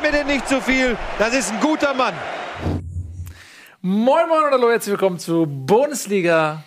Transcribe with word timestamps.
Gib 0.00 0.12
mir 0.12 0.18
den 0.18 0.26
nicht 0.28 0.48
zu 0.48 0.60
viel. 0.60 0.96
Das 1.18 1.34
ist 1.34 1.52
ein 1.52 1.60
guter 1.60 1.92
Mann. 1.92 2.14
Moin 3.80 4.28
Moin 4.28 4.44
und 4.44 4.52
hallo, 4.52 4.70
herzlich 4.70 4.92
willkommen 4.92 5.18
zu 5.18 5.44
Bundesliga 5.46 6.62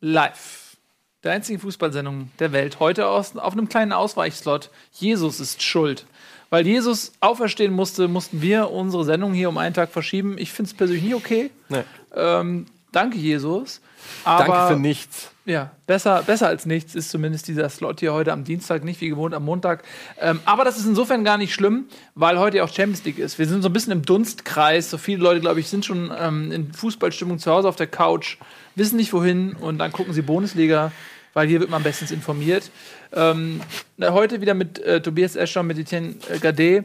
Live. 0.00 0.76
Der 1.22 1.32
einzigen 1.32 1.60
Fußballsendung 1.60 2.30
der 2.40 2.52
Welt. 2.52 2.80
Heute 2.80 3.06
aus, 3.06 3.36
auf 3.36 3.54
einem 3.54 3.70
kleinen 3.70 3.92
Ausweichslot. 3.92 4.70
Jesus 4.92 5.40
ist 5.40 5.62
schuld. 5.62 6.04
Weil 6.50 6.66
Jesus 6.66 7.12
auferstehen 7.20 7.72
musste, 7.72 8.06
mussten 8.06 8.42
wir 8.42 8.70
unsere 8.70 9.04
Sendung 9.04 9.32
hier 9.32 9.48
um 9.48 9.56
einen 9.56 9.74
Tag 9.74 9.90
verschieben. 9.90 10.36
Ich 10.36 10.52
finde 10.52 10.70
es 10.70 10.76
persönlich 10.76 11.04
nicht 11.04 11.14
okay. 11.14 11.50
Nee. 11.70 11.84
Ähm, 12.14 12.66
danke, 12.92 13.16
Jesus. 13.16 13.80
Aber 14.24 14.46
Danke 14.46 14.74
für 14.74 14.80
nichts. 14.80 15.30
ja, 15.44 15.70
besser, 15.86 16.22
besser 16.22 16.48
als 16.48 16.66
nichts 16.66 16.94
ist 16.94 17.10
zumindest 17.10 17.48
dieser 17.48 17.68
Slot 17.68 18.00
hier 18.00 18.12
heute 18.12 18.32
am 18.32 18.44
Dienstag, 18.44 18.84
nicht 18.84 19.00
wie 19.00 19.08
gewohnt 19.08 19.34
am 19.34 19.44
Montag. 19.44 19.84
Ähm, 20.20 20.40
aber 20.44 20.64
das 20.64 20.78
ist 20.78 20.86
insofern 20.86 21.24
gar 21.24 21.38
nicht 21.38 21.52
schlimm, 21.54 21.86
weil 22.14 22.38
heute 22.38 22.58
ja 22.58 22.64
auch 22.64 22.68
Champions 22.72 23.04
League 23.04 23.18
ist. 23.18 23.38
Wir 23.38 23.46
sind 23.46 23.62
so 23.62 23.68
ein 23.68 23.72
bisschen 23.72 23.92
im 23.92 24.02
Dunstkreis. 24.02 24.90
So 24.90 24.98
viele 24.98 25.22
Leute, 25.22 25.40
glaube 25.40 25.60
ich, 25.60 25.68
sind 25.68 25.84
schon 25.84 26.10
ähm, 26.18 26.52
in 26.52 26.72
Fußballstimmung 26.72 27.38
zu 27.38 27.50
Hause 27.50 27.68
auf 27.68 27.76
der 27.76 27.86
Couch, 27.86 28.38
wissen 28.74 28.96
nicht 28.96 29.12
wohin 29.12 29.54
und 29.54 29.78
dann 29.78 29.92
gucken 29.92 30.12
sie 30.14 30.22
Bundesliga, 30.22 30.92
weil 31.34 31.48
hier 31.48 31.60
wird 31.60 31.70
man 31.70 31.82
bestens 31.82 32.10
informiert. 32.10 32.70
Ähm, 33.12 33.60
heute 34.00 34.40
wieder 34.40 34.54
mit 34.54 34.78
äh, 34.78 35.00
Tobias 35.00 35.36
Escher, 35.36 35.62
mit 35.62 35.78
Etienne 35.78 36.14
Gade. 36.40 36.84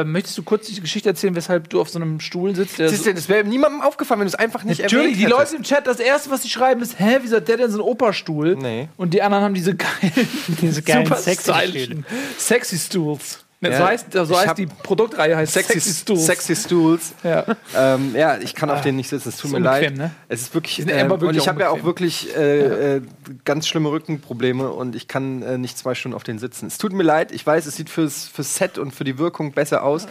Ähm, 0.00 0.12
möchtest 0.12 0.36
du 0.36 0.42
kurz 0.42 0.66
die 0.66 0.80
Geschichte 0.80 1.08
erzählen, 1.08 1.34
weshalb 1.34 1.70
du 1.70 1.80
auf 1.80 1.88
so 1.88 1.98
einem 1.98 2.20
Stuhl 2.20 2.54
sitzt? 2.54 2.78
Der 2.78 2.88
Siehst 2.88 3.06
du, 3.06 3.14
das 3.14 3.28
wäre 3.28 3.44
niemandem 3.44 3.80
aufgefallen, 3.80 4.20
wenn 4.20 4.26
du 4.26 4.32
es 4.32 4.34
einfach 4.34 4.64
nicht 4.64 4.82
Natürlich, 4.82 5.16
die 5.16 5.24
erwähnt 5.24 5.38
Leute 5.38 5.56
im 5.56 5.62
Chat, 5.62 5.86
das 5.86 6.00
erste, 6.00 6.30
was 6.30 6.42
sie 6.42 6.50
schreiben, 6.50 6.82
ist, 6.82 6.98
hä, 6.98 7.18
wieso 7.22 7.36
hat 7.36 7.48
der 7.48 7.56
denn 7.56 7.70
so 7.70 7.78
einen 7.78 7.88
Operstuhl? 7.88 8.56
Nee. 8.56 8.88
Und 8.96 9.14
die 9.14 9.22
anderen 9.22 9.44
haben 9.44 9.54
diese 9.54 9.74
geilen, 9.74 10.28
Diese 10.60 10.82
geilen 10.82 11.06
super 11.06 11.18
sexy 11.18 11.52
stylischen 11.52 12.06
Sexy 12.38 12.78
Stools. 12.78 13.45
Ja, 13.72 13.78
so 13.78 13.86
heißt, 13.86 14.12
so 14.12 14.38
heißt 14.38 14.58
die 14.58 14.66
Produktreihe 14.66 15.36
heißt 15.36 15.52
Sexy, 15.52 15.80
Sexy 15.80 15.94
Stools. 15.94 16.26
Sexy 16.26 16.56
Stools. 16.56 17.14
Ja. 17.22 17.44
Ähm, 17.76 18.14
ja, 18.14 18.38
ich 18.38 18.54
kann 18.54 18.70
auf 18.70 18.80
denen 18.80 18.96
nicht 18.96 19.08
sitzen, 19.08 19.28
es 19.28 19.36
tut 19.36 19.50
mir 19.50 19.58
unbequem, 19.58 19.96
leid. 19.96 19.96
ne? 19.96 20.10
Es 20.28 20.42
ist 20.42 20.54
wirklich, 20.54 20.86
wirklich 20.86 21.22
und 21.22 21.36
ich 21.36 21.48
habe 21.48 21.60
ja 21.60 21.70
auch 21.70 21.84
wirklich 21.84 22.34
äh, 22.36 22.96
äh, 22.96 23.02
ganz 23.44 23.66
schlimme 23.66 23.90
Rückenprobleme 23.90 24.70
und 24.70 24.94
ich 24.94 25.08
kann 25.08 25.42
äh, 25.42 25.58
nicht 25.58 25.78
zwei 25.78 25.94
Stunden 25.94 26.14
auf 26.14 26.24
denen 26.24 26.38
sitzen. 26.38 26.66
Es 26.66 26.78
tut 26.78 26.92
mir 26.92 27.02
leid, 27.02 27.32
ich 27.32 27.46
weiß, 27.46 27.66
es 27.66 27.76
sieht 27.76 27.90
fürs, 27.90 28.26
fürs 28.26 28.56
Set 28.56 28.78
und 28.78 28.94
für 28.94 29.04
die 29.04 29.18
Wirkung 29.18 29.52
besser 29.52 29.82
aus. 29.82 30.06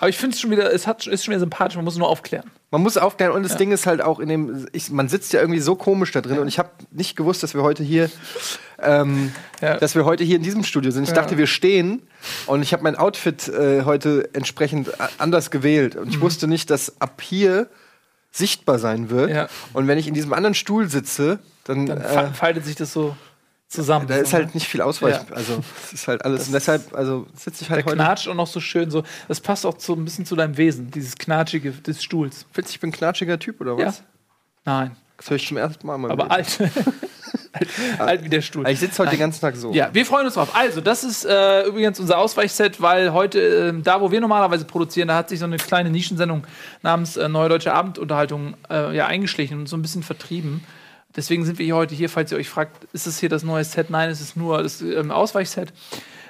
Aber 0.00 0.08
ich 0.08 0.16
finde 0.18 0.34
es 0.34 0.40
schon 0.40 0.50
wieder, 0.50 0.72
es 0.72 0.86
hat, 0.86 1.06
ist 1.06 1.24
schon 1.24 1.32
wieder 1.32 1.40
sympathisch, 1.40 1.76
man 1.76 1.84
muss 1.84 1.96
nur 1.98 2.08
aufklären. 2.08 2.50
Man 2.70 2.82
muss 2.82 2.96
aufklären 2.96 3.32
und 3.32 3.42
das 3.42 3.56
Ding 3.58 3.70
ist 3.70 3.86
halt 3.86 4.00
auch 4.00 4.18
in 4.18 4.28
dem, 4.28 4.66
ich, 4.72 4.90
man 4.90 5.08
sitzt 5.08 5.32
ja 5.34 5.40
irgendwie 5.40 5.60
so 5.60 5.74
komisch 5.76 6.10
da 6.12 6.20
drin 6.22 6.38
und 6.38 6.48
ich 6.48 6.58
habe 6.58 6.70
nicht 6.90 7.16
gewusst, 7.16 7.42
dass 7.42 7.52
wir 7.54 7.62
heute 7.62 7.82
hier, 7.82 8.10
ähm, 8.80 9.32
Ja. 9.60 9.76
dass 9.76 9.94
wir 9.94 10.04
heute 10.06 10.24
hier 10.24 10.36
in 10.36 10.42
diesem 10.42 10.64
Studio 10.64 10.90
sind. 10.90 11.02
Ich 11.04 11.12
dachte, 11.12 11.36
wir 11.36 11.46
stehen 11.46 12.02
und 12.46 12.62
ich 12.62 12.72
habe 12.72 12.82
mein 12.82 12.96
Outfit 12.96 13.48
äh, 13.48 13.82
heute 13.84 14.30
entsprechend 14.32 14.90
anders 15.18 15.50
gewählt 15.50 15.96
und 15.96 16.08
ich 16.08 16.16
Mhm. 16.16 16.22
wusste 16.22 16.48
nicht, 16.48 16.70
dass 16.70 17.00
ab 17.00 17.20
hier 17.20 17.68
sichtbar 18.32 18.78
sein 18.78 19.10
wird. 19.10 19.30
Ja. 19.30 19.48
Und 19.74 19.86
wenn 19.88 19.98
ich 19.98 20.06
in 20.08 20.14
diesem 20.14 20.32
anderen 20.32 20.54
Stuhl 20.54 20.88
sitze, 20.88 21.40
dann, 21.64 21.86
Dann 21.86 22.00
äh, 22.00 22.04
fa- 22.08 22.32
faltet 22.32 22.64
sich 22.64 22.76
das 22.76 22.92
so 22.92 23.16
zusammen. 23.70 24.06
da 24.08 24.16
ist 24.16 24.32
ne? 24.32 24.40
halt 24.40 24.54
nicht 24.54 24.66
viel 24.66 24.82
Ausweich. 24.82 25.14
Ja. 25.14 25.34
Also 25.34 25.60
es 25.86 25.92
ist 25.94 26.08
halt 26.08 26.24
alles. 26.24 26.46
Und 26.48 26.52
deshalb, 26.52 26.92
also 26.94 27.26
sitze 27.34 27.62
ich 27.62 27.68
Der 27.68 27.76
halt 27.76 27.86
heute. 27.86 27.96
knatscht 27.96 28.28
auch 28.28 28.34
noch 28.34 28.46
so 28.48 28.60
schön 28.60 28.90
so. 28.90 29.02
Das 29.28 29.40
passt 29.40 29.64
auch 29.64 29.76
so 29.78 29.94
ein 29.94 30.04
bisschen 30.04 30.26
zu 30.26 30.36
deinem 30.36 30.56
Wesen, 30.56 30.90
dieses 30.90 31.14
Knatschige 31.16 31.70
des 31.72 32.02
Stuhls. 32.02 32.46
Findest 32.52 32.74
du, 32.74 32.76
ich 32.76 32.80
bin 32.80 32.90
ein 32.90 32.92
knatschiger 32.92 33.38
Typ 33.38 33.60
oder 33.60 33.78
Ja. 33.78 33.86
was? 33.86 34.02
Nein, 34.64 34.96
Das 35.16 35.30
höre 35.30 35.36
ich 35.36 35.46
zum 35.48 35.56
ersten 35.56 35.86
Mal. 35.86 35.96
meinem 35.98 36.10
aber 36.10 36.24
Leben. 36.24 36.34
alt. 36.34 36.58
alt. 37.98 38.24
Wie 38.24 38.28
der 38.28 38.42
Stuhl. 38.42 38.68
Ich 38.68 38.78
sitze 38.80 39.02
heute 39.02 39.10
den 39.12 39.20
ganzen 39.20 39.40
Tag 39.40 39.56
so. 39.56 39.72
Ja, 39.72 39.90
wir 39.92 40.04
freuen 40.06 40.24
uns 40.26 40.34
drauf. 40.34 40.54
Also, 40.54 40.80
das 40.80 41.02
ist 41.04 41.24
äh, 41.24 41.64
übrigens 41.64 41.98
unser 41.98 42.18
Ausweichset, 42.18 42.80
weil 42.80 43.12
heute, 43.12 43.40
ähm, 43.40 43.82
da 43.82 44.00
wo 44.00 44.10
wir 44.10 44.20
normalerweise 44.20 44.64
produzieren, 44.64 45.08
da 45.08 45.16
hat 45.16 45.28
sich 45.28 45.38
so 45.40 45.44
eine 45.46 45.56
kleine 45.56 45.90
Nischensendung 45.90 46.46
namens 46.82 47.16
äh, 47.16 47.28
Neue 47.28 47.48
Deutsche 47.48 47.72
Abendunterhaltung 47.72 48.54
äh, 48.70 48.94
ja, 48.96 49.06
eingeschlichen 49.06 49.58
und 49.60 49.68
so 49.68 49.76
ein 49.76 49.82
bisschen 49.82 50.02
vertrieben. 50.02 50.62
Deswegen 51.16 51.44
sind 51.44 51.58
wir 51.58 51.64
hier 51.66 51.76
heute 51.76 51.94
hier, 51.94 52.08
falls 52.08 52.30
ihr 52.32 52.38
euch 52.38 52.48
fragt, 52.48 52.84
ist 52.92 53.06
es 53.06 53.18
hier 53.18 53.28
das 53.28 53.42
neue 53.42 53.64
Set? 53.64 53.90
Nein, 53.90 54.10
es 54.10 54.20
ist 54.20 54.36
nur 54.36 54.62
das 54.62 54.80
ähm, 54.80 55.10
Ausweichset. 55.10 55.72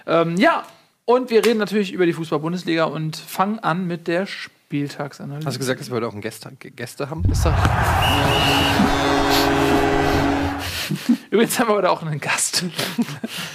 Ähm, 0.06 0.36
ja, 0.36 0.64
und 1.04 1.30
wir 1.30 1.44
reden 1.44 1.58
natürlich 1.58 1.92
über 1.92 2.06
die 2.06 2.12
Fußball-Bundesliga 2.12 2.84
und 2.84 3.16
fangen 3.16 3.58
an 3.58 3.86
mit 3.86 4.08
der 4.08 4.26
Spieltagsanalyse. 4.26 5.46
Hast 5.46 5.54
du 5.56 5.58
gesagt, 5.58 5.80
dass 5.80 5.90
wir 5.90 5.96
heute 5.96 6.08
auch 6.08 6.12
einen 6.12 6.22
Gäste, 6.22 6.50
Gäste 6.58 7.10
haben? 7.10 7.24
Ist 7.30 7.44
doch- 7.44 7.52
Übrigens 11.30 11.58
haben 11.58 11.68
wir 11.68 11.74
heute 11.76 11.90
auch 11.90 12.02
einen 12.02 12.20
Gast. 12.20 12.64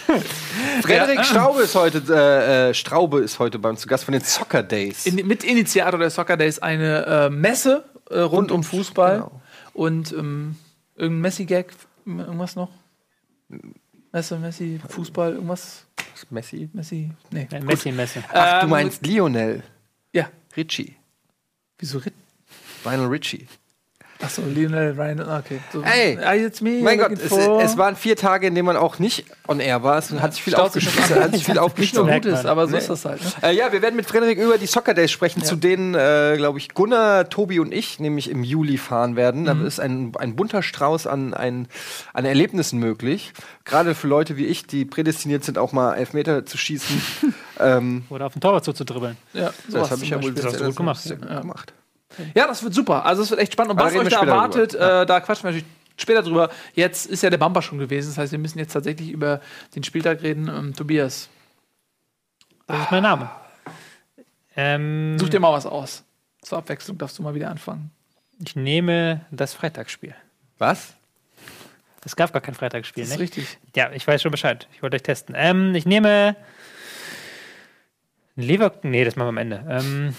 Frederik 0.81 1.17
Ja. 1.17 1.23
Straube 1.23 1.61
ist 1.63 1.75
heute, 1.75 2.01
äh, 2.09 2.69
äh, 2.69 2.73
Straube 2.73 3.19
ist 3.19 3.39
heute 3.39 3.59
bei 3.59 3.69
uns 3.69 3.81
zu 3.81 3.87
Gast 3.87 4.05
von 4.05 4.13
den 4.13 4.21
Soccer 4.21 4.63
Days. 4.63 5.05
In, 5.05 5.25
mit 5.27 5.43
Initiator 5.43 5.99
der 5.99 6.09
Soccer 6.09 6.37
Days 6.37 6.59
eine 6.59 7.05
äh, 7.05 7.29
Messe 7.29 7.83
äh, 8.09 8.19
rund, 8.19 8.31
Rund 8.33 8.51
um 8.51 8.57
um 8.57 8.63
Fußball 8.63 9.15
genau. 9.17 9.41
und 9.73 10.11
ähm, 10.13 10.55
irgendein 10.95 11.22
Messi-Gag, 11.22 11.73
irgendwas 12.06 12.56
noch? 12.56 12.69
Messe, 14.11 14.39
Messi, 14.39 14.79
Fußball, 14.88 15.33
irgendwas? 15.33 15.85
Messi. 16.29 16.69
Messi? 16.73 17.11
Nee. 17.31 17.47
Ein 17.51 17.66
Messi, 17.66 17.91
Messi. 17.91 18.19
Ach, 18.31 18.59
du 18.61 18.66
Ähm, 18.66 18.69
meinst 18.69 19.05
Lionel 19.05 19.63
Ja. 20.13 20.29
Richie. 20.55 20.95
Wieso 21.78 21.97
Ritt? 22.00 22.13
Lionel 22.85 23.07
Richie. 23.07 23.47
Achso, 24.21 24.41
Lionel 24.43 24.93
Ryan, 24.97 25.19
okay. 25.21 25.59
So, 25.73 25.81
Ey, 25.83 26.17
ah, 26.23 26.33
jetzt 26.33 26.61
me, 26.61 26.79
Mein 26.81 26.97
Gott, 26.97 27.11
es, 27.11 27.31
es 27.31 27.77
waren 27.77 27.95
vier 27.97 28.15
Tage, 28.15 28.47
in 28.47 28.55
denen 28.55 28.65
man 28.65 28.77
auch 28.77 28.97
nicht 28.97 29.25
on 29.47 29.59
air 29.59 29.83
war. 29.83 29.97
Es 29.97 30.09
hat 30.11 30.33
sich 30.33 30.41
viel 30.41 30.55
aufgeschrieben. 30.55 31.03
Hat 31.21 31.33
sich 31.33 31.43
viel 31.43 31.53
nicht 31.53 31.55
nur 31.55 31.63
aufgeschrieben. 31.63 32.05
merkt 32.05 32.25
gut 32.25 32.33
ist, 32.33 32.43
man. 32.43 32.51
aber 32.51 32.65
so 32.67 32.71
Nee. 32.71 32.77
ist 32.79 32.89
das 32.89 33.03
halt. 33.05 33.21
Ne? 33.21 33.31
Äh, 33.49 33.55
ja, 33.55 33.71
wir 33.73 33.81
werden 33.81 33.95
mit 33.97 34.05
Frederik 34.05 34.37
über 34.39 34.57
die 34.57 34.67
Soccer 34.67 34.93
Days 34.93 35.11
sprechen, 35.11 35.43
zu 35.43 35.57
denen, 35.57 35.95
äh, 35.95 36.35
glaube 36.37 36.57
ich, 36.59 36.73
Gunnar, 36.73 37.29
Tobi 37.29 37.59
und 37.59 37.73
ich 37.73 37.99
nämlich 37.99 38.29
im 38.29 38.43
Juli 38.43 38.77
fahren 38.77 39.15
werden. 39.17 39.45
Da 39.45 39.53
Mhm. 39.53 39.65
ist 39.65 39.79
ein, 39.81 40.13
ein 40.17 40.35
bunter 40.37 40.63
Strauß 40.63 41.07
an, 41.07 41.33
ein, 41.33 41.67
an 42.13 42.23
Erlebnissen 42.25 42.79
möglich. 42.79 43.33
Gerade 43.65 43.95
für 43.95 44.07
Leute 44.07 44.37
wie 44.37 44.45
ich, 44.45 44.65
die 44.65 44.85
prädestiniert 44.85 45.43
sind, 45.43 45.57
auch 45.57 45.73
mal 45.73 45.93
Elfmeter 45.95 46.45
zu 46.45 46.57
schießen. 46.57 47.01
ähm, 47.59 48.05
Oder 48.09 48.27
auf 48.27 48.33
den 48.33 48.41
Torwart 48.41 48.63
zuzudribbeln. 48.63 49.17
Ja, 49.33 49.51
das 49.69 49.91
habe 49.91 50.03
ich 50.03 50.09
ja 50.09 50.23
wohl 50.23 50.33
du 50.33 50.41
gut 50.41 50.75
gemacht. 50.77 51.01
sehr 51.01 51.17
gut 51.17 51.29
Ja. 51.29 51.41
gemacht. 51.41 51.73
Ja, 52.33 52.47
das 52.47 52.63
wird 52.63 52.73
super. 52.73 53.05
Also 53.05 53.23
es 53.23 53.29
wird 53.29 53.39
echt 53.39 53.53
spannend. 53.53 53.73
Und 53.73 53.79
Aber 53.79 53.89
was 53.93 53.95
euch 53.95 54.09
da 54.09 54.21
erwartet, 54.21 54.73
äh, 54.75 55.05
da 55.05 55.19
quatschen 55.19 55.43
wir 55.43 55.51
natürlich 55.51 55.65
später 55.97 56.21
drüber. 56.23 56.49
Jetzt 56.73 57.05
ist 57.05 57.23
ja 57.23 57.29
der 57.29 57.37
Bumper 57.37 57.61
schon 57.61 57.77
gewesen. 57.77 58.09
Das 58.09 58.17
heißt, 58.17 58.31
wir 58.31 58.39
müssen 58.39 58.59
jetzt 58.59 58.73
tatsächlich 58.73 59.09
über 59.09 59.41
den 59.75 59.83
Spieltag 59.83 60.21
reden. 60.23 60.47
Ähm, 60.47 60.73
Tobias, 60.75 61.29
Das 62.67 62.81
ist 62.81 62.91
mein 62.91 63.03
Name. 63.03 63.29
Ähm, 64.57 65.17
such 65.19 65.29
dir 65.29 65.39
mal 65.39 65.51
was 65.53 65.65
aus. 65.65 66.03
Zur 66.41 66.57
Abwechslung 66.59 66.97
darfst 66.97 67.17
du 67.17 67.23
mal 67.23 67.33
wieder 67.35 67.49
anfangen. 67.49 67.91
ich 68.45 68.55
nehme 68.55 69.25
das 69.31 69.53
Freitagsspiel. 69.53 70.15
Was? 70.57 70.93
Es 72.05 72.15
gab 72.15 72.31
gar 72.31 72.41
kein 72.41 72.53
Freitagsspiel, 72.53 73.03
Das 73.03 73.11
ist 73.11 73.17
ne? 73.17 73.23
richtig. 73.23 73.57
Ja, 73.75 73.91
ich 73.91 74.05
weiß 74.07 74.21
schon 74.21 74.31
Bescheid. 74.31 74.67
Ich 74.73 74.83
wollte 74.83 74.95
euch 74.95 75.03
testen. 75.03 75.33
Ähm, 75.37 75.73
ich 75.73 75.85
nehme 75.85 76.35
Lever... 78.35 78.73
Nee, 78.83 79.03
das 79.05 79.15
machen 79.15 79.25
wir 79.27 79.29
am 79.29 79.37
Ende. 79.37 79.65
Ähm, 79.67 80.15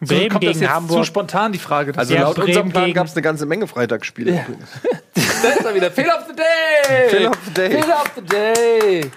So, 0.00 0.14
Bremen 0.14 0.30
kommt 0.30 0.44
das 0.44 0.52
gegen 0.52 0.60
jetzt 0.62 0.70
Hamburg. 0.70 0.98
zu 0.98 1.04
spontan, 1.04 1.52
die 1.52 1.58
Frage. 1.58 1.92
Also 1.96 2.14
Ja, 2.14 2.22
laut 2.22 2.36
Bremen 2.36 2.48
unserem 2.48 2.68
Plan 2.70 2.92
gab 2.94 3.06
es 3.06 3.12
eine 3.14 3.22
ganze 3.22 3.46
Menge 3.46 3.66
Freitagsspiele. 3.66 4.32
Ja. 4.32 4.46
da 5.42 5.48
ist 5.48 5.64
er 5.64 5.74
wieder. 5.74 5.90
Fehler 5.90 6.18
of 6.18 6.26
the 6.28 6.34
Day! 6.36 7.08
Fehler 7.08 7.30
of 7.30 7.38
the 7.44 7.50
Day. 7.52 7.70
Fehler 7.70 8.00
of 8.00 8.10
the 8.14 8.22
Day! 8.22 9.10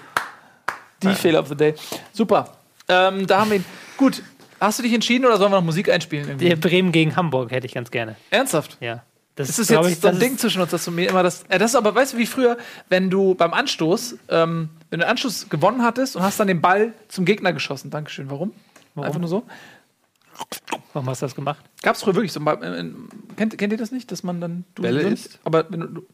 Die 1.02 1.14
Fehler 1.14 1.40
of 1.40 1.48
the 1.48 1.56
Day. 1.56 1.74
Super. 2.12 2.56
Ähm, 2.88 3.26
da 3.26 3.40
haben 3.40 3.50
wir 3.50 3.58
ihn. 3.58 3.64
Gut. 3.96 4.22
Hast 4.60 4.78
du 4.78 4.84
dich 4.84 4.94
entschieden 4.94 5.24
oder 5.24 5.38
sollen 5.38 5.50
wir 5.50 5.56
noch 5.56 5.64
Musik 5.64 5.90
einspielen? 5.90 6.28
Irgendwie? 6.28 6.48
Ja, 6.48 6.54
Bremen 6.56 6.92
gegen 6.92 7.16
Hamburg 7.16 7.50
hätte 7.50 7.66
ich 7.66 7.74
ganz 7.74 7.90
gerne. 7.90 8.14
Ernsthaft? 8.30 8.76
Ja. 8.80 9.02
Das 9.34 9.48
Das 9.48 9.58
ist 9.58 9.70
jetzt 9.70 9.88
ich, 9.88 9.98
so 9.98 10.08
ein 10.08 10.14
das 10.14 10.20
Ding 10.20 10.38
zwischen 10.38 10.60
uns, 10.60 10.70
dass 10.70 10.84
du 10.84 10.90
mir 10.90 11.08
immer 11.08 11.22
das. 11.22 11.44
Äh, 11.48 11.58
das 11.58 11.70
ist 11.70 11.76
aber, 11.76 11.94
weißt 11.94 12.12
du, 12.12 12.18
wie 12.18 12.26
früher, 12.26 12.58
wenn 12.88 13.08
du 13.08 13.34
beim 13.34 13.54
Anstoß, 13.54 14.16
ähm, 14.28 14.68
wenn 14.90 15.00
du 15.00 15.04
den 15.06 15.10
Anstoß 15.10 15.48
gewonnen 15.48 15.82
hattest 15.82 16.16
und 16.16 16.22
hast 16.22 16.38
dann 16.38 16.48
den 16.48 16.60
Ball 16.60 16.92
zum 17.08 17.24
Gegner 17.24 17.52
geschossen. 17.52 17.90
Dankeschön. 17.90 18.30
Warum? 18.30 18.52
Warum? 18.94 19.06
Einfach 19.06 19.20
nur 19.20 19.28
so. 19.28 19.42
Warum 20.92 21.08
hast 21.08 21.22
du 21.22 21.26
das 21.26 21.34
gemacht? 21.34 21.64
Gab 21.82 21.96
es 21.96 22.02
früher 22.02 22.14
wirklich 22.14 22.32
so. 22.32 22.40
ein 22.40 22.44
Ball- 22.44 22.62
äh, 22.62 22.80
äh, 22.80 22.90
Kennt, 23.36 23.56
kennt 23.56 23.72
ihr 23.72 23.78
das 23.78 23.90
nicht, 23.92 24.10
dass 24.12 24.22
man 24.22 24.40
dann. 24.40 24.64
Du 24.74 24.82
Bälle 24.82 25.02
nimmst, 25.04 25.26
isst? 25.26 25.38
Aber 25.44 25.64
wenn 25.70 25.80
du, 25.80 26.06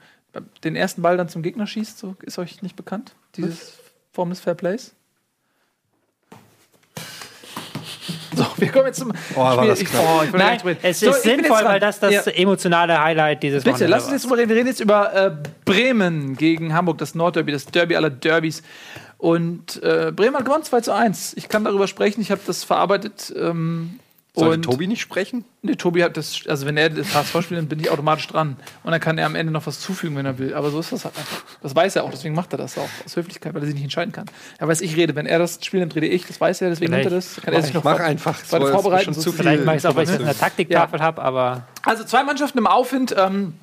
den 0.62 0.76
ersten 0.76 1.02
Ball 1.02 1.16
dann 1.16 1.28
zum 1.28 1.42
Gegner 1.42 1.66
schießt, 1.66 1.98
so 1.98 2.14
ist 2.22 2.38
euch 2.38 2.62
nicht 2.62 2.76
bekannt? 2.76 3.14
Dieses 3.36 3.72
Form 4.12 4.30
des 4.30 4.40
Fair 4.40 4.54
Plays? 4.54 4.94
So, 8.34 8.46
wir 8.56 8.68
kommen 8.70 8.86
jetzt 8.86 9.00
zum 9.00 9.12
war 9.34 9.66
das 9.66 9.80
Ich, 9.80 9.88
oh, 9.94 10.22
ich 10.24 10.32
Nein, 10.32 10.60
es 10.82 11.00
So, 11.00 11.06
ist 11.10 11.14
jetzt 11.14 11.22
sinnvoll, 11.24 11.64
weil 11.64 11.80
das 11.80 11.98
das 11.98 12.12
Ja. 12.12 12.22
emotionale 12.32 13.00
Highlight 13.02 13.42
dieses 13.42 13.64
Bitte, 13.64 13.74
Wochenende 13.76 13.90
lass 13.96 14.04
uns 14.04 14.12
jetzt 14.12 14.24
drüber 14.24 14.36
reden. 14.38 14.48
Wir 14.50 14.56
reden 14.56 14.68
jetzt 14.68 14.80
über 14.80 15.12
äh, 15.14 15.34
Bremen 15.64 16.36
gegen 16.36 16.72
Hamburg, 16.72 16.98
das 16.98 17.14
Nordderby, 17.16 17.50
das 17.50 17.66
Derby 17.66 17.96
aller 17.96 18.10
Derbys. 18.10 18.62
Und 19.16 19.82
äh, 19.82 20.12
Bremen 20.14 20.36
hat 20.36 20.44
gewonnen 20.44 20.62
2 20.62 20.80
zu 20.82 20.92
1. 20.94 21.32
Ich 21.36 21.48
kann 21.48 21.64
darüber 21.64 21.88
sprechen, 21.88 22.20
ich 22.20 22.30
habe 22.30 22.40
das 22.46 22.62
verarbeitet. 22.62 23.34
Ähm, 23.36 23.98
Sollte 24.38 24.54
Und- 24.56 24.62
Tobi 24.62 24.86
nicht 24.86 25.00
sprechen? 25.00 25.44
Nee, 25.62 25.74
Tobi 25.74 26.02
hat 26.04 26.16
das, 26.16 26.40
also 26.48 26.66
wenn 26.66 26.76
er 26.76 26.90
das 26.90 27.14
HSV 27.14 27.42
spielt, 27.42 27.58
dann 27.58 27.68
bin 27.68 27.80
ich 27.80 27.90
automatisch 27.90 28.26
dran. 28.28 28.56
Und 28.84 28.92
dann 28.92 29.00
kann 29.00 29.18
er 29.18 29.26
am 29.26 29.34
Ende 29.34 29.52
noch 29.52 29.66
was 29.66 29.80
zufügen, 29.80 30.16
wenn 30.16 30.24
er 30.26 30.38
will. 30.38 30.54
Aber 30.54 30.70
so 30.70 30.78
ist 30.80 30.92
das 30.92 31.04
halt 31.04 31.16
einfach. 31.18 31.42
Das 31.62 31.74
weiß 31.74 31.96
er 31.96 32.04
auch, 32.04 32.10
deswegen 32.10 32.34
macht 32.34 32.52
er 32.52 32.58
das 32.58 32.78
auch. 32.78 32.88
Aus 33.04 33.16
Höflichkeit, 33.16 33.54
weil 33.54 33.62
er 33.62 33.66
sich 33.66 33.74
nicht 33.74 33.84
entscheiden 33.84 34.12
kann. 34.12 34.26
Er 34.58 34.68
weiß, 34.68 34.80
ich 34.80 34.96
rede. 34.96 35.14
Wenn 35.16 35.26
er 35.26 35.38
das 35.38 35.58
spielt, 35.64 35.82
dann 35.82 35.92
rede 35.92 36.06
ich. 36.06 36.26
Das 36.26 36.40
weiß 36.40 36.60
er, 36.62 36.70
deswegen 36.70 36.92
nimmt 36.92 37.04
er 37.04 37.10
das. 37.10 37.40
Kann 37.42 37.52
er 37.54 37.62
sich 37.62 37.74
noch 37.74 37.84
Mach 37.84 37.98
einfach. 38.00 38.40
ist 38.40 38.48
vorbereiten. 38.50 39.04
schon 39.06 39.14
so 39.14 39.20
zu 39.22 39.32
viel 39.32 39.40
Vielleicht 39.42 39.64
mache 39.64 39.76
ich 39.76 39.80
es 39.82 39.86
auch, 39.86 39.96
weil 39.96 40.04
ich 40.04 40.10
es 40.10 40.16
in 40.16 40.22
der 40.24 40.30
Information. 40.32 40.48
Taktiktafel 40.56 41.00
habe, 41.00 41.22
aber 41.22 41.66
Also 41.84 42.04
zwei 42.04 42.22
Mannschaften 42.22 42.58
im 42.58 42.66
Aufwind. 42.66 43.14
Ähm, 43.18 43.54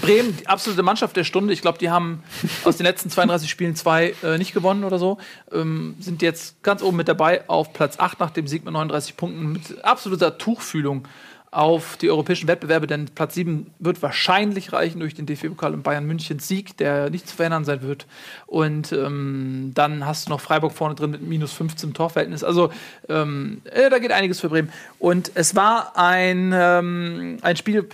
Bremen, 0.00 0.36
die 0.36 0.46
absolute 0.46 0.82
Mannschaft 0.82 1.16
der 1.16 1.24
Stunde. 1.24 1.52
Ich 1.52 1.62
glaube, 1.62 1.78
die 1.78 1.90
haben 1.90 2.22
aus 2.64 2.76
den 2.76 2.84
letzten 2.84 3.10
32 3.10 3.48
Spielen 3.50 3.76
zwei 3.76 4.14
äh, 4.22 4.38
nicht 4.38 4.52
gewonnen 4.52 4.84
oder 4.84 4.98
so. 4.98 5.18
Ähm, 5.52 5.96
sind 6.00 6.22
jetzt 6.22 6.62
ganz 6.62 6.82
oben 6.82 6.96
mit 6.96 7.08
dabei 7.08 7.48
auf 7.48 7.72
Platz 7.72 7.98
8 7.98 8.18
nach 8.20 8.30
dem 8.30 8.46
Sieg 8.46 8.64
mit 8.64 8.72
39 8.72 9.16
Punkten. 9.16 9.52
Mit 9.52 9.84
absoluter 9.84 10.38
Tuchfühlung 10.38 11.06
auf 11.54 11.96
die 11.96 12.10
europäischen 12.10 12.48
Wettbewerbe, 12.48 12.88
denn 12.88 13.06
Platz 13.14 13.34
7 13.34 13.70
wird 13.78 14.02
wahrscheinlich 14.02 14.72
reichen 14.72 14.98
durch 14.98 15.14
den 15.14 15.24
DFB-Pokal 15.26 15.72
und 15.72 15.84
Bayern 15.84 16.04
Münchens 16.04 16.48
Sieg, 16.48 16.76
der 16.78 17.10
nicht 17.10 17.28
zu 17.28 17.36
verhindern 17.36 17.64
sein 17.64 17.82
wird. 17.82 18.06
Und 18.46 18.92
ähm, 18.92 19.70
dann 19.72 20.04
hast 20.04 20.26
du 20.26 20.30
noch 20.30 20.40
Freiburg 20.40 20.72
vorne 20.72 20.96
drin 20.96 21.12
mit 21.12 21.22
minus 21.22 21.52
15 21.52 21.90
im 21.90 21.94
Torverhältnis. 21.94 22.42
Also 22.42 22.70
ähm, 23.08 23.62
äh, 23.66 23.88
da 23.88 24.00
geht 24.00 24.10
einiges 24.10 24.40
für 24.40 24.48
Bremen. 24.48 24.72
Und 24.98 25.30
es 25.36 25.54
war 25.54 25.96
ein, 25.96 26.52
ähm, 26.52 27.38
ein 27.42 27.56
Spiel, 27.56 27.88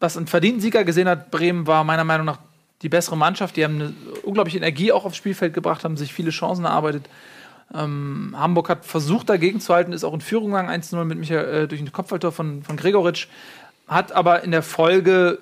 was 0.00 0.16
einen 0.16 0.26
verdienten 0.26 0.60
Sieger 0.60 0.84
gesehen 0.84 1.08
hat. 1.08 1.30
Bremen 1.30 1.66
war 1.66 1.84
meiner 1.84 2.04
Meinung 2.04 2.26
nach 2.26 2.38
die 2.82 2.88
bessere 2.88 3.16
Mannschaft. 3.16 3.56
Die 3.56 3.64
haben 3.64 3.74
eine 3.76 3.94
unglaubliche 4.22 4.58
Energie 4.58 4.92
auch 4.92 5.04
aufs 5.04 5.16
Spielfeld 5.16 5.54
gebracht, 5.54 5.84
haben 5.84 5.96
sich 5.96 6.12
viele 6.12 6.30
Chancen 6.30 6.64
erarbeitet. 6.64 7.08
Ähm, 7.72 8.34
Hamburg 8.36 8.68
hat 8.68 8.84
versucht, 8.84 9.28
dagegen 9.28 9.60
zu 9.60 9.72
halten, 9.72 9.92
ist 9.92 10.02
auch 10.02 10.14
in 10.14 10.20
Führung 10.20 10.50
gegangen, 10.50 10.82
1-0 10.82 11.04
mit 11.04 11.18
Michael, 11.18 11.64
äh, 11.64 11.68
durch 11.68 11.80
ein 11.80 11.92
Kopfballtor 11.92 12.32
von, 12.32 12.62
von 12.64 12.76
Gregoritsch. 12.76 13.28
Hat 13.86 14.12
aber 14.12 14.42
in 14.42 14.50
der 14.50 14.62
Folge 14.62 15.38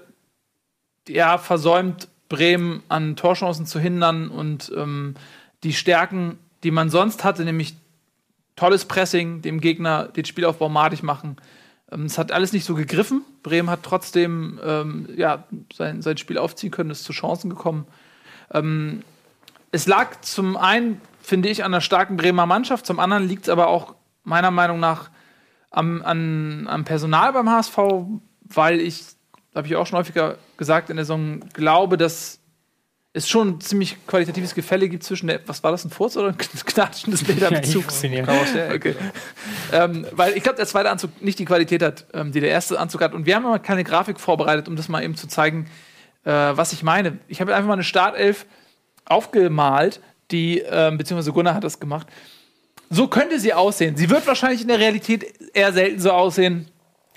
ja, 1.08 1.38
versäumt, 1.38 2.08
Bremen 2.28 2.82
an 2.88 3.16
Torchancen 3.16 3.64
zu 3.64 3.80
hindern 3.80 4.28
und 4.28 4.70
ähm, 4.76 5.14
die 5.62 5.72
Stärken, 5.72 6.38
die 6.62 6.70
man 6.70 6.90
sonst 6.90 7.24
hatte, 7.24 7.44
nämlich 7.44 7.74
tolles 8.56 8.84
Pressing, 8.84 9.40
dem 9.40 9.60
Gegner 9.60 10.04
den 10.08 10.26
Spielaufbau 10.26 10.68
madig 10.68 11.02
machen. 11.02 11.36
Ähm, 11.90 12.04
es 12.04 12.18
hat 12.18 12.32
alles 12.32 12.52
nicht 12.52 12.64
so 12.64 12.74
gegriffen. 12.74 13.22
Bremen 13.42 13.70
hat 13.70 13.80
trotzdem 13.82 14.60
ähm, 14.64 15.08
ja, 15.16 15.44
sein, 15.72 16.02
sein 16.02 16.16
Spiel 16.16 16.38
aufziehen 16.38 16.70
können, 16.70 16.90
ist 16.90 17.04
zu 17.04 17.12
Chancen 17.12 17.50
gekommen. 17.50 17.86
Ähm, 18.52 19.02
es 19.70 19.86
lag 19.86 20.20
zum 20.22 20.56
einen, 20.56 21.00
finde 21.20 21.48
ich, 21.48 21.64
an 21.64 21.72
einer 21.72 21.80
starken 21.80 22.16
Bremer 22.16 22.46
Mannschaft, 22.46 22.86
zum 22.86 23.00
anderen 23.00 23.26
liegt 23.26 23.44
es 23.44 23.48
aber 23.48 23.68
auch 23.68 23.94
meiner 24.24 24.50
Meinung 24.50 24.80
nach 24.80 25.10
am, 25.70 26.02
an, 26.02 26.66
am 26.68 26.84
Personal 26.84 27.32
beim 27.32 27.50
HSV, 27.50 27.78
weil 28.42 28.80
ich, 28.80 29.04
habe 29.54 29.66
ich 29.66 29.76
auch 29.76 29.86
schon 29.86 29.98
häufiger 29.98 30.36
gesagt 30.56 30.90
in 30.90 30.96
der 30.96 31.04
Saison, 31.04 31.40
glaube, 31.52 31.96
dass 31.96 32.37
es 33.18 33.28
schon 33.28 33.48
ein 33.48 33.60
ziemlich 33.60 33.96
qualitatives 34.06 34.54
Gefälle 34.54 34.88
gibt 34.88 35.02
zwischen 35.02 35.26
der, 35.26 35.40
was 35.46 35.62
war 35.62 35.72
das, 35.72 35.84
ein 35.84 35.90
Furz 35.90 36.16
oder 36.16 36.28
ein 36.28 36.38
knatschendes 36.38 37.26
Lederbezug? 37.26 37.84
Okay. 38.74 38.94
ähm, 39.72 40.06
weil 40.12 40.36
ich 40.36 40.42
glaube, 40.42 40.56
der 40.56 40.66
zweite 40.66 40.90
Anzug 40.90 41.20
nicht 41.22 41.38
die 41.38 41.44
Qualität 41.44 41.82
hat, 41.82 42.06
ähm, 42.14 42.32
die 42.32 42.40
der 42.40 42.50
erste 42.50 42.78
Anzug 42.78 43.02
hat. 43.02 43.12
Und 43.12 43.26
wir 43.26 43.34
haben 43.34 43.46
aber 43.46 43.58
keine 43.58 43.84
Grafik 43.84 44.20
vorbereitet, 44.20 44.68
um 44.68 44.76
das 44.76 44.88
mal 44.88 45.02
eben 45.02 45.16
zu 45.16 45.26
zeigen, 45.26 45.66
äh, 46.24 46.30
was 46.30 46.72
ich 46.72 46.82
meine. 46.82 47.18
Ich 47.28 47.40
habe 47.40 47.54
einfach 47.54 47.68
mal 47.68 47.74
eine 47.74 47.84
Startelf 47.84 48.46
aufgemalt, 49.04 50.00
die, 50.30 50.60
ähm, 50.60 50.98
beziehungsweise 50.98 51.32
Gunnar 51.32 51.54
hat 51.54 51.64
das 51.64 51.80
gemacht. 51.80 52.06
So 52.90 53.08
könnte 53.08 53.38
sie 53.38 53.52
aussehen. 53.52 53.96
Sie 53.96 54.08
wird 54.08 54.26
wahrscheinlich 54.26 54.62
in 54.62 54.68
der 54.68 54.78
Realität 54.78 55.26
eher 55.54 55.72
selten 55.72 56.00
so 56.00 56.12
aussehen, 56.12 56.68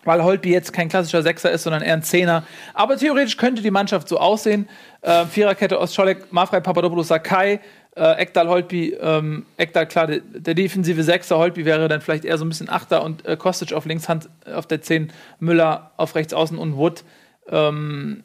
weil 0.04 0.24
Holtby 0.24 0.52
jetzt 0.52 0.74
kein 0.74 0.90
klassischer 0.90 1.24
Sechser 1.24 1.52
ist, 1.52 1.64
sondern 1.64 1.82
eher 1.82 1.94
ein 1.94 2.04
Zehner. 2.04 2.44
Aber 2.74 2.98
theoretisch 2.98 3.38
könnte 3.38 3.62
die 3.62 3.72
Mannschaft 3.72 4.08
so 4.08 4.20
aussehen. 4.20 4.68
Äh, 5.02 5.26
Viererkette 5.26 5.80
Ostscholek, 5.80 6.32
Mafrei, 6.32 6.60
Papadopoulos, 6.60 7.08
Sakai, 7.08 7.60
äh, 7.96 8.22
Ekdal, 8.22 8.48
Holtby, 8.48 8.98
ähm, 9.02 9.46
Ekdal, 9.58 9.86
klar, 9.86 10.08
der, 10.08 10.20
der 10.20 10.54
defensive 10.54 11.04
Sechser, 11.04 11.38
Holtby 11.38 11.66
wäre 11.66 11.88
dann 11.88 12.02
vielleicht 12.02 12.26
eher 12.26 12.38
so 12.38 12.46
ein 12.46 12.50
bisschen 12.50 12.70
Achter 12.70 13.04
und 13.04 13.26
äh, 13.26 13.36
Kostic 13.36 13.74
auf 13.74 13.86
links, 13.86 14.08
Hand 14.08 14.30
auf 14.54 14.66
der 14.66 14.82
10, 14.82 15.12
Müller 15.40 15.92
auf 15.98 16.16
rechts 16.16 16.34
außen 16.34 16.58
und 16.58 16.78
Wood 16.78 17.04
ähm, 17.50 18.24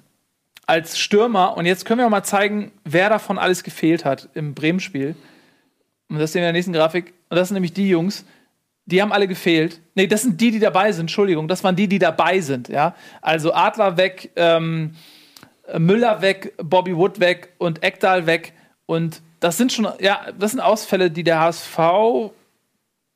als 0.66 0.98
Stürmer. 0.98 1.56
Und 1.56 1.66
jetzt 1.66 1.84
können 1.84 2.00
wir 2.00 2.08
mal 2.08 2.24
zeigen, 2.24 2.72
wer 2.84 3.08
davon 3.08 3.38
alles 3.38 3.62
gefehlt 3.64 4.04
hat 4.04 4.28
im 4.34 4.54
Bremen-Spiel. 4.54 5.14
Und 6.08 6.18
das 6.18 6.32
sehen 6.32 6.42
wir 6.42 6.48
in 6.48 6.52
der 6.54 6.58
nächsten 6.58 6.72
Grafik. 6.72 7.14
Und 7.28 7.36
das 7.36 7.48
sind 7.48 7.54
nämlich 7.54 7.72
die 7.72 7.88
Jungs, 7.88 8.24
die 8.86 9.02
haben 9.02 9.12
alle 9.12 9.28
gefehlt. 9.28 9.80
Nee, 9.94 10.06
das 10.06 10.22
sind 10.22 10.40
die, 10.40 10.52
die 10.52 10.60
dabei 10.60 10.92
sind. 10.92 11.02
Entschuldigung, 11.02 11.48
das 11.48 11.62
waren 11.64 11.76
die, 11.76 11.88
die 11.88 11.98
dabei 11.98 12.40
sind. 12.40 12.68
Ja, 12.68 12.94
also 13.20 13.52
Adler 13.52 13.96
weg, 13.96 14.30
ähm, 14.36 14.94
Müller 15.76 16.22
weg, 16.22 16.54
Bobby 16.62 16.96
Wood 16.96 17.20
weg 17.20 17.52
und 17.58 17.82
Ekdal 17.82 18.26
weg. 18.26 18.52
Und 18.86 19.22
das 19.40 19.56
sind 19.56 19.72
schon, 19.72 19.88
ja, 20.00 20.20
das 20.38 20.52
sind 20.52 20.60
Ausfälle, 20.60 21.10
die 21.10 21.24
der 21.24 21.40
HSV 21.40 21.78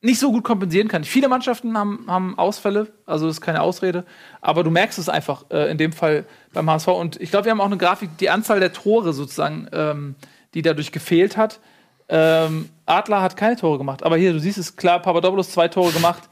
nicht 0.02 0.18
so 0.18 0.32
gut 0.32 0.44
kompensieren 0.44 0.88
kann. 0.88 1.04
Viele 1.04 1.28
Mannschaften 1.28 1.76
haben, 1.76 2.06
haben 2.08 2.38
Ausfälle, 2.38 2.88
also 3.06 3.26
das 3.26 3.36
ist 3.36 3.40
keine 3.40 3.60
Ausrede, 3.60 4.04
aber 4.40 4.64
du 4.64 4.70
merkst 4.70 4.98
es 4.98 5.08
einfach 5.08 5.44
äh, 5.50 5.70
in 5.70 5.78
dem 5.78 5.92
Fall 5.92 6.24
beim 6.52 6.68
HSV. 6.70 6.88
Und 6.88 7.20
ich 7.20 7.30
glaube, 7.30 7.44
wir 7.44 7.52
haben 7.52 7.60
auch 7.60 7.66
eine 7.66 7.76
Grafik, 7.76 8.16
die 8.18 8.30
Anzahl 8.30 8.60
der 8.60 8.72
Tore 8.72 9.12
sozusagen, 9.12 9.68
ähm, 9.72 10.14
die 10.54 10.62
dadurch 10.62 10.90
gefehlt 10.90 11.36
hat. 11.36 11.60
Ähm, 12.10 12.68
Adler 12.86 13.22
hat 13.22 13.36
keine 13.36 13.56
Tore 13.56 13.78
gemacht, 13.78 14.02
aber 14.02 14.16
hier, 14.16 14.32
du 14.32 14.40
siehst 14.40 14.58
es 14.58 14.76
klar, 14.76 15.00
Papadopoulos 15.00 15.50
zwei 15.50 15.68
Tore 15.68 15.92
gemacht, 15.92 16.24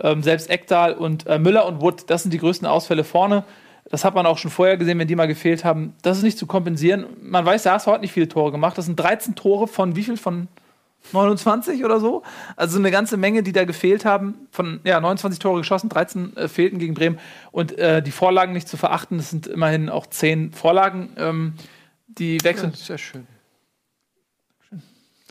ähm, 0.00 0.22
selbst 0.22 0.50
Ekdal 0.50 0.94
und 0.94 1.26
äh, 1.26 1.38
Müller 1.38 1.66
und 1.66 1.80
Wood, 1.80 2.10
das 2.10 2.22
sind 2.22 2.32
die 2.32 2.38
größten 2.38 2.66
Ausfälle 2.66 3.04
vorne. 3.04 3.44
Das 3.90 4.04
hat 4.04 4.14
man 4.14 4.26
auch 4.26 4.38
schon 4.38 4.50
vorher 4.50 4.76
gesehen, 4.76 4.98
wenn 4.98 5.08
die 5.08 5.16
mal 5.16 5.26
gefehlt 5.26 5.64
haben. 5.64 5.94
Das 6.02 6.16
ist 6.16 6.22
nicht 6.22 6.38
zu 6.38 6.46
kompensieren. 6.46 7.06
Man 7.22 7.44
weiß, 7.44 7.64
der 7.64 7.72
HSV 7.72 7.86
hat 7.88 8.00
nicht 8.02 8.12
viele 8.12 8.28
Tore 8.28 8.52
gemacht. 8.52 8.78
Das 8.78 8.86
sind 8.86 8.98
13 8.98 9.34
Tore 9.34 9.66
von 9.66 9.96
wie 9.96 10.04
viel? 10.04 10.16
Von 10.16 10.48
29 11.12 11.84
oder 11.84 11.98
so. 11.98 12.22
Also 12.56 12.78
eine 12.78 12.90
ganze 12.90 13.16
Menge, 13.16 13.42
die 13.42 13.52
da 13.52 13.64
gefehlt 13.64 14.04
haben. 14.04 14.46
Von 14.52 14.80
ja, 14.84 15.00
29 15.00 15.40
Tore 15.40 15.58
geschossen, 15.58 15.88
13 15.88 16.36
äh, 16.36 16.48
fehlten 16.48 16.78
gegen 16.78 16.94
Bremen. 16.94 17.18
Und 17.50 17.76
äh, 17.78 18.02
die 18.02 18.12
Vorlagen 18.12 18.52
nicht 18.52 18.68
zu 18.68 18.76
verachten, 18.76 19.16
das 19.16 19.30
sind 19.30 19.46
immerhin 19.46 19.88
auch 19.88 20.06
10 20.06 20.52
Vorlagen. 20.52 21.10
Ähm, 21.16 21.54
die 22.06 22.42
wechseln. 22.44 22.72
Sehr 22.74 22.98
schön. 22.98 23.26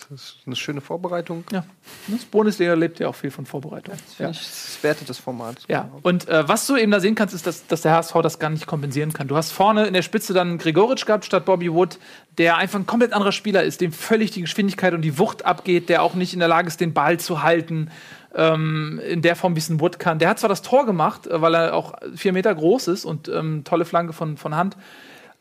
Das 0.09 0.21
ist 0.21 0.37
eine 0.47 0.55
schöne 0.55 0.81
Vorbereitung. 0.81 1.43
Ja. 1.51 1.63
Das 2.07 2.25
Bundesliga 2.25 2.73
lebt 2.73 2.99
ja 2.99 3.07
auch 3.07 3.15
viel 3.15 3.29
von 3.29 3.45
Vorbereitung. 3.45 3.93
Ja. 4.17 4.31
Ich, 4.31 4.39
das 4.39 4.79
wertet 4.81 5.07
das 5.07 5.19
Format. 5.19 5.57
Ja, 5.67 5.89
und 6.01 6.27
äh, 6.27 6.47
was 6.47 6.65
du 6.65 6.77
eben 6.77 6.91
da 6.91 6.99
sehen 6.99 7.13
kannst, 7.13 7.35
ist, 7.35 7.45
dass, 7.45 7.67
dass 7.67 7.81
der 7.81 7.93
HSV 7.93 8.13
das 8.23 8.39
gar 8.39 8.49
nicht 8.49 8.65
kompensieren 8.65 9.13
kann. 9.13 9.27
Du 9.27 9.35
hast 9.35 9.51
vorne 9.51 9.85
in 9.85 9.93
der 9.93 10.01
Spitze 10.01 10.33
dann 10.33 10.57
Gregoritsch 10.57 11.05
gehabt 11.05 11.25
statt 11.25 11.45
Bobby 11.45 11.71
Wood, 11.71 11.99
der 12.39 12.57
einfach 12.57 12.79
ein 12.79 12.87
komplett 12.87 13.13
anderer 13.13 13.31
Spieler 13.31 13.61
ist, 13.61 13.81
dem 13.81 13.91
völlig 13.91 14.31
die 14.31 14.41
Geschwindigkeit 14.41 14.95
und 14.95 15.03
die 15.03 15.19
Wucht 15.19 15.45
abgeht, 15.45 15.89
der 15.89 16.01
auch 16.01 16.15
nicht 16.15 16.33
in 16.33 16.39
der 16.39 16.47
Lage 16.47 16.67
ist, 16.67 16.81
den 16.81 16.93
Ball 16.93 17.19
zu 17.19 17.43
halten, 17.43 17.91
ähm, 18.33 18.99
in 19.07 19.21
der 19.21 19.35
Form, 19.35 19.55
wie 19.55 19.59
es 19.59 19.69
ein 19.69 19.79
Wood 19.79 19.99
kann. 19.99 20.17
Der 20.17 20.29
hat 20.29 20.39
zwar 20.39 20.49
das 20.49 20.63
Tor 20.63 20.87
gemacht, 20.87 21.27
äh, 21.27 21.39
weil 21.39 21.53
er 21.53 21.75
auch 21.75 21.93
vier 22.15 22.33
Meter 22.33 22.53
groß 22.55 22.87
ist 22.87 23.05
und 23.05 23.27
ähm, 23.27 23.63
tolle 23.63 23.85
Flanke 23.85 24.13
von, 24.13 24.37
von 24.37 24.55
Hand. 24.55 24.75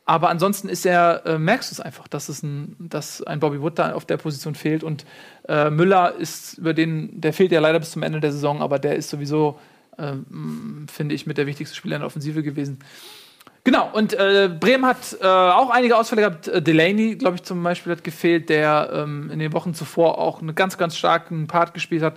Aber 0.09 0.29
ansonsten 0.29 0.69
ist 0.69 0.87
er, 0.87 1.23
äh, 1.27 1.37
merkst 1.37 1.69
du 1.69 1.75
es 1.75 1.79
einfach, 1.79 2.07
dass, 2.07 2.29
es 2.29 2.41
ein, 2.41 2.75
dass 2.79 3.21
ein 3.21 3.39
Bobby 3.39 3.61
Wood 3.61 3.77
da 3.77 3.93
auf 3.93 4.05
der 4.05 4.17
Position 4.17 4.55
fehlt. 4.55 4.83
Und 4.83 5.05
äh, 5.47 5.69
Müller 5.69 6.15
ist 6.15 6.57
über 6.57 6.73
den, 6.73 7.21
der 7.21 7.31
fehlt 7.31 7.51
ja 7.51 7.59
leider 7.59 7.77
bis 7.77 7.91
zum 7.91 8.01
Ende 8.01 8.19
der 8.19 8.31
Saison, 8.31 8.63
aber 8.63 8.79
der 8.79 8.95
ist 8.95 9.11
sowieso, 9.11 9.59
ähm, 9.99 10.87
finde 10.91 11.13
ich, 11.13 11.27
mit 11.27 11.37
der 11.37 11.45
wichtigste 11.45 11.75
Spieler 11.75 11.97
in 11.97 11.99
der 11.99 12.07
Offensive 12.07 12.41
gewesen. 12.41 12.79
Genau, 13.63 13.87
und 13.93 14.15
äh, 14.15 14.49
Bremen 14.59 14.87
hat 14.87 15.15
äh, 15.21 15.27
auch 15.27 15.69
einige 15.69 15.95
Ausfälle 15.95 16.23
gehabt. 16.23 16.47
Äh, 16.47 16.63
Delaney, 16.63 17.15
glaube 17.15 17.35
ich, 17.35 17.43
zum 17.43 17.61
Beispiel 17.61 17.91
hat 17.91 18.03
gefehlt, 18.03 18.49
der 18.49 18.89
ähm, 18.91 19.29
in 19.29 19.37
den 19.37 19.53
Wochen 19.53 19.75
zuvor 19.75 20.17
auch 20.17 20.41
einen 20.41 20.55
ganz, 20.55 20.79
ganz 20.79 20.97
starken 20.97 21.45
Part 21.45 21.75
gespielt 21.75 22.01
hat. 22.01 22.15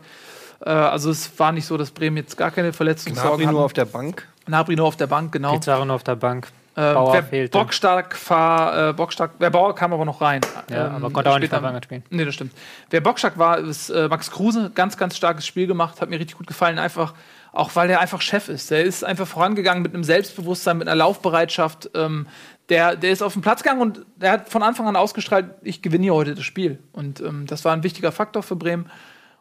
Äh, 0.65 0.71
also 0.71 1.11
es 1.11 1.39
war 1.39 1.53
nicht 1.53 1.67
so, 1.67 1.77
dass 1.77 1.91
Bremen 1.91 2.17
jetzt 2.17 2.39
gar 2.39 2.53
keine 2.53 2.73
Verletzungssorgen 2.73 3.33
Gnabry 3.33 3.45
hatten. 3.45 3.55
nur 3.55 3.65
auf 3.67 3.75
der 3.75 3.85
Bank. 3.85 4.27
Gnabry 4.47 4.77
nur 4.77 4.87
auf 4.87 4.97
der 4.97 5.09
Bank, 5.09 5.31
genau. 5.31 5.53
Pizarro 5.53 5.85
noch 5.85 5.97
auf 5.97 6.05
der 6.05 6.17
Bank. 6.17 6.49
Äh, 6.75 6.95
Bauer 6.95 7.25
wer 7.31 7.49
bockstark 7.49 8.31
war, 8.31 8.89
äh, 8.89 8.93
bockstark, 8.95 9.33
wer 9.39 9.51
Bauer 9.51 9.75
kam 9.75 9.93
aber 9.93 10.07
noch 10.07 10.23
rein. 10.23 10.41
Ja, 10.71 10.87
Ähm, 10.87 10.95
aber 10.97 11.11
konnte 11.11 11.31
auch 11.31 11.39
nicht 11.39 11.51
von 11.51 11.59
Anfang 11.59 11.77
an 11.77 11.83
spielen. 11.83 12.03
Nee, 12.09 12.25
das 12.25 12.35
stimmt. 12.35 12.53
Wer 12.89 13.03
bockstark 13.03 13.37
war, 13.37 13.59
ist 13.59 13.91
äh, 13.91 14.09
Max 14.09 14.31
Kruse. 14.31 14.71
Ganz, 14.75 14.97
ganz 14.97 15.17
starkes 15.17 15.47
Spiel 15.47 15.67
gemacht. 15.67 16.01
Hat 16.01 16.09
mir 16.09 16.19
richtig 16.19 16.39
gut 16.39 16.47
gefallen. 16.47 16.79
Einfach, 16.79 17.13
auch 17.53 17.77
weil 17.77 17.89
der 17.89 18.01
einfach 18.01 18.23
Chef 18.23 18.49
ist. 18.49 18.71
Der 18.71 18.85
ist 18.85 19.05
einfach 19.05 19.27
vorangegangen 19.27 19.83
mit 19.83 19.93
einem 19.93 20.05
Selbstbewusstsein, 20.05 20.79
mit 20.79 20.89
einer 20.89 20.97
Laufbereitschaft. 20.97 21.91
Ähm, 21.95 22.27
der, 22.71 22.97
der 22.97 23.11
ist 23.11 23.23
auf 23.23 23.35
den 23.35 23.43
Platz 23.43 23.63
gegangen 23.63 23.83
und 23.83 24.07
der 24.17 24.33
hat 24.33 24.49
von 24.49 24.63
Anfang 24.63 24.87
an 24.87 24.97
ausgestrahlt, 24.97 25.47
ich 25.63 25.83
gewinne 25.83 26.05
hier 26.05 26.15
heute 26.15 26.35
das 26.35 26.45
Spiel. 26.45 26.79
Und 26.93 27.21
ähm, 27.21 27.47
das 27.47 27.67
war 27.67 27.75
ein 27.75 27.83
wichtiger 27.83 28.13
Faktor 28.13 28.43
für 28.43 28.57
Bremen. 28.57 28.91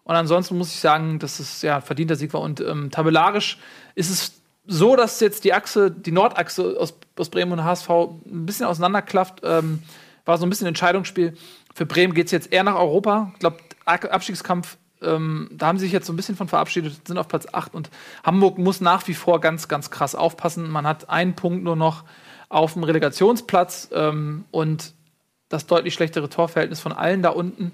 Und 0.04 0.16
ansonsten 0.16 0.58
muss 0.58 0.74
ich 0.74 0.82
sagen, 0.82 1.20
dass 1.20 1.40
es 1.40 1.62
ja 1.62 1.80
verdienter 1.80 2.16
Sieg 2.16 2.34
war. 2.34 2.42
Und 2.42 2.60
ähm, 2.60 2.92
tabellarisch 2.92 3.58
ist 3.96 4.10
es 4.10 4.41
so, 4.66 4.96
dass 4.96 5.20
jetzt 5.20 5.44
die 5.44 5.54
Achse, 5.54 5.92
die 5.92 6.12
Nordachse 6.12 6.76
aus, 6.80 6.94
aus 7.18 7.30
Bremen 7.30 7.52
und 7.54 7.64
HSV 7.64 7.90
ein 7.90 8.46
bisschen 8.46 8.66
auseinanderklafft. 8.66 9.42
Ähm, 9.44 9.82
war 10.26 10.38
so 10.38 10.46
ein 10.46 10.50
bisschen 10.50 10.68
ein 10.68 10.70
Entscheidungsspiel. 10.70 11.36
Für 11.74 11.86
Bremen 11.86 12.14
geht 12.14 12.28
es 12.28 12.32
jetzt 12.32 12.54
eher 12.54 12.64
nach 12.64 12.76
Europa. 12.76 13.32
Ich 13.34 13.40
glaube, 13.40 13.58
Abstiegskampf 13.86 14.78
ähm, 15.02 15.50
da 15.52 15.68
haben 15.68 15.80
sie 15.80 15.86
sich 15.86 15.94
jetzt 15.94 16.06
so 16.06 16.14
ein 16.14 16.16
bisschen 16.16 16.36
von 16.36 16.48
verabschiedet, 16.48 17.08
sind 17.08 17.18
auf 17.18 17.28
Platz 17.28 17.48
8 17.52 17.74
und 17.74 17.90
Hamburg 18.24 18.58
muss 18.58 18.82
nach 18.82 19.08
wie 19.08 19.14
vor 19.14 19.42
ganz, 19.42 19.68
ganz 19.68 19.90
krass 19.90 20.16
aufpassen. 20.16 20.70
Man 20.70 20.86
hat 20.86 21.10
einen 21.10 21.36
Punkt 21.36 21.64
nur 21.64 21.76
noch 21.76 22.04
auf 22.50 22.74
dem 22.74 22.84
Relegationsplatz 22.84 23.90
ähm, 23.94 24.46
und 24.52 24.94
das 25.50 25.66
deutlich 25.66 25.94
schlechtere 25.94 26.30
Torverhältnis 26.30 26.80
von 26.80 26.92
allen 26.92 27.22
da 27.22 27.30
unten. 27.30 27.74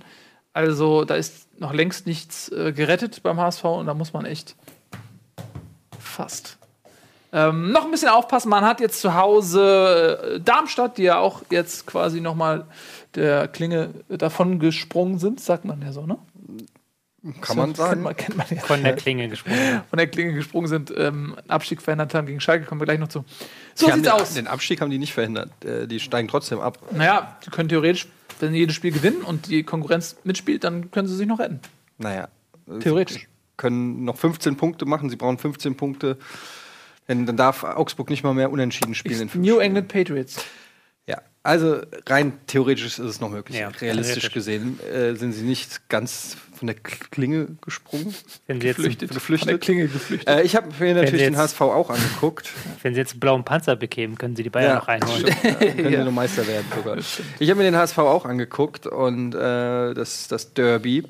Also 0.54 1.04
da 1.04 1.16
ist 1.16 1.60
noch 1.60 1.74
längst 1.74 2.08
nichts 2.08 2.50
äh, 2.50 2.72
gerettet 2.72 3.22
beim 3.24 3.40
HSV 3.40 3.64
und 3.66 3.86
da 3.88 3.94
muss 3.94 4.14
man 4.14 4.26
echt 4.26 4.56
fast. 6.00 6.58
Ähm, 7.34 7.72
noch 7.72 7.86
ein 7.86 7.92
bisschen 7.92 8.10
aufpassen, 8.10 8.50
man 8.50 8.64
hat 8.64 8.80
jetzt 8.80 9.02
zu 9.02 9.14
Hause 9.14 10.36
äh, 10.36 10.40
Darmstadt, 10.40 10.98
die 10.98 11.04
ja 11.04 11.20
auch 11.20 11.42
jetzt 11.50 11.86
quasi 11.86 12.22
noch 12.22 12.36
mal 12.36 12.66
der 13.16 13.48
Klinge 13.48 13.90
davon 14.10 14.60
gesprungen 14.60 15.20
sind, 15.20 15.40
sagt 15.40 15.66
man 15.66 15.82
ja 15.82 15.92
so, 15.92 16.06
ne? 16.06 16.18
Kann 17.42 17.58
man 17.58 17.66
Kennt 17.68 17.78
sagen. 17.78 18.02
man, 18.04 18.16
kennt 18.16 18.38
man 18.38 18.46
ja. 18.50 18.62
Von 18.62 18.84
der 18.84 18.96
Klinge 18.96 19.28
gesprungen. 19.28 19.82
Von 19.90 19.98
der 19.98 20.08
Klinge 20.08 20.34
gesprungen 20.34 20.68
sind, 20.68 20.94
ähm, 20.96 21.36
Abstieg 21.48 21.82
verhindert 21.82 22.14
haben 22.14 22.28
gegen 22.28 22.40
Schalke, 22.40 22.66
kommen 22.66 22.80
wir 22.80 22.86
gleich 22.86 23.00
noch 23.00 23.10
zu. 23.10 23.26
So 23.76 23.88
Die 23.88 23.94
sieht's 23.94 24.04
den, 24.04 24.12
aus. 24.12 24.34
Den 24.36 24.48
Abstieg 24.48 24.80
haben 24.80 24.92
die 24.92 24.98
nicht 24.98 25.14
verhindert. 25.14 25.50
Äh, 25.66 25.88
die 25.88 26.00
steigen 26.00 26.30
trotzdem 26.30 26.60
ab. 26.60 26.80
Naja, 26.92 27.36
sie 27.44 27.50
können 27.50 27.68
theoretisch, 27.68 28.08
wenn 28.40 28.54
sie 28.54 28.60
jedes 28.60 28.76
Spiel 28.76 28.92
gewinnen 28.92 29.24
und 29.24 29.48
die 29.48 29.64
Konkurrenz 29.64 30.16
mitspielt, 30.24 30.64
dann 30.64 30.92
können 30.92 31.08
sie 31.08 31.16
sich 31.16 31.28
noch 31.28 31.40
retten. 31.40 31.60
Naja. 31.98 32.30
Theoretisch. 32.80 33.24
Sie 33.24 33.28
können 33.58 34.06
noch 34.06 34.18
15 34.18 34.56
Punkte 34.56 34.86
machen. 34.86 35.10
Sie 35.10 35.16
brauchen 35.16 35.38
15 35.38 35.76
Punkte. 35.76 36.18
Denn 37.08 37.26
dann 37.26 37.38
darf 37.38 37.64
Augsburg 37.64 38.10
nicht 38.10 38.24
mal 38.24 38.34
mehr 38.34 38.52
unentschieden 38.52 38.96
spielen. 38.96 39.22
in 39.22 39.30
fünf 39.30 39.44
New 39.46 39.54
Spielen. 39.56 39.62
England 39.66 39.88
Patriots. 39.88 40.44
Ja, 41.08 41.22
also 41.42 41.80
rein 42.06 42.34
theoretisch 42.48 42.84
ist 42.86 43.00
es 43.00 43.22
noch 43.22 43.30
möglich. 43.30 43.58
Ja, 43.58 43.70
Realistisch 43.70 44.30
gesehen 44.34 44.78
äh, 44.82 45.16
sind 45.16 45.32
sie 45.32 45.44
nicht 45.44 45.88
ganz 45.88 46.36
von 46.54 46.68
der 46.68 46.76
Klinge 46.76 47.48
gesprungen. 47.62 48.14
Wenn 48.48 48.60
sie 48.60 48.68
jetzt, 48.68 48.76
Geflüchtet. 48.78 49.12
Geflüchtet. 49.12 49.40
Von 49.40 49.48
der 49.48 49.58
Klinge 49.60 49.88
geflüchtet. 49.88 50.28
Äh, 50.28 50.42
ich 50.42 50.58
habe 50.58 50.68
mir 50.80 50.96
natürlich 50.96 51.12
sie 51.12 51.18
den 51.20 51.34
jetzt- 51.36 51.42
HSV 51.44 51.62
auch 51.62 51.90
angeguckt. 51.90 52.52
wenn 52.82 52.94
sie 52.94 53.00
jetzt 53.00 53.14
einen 53.14 53.20
blauen 53.22 53.46
Panzer 53.46 53.78
bekämen, 53.78 54.18
können 54.18 54.36
sie 54.36 54.44
die 54.44 54.50
Bayern 54.50 54.80
noch 54.80 54.88
reinholen. 54.90 55.22
stimmt. 55.22 55.44
Ja, 55.62 55.72
können 55.72 55.92
wir 55.92 56.04
noch 56.04 56.12
Meister 56.12 56.46
werden 56.46 56.66
sogar. 56.76 56.98
Ich 57.40 57.50
habe 57.50 57.60
mir 57.60 57.64
den 57.64 57.78
HSV 57.78 58.00
auch 58.00 58.26
angeguckt 58.26 58.86
und 58.86 59.34
äh, 59.34 59.94
das, 59.94 60.28
das 60.28 60.54
Derby. 60.54 61.06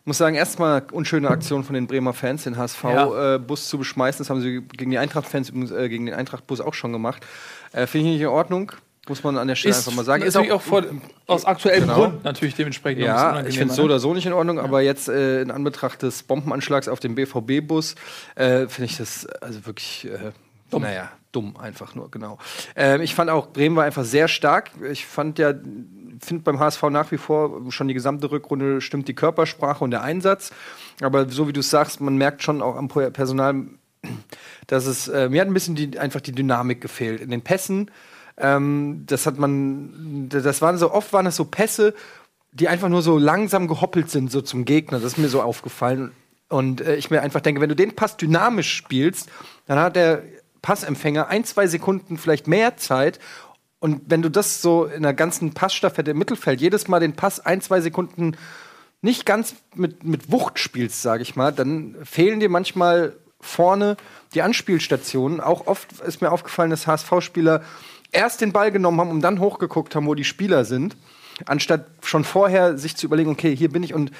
Ich 0.00 0.06
muss 0.06 0.18
sagen, 0.18 0.34
erstmal 0.34 0.82
unschöne 0.92 1.28
Aktion 1.28 1.62
von 1.62 1.74
den 1.74 1.86
Bremer 1.86 2.12
Fans, 2.14 2.44
den 2.44 2.54
Ja. 2.54 2.60
HSV-Bus 2.60 3.68
zu 3.68 3.78
beschmeißen. 3.78 4.18
Das 4.18 4.30
haben 4.30 4.40
sie 4.40 4.62
gegen 4.62 4.90
die 4.90 4.98
Eintracht-Fans, 4.98 5.50
äh, 5.50 5.88
gegen 5.88 6.06
den 6.06 6.14
Eintracht-Bus 6.14 6.60
auch 6.60 6.74
schon 6.74 6.92
gemacht. 6.92 7.24
Äh, 7.72 7.86
Finde 7.86 8.06
ich 8.08 8.12
nicht 8.14 8.22
in 8.22 8.28
Ordnung. 8.28 8.72
Muss 9.08 9.22
man 9.24 9.36
an 9.38 9.48
der 9.48 9.56
Stelle 9.56 9.74
einfach 9.74 9.92
mal 9.94 10.04
sagen. 10.04 10.22
Ist 10.22 10.34
natürlich 10.34 10.52
auch, 10.52 10.62
vor, 10.62 10.84
aus 11.26 11.44
aktuellem 11.44 11.82
Genau. 11.82 11.94
Grund 11.94 12.24
natürlich 12.24 12.54
dementsprechend. 12.54 13.02
Ja, 13.02 13.44
ich 13.44 13.58
finde 13.58 13.72
es 13.72 13.76
so 13.76 13.82
oder 13.84 13.98
so 13.98 14.14
nicht 14.14 14.26
in 14.26 14.32
Ordnung, 14.32 14.58
aber 14.58 14.82
jetzt 14.82 15.08
äh, 15.08 15.42
in 15.42 15.50
Anbetracht 15.50 16.02
des 16.02 16.22
Bombenanschlags 16.22 16.86
auf 16.86 17.00
den 17.00 17.14
BVB-Bus 17.14 17.94
äh, 18.36 18.68
finde 18.68 18.84
ich 18.84 18.96
das 18.98 19.26
also 19.26 19.66
wirklich, 19.66 20.06
äh, 20.06 20.32
Dumm. 20.70 20.82
naja, 20.82 21.10
dumm 21.32 21.56
einfach 21.56 21.94
nur, 21.94 22.10
genau. 22.10 22.38
Ähm, 22.76 23.00
ich 23.00 23.14
fand 23.14 23.30
auch, 23.30 23.48
Bremen 23.48 23.74
war 23.74 23.84
einfach 23.84 24.04
sehr 24.04 24.28
stark. 24.28 24.70
Ich 24.90 25.06
fand 25.06 25.38
ja, 25.38 25.54
finde 26.20 26.44
beim 26.44 26.58
HSV 26.58 26.82
nach 26.84 27.10
wie 27.10 27.18
vor 27.18 27.70
schon 27.70 27.88
die 27.88 27.94
gesamte 27.94 28.30
Rückrunde 28.30 28.80
stimmt 28.80 29.08
die 29.08 29.14
Körpersprache 29.14 29.82
und 29.82 29.90
der 29.90 30.02
Einsatz. 30.02 30.52
Aber 31.00 31.28
so 31.28 31.48
wie 31.48 31.52
du 31.52 31.60
es 31.60 31.70
sagst, 31.70 32.00
man 32.00 32.16
merkt 32.16 32.42
schon 32.42 32.62
auch 32.62 32.76
am 32.76 32.88
Personal, 32.88 33.66
dass 34.66 34.86
es, 34.86 35.08
äh, 35.08 35.28
mir 35.28 35.40
hat 35.40 35.48
ein 35.48 35.54
bisschen 35.54 35.74
die, 35.74 35.98
einfach 35.98 36.20
die 36.20 36.32
Dynamik 36.32 36.80
gefehlt. 36.80 37.20
In 37.20 37.30
den 37.30 37.42
Pässen, 37.42 37.90
ähm, 38.36 39.04
das 39.06 39.26
hat 39.26 39.38
man, 39.38 40.28
das 40.28 40.62
waren 40.62 40.78
so, 40.78 40.92
oft 40.92 41.12
waren 41.12 41.24
das 41.24 41.36
so 41.36 41.44
Pässe, 41.44 41.94
die 42.52 42.68
einfach 42.68 42.88
nur 42.88 43.02
so 43.02 43.18
langsam 43.18 43.68
gehoppelt 43.68 44.10
sind, 44.10 44.30
so 44.30 44.40
zum 44.40 44.64
Gegner. 44.64 44.98
Das 44.98 45.12
ist 45.12 45.18
mir 45.18 45.28
so 45.28 45.42
aufgefallen. 45.42 46.12
Und 46.48 46.80
äh, 46.80 46.96
ich 46.96 47.10
mir 47.10 47.22
einfach 47.22 47.40
denke, 47.40 47.60
wenn 47.60 47.68
du 47.68 47.76
den 47.76 47.94
Pass 47.94 48.16
dynamisch 48.16 48.74
spielst, 48.74 49.28
dann 49.66 49.78
hat 49.78 49.96
der 49.96 50.22
Passempfänger 50.62 51.28
ein, 51.28 51.44
zwei 51.44 51.66
Sekunden 51.66 52.18
vielleicht 52.18 52.48
mehr 52.48 52.76
Zeit. 52.76 53.18
Und 53.80 54.02
wenn 54.06 54.22
du 54.22 54.28
das 54.28 54.62
so 54.62 54.84
in 54.84 55.02
der 55.02 55.14
ganzen 55.14 55.52
Passstaffette 55.52 56.12
im 56.12 56.18
Mittelfeld 56.18 56.60
jedes 56.60 56.86
Mal 56.86 57.00
den 57.00 57.14
Pass 57.14 57.40
ein, 57.40 57.60
zwei 57.62 57.80
Sekunden 57.80 58.36
nicht 59.02 59.24
ganz 59.24 59.54
mit, 59.74 60.04
mit 60.04 60.30
Wucht 60.30 60.58
spielst, 60.58 61.00
sage 61.00 61.22
ich 61.22 61.34
mal, 61.34 61.52
dann 61.52 61.96
fehlen 62.04 62.40
dir 62.40 62.50
manchmal 62.50 63.16
vorne 63.40 63.96
die 64.34 64.42
Anspielstationen. 64.42 65.40
Auch 65.40 65.66
oft 65.66 66.00
ist 66.00 66.20
mir 66.20 66.30
aufgefallen, 66.30 66.70
dass 66.70 66.86
HSV-Spieler 66.86 67.62
erst 68.12 68.42
den 68.42 68.52
Ball 68.52 68.70
genommen 68.70 69.00
haben 69.00 69.10
und 69.10 69.22
dann 69.22 69.40
hochgeguckt 69.40 69.94
haben, 69.94 70.06
wo 70.06 70.14
die 70.14 70.24
Spieler 70.24 70.66
sind. 70.66 70.96
Anstatt 71.46 71.86
schon 72.02 72.24
vorher 72.24 72.76
sich 72.78 72.96
zu 72.96 73.06
überlegen, 73.06 73.30
okay, 73.30 73.54
hier 73.56 73.70
bin 73.70 73.82
ich. 73.82 73.94
Und 73.94 74.10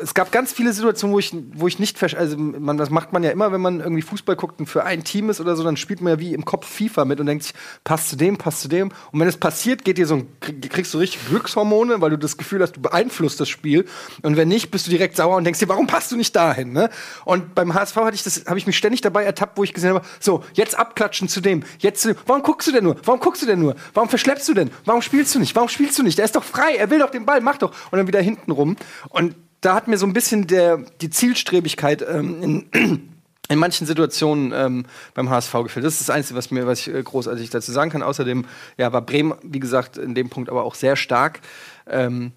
es 0.00 0.14
gab 0.14 0.32
ganz 0.32 0.52
viele 0.52 0.72
Situationen, 0.72 1.14
wo 1.14 1.18
ich, 1.18 1.34
wo 1.54 1.66
ich 1.68 1.78
nicht. 1.78 2.02
Also, 2.16 2.36
man, 2.36 2.76
das 2.76 2.90
macht 2.90 3.12
man 3.12 3.22
ja 3.22 3.30
immer, 3.30 3.52
wenn 3.52 3.60
man 3.60 3.80
irgendwie 3.80 4.02
Fußball 4.02 4.36
guckt 4.36 4.60
und 4.60 4.66
für 4.66 4.84
ein 4.84 5.04
Team 5.04 5.30
ist 5.30 5.40
oder 5.40 5.56
so, 5.56 5.64
dann 5.64 5.76
spielt 5.76 6.00
man 6.00 6.12
ja 6.14 6.18
wie 6.18 6.34
im 6.34 6.44
Kopf 6.44 6.66
FIFA 6.66 7.04
mit 7.04 7.20
und 7.20 7.26
denkt 7.26 7.44
sich, 7.44 7.54
passt 7.84 8.10
zu 8.10 8.16
dem, 8.16 8.36
passt 8.36 8.60
zu 8.60 8.68
dem. 8.68 8.90
Und 9.12 9.20
wenn 9.20 9.28
es 9.28 9.36
passiert, 9.36 9.84
geht 9.84 9.98
dir 9.98 10.06
so 10.06 10.16
ein, 10.16 10.28
krieg- 10.40 10.70
kriegst 10.70 10.92
du 10.94 10.98
richtig 10.98 11.26
Glückshormone, 11.28 12.00
weil 12.00 12.10
du 12.10 12.18
das 12.18 12.36
Gefühl 12.36 12.62
hast, 12.62 12.72
du 12.76 12.80
beeinflusst 12.80 13.40
das 13.40 13.48
Spiel. 13.48 13.86
Und 14.22 14.36
wenn 14.36 14.48
nicht, 14.48 14.70
bist 14.70 14.86
du 14.86 14.90
direkt 14.90 15.16
sauer 15.16 15.36
und 15.36 15.44
denkst 15.44 15.60
dir, 15.60 15.68
warum 15.68 15.86
passt 15.86 16.12
du 16.12 16.16
nicht 16.16 16.34
dahin? 16.36 16.72
Ne? 16.72 16.90
Und 17.24 17.54
beim 17.54 17.74
HSV 17.74 17.96
hatte 17.96 18.14
ich 18.14 18.22
das, 18.22 18.44
habe 18.46 18.58
ich 18.58 18.66
mich 18.66 18.76
ständig 18.76 19.00
dabei 19.00 19.24
ertappt, 19.24 19.56
wo 19.58 19.64
ich 19.64 19.72
gesehen 19.72 19.94
habe, 19.94 20.04
so, 20.20 20.44
jetzt 20.54 20.78
abklatschen 20.78 21.28
zu 21.28 21.40
dem, 21.40 21.62
jetzt 21.78 22.02
zu 22.02 22.08
dem. 22.14 22.16
Warum 22.26 22.42
guckst 22.42 22.68
du 22.68 22.72
denn 22.72 22.84
nur? 22.84 22.96
Warum 23.04 23.20
guckst 23.20 23.42
du 23.42 23.46
denn 23.46 23.58
nur? 23.60 23.76
Warum 23.94 24.08
verschleppst 24.08 24.48
du 24.48 24.54
denn? 24.54 24.70
Warum 24.84 25.02
spielst 25.02 25.34
du 25.34 25.38
nicht? 25.38 25.54
Warum 25.56 25.68
spielst 25.68 25.98
du 25.98 26.02
nicht? 26.02 26.18
Der 26.18 26.24
ist 26.24 26.36
doch 26.36 26.44
frei, 26.44 26.65
er 26.74 26.90
will 26.90 26.98
doch 26.98 27.10
den 27.10 27.26
Ball, 27.26 27.40
mach 27.40 27.58
doch. 27.58 27.72
Und 27.90 27.98
dann 27.98 28.06
wieder 28.06 28.20
hinten 28.20 28.50
rum. 28.50 28.76
Und 29.08 29.36
da 29.60 29.74
hat 29.74 29.88
mir 29.88 29.98
so 29.98 30.06
ein 30.06 30.12
bisschen 30.12 30.46
der, 30.46 30.78
die 31.00 31.10
Zielstrebigkeit 31.10 32.04
ähm, 32.08 32.42
in, 32.42 32.68
in 33.48 33.58
manchen 33.58 33.86
Situationen 33.86 34.52
ähm, 34.54 34.86
beim 35.14 35.30
HSV 35.30 35.52
gefehlt. 35.64 35.86
Das 35.86 35.94
ist 35.94 36.08
das 36.08 36.10
Einzige, 36.10 36.36
was 36.36 36.50
mir, 36.50 36.66
was 36.66 36.80
ich 36.80 36.94
äh, 36.94 37.02
großartig 37.02 37.50
dazu 37.50 37.72
sagen 37.72 37.90
kann. 37.90 38.02
Außerdem, 38.02 38.44
ja, 38.76 38.92
war 38.92 39.02
Bremen, 39.02 39.34
wie 39.42 39.60
gesagt, 39.60 39.98
in 39.98 40.14
dem 40.14 40.28
Punkt 40.28 40.50
aber 40.50 40.64
auch 40.64 40.74
sehr 40.74 40.96
stark. 40.96 41.40
Ähm, 41.88 42.32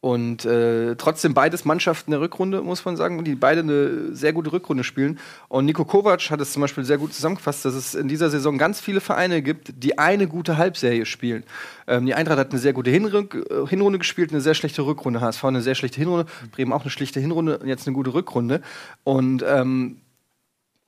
und 0.00 0.44
äh, 0.44 0.94
trotzdem 0.94 1.34
beides 1.34 1.64
Mannschaften 1.64 2.12
der 2.12 2.20
Rückrunde, 2.20 2.62
muss 2.62 2.84
man 2.84 2.96
sagen, 2.96 3.24
die 3.24 3.34
beide 3.34 3.62
eine 3.62 4.14
sehr 4.14 4.32
gute 4.32 4.52
Rückrunde 4.52 4.84
spielen. 4.84 5.18
Und 5.48 5.64
Nico 5.64 5.84
Kovac 5.84 6.30
hat 6.30 6.40
es 6.40 6.52
zum 6.52 6.62
Beispiel 6.62 6.84
sehr 6.84 6.98
gut 6.98 7.12
zusammengefasst, 7.12 7.64
dass 7.64 7.74
es 7.74 7.96
in 7.96 8.06
dieser 8.06 8.30
Saison 8.30 8.58
ganz 8.58 8.80
viele 8.80 9.00
Vereine 9.00 9.42
gibt, 9.42 9.82
die 9.82 9.98
eine 9.98 10.28
gute 10.28 10.56
Halbserie 10.56 11.04
spielen. 11.04 11.42
Ähm, 11.88 12.06
die 12.06 12.14
Eintracht 12.14 12.38
hat 12.38 12.50
eine 12.50 12.60
sehr 12.60 12.74
gute 12.74 12.90
Hinrück 12.90 13.44
äh, 13.50 13.66
Hinrunde 13.66 13.98
gespielt, 13.98 14.30
eine 14.30 14.40
sehr 14.40 14.54
schlechte 14.54 14.86
Rückrunde. 14.86 15.20
HSV 15.20 15.44
eine 15.44 15.62
sehr 15.62 15.74
schlechte 15.74 15.98
Hinrunde, 15.98 16.26
Bremen 16.52 16.72
auch 16.72 16.82
eine 16.82 16.90
schlechte 16.90 17.18
Hinrunde 17.18 17.58
und 17.58 17.66
jetzt 17.66 17.88
eine 17.88 17.94
gute 17.94 18.14
Rückrunde. 18.14 18.62
Und 19.02 19.44
ähm, 19.44 19.96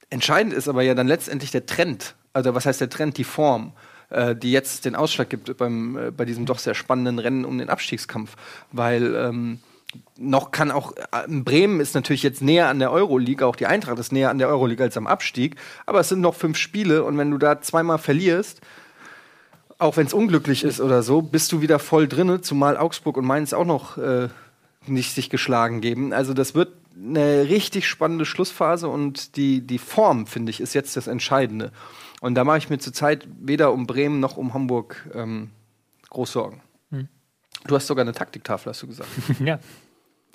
entscheidend 0.09 0.53
ist 0.53 0.69
aber 0.69 0.83
ja 0.83 0.95
dann 0.95 1.09
letztendlich 1.09 1.51
der 1.51 1.67
Trend. 1.67 2.15
Also 2.33 2.55
was 2.55 2.65
heißt 2.65 2.81
der 2.81 2.91
Trend? 2.91 3.19
Die 3.19 3.25
Form 3.25 3.73
äh, 4.11 4.37
die 4.37 4.53
jetzt 4.53 4.85
den 4.85 4.95
Ausschlag 4.95 5.31
gibt 5.31 5.57
beim, 5.57 5.97
äh, 5.97 6.11
bei 6.11 6.25
diesem 6.25 6.47
doch 6.47 6.59
sehr 6.59 6.75
spannenden 6.75 7.19
Rennen 7.19 7.45
um 7.45 7.59
den 7.59 7.71
Abstiegskampf. 7.71 8.37
Weil 8.73 9.15
ähm, 9.15 9.61
noch 10.19 10.51
kann 10.51 10.71
auch, 10.71 10.97
äh, 10.97 11.27
Bremen 11.29 11.81
ist 11.81 11.95
natürlich 11.95 12.23
jetzt 12.23 12.43
näher 12.43 12.69
an 12.69 12.79
der 12.79 12.93
Euroleague, 12.93 13.47
auch 13.47 13.57
die 13.57 13.67
Eintracht 13.67 13.99
ist 13.99 14.13
näher 14.13 14.31
an 14.31 14.39
der 14.39 14.49
Euroleague 14.49 14.85
als 14.85 14.97
am 14.97 15.07
Abstieg, 15.07 15.57
aber 15.87 16.01
es 16.01 16.09
sind 16.09 16.21
noch 16.21 16.35
fünf 16.35 16.57
Spiele 16.57 17.05
und 17.05 17.19
wenn 17.19 17.31
du 17.31 17.39
da 17.39 17.61
zweimal 17.61 17.99
verlierst, 17.99 18.61
auch 19.79 19.97
wenn 19.97 20.07
es 20.07 20.13
unglücklich 20.13 20.63
ist 20.63 20.81
oder 20.81 21.03
so, 21.03 21.23
bist 21.23 21.53
du 21.53 21.63
wieder 21.63 21.79
voll 21.79 22.07
drinne, 22.07 22.43
zumal 22.43 22.77
Augsburg 22.77 23.17
und 23.17 23.25
Mainz 23.25 23.53
auch 23.53 23.65
noch 23.65 23.97
äh, 23.97 24.29
nicht 24.87 25.15
sich 25.15 25.31
geschlagen 25.31 25.81
geben. 25.81 26.13
Also 26.13 26.35
das 26.35 26.55
wird 26.55 26.69
eine 27.03 27.49
richtig 27.49 27.89
spannende 27.89 28.27
Schlussphase 28.27 28.89
und 28.89 29.37
die, 29.37 29.63
die 29.63 29.79
Form, 29.79 30.27
finde 30.27 30.51
ich, 30.51 30.61
ist 30.61 30.75
jetzt 30.75 30.97
das 30.97 31.07
Entscheidende. 31.07 31.73
Und 32.21 32.35
da 32.35 32.45
mache 32.45 32.59
ich 32.59 32.71
mir 32.71 32.79
zurzeit 32.79 33.27
weder 33.41 33.73
um 33.73 33.87
Bremen 33.87 34.21
noch 34.21 34.37
um 34.37 34.55
Hamburg 34.55 35.09
ähm, 35.15 35.51
groß 36.11 36.33
Sorgen. 36.33 36.63
Du 37.67 37.75
hast 37.75 37.87
sogar 37.87 38.03
eine 38.03 38.13
Taktiktafel, 38.13 38.71
hast 38.71 38.83
du 38.83 38.87
gesagt. 38.87 39.09
ja. 39.45 39.59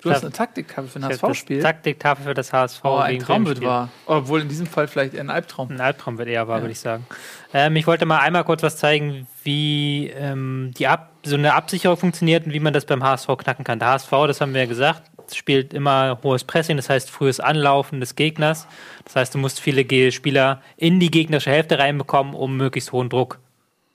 Du 0.02 0.10
hast 0.10 0.22
eine 0.22 0.32
Taktikkarte 0.32 0.88
für 0.90 0.98
ein 0.98 1.08
Das 1.08 1.22
HSV-Spiel. 1.22 1.62
Taktiktafel 1.62 2.26
für 2.26 2.34
das 2.34 2.52
HSV. 2.52 2.84
Oh, 2.84 2.96
ein 2.98 3.18
Traum 3.18 3.46
wird 3.46 3.62
wahr. 3.62 3.88
Obwohl 4.04 4.42
in 4.42 4.48
diesem 4.48 4.66
Fall 4.66 4.88
vielleicht 4.88 5.14
eher 5.14 5.22
ein 5.22 5.30
Albtraum. 5.30 5.70
Ein 5.70 5.80
Albtraum 5.80 6.18
wird 6.18 6.28
eher 6.28 6.46
wahr, 6.46 6.60
würde 6.60 6.72
ich 6.72 6.80
sagen. 6.80 7.06
Ähm, 7.54 7.74
ich 7.76 7.86
wollte 7.86 8.04
mal 8.04 8.18
einmal 8.18 8.44
kurz 8.44 8.62
was 8.62 8.76
zeigen, 8.76 9.26
wie 9.42 10.08
ähm, 10.08 10.72
die 10.76 10.86
Ab 10.86 11.12
so 11.24 11.34
eine 11.34 11.54
Absicherung 11.54 11.96
funktioniert 11.96 12.46
und 12.46 12.52
wie 12.52 12.60
man 12.60 12.74
das 12.74 12.84
beim 12.84 13.02
HSV 13.02 13.26
knacken 13.38 13.64
kann. 13.64 13.78
Der 13.78 13.88
HSV, 13.88 14.10
das 14.26 14.40
haben 14.40 14.52
wir 14.52 14.60
ja 14.60 14.66
gesagt, 14.66 15.10
spielt 15.34 15.74
immer 15.74 16.18
hohes 16.22 16.44
Pressing, 16.44 16.76
das 16.76 16.90
heißt 16.90 17.10
frühes 17.10 17.40
Anlaufen 17.40 18.00
des 18.00 18.14
Gegners. 18.14 18.66
Das 19.04 19.16
heißt, 19.16 19.34
du 19.34 19.38
musst 19.38 19.60
viele 19.60 20.12
Spieler 20.12 20.62
in 20.76 21.00
die 21.00 21.10
gegnerische 21.10 21.50
Hälfte 21.50 21.78
reinbekommen, 21.78 22.34
um 22.34 22.56
möglichst 22.56 22.92
hohen 22.92 23.08
Druck 23.08 23.38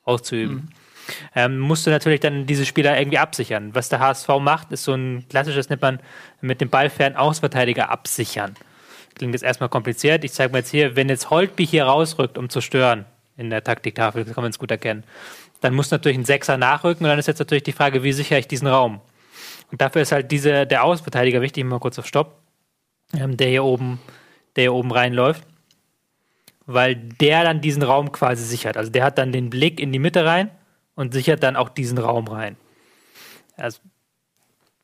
auszuüben. 0.04 0.70
Ähm, 1.36 1.60
musst 1.60 1.86
du 1.86 1.92
natürlich 1.92 2.20
dann 2.20 2.46
diese 2.46 2.66
Spieler 2.66 2.98
irgendwie 2.98 3.18
absichern. 3.18 3.72
Was 3.74 3.90
der 3.90 4.00
HSV 4.00 4.28
macht, 4.40 4.72
ist 4.72 4.84
so 4.84 4.94
ein 4.94 5.26
klassisches, 5.30 5.70
nennt 5.70 5.82
man 5.82 6.00
mit 6.42 6.62
dem 6.62 6.70
ballfernen 6.70 7.18
Außenverteidiger 7.18 7.90
absichern. 7.90 8.56
Klingt 9.16 9.34
jetzt 9.34 9.44
erstmal 9.44 9.70
kompliziert. 9.70 10.24
Ich 10.24 10.34
zeige 10.34 10.52
mal 10.52 10.60
jetzt 10.60 10.72
hier, 10.72 10.96
wenn 10.96 11.10
jetzt 11.10 11.30
Holtby 11.30 11.66
hier 11.66 11.86
rausrückt, 11.86 12.38
um 12.38 12.50
zu 12.50 12.62
stören 12.62 13.06
in 13.38 13.50
der 13.50 13.64
Taktiktafel, 13.64 14.24
das 14.24 14.34
kann 14.34 14.44
man 14.44 14.52
es 14.52 14.60
gut 14.60 14.72
erkennen, 14.72 15.04
dann 15.62 15.74
muss 15.74 15.92
natürlich 15.92 16.18
ein 16.18 16.26
Sechser 16.26 16.58
nachrücken 16.58 17.06
und 17.06 17.10
dann 17.10 17.20
ist 17.20 17.28
jetzt 17.28 17.40
natürlich 17.40 17.64
die 17.64 17.72
Frage, 17.72 18.04
wie 18.04 18.14
sichere 18.14 18.40
ich 18.40 18.48
diesen 18.48 18.68
Raum? 18.68 19.02
Und 19.72 19.82
dafür 19.82 20.02
ist 20.02 20.12
halt 20.12 20.32
diese, 20.32 20.68
der 20.68 20.84
Außenverteidiger 20.84 21.42
wichtig, 21.42 21.64
mal 21.64 21.80
kurz 21.80 21.98
auf 21.98 22.06
Stopp. 22.06 22.38
ähm, 23.14 23.38
der 23.38 23.48
hier 23.48 23.64
oben, 23.64 24.00
der 24.56 24.64
hier 24.64 24.74
oben 24.74 24.92
reinläuft. 24.92 25.44
Weil 26.66 26.96
der 26.96 27.44
dann 27.44 27.62
diesen 27.62 27.84
Raum 27.84 28.12
quasi 28.12 28.44
sichert. 28.44 28.78
Also 28.78 28.92
der 28.92 29.04
hat 29.04 29.18
dann 29.18 29.32
den 29.32 29.50
Blick 29.50 29.80
in 29.80 29.92
die 29.92 30.00
Mitte 30.00 30.26
rein 30.26 30.52
und 30.96 31.14
sichert 31.14 31.44
dann 31.44 31.56
auch 31.56 31.70
diesen 31.70 31.98
Raum 31.98 32.28
rein. 32.28 32.56
Also, 33.58 33.80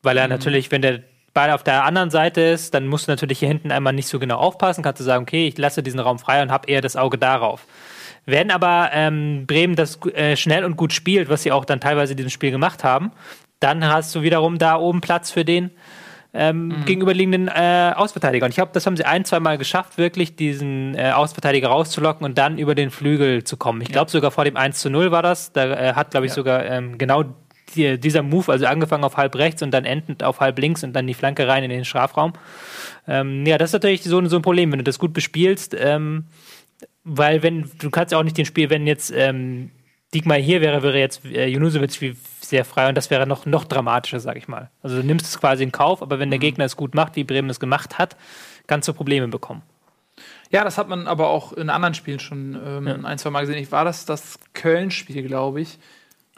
weil 0.02 0.16
er 0.16 0.24
mhm. 0.24 0.32
natürlich, 0.32 0.70
wenn 0.70 0.82
der 0.82 1.02
Ball 1.34 1.50
auf 1.50 1.62
der 1.62 1.84
anderen 1.84 2.10
Seite 2.10 2.40
ist, 2.40 2.74
dann 2.74 2.86
musst 2.86 3.06
du 3.06 3.12
natürlich 3.12 3.38
hier 3.38 3.48
hinten 3.48 3.70
einmal 3.70 3.92
nicht 3.92 4.08
so 4.08 4.18
genau 4.18 4.38
aufpassen. 4.38 4.82
Kannst 4.82 5.00
du 5.00 5.04
sagen, 5.04 5.22
okay, 5.22 5.46
ich 5.46 5.56
lasse 5.56 5.82
diesen 5.82 6.00
Raum 6.00 6.18
frei 6.18 6.42
und 6.42 6.50
habe 6.50 6.68
eher 6.68 6.80
das 6.80 6.96
Auge 6.96 7.18
darauf. 7.18 7.66
Wenn 8.26 8.50
aber 8.50 8.90
ähm, 8.92 9.46
Bremen 9.46 9.76
das 9.76 10.04
äh, 10.06 10.36
schnell 10.36 10.64
und 10.64 10.76
gut 10.76 10.92
spielt, 10.92 11.28
was 11.28 11.44
sie 11.44 11.52
auch 11.52 11.64
dann 11.64 11.80
teilweise 11.80 12.12
in 12.12 12.16
diesem 12.18 12.30
Spiel 12.30 12.50
gemacht 12.50 12.84
haben, 12.84 13.12
dann 13.60 13.84
hast 13.86 14.14
du 14.14 14.22
wiederum 14.22 14.58
da 14.58 14.76
oben 14.76 15.00
Platz 15.00 15.30
für 15.30 15.44
den 15.44 15.70
ähm, 16.34 16.68
mhm. 16.68 16.84
gegenüberliegenden 16.84 17.48
äh, 17.48 17.92
Ausverteidiger. 17.96 18.44
Und 18.44 18.50
ich 18.50 18.56
glaube, 18.56 18.70
das 18.74 18.86
haben 18.86 18.96
sie 18.96 19.04
ein, 19.04 19.24
zwei 19.24 19.40
Mal 19.40 19.58
geschafft, 19.58 19.98
wirklich 19.98 20.36
diesen 20.36 20.94
äh, 20.94 21.12
Ausverteidiger 21.12 21.68
rauszulocken 21.68 22.24
und 22.24 22.36
dann 22.38 22.58
über 22.58 22.74
den 22.74 22.90
Flügel 22.90 23.44
zu 23.44 23.56
kommen. 23.56 23.80
Ich 23.80 23.88
glaube, 23.88 24.08
ja. 24.08 24.12
sogar 24.12 24.30
vor 24.30 24.44
dem 24.44 24.56
1 24.56 24.78
zu 24.80 24.90
0 24.90 25.10
war 25.10 25.22
das. 25.22 25.52
Da 25.52 25.72
äh, 25.72 25.94
hat, 25.94 26.10
glaube 26.10 26.26
ich, 26.26 26.32
ja. 26.32 26.36
sogar 26.36 26.64
ähm, 26.66 26.98
genau 26.98 27.24
die, 27.74 27.98
dieser 27.98 28.22
Move, 28.22 28.52
also 28.52 28.66
angefangen 28.66 29.04
auf 29.04 29.16
halb 29.16 29.34
rechts 29.36 29.62
und 29.62 29.70
dann 29.72 29.84
endend 29.84 30.22
auf 30.22 30.40
halb 30.40 30.58
links 30.58 30.84
und 30.84 30.92
dann 30.94 31.06
die 31.06 31.14
Flanke 31.14 31.48
rein 31.48 31.64
in 31.64 31.70
den 31.70 31.84
Strafraum. 31.84 32.32
Ähm, 33.06 33.46
ja, 33.46 33.58
das 33.58 33.70
ist 33.70 33.74
natürlich 33.74 34.02
so, 34.02 34.24
so, 34.26 34.36
ein 34.36 34.42
Problem, 34.42 34.70
wenn 34.70 34.78
du 34.78 34.84
das 34.84 34.98
gut 34.98 35.12
bespielst. 35.12 35.74
Ähm, 35.78 36.26
weil 37.04 37.42
wenn, 37.42 37.70
du 37.78 37.90
kannst 37.90 38.12
ja 38.12 38.18
auch 38.18 38.22
nicht 38.22 38.36
den 38.36 38.44
Spiel, 38.44 38.70
wenn 38.70 38.86
jetzt 38.86 39.12
ähm, 39.14 39.70
Diekmar 40.14 40.38
hier 40.38 40.60
wäre, 40.60 40.82
wäre 40.82 40.98
jetzt 40.98 41.24
äh, 41.26 41.46
Junusovic 41.46 42.16
sehr 42.40 42.64
frei 42.64 42.88
und 42.88 42.94
das 42.94 43.10
wäre 43.10 43.26
noch, 43.26 43.44
noch 43.44 43.64
dramatischer, 43.64 44.20
sag 44.20 44.36
ich 44.36 44.48
mal. 44.48 44.70
Also 44.82 44.96
du 44.96 45.06
nimmst 45.06 45.26
es 45.26 45.38
quasi 45.38 45.62
in 45.62 45.72
Kauf, 45.72 46.00
aber 46.00 46.18
wenn 46.18 46.30
der 46.30 46.38
mhm. 46.38 46.42
Gegner 46.42 46.64
es 46.64 46.76
gut 46.76 46.94
macht, 46.94 47.16
wie 47.16 47.24
Bremen 47.24 47.50
es 47.50 47.60
gemacht 47.60 47.98
hat, 47.98 48.16
kannst 48.66 48.88
du 48.88 48.94
Probleme 48.94 49.28
bekommen. 49.28 49.62
Ja, 50.50 50.64
das 50.64 50.78
hat 50.78 50.88
man 50.88 51.06
aber 51.06 51.28
auch 51.28 51.52
in 51.52 51.68
anderen 51.68 51.92
Spielen 51.94 52.20
schon 52.20 52.58
ähm, 52.64 52.86
ja. 52.86 52.94
ein, 52.94 53.18
zwei 53.18 53.30
Mal 53.30 53.40
gesehen. 53.40 53.58
Ich 53.58 53.70
war 53.70 53.84
das 53.84 54.06
das 54.06 54.38
Köln-Spiel, 54.54 55.22
glaube 55.24 55.60
ich, 55.60 55.78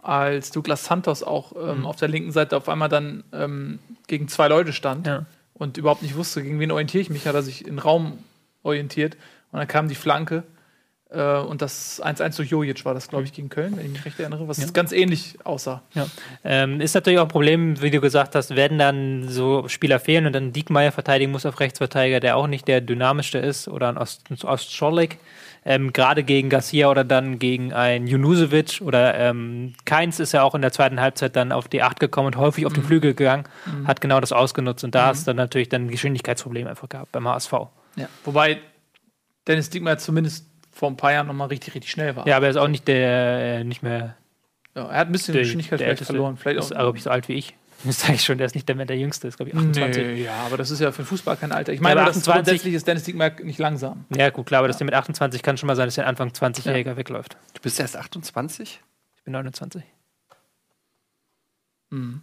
als 0.03 0.51
Douglas 0.51 0.85
Santos 0.85 1.23
auch 1.23 1.53
ähm, 1.53 1.81
mhm. 1.81 1.87
auf 1.87 1.97
der 1.97 2.09
linken 2.09 2.33
Seite 2.33 2.57
auf 2.57 2.69
einmal 2.69 2.89
dann 2.89 3.23
ähm, 3.33 3.79
gegen 4.09 4.27
zwei 4.27 4.49
Leute 4.49 4.73
stand 4.73 5.07
ja. 5.07 5.27
und 5.55 5.77
überhaupt 5.77 6.03
nicht 6.03 6.17
wusste, 6.17 6.43
gegen 6.43 6.59
wen 6.59 6.73
orientiere 6.73 7.03
ich 7.03 7.11
mich, 7.11 7.27
hat 7.29 7.37
er 7.37 7.43
sich 7.43 7.67
in 7.67 7.79
Raum 7.79 8.19
orientiert 8.65 9.17
und 9.53 9.61
dann 9.61 9.69
kam 9.69 9.87
die 9.87 9.95
Flanke 9.95 10.43
und 11.19 11.61
das 11.61 12.01
1-1 12.01 12.37
durch 12.37 12.51
Jojic 12.51 12.85
war 12.85 12.95
das, 12.95 13.09
glaube 13.09 13.25
ich, 13.25 13.33
gegen 13.33 13.49
Köln, 13.49 13.77
wenn 13.77 13.87
ich 13.87 13.93
mich 13.93 14.05
recht 14.05 14.21
erinnere, 14.21 14.47
was 14.47 14.59
ja. 14.59 14.67
ganz 14.73 14.93
ähnlich 14.93 15.39
aussah. 15.43 15.83
Ja. 15.95 16.07
Ähm, 16.45 16.81
ist 16.81 16.95
natürlich 16.95 17.19
auch 17.19 17.25
ein 17.25 17.29
Problem, 17.29 17.83
wie 17.83 17.91
du 17.91 18.01
gesagt 18.01 18.37
hast, 18.37 18.55
werden 18.55 18.79
dann 18.79 19.29
so 19.29 19.67
Spieler 19.67 19.99
fehlen 19.99 20.27
und 20.27 20.33
dann 20.33 20.53
Diekmeyer 20.53 20.93
verteidigen 20.93 21.33
muss 21.33 21.45
auf 21.47 21.59
Rechtsverteidiger, 21.59 22.21
der 22.21 22.37
auch 22.37 22.47
nicht 22.47 22.69
der 22.69 22.81
dynamischste 22.81 23.39
ist, 23.39 23.67
oder 23.67 23.89
ein 23.89 23.99
Ost. 23.99 24.23
Ähm, 25.65 25.93
Gerade 25.93 26.23
gegen 26.23 26.49
Garcia 26.49 26.89
oder 26.89 27.05
dann 27.05 27.39
gegen 27.39 27.73
ein 27.73 28.07
Junusovic 28.07 28.81
oder 28.81 29.15
ähm, 29.19 29.75
Keins 29.85 30.19
ist 30.19 30.33
ja 30.33 30.43
auch 30.43 30.55
in 30.55 30.63
der 30.63 30.73
zweiten 30.73 31.01
Halbzeit 31.01 31.37
dann 31.37 31.53
auf 31.53 31.69
die 31.69 31.83
8 31.83 32.01
gekommen 32.01 32.29
und 32.29 32.37
häufig 32.37 32.65
auf 32.67 32.73
mhm. 32.73 32.77
den 32.77 32.85
Flügel 32.85 33.15
gegangen, 33.15 33.45
mhm. 33.67 33.87
hat 33.87 34.01
genau 34.01 34.21
das 34.21 34.33
ausgenutzt 34.33 34.85
und 34.85 34.95
da 34.95 35.07
mhm. 35.07 35.09
hast 35.09 35.27
du 35.27 35.31
dann 35.31 35.37
natürlich 35.37 35.69
dann 35.69 35.87
ein 35.87 35.91
Geschwindigkeitsproblem 35.91 36.67
einfach 36.67 36.89
gehabt 36.89 37.13
beim 37.13 37.29
HSV. 37.29 37.53
Ja. 37.97 38.09
Wobei 38.25 38.61
Dennis 39.47 39.69
Diekmeyer 39.69 39.99
zumindest 39.99 40.50
vor 40.71 40.91
ein 40.91 40.97
paar 40.97 41.13
Jahren 41.13 41.27
nochmal 41.27 41.49
richtig, 41.49 41.75
richtig 41.75 41.91
schnell 41.91 42.17
war. 42.17 42.27
Ja, 42.27 42.37
aber 42.37 42.47
er 42.47 42.51
ist 42.51 42.57
auch 42.57 42.69
nicht 42.69 42.87
der, 42.89 43.59
äh, 43.61 43.65
nicht 43.65 43.83
mehr. 43.83 44.17
Ja, 44.75 44.87
er 44.87 44.99
hat 44.99 45.09
ein 45.09 45.13
bisschen 45.13 45.35
der, 45.35 45.43
Geschwindigkeit 45.43 45.81
der 45.81 45.89
vielleicht 45.89 46.05
verloren. 46.05 46.37
Vielleicht 46.37 46.59
ist, 46.59 46.73
auch, 46.73 46.79
glaube 46.79 46.99
ich, 46.99 47.05
so 47.05 47.11
alt 47.11 47.29
wie 47.29 47.35
ich. 47.35 47.55
Das 47.83 48.01
sage 48.01 48.13
ich 48.13 48.25
schon, 48.25 48.37
der 48.37 48.47
ist 48.47 48.55
nicht 48.55 48.69
der, 48.69 48.77
der 48.77 48.99
Jüngste, 48.99 49.27
ist, 49.27 49.39
glaube 49.39 49.49
ich, 49.49 49.57
28. 49.57 50.03
Nee, 50.03 50.23
ja, 50.23 50.35
aber 50.45 50.59
das 50.59 50.71
ist 50.71 50.81
ja 50.81 50.93
für 50.93 51.01
den 51.01 51.07
Fußball 51.07 51.39
kein 51.39 51.51
Alter. 51.51 51.73
Ich 51.73 51.81
meine, 51.81 51.99
ja, 51.99 52.07
28, 52.09 52.35
grundsätzlich 52.35 52.75
ist 52.75 52.87
Dennis 52.87 53.05
Diekmeyer 53.05 53.33
nicht 53.43 53.59
langsam. 53.59 54.05
Ja, 54.15 54.29
gut, 54.29 54.45
klar, 54.45 54.59
aber 54.59 54.67
ja. 54.67 54.69
dass 54.69 54.77
der 54.77 54.85
mit 54.85 54.93
28 54.93 55.43
kann 55.43 55.57
schon 55.57 55.67
mal 55.67 55.77
sein, 55.77 55.87
dass 55.87 55.95
der 55.95 56.07
Anfang 56.07 56.29
20-Jähriger 56.29 56.89
ja. 56.89 56.97
wegläuft. 56.99 57.39
Du 57.55 57.63
bist 57.63 57.81
erst 57.81 57.97
28? 57.97 58.83
Ich 59.17 59.25
bin 59.25 59.33
29. 59.33 59.83
Mhm. 61.89 62.21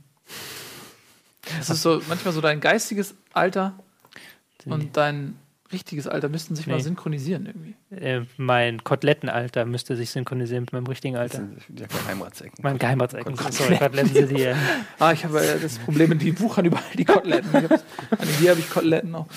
Das 1.58 1.72
ist 1.72 1.82
so 1.82 2.02
manchmal 2.08 2.34
so 2.36 2.42
dein 2.42 2.60
geistiges 2.60 3.16
Alter 3.34 3.80
und 4.66 4.96
dein 4.98 5.38
richtiges 5.72 6.08
Alter 6.08 6.30
müssten 6.30 6.56
sich 6.56 6.68
nee. 6.68 6.74
mal 6.74 6.80
synchronisieren 6.80 7.46
irgendwie. 7.46 7.76
Äh, 7.96 8.22
mein 8.38 8.84
Kotelettenalter 8.84 9.66
müsste 9.66 9.96
sich 9.96 10.10
synchronisieren 10.10 10.64
mit 10.64 10.74
meinem 10.74 10.88
richtigen 10.88 11.18
Alter. 11.18 11.44
Der 11.68 11.88
Geheimratsecken. 11.88 12.60
Mein 12.62 12.78
Geheimratsecken. 12.78 13.36
Sorry, 13.52 13.78
Koteletten 13.78 14.14
sind 14.14 14.36
hier. 14.36 14.56
ah, 15.00 15.12
ich 15.12 15.24
habe 15.26 15.40
äh, 15.40 15.60
das 15.60 15.80
Problem, 15.80 16.18
die 16.18 16.40
wuchern 16.40 16.66
überall 16.66 16.84
die 16.98 17.06
Koteletten. 17.06 17.50
hier 18.40 18.52
habe 18.52 18.60
ich 18.60 18.70
Koteletten 18.70 19.16
auch. 19.16 19.28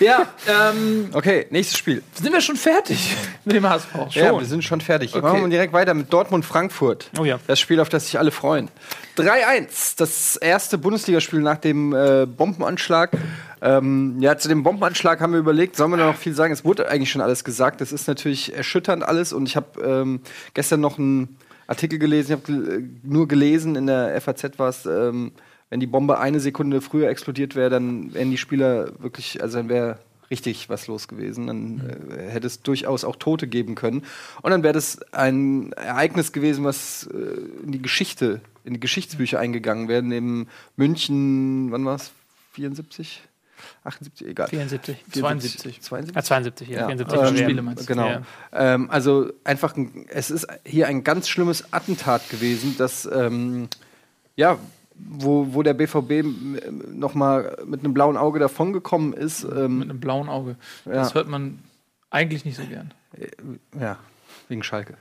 Ja, 0.00 0.28
ähm, 0.48 1.10
Okay, 1.12 1.46
nächstes 1.50 1.78
Spiel. 1.78 2.02
Sind 2.14 2.32
wir 2.32 2.40
schon 2.40 2.56
fertig 2.56 3.16
mit 3.44 3.56
dem 3.56 3.68
HSV? 3.68 3.88
Schon. 3.92 4.10
Ja, 4.12 4.38
wir 4.38 4.46
sind 4.46 4.62
schon 4.62 4.80
fertig. 4.80 5.14
Okay. 5.14 5.22
Machen 5.22 5.40
wir 5.40 5.48
direkt 5.48 5.72
weiter 5.72 5.94
mit 5.94 6.12
Dortmund-Frankfurt. 6.12 7.10
Oh 7.18 7.24
ja. 7.24 7.38
Das 7.46 7.58
Spiel, 7.60 7.80
auf 7.80 7.88
das 7.88 8.06
sich 8.06 8.18
alle 8.18 8.30
freuen. 8.30 8.68
3-1, 9.16 9.96
das 9.96 10.36
erste 10.36 10.78
Bundesligaspiel 10.78 11.40
nach 11.40 11.56
dem 11.56 11.94
äh, 11.94 12.26
Bombenanschlag. 12.26 13.12
Ähm, 13.66 14.20
ja, 14.20 14.38
zu 14.38 14.48
dem 14.48 14.62
Bombenanschlag 14.62 15.20
haben 15.20 15.32
wir 15.32 15.40
überlegt, 15.40 15.74
sollen 15.74 15.90
wir 15.90 15.96
da 15.96 16.06
noch 16.06 16.16
viel 16.16 16.34
sagen? 16.34 16.52
Es 16.52 16.64
wurde 16.64 16.88
eigentlich 16.88 17.10
schon 17.10 17.20
alles 17.20 17.42
gesagt. 17.42 17.80
Das 17.80 17.90
ist 17.90 18.06
natürlich 18.06 18.54
erschütternd 18.54 19.02
alles. 19.02 19.32
Und 19.32 19.48
ich 19.48 19.56
habe 19.56 19.80
ähm, 19.82 20.20
gestern 20.54 20.80
noch 20.80 21.00
einen 21.00 21.36
Artikel 21.66 21.98
gelesen, 21.98 22.32
ich 22.32 22.48
habe 22.48 22.84
nur 23.02 23.26
gelesen, 23.26 23.74
in 23.74 23.88
der 23.88 24.20
FAZ 24.20 24.56
war 24.58 24.68
es, 24.68 24.86
ähm, 24.86 25.32
wenn 25.68 25.80
die 25.80 25.88
Bombe 25.88 26.20
eine 26.20 26.38
Sekunde 26.38 26.80
früher 26.80 27.08
explodiert 27.08 27.56
wäre, 27.56 27.68
dann 27.68 28.14
wären 28.14 28.30
die 28.30 28.38
Spieler 28.38 28.92
wirklich, 29.00 29.42
also 29.42 29.58
dann 29.58 29.68
wäre 29.68 29.98
richtig 30.30 30.68
was 30.68 30.86
los 30.86 31.08
gewesen. 31.08 31.48
Dann 31.48 32.08
äh, 32.08 32.30
hätte 32.30 32.46
es 32.46 32.62
durchaus 32.62 33.02
auch 33.02 33.16
Tote 33.16 33.48
geben 33.48 33.74
können. 33.74 34.04
Und 34.42 34.52
dann 34.52 34.62
wäre 34.62 34.74
das 34.74 35.02
ein 35.12 35.72
Ereignis 35.72 36.30
gewesen, 36.30 36.64
was 36.64 37.08
äh, 37.12 37.64
in 37.64 37.72
die 37.72 37.82
Geschichte, 37.82 38.40
in 38.62 38.74
die 38.74 38.80
Geschichtsbücher 38.80 39.40
eingegangen 39.40 39.88
wäre. 39.88 40.04
Neben 40.04 40.46
München, 40.76 41.72
wann 41.72 41.84
war 41.84 41.96
es? 41.96 42.12
74? 42.52 43.22
78, 43.86 44.28
egal. 44.28 44.48
74. 44.48 45.04
72. 45.12 45.80
72? 45.82 46.16
Ah, 46.16 46.22
72, 46.22 46.68
ja. 46.68 46.86
74 46.86 47.20
ähm, 47.20 47.36
Spiele 47.36 47.62
meinst 47.62 47.82
du. 47.82 47.86
Genau. 47.86 48.08
Ja. 48.08 48.22
Ähm, 48.52 48.90
also 48.90 49.30
einfach, 49.44 49.76
ein, 49.76 50.06
es 50.08 50.30
ist 50.30 50.46
hier 50.64 50.88
ein 50.88 51.04
ganz 51.04 51.28
schlimmes 51.28 51.72
Attentat 51.72 52.28
gewesen, 52.30 52.74
das, 52.78 53.08
ähm, 53.12 53.68
ja, 54.34 54.58
wo, 54.98 55.54
wo 55.54 55.62
der 55.62 55.74
BVB 55.74 56.24
noch 56.92 57.14
mal 57.14 57.58
mit 57.66 57.80
einem 57.80 57.94
blauen 57.94 58.16
Auge 58.16 58.38
davongekommen 58.38 59.12
ist. 59.12 59.44
Ähm, 59.44 59.78
mit 59.78 59.90
einem 59.90 60.00
blauen 60.00 60.28
Auge. 60.28 60.56
Das 60.84 61.14
hört 61.14 61.28
man 61.28 61.58
eigentlich 62.10 62.44
nicht 62.44 62.56
so 62.56 62.64
gern. 62.64 62.94
Äh, 63.18 63.28
ja, 63.78 63.98
wegen 64.48 64.62
Schalke. 64.62 64.96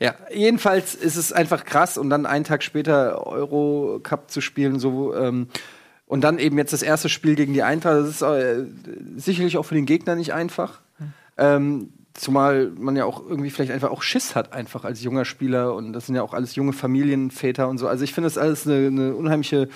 Ja, 0.00 0.14
jedenfalls 0.32 0.94
ist 0.94 1.16
es 1.16 1.32
einfach 1.32 1.64
krass 1.64 1.98
und 1.98 2.10
dann 2.10 2.26
einen 2.26 2.44
Tag 2.44 2.62
später 2.62 3.26
Eurocup 3.26 4.30
zu 4.30 4.40
spielen, 4.40 4.78
so 4.78 5.14
ähm, 5.14 5.48
und 6.14 6.20
dann 6.20 6.38
eben 6.38 6.56
jetzt 6.58 6.72
das 6.72 6.82
erste 6.82 7.08
Spiel 7.08 7.34
gegen 7.34 7.54
die 7.54 7.64
Eintracht. 7.64 7.96
Das 7.96 8.08
ist 8.08 8.22
äh, 8.22 8.66
sicherlich 9.16 9.58
auch 9.58 9.64
für 9.64 9.74
den 9.74 9.84
Gegner 9.84 10.14
nicht 10.14 10.32
einfach. 10.32 10.80
Hm. 10.98 11.12
Ähm, 11.38 11.92
zumal 12.12 12.70
man 12.78 12.94
ja 12.94 13.04
auch 13.04 13.28
irgendwie 13.28 13.50
vielleicht 13.50 13.72
einfach 13.72 13.90
auch 13.90 14.00
Schiss 14.00 14.36
hat, 14.36 14.52
einfach 14.52 14.84
als 14.84 15.02
junger 15.02 15.24
Spieler. 15.24 15.74
Und 15.74 15.92
das 15.92 16.06
sind 16.06 16.14
ja 16.14 16.22
auch 16.22 16.32
alles 16.32 16.54
junge 16.54 16.72
Familienväter 16.72 17.66
und 17.68 17.78
so. 17.78 17.88
Also 17.88 18.04
ich 18.04 18.14
finde 18.14 18.26
das 18.28 18.38
alles 18.38 18.64
eine, 18.64 18.86
eine, 18.86 19.14
unheimliche 19.16 19.68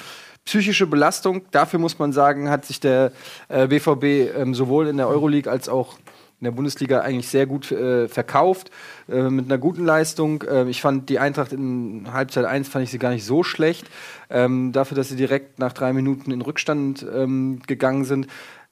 psychische 0.44 0.86
Belastung. 0.86 1.42
Dafür 1.50 1.80
muss 1.80 1.98
man 1.98 2.12
sagen, 2.12 2.50
hat 2.50 2.64
sich 2.66 2.78
der 2.78 3.10
äh, 3.48 3.66
BVB 3.66 4.36
ähm, 4.36 4.54
sowohl 4.54 4.86
in 4.86 4.96
der 4.96 5.08
Euroleague 5.08 5.50
als 5.50 5.68
auch 5.68 5.98
in 6.40 6.44
der 6.44 6.52
Bundesliga 6.52 7.00
eigentlich 7.00 7.28
sehr 7.28 7.46
gut 7.46 7.72
äh, 7.72 8.08
verkauft, 8.08 8.70
äh, 9.08 9.28
mit 9.28 9.46
einer 9.46 9.58
guten 9.58 9.84
Leistung. 9.84 10.42
Äh, 10.42 10.68
ich 10.68 10.80
fand 10.80 11.08
die 11.08 11.18
Eintracht 11.18 11.52
in 11.52 12.12
Halbzeit 12.12 12.44
1 12.44 12.68
fand 12.68 12.84
ich 12.84 12.90
sie 12.90 12.98
gar 12.98 13.10
nicht 13.10 13.24
so 13.24 13.42
schlecht. 13.42 13.86
Ähm, 14.30 14.72
dafür, 14.72 14.96
dass 14.96 15.08
sie 15.08 15.16
direkt 15.16 15.58
nach 15.58 15.72
drei 15.72 15.92
Minuten 15.92 16.30
in 16.30 16.40
Rückstand 16.40 17.04
ähm, 17.12 17.60
gegangen 17.66 18.04
sind. 18.04 18.26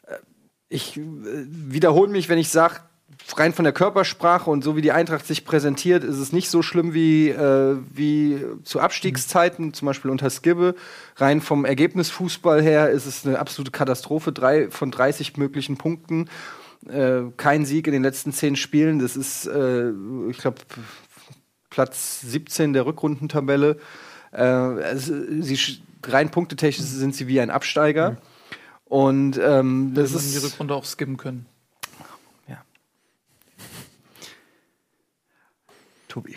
Äh, 0.07 0.15
ich 0.69 0.97
äh, 0.97 1.03
wiederhole 1.03 2.11
mich, 2.11 2.29
wenn 2.29 2.39
ich 2.39 2.51
sage, 2.51 2.81
rein 3.37 3.53
von 3.53 3.65
der 3.65 3.73
Körpersprache 3.73 4.49
und 4.49 4.63
so 4.63 4.77
wie 4.77 4.83
die 4.83 4.93
Eintracht 4.93 5.27
sich 5.27 5.45
präsentiert, 5.45 6.05
ist 6.05 6.19
es 6.19 6.33
nicht 6.33 6.51
so 6.51 6.63
schlimm 6.63 6.95
wie, 6.95 7.31
äh, 7.31 7.77
wie 7.93 8.45
zu 8.63 8.79
Abstiegszeiten, 8.79 9.67
mhm. 9.67 9.75
zum 9.75 9.87
Beispiel 9.87 10.11
unter 10.11 10.31
Skibbe. 10.31 10.77
Rein 11.17 11.41
vom 11.41 11.65
Ergebnisfußball 11.65 12.63
her 12.63 12.91
ist 12.91 13.07
es 13.07 13.27
eine 13.27 13.41
absolute 13.41 13.73
Katastrophe. 13.73 14.31
Drei 14.31 14.71
von 14.71 14.93
30 14.93 15.37
möglichen 15.37 15.77
Punkten 15.77 16.29
äh, 16.89 17.23
kein 17.37 17.65
Sieg 17.65 17.87
in 17.87 17.93
den 17.93 18.03
letzten 18.03 18.33
zehn 18.33 18.57
Spielen. 18.57 18.99
Das 18.99 19.17
ist, 19.17 19.47
äh, 19.47 19.91
ich 20.31 20.39
glaube, 20.39 20.59
Platz 21.71 22.21
17 22.23 22.73
der 22.73 22.87
Rückrundentabelle. 22.87 23.79
Äh, 24.33 24.43
also, 24.43 25.15
sie, 25.41 25.79
rein 26.05 26.31
punktetechnisch 26.31 26.87
sind 26.87 27.15
sie 27.15 27.27
wie 27.27 27.41
ein 27.41 27.51
Absteiger. 27.51 28.13
Mhm. 28.13 28.17
Und 28.87 29.41
ähm, 29.43 29.93
das 29.95 30.13
ist 30.13 30.35
die 30.35 30.45
Rückrunde 30.45 30.75
auch 30.75 30.85
skippen 30.85 31.17
können. 31.17 31.47
Ja. 32.49 32.65
Tobi. 36.07 36.37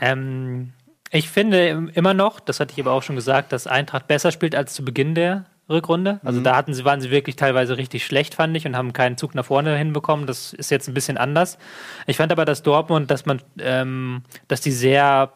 Ähm, 0.00 0.72
ich 1.10 1.28
finde 1.28 1.90
immer 1.94 2.14
noch, 2.14 2.38
das 2.38 2.60
hatte 2.60 2.72
ich 2.72 2.80
aber 2.80 2.92
auch 2.92 3.02
schon 3.02 3.16
gesagt, 3.16 3.52
dass 3.52 3.66
Eintracht 3.66 4.06
besser 4.06 4.30
spielt 4.30 4.54
als 4.54 4.74
zu 4.74 4.84
Beginn 4.84 5.14
der 5.14 5.46
Rückrunde. 5.68 6.20
Also 6.24 6.40
da 6.40 6.56
hatten 6.56 6.72
sie, 6.72 6.84
waren 6.84 7.00
sie 7.00 7.10
wirklich 7.10 7.36
teilweise 7.36 7.76
richtig 7.76 8.06
schlecht, 8.06 8.34
fand 8.34 8.56
ich, 8.56 8.66
und 8.66 8.76
haben 8.76 8.92
keinen 8.92 9.16
Zug 9.18 9.34
nach 9.34 9.44
vorne 9.44 9.76
hinbekommen. 9.76 10.26
Das 10.26 10.52
ist 10.52 10.70
jetzt 10.70 10.88
ein 10.88 10.94
bisschen 10.94 11.18
anders. 11.18 11.58
Ich 12.06 12.16
fand 12.16 12.32
aber, 12.32 12.44
dass 12.44 12.62
Dortmund, 12.62 13.10
dass 13.10 13.26
man, 13.26 13.42
ähm, 13.60 14.22
dass 14.48 14.60
die 14.60 14.70
sehr, 14.70 15.32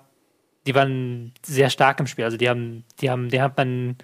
die 0.66 0.74
waren 0.74 1.32
sehr 1.44 1.68
stark 1.68 2.00
im 2.00 2.06
Spiel. 2.06 2.24
Also 2.24 2.36
die 2.36 2.48
haben, 2.48 2.84
die 3.00 3.10
haben, 3.10 3.28
die 3.28 3.42
hat 3.42 3.56
man, 3.56 3.96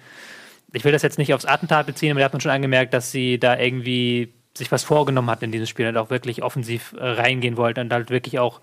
ich 0.73 0.85
will 0.85 0.91
das 0.91 1.01
jetzt 1.01 1.17
nicht 1.17 1.33
aufs 1.33 1.45
Attentat 1.45 1.87
beziehen, 1.87 2.11
aber 2.11 2.19
da 2.19 2.25
hat 2.25 2.33
man 2.33 2.41
schon 2.41 2.51
angemerkt, 2.51 2.93
dass 2.93 3.11
sie 3.11 3.39
da 3.39 3.57
irgendwie 3.57 4.33
sich 4.55 4.71
was 4.71 4.83
vorgenommen 4.83 5.29
hatten 5.29 5.45
in 5.45 5.51
diesem 5.51 5.67
Spiel 5.67 5.87
und 5.87 5.97
auch 5.97 6.09
wirklich 6.09 6.43
offensiv 6.43 6.93
äh, 6.99 7.03
reingehen 7.03 7.57
wollten 7.57 7.81
und 7.81 7.93
halt 7.93 8.09
wirklich 8.09 8.39
auch 8.39 8.61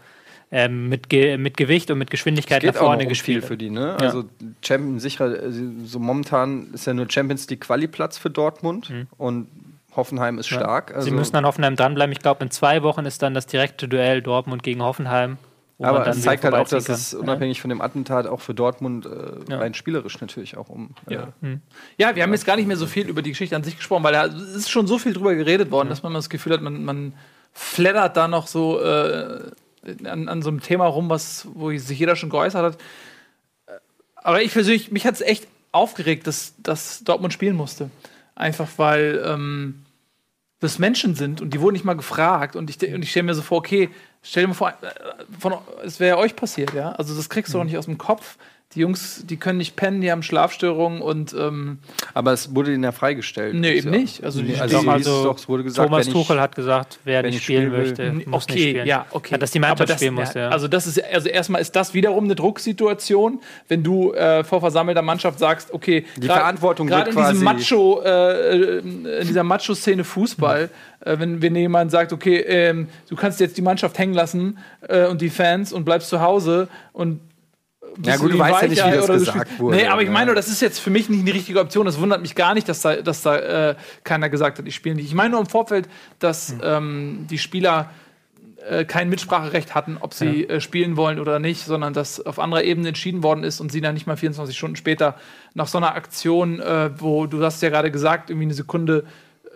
ähm, 0.51 0.89
mit, 0.89 1.09
Ge 1.09 1.37
mit 1.39 1.57
Gewicht 1.57 1.91
und 1.91 1.99
mit 1.99 2.11
Geschwindigkeit 2.11 2.63
nach 2.63 2.75
vorne 2.75 3.03
um 3.05 3.09
gespielt. 3.09 3.43
viel 3.43 3.49
für 3.49 3.57
die, 3.57 3.71
ne? 3.71 3.97
Also 3.99 4.25
Champions 4.65 5.03
sicher, 5.03 5.51
so 5.85 5.99
momentan 5.99 6.69
ist 6.73 6.87
ja 6.87 6.95
nur 6.95 7.11
Champions 7.11 7.49
League 7.51 7.63
Quali-Platz 7.63 8.19
für 8.19 8.31
Dortmund 8.31 8.93
und 9.19 9.49
Hoffenheim 9.97 10.39
ist 10.39 10.49
stark. 10.49 10.95
Also, 10.95 11.07
Sie 11.07 11.11
müssen 11.11 11.35
an 11.37 11.47
Hoffenheim 11.47 11.75
dranbleiben. 11.75 12.13
Ich 12.13 12.19
glaube, 12.21 12.45
in 12.45 12.51
zwei 12.51 12.83
Wochen 12.83 13.07
ist 13.07 13.23
dann 13.23 13.33
das 13.35 13.47
direkte 13.47 13.89
Duell 13.89 14.21
Dortmund 14.23 14.63
gegen 14.63 14.83
Hoffenheim. 14.83 15.39
aber 15.83 16.01
dann 16.01 16.11
es 16.17 16.23
zeigt 16.23 16.45
halt 16.45 16.55
auch, 16.55 16.69
dass 16.69 16.89
es 16.89 17.15
unabhängig 17.15 17.61
von 17.63 17.71
dem 17.71 17.81
Attentat 17.81 18.27
auch 18.27 18.41
für 18.41 18.55
Dortmund 18.55 19.07
äh, 19.07 19.51
Ja. 19.51 19.59
rein 19.59 19.73
spielerisch 19.75 20.21
natürlich 20.21 20.57
auch 20.59 20.69
um. 20.69 20.91
Äh, 21.09 21.15
Ja. 21.15 21.29
Ja, 21.97 22.15
wir 22.15 22.23
haben 22.23 22.33
jetzt 22.33 22.45
gar 22.47 22.57
nicht 22.57 22.67
mehr 22.67 22.77
so 22.77 22.87
viel 22.87 23.09
über 23.09 23.23
die 23.23 23.31
Geschichte 23.31 23.57
an 23.57 23.65
sich 23.65 23.77
gesprochen, 23.79 24.05
weil 24.05 24.13
da 24.13 24.27
es 24.27 24.55
ist 24.55 24.71
schon 24.71 24.87
so 24.87 24.99
viel 24.99 25.13
drüber 25.15 25.35
geredet 25.35 25.71
worden, 25.71 25.89
dass 25.89 26.03
man 26.03 26.13
das 26.15 26.29
Gefühl 26.31 26.53
hat, 26.53 26.61
man, 26.63 26.85
man 26.85 27.13
flattert 27.53 28.17
da 28.19 28.29
noch 28.29 28.47
so 28.47 28.81
äh, 28.81 29.41
an, 30.05 30.29
an 30.29 30.43
so 30.43 30.51
einem 30.51 30.61
Thema 30.61 30.87
rum, 30.87 31.09
was, 31.09 31.47
wo 31.55 31.77
sich 31.77 31.99
jeder 31.99 32.17
schon 32.17 32.31
geäußert 32.31 32.75
hat. 32.75 32.79
Aber 34.17 34.43
ich 34.43 34.53
persönlich, 34.53 34.91
mich 34.91 35.07
hat 35.07 35.15
es 35.15 35.21
echt 35.21 35.47
aufgeregt, 35.73 36.27
dass, 36.27 36.55
dass 36.59 37.05
Dortmund 37.05 37.33
spielen 37.33 37.57
musste. 37.57 37.91
Einfach 38.35 38.69
weil 38.77 39.23
ähm, 39.25 39.87
das 40.61 40.79
Menschen 40.79 41.15
sind 41.15 41.41
und 41.41 41.55
die 41.55 41.61
wurden 41.61 41.75
nicht 41.75 41.85
mal 41.85 41.97
gefragt. 41.97 42.57
Und 42.57 42.71
ich, 42.71 42.93
und 42.93 43.03
ich 43.03 43.11
stelle 43.11 43.25
mir 43.25 43.35
so 43.35 43.43
vor, 43.43 43.59
okay, 43.59 43.91
stell 44.23 44.43
dir 44.43 44.49
mal 44.49 44.55
vor, 44.55 44.71
äh, 44.71 44.75
von, 45.39 45.55
es 45.85 46.01
wäre 46.01 46.19
euch 46.19 46.35
passiert, 46.35 46.75
ja. 46.75 46.93
Also 46.93 47.15
das 47.15 47.29
kriegst 47.29 47.53
du 47.53 47.59
doch 47.59 47.65
nicht 47.65 47.79
aus 47.79 47.85
dem 47.87 47.99
Kopf. 47.99 48.37
Die 48.75 48.81
Jungs, 48.81 49.23
die 49.25 49.37
können 49.37 49.59
nicht 49.59 49.77
pennen, 49.77 50.01
die 50.03 50.11
haben 50.11 50.23
Schlafstörungen 50.25 51.01
und 51.01 51.33
ähm, 51.39 51.79
Aber 52.15 52.33
es 52.33 52.55
wurde 52.55 52.75
ihnen 52.75 52.83
ja 52.83 52.93
freigestellt. 52.93 53.55
Nee, 53.55 53.75
eben 53.75 53.93
ja- 53.95 53.99
nicht. 54.01 54.25
Also 54.25 54.43
die- 54.43 54.57
Also 54.59 54.77
also, 54.79 54.91
es 54.91 55.07
also 55.07 55.25
doch, 55.25 55.39
es 55.39 55.49
wurde 55.49 55.63
gesagt, 55.63 55.89
Thomas 55.89 56.05
wenn 56.07 56.13
ich- 56.13 56.19
Tuchel 56.19 56.41
hat 56.41 56.57
gesagt, 56.57 56.99
wer 57.05 57.23
nicht 57.23 57.37
ich 57.37 57.43
spielen 57.45 57.69
spielen 57.69 57.73
will, 57.73 57.87
möchte, 57.89 58.03
N- 58.03 58.15
muss 58.27 58.47
nicht 58.49 58.57
okay, 58.57 58.71
spielen. 58.71 58.87
ja, 58.87 59.07
okay. 59.13 59.29
Ja, 59.35 59.39
dass 59.39 59.53
die 59.53 59.61
Mannschaft 59.61 59.89
das, 59.89 59.97
spielen 59.97 60.15
muss, 60.15 60.35
ja. 60.35 60.49
Also 60.51 60.67
das 60.69 60.87
ist 60.89 61.03
also 61.03 61.29
erstmal 61.29 61.63
ist 61.63 61.75
das 61.77 61.95
wiederum 61.95 62.25
eine 62.25 62.35
Drucksituation, 62.35 63.41
wenn 63.69 63.83
du 63.85 64.13
äh, 64.13 64.43
vor 64.45 64.61
versammelter 64.61 65.01
Mannschaft 65.03 65.39
sagst, 65.39 65.73
okay, 65.73 66.05
Die 66.17 66.27
grad- 66.27 66.39
Verantwortung 66.39 66.89
gerade 66.89 67.11
in 67.13 67.17
diesem 67.17 67.45
Macho, 67.45 68.03
äh, 68.03 68.79
in 68.81 69.27
dieser 69.27 69.45
Macho-Szene 69.45 70.03
Fußball, 70.05 70.71
äh, 71.01 71.19
wenn, 71.19 71.41
wenn 71.41 71.55
jemand 71.55 71.93
sagt, 71.93 72.13
okay, 72.13 72.39
ähm, 72.41 72.89
du 73.09 73.15
kannst 73.17 73.39
jetzt 73.41 73.57
die 73.57 73.63
Mannschaft 73.63 73.97
hängen 73.99 74.13
lassen 74.15 74.59
äh, 74.89 75.07
und 75.07 75.21
die 75.23 75.31
Fans 75.31 75.73
und 75.73 75.85
bleibst 75.85 76.09
zu 76.11 76.21
Hause 76.21 76.69
und 76.93 77.21
Ja, 78.03 78.17
gut, 78.17 78.33
du 78.33 78.39
weißt 78.39 78.63
ja 78.63 78.69
nicht, 78.69 78.85
wie 78.87 78.91
das 78.91 79.07
gesagt 79.07 79.59
wurde, 79.59 79.77
Nee, 79.77 79.87
aber 79.87 80.03
ich 80.03 80.09
ja. 80.09 80.13
meine, 80.13 80.27
nur, 80.27 80.35
das 80.35 80.49
ist 80.49 80.61
jetzt 80.61 80.79
für 80.81 80.91
mich 80.91 81.09
nicht 81.09 81.27
die 81.27 81.31
richtige 81.31 81.61
Option. 81.61 81.87
Das 81.87 81.99
wundert 82.01 82.21
mich 82.21 82.35
gar 82.35 82.55
nicht, 82.55 82.69
dass 82.69 82.83
da, 82.83 82.97
dass 82.97 83.23
da 83.23 83.37
äh, 83.71 83.75
keiner 84.05 84.29
gesagt 84.29 84.59
hat, 84.59 84.67
ich 84.67 84.75
spiele 84.75 84.97
nicht. 84.97 85.07
Ich 85.07 85.15
meine 85.15 85.31
nur 85.31 85.41
im 85.41 85.47
Vorfeld, 85.47 85.89
dass 86.19 86.51
Hm. 86.51 86.61
ähm, 86.63 87.27
die 87.31 87.39
Spieler 87.39 87.91
äh, 88.69 88.85
kein 88.85 89.09
Mitspracherecht 89.09 89.75
hatten, 89.75 89.97
ob 90.01 90.13
sie 90.13 90.49
äh, 90.49 90.61
spielen 90.61 90.97
wollen 90.97 91.19
oder 91.21 91.39
nicht, 91.39 91.65
sondern 91.65 91.93
dass 91.95 92.25
auf 92.25 92.39
anderer 92.39 92.65
Ebene 92.65 92.89
entschieden 92.89 93.23
worden 93.23 93.45
ist 93.45 93.61
und 93.61 93.71
sie 93.71 93.81
dann 93.81 93.95
nicht 93.95 94.07
mal 94.07 94.17
24 94.17 94.57
Stunden 94.59 94.77
später 94.77 95.15
nach 95.55 95.69
so 95.69 95.79
einer 95.79 95.95
Aktion, 95.95 96.61
äh, 96.61 96.91
wo 96.99 97.27
du 97.27 97.43
hast 97.45 97.63
ja 97.63 97.69
gerade 97.71 97.91
gesagt, 97.91 98.29
irgendwie 98.29 98.47
eine 98.47 98.55
Sekunde 98.55 99.05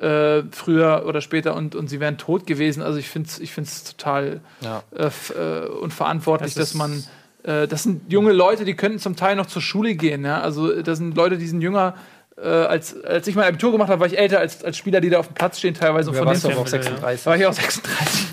äh, 0.01 0.45
früher 0.53 1.05
oder 1.07 1.21
später 1.21 1.55
und, 1.57 1.75
und 1.75 1.89
sie 1.91 2.01
wären 2.01 2.17
tot 2.17 2.47
gewesen. 2.47 2.83
Also 2.83 2.99
ich 2.99 3.09
finde 3.09 3.29
es 3.29 3.39
ich 3.39 3.53
find's 3.53 3.85
total 3.85 4.41
Ja. 4.63 4.83
äh, 4.97 5.67
unverantwortlich, 5.69 6.55
Das 6.55 6.71
dass 6.71 6.75
man 6.75 7.05
das 7.43 7.83
sind 7.85 8.13
junge 8.13 8.33
Leute, 8.33 8.65
die 8.65 8.75
könnten 8.75 8.99
zum 8.99 9.17
Teil 9.17 9.37
noch 9.37 9.47
zur 9.47 9.63
Schule 9.63 9.95
gehen. 9.95 10.25
Ja? 10.25 10.41
Also 10.41 10.73
äh, 10.73 10.83
das 10.83 10.99
sind 10.99 11.17
Leute, 11.17 11.39
die 11.39 11.47
sind 11.47 11.63
jünger. 11.63 11.95
Äh, 12.43 12.49
als, 12.49 13.03
als 13.05 13.27
ich 13.27 13.35
mein 13.35 13.47
Abitur 13.47 13.71
gemacht 13.73 13.91
habe, 13.91 14.01
war 14.01 14.07
ich 14.07 14.19
älter 14.19 14.39
als, 14.41 14.65
als 14.65 14.77
Spieler, 14.79 15.01
die 15.01 15.11
da 15.11 15.19
auf 15.19 15.27
dem 15.29 15.35
Platz 15.35 15.59
stehen, 15.59 15.75
teilweise. 15.75 16.09
Und 16.11 16.17
Ja, 16.17 16.21
von 16.23 16.29
warst 16.29 16.45
du 16.45 16.49
auch 16.49 16.53
Ja, 16.53 16.59
ja. 16.59 16.67
36. 16.67 17.25
da 17.25 17.31
war 17.31 17.37
ich 17.37 17.47
auch 17.47 17.53
36. 17.55 18.27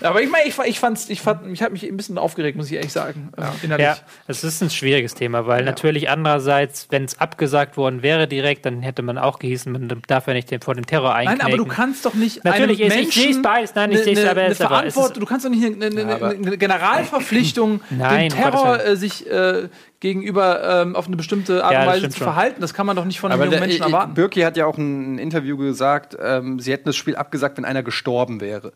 Aber 0.00 0.22
ich 0.22 0.30
meine, 0.30 0.46
ich, 0.46 0.56
ich 0.66 0.78
fand's, 0.78 1.08
ich 1.08 1.20
fand, 1.20 1.46
mich 1.46 1.60
hat 1.62 1.72
mich 1.72 1.82
ein 1.84 1.96
bisschen 1.96 2.18
aufgeregt, 2.18 2.56
muss 2.56 2.66
ich 2.68 2.74
ehrlich 2.74 2.92
sagen. 2.92 3.32
äh, 3.36 3.42
innerlich. 3.64 3.84
Ja, 3.86 3.96
es 4.28 4.44
ist 4.44 4.62
ein 4.62 4.70
schwieriges 4.70 5.14
Thema, 5.14 5.46
weil 5.46 5.64
natürlich 5.64 6.08
andererseits, 6.08 6.86
wenn 6.90 7.04
es 7.04 7.18
abgesagt 7.18 7.76
worden 7.76 8.02
wäre 8.02 8.28
direkt, 8.28 8.64
dann 8.66 8.82
hätte 8.82 9.02
man 9.02 9.18
auch 9.18 9.38
gehießen, 9.40 9.72
man 9.72 10.02
darf 10.06 10.26
ja 10.28 10.34
nicht 10.34 10.50
den, 10.50 10.60
vor 10.60 10.74
dem 10.74 10.86
Terror 10.86 11.14
einknicken. 11.14 11.38
Nein, 11.38 11.54
aber 11.54 11.56
du 11.56 11.64
kannst 11.68 12.04
doch 12.04 12.14
nicht 12.14 12.44
Natürlich 12.44 12.80
einem 12.80 12.90
ist- 12.92 12.96
ich 12.98 13.02
Menschen 13.02 13.22
sehe 13.22 13.30
es 13.32 13.42
beides. 13.42 13.74
Nein, 13.74 13.90
ich 13.92 13.98
sehe 14.04 14.12
es 14.16 14.24
aber 14.28 14.44
es 14.44 14.52
ist- 14.52 14.58
Verantwortung. 14.66 15.20
Du 15.20 15.26
kannst 15.26 15.44
doch 15.46 15.50
nicht 15.50 15.64
eine, 15.64 15.86
eine, 15.86 16.24
eine, 16.24 16.56
Generalverpflichtung, 16.58 17.80
Nein, 17.90 18.28
Gottes 18.28 18.40
Terror 18.44 18.84
äh, 18.84 18.96
sich 18.96 19.26
äh, 19.28 19.68
gegenüber 20.00 20.82
ähm, 20.82 20.96
auf 20.96 21.06
eine 21.06 21.16
bestimmte 21.16 21.64
Art 21.64 21.72
Ja, 21.72 21.80
und 21.82 21.86
Weise 21.88 22.08
zu 22.08 22.18
schon. 22.18 22.24
verhalten. 22.26 22.60
Das 22.60 22.74
kann 22.74 22.86
man 22.86 22.96
doch 22.96 23.04
nicht 23.04 23.20
von 23.20 23.32
einem 23.32 23.42
jungen 23.44 23.60
Menschen 23.60 23.82
äh, 23.82 23.86
erwarten. 23.86 24.14
Birki 24.14 24.40
hat 24.42 24.56
ja 24.56 24.66
auch 24.66 24.78
in 24.78 25.04
einem 25.04 25.18
Interview 25.18 25.56
gesagt, 25.56 26.16
ähm, 26.20 26.60
sie 26.60 26.72
hätten 26.72 26.84
das 26.86 26.96
Spiel 26.96 27.16
abgesagt, 27.16 27.58
wenn 27.58 27.64
einer 27.64 27.82
gestorben 27.82 28.40
wäre. 28.40 28.72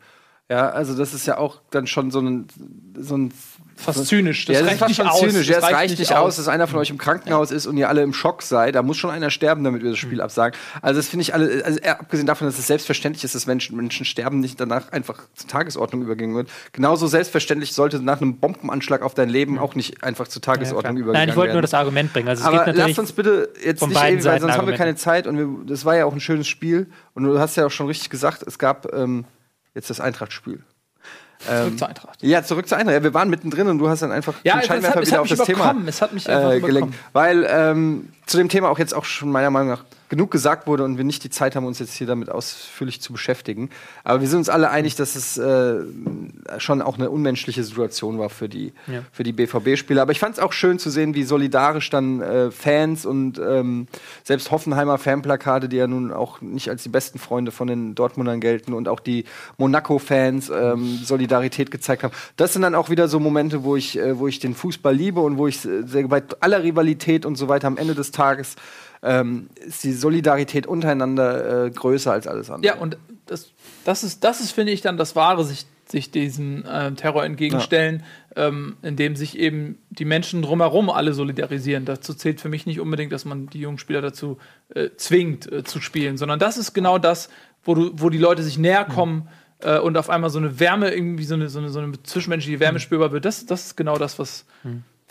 Ja, 0.50 0.70
also 0.70 0.96
das 0.96 1.14
ist 1.14 1.26
ja 1.26 1.38
auch 1.38 1.60
dann 1.70 1.86
schon 1.86 2.10
so 2.10 2.20
ein, 2.20 2.46
so 2.98 3.16
ein 3.16 3.32
Fast 3.82 4.06
zynisch. 4.06 4.46
ja, 4.48 4.60
das 4.62 4.72
ist 4.72 4.78
fast 4.78 4.88
nicht 4.88 5.00
aus. 5.06 5.20
zynisch. 5.20 5.48
Ja, 5.48 5.56
Das 5.60 5.64
es 5.70 5.74
reicht 5.76 5.98
nicht 5.98 6.14
aus, 6.14 6.36
dass 6.36 6.48
einer 6.48 6.66
von 6.66 6.78
euch 6.78 6.90
im 6.90 6.98
Krankenhaus 6.98 7.50
ist 7.50 7.66
und 7.66 7.76
ihr 7.76 7.88
alle 7.88 8.02
im 8.02 8.12
Schock 8.12 8.42
seid. 8.42 8.74
Da 8.74 8.82
muss 8.82 8.96
schon 8.96 9.10
einer 9.10 9.30
sterben, 9.30 9.64
damit 9.64 9.82
wir 9.82 9.90
das 9.90 9.98
Spiel 9.98 10.20
absagen. 10.20 10.58
Also 10.80 10.98
das 11.00 11.08
finde 11.08 11.22
ich 11.22 11.34
alle, 11.34 11.64
also 11.64 11.78
eher 11.78 12.00
abgesehen 12.00 12.26
davon, 12.26 12.46
dass 12.46 12.58
es 12.58 12.66
selbstverständlich 12.66 13.24
ist, 13.24 13.34
dass 13.34 13.46
Menschen, 13.46 13.76
Menschen 13.76 14.04
sterben, 14.06 14.40
nicht 14.40 14.60
danach 14.60 14.92
einfach 14.92 15.20
zur 15.34 15.48
Tagesordnung 15.48 16.02
übergehen 16.02 16.34
wird. 16.34 16.48
Genauso 16.72 17.06
selbstverständlich 17.06 17.72
sollte 17.72 18.00
nach 18.00 18.20
einem 18.20 18.38
Bombenanschlag 18.38 19.02
auf 19.02 19.14
dein 19.14 19.28
Leben 19.28 19.58
auch 19.58 19.74
nicht 19.74 20.02
einfach 20.04 20.28
zur 20.28 20.40
Ja, 20.42 20.52
Tagesordnung 20.54 20.94
klar. 20.96 21.04
übergehen 21.04 21.20
Nein, 21.20 21.28
ich 21.28 21.36
wollte 21.36 21.48
werden. 21.48 21.56
nur 21.56 21.62
das 21.62 21.74
Argument 21.74 22.12
bringen. 22.12 22.28
Also 22.28 22.42
es 22.42 22.46
Aber 22.48 22.72
lasst 22.72 22.98
uns 22.98 23.12
bitte 23.12 23.50
jetzt 23.64 23.86
nicht 23.86 24.02
ewig, 24.02 24.24
weil 24.24 24.40
sonst 24.40 24.56
haben 24.56 24.66
wir 24.66 24.74
keine 24.76 24.94
Zeit 24.96 25.26
und 25.26 25.36
wir, 25.38 25.48
das 25.66 25.84
war 25.84 25.96
ja 25.96 26.04
auch 26.06 26.12
ein 26.12 26.20
schönes 26.20 26.48
Spiel 26.48 26.86
und 27.14 27.24
du 27.24 27.38
hast 27.38 27.56
ja 27.56 27.66
auch 27.66 27.70
schon 27.70 27.86
richtig 27.86 28.10
gesagt, 28.10 28.42
es 28.46 28.58
gab 28.58 28.92
ähm, 28.94 29.24
jetzt 29.74 29.90
das 29.90 30.00
Eintracht-Spiel. 30.00 30.62
Zurück 31.46 31.78
zur 31.78 31.88
Eintracht. 31.88 32.22
Ja, 32.22 32.42
zurück 32.42 32.68
zur 32.68 32.78
Eintracht. 32.78 32.94
Ja, 32.96 33.02
wir 33.02 33.14
waren 33.14 33.28
mittendrin 33.30 33.66
und 33.68 33.78
du 33.78 33.88
hast 33.88 34.02
dann 34.02 34.12
einfach 34.12 34.34
Ja, 34.44 34.54
den 34.54 34.58
es 34.60 34.62
hat- 34.62 34.66
Scheinwerfer 34.76 35.00
es 35.00 35.06
wieder 35.08 35.16
hat 35.18 35.22
auf 35.24 35.30
mich 35.30 35.38
das 35.38 35.46
Thema. 35.46 35.74
Es 35.86 36.02
hat 36.02 36.12
mich 36.12 36.28
äh, 36.28 36.60
gelenkt. 36.60 36.94
Weil 37.12 37.46
ähm, 37.50 38.08
zu 38.26 38.36
dem 38.38 38.48
Thema 38.48 38.68
auch 38.70 38.78
jetzt 38.78 38.94
auch 38.94 39.04
schon 39.04 39.30
meiner 39.30 39.50
Meinung 39.50 39.68
nach 39.70 39.84
genug 40.12 40.30
gesagt 40.30 40.66
wurde 40.66 40.84
und 40.84 40.98
wir 40.98 41.04
nicht 41.04 41.24
die 41.24 41.30
Zeit 41.30 41.56
haben, 41.56 41.64
uns 41.64 41.78
jetzt 41.78 41.94
hier 41.94 42.06
damit 42.06 42.28
ausführlich 42.28 43.00
zu 43.00 43.14
beschäftigen. 43.14 43.70
Aber 44.04 44.20
wir 44.20 44.28
sind 44.28 44.40
uns 44.40 44.50
alle 44.50 44.68
einig, 44.68 44.94
dass 44.94 45.16
es 45.16 45.38
äh, 45.38 45.76
schon 46.58 46.82
auch 46.82 46.98
eine 46.98 47.08
unmenschliche 47.08 47.64
Situation 47.64 48.18
war 48.18 48.28
für 48.28 48.46
die, 48.46 48.74
Ja. 48.88 49.04
für 49.10 49.22
die 49.22 49.32
BVB-Spieler. 49.32 50.02
Aber 50.02 50.12
ich 50.12 50.18
fand 50.18 50.34
es 50.36 50.42
auch 50.42 50.52
schön 50.52 50.78
zu 50.78 50.90
sehen, 50.90 51.14
wie 51.14 51.22
solidarisch 51.22 51.88
dann 51.88 52.20
äh, 52.20 52.50
Fans 52.50 53.06
und 53.06 53.38
ähm, 53.42 53.86
selbst 54.22 54.50
Hoffenheimer 54.50 54.98
Fanplakate, 54.98 55.70
die 55.70 55.76
ja 55.78 55.86
nun 55.86 56.12
auch 56.12 56.42
nicht 56.42 56.68
als 56.68 56.82
die 56.82 56.90
besten 56.90 57.18
Freunde 57.18 57.50
von 57.50 57.66
den 57.66 57.94
Dortmundern 57.94 58.42
gelten 58.42 58.74
und 58.74 58.88
auch 58.88 59.00
die 59.00 59.24
Monaco-Fans 59.56 60.50
ähm, 60.54 61.00
Solidarität 61.02 61.70
gezeigt 61.70 62.02
haben. 62.02 62.12
Das 62.36 62.52
sind 62.52 62.60
dann 62.60 62.74
auch 62.74 62.90
wieder 62.90 63.08
so 63.08 63.18
Momente, 63.18 63.64
wo 63.64 63.76
ich, 63.76 63.98
äh, 63.98 64.18
wo 64.18 64.28
ich 64.28 64.40
den 64.40 64.54
Fußball 64.54 64.94
liebe 64.94 65.20
und 65.20 65.38
wo 65.38 65.46
ich 65.46 65.64
äh, 65.64 65.84
sehr, 65.86 66.06
bei 66.06 66.22
aller 66.40 66.62
Rivalität 66.62 67.24
und 67.24 67.36
so 67.36 67.48
weiter 67.48 67.66
am 67.66 67.78
Ende 67.78 67.94
des 67.94 68.10
Tages 68.10 68.56
ähm, 69.02 69.48
ist 69.54 69.82
die 69.84 69.92
Solidarität 69.92 70.66
untereinander 70.66 71.66
äh, 71.66 71.70
größer 71.70 72.12
als 72.12 72.26
alles 72.26 72.50
andere. 72.50 72.74
Ja, 72.74 72.80
und 72.80 72.96
das, 73.26 73.52
das 73.84 74.04
ist, 74.04 74.24
das 74.24 74.40
ist, 74.40 74.52
finde 74.52 74.72
ich, 74.72 74.80
dann 74.80 74.96
das 74.96 75.16
Wahre, 75.16 75.44
sich, 75.44 75.66
sich 75.86 76.10
diesem 76.10 76.64
äh, 76.64 76.92
Terror 76.92 77.24
entgegenstellen, 77.24 78.04
ähm, 78.36 78.76
indem 78.82 79.16
sich 79.16 79.38
eben 79.38 79.78
die 79.90 80.04
Menschen 80.04 80.42
drumherum 80.42 80.88
alle 80.88 81.12
solidarisieren. 81.12 81.84
Dazu 81.84 82.14
zählt 82.14 82.40
für 82.40 82.48
mich 82.48 82.66
nicht 82.66 82.80
unbedingt, 82.80 83.12
dass 83.12 83.24
man 83.24 83.48
die 83.48 83.60
jungen 83.60 83.78
Spieler 83.78 84.00
dazu 84.00 84.38
äh, 84.74 84.90
zwingt 84.96 85.50
äh, 85.50 85.64
zu 85.64 85.80
spielen, 85.80 86.16
sondern 86.16 86.38
das 86.38 86.56
ist 86.56 86.72
genau 86.72 86.98
das, 86.98 87.28
wo, 87.64 87.74
du, 87.74 87.90
wo 87.94 88.10
die 88.10 88.18
Leute 88.18 88.42
sich 88.42 88.58
näher 88.58 88.84
kommen 88.84 89.28
äh, 89.60 89.78
und 89.78 89.96
auf 89.96 90.10
einmal 90.10 90.30
so 90.30 90.38
eine 90.38 90.60
Wärme, 90.60 90.92
irgendwie 90.92 91.24
so 91.24 91.34
eine, 91.34 91.48
so 91.48 91.58
eine, 91.58 91.70
so 91.70 91.80
eine 91.80 92.00
zwischenmenschliche 92.02 92.60
Wärme 92.60 92.80
spürbar 92.80 93.12
wird. 93.12 93.24
Das, 93.24 93.46
das 93.46 93.66
ist 93.66 93.76
genau 93.76 93.98
das, 93.98 94.18
was, 94.18 94.46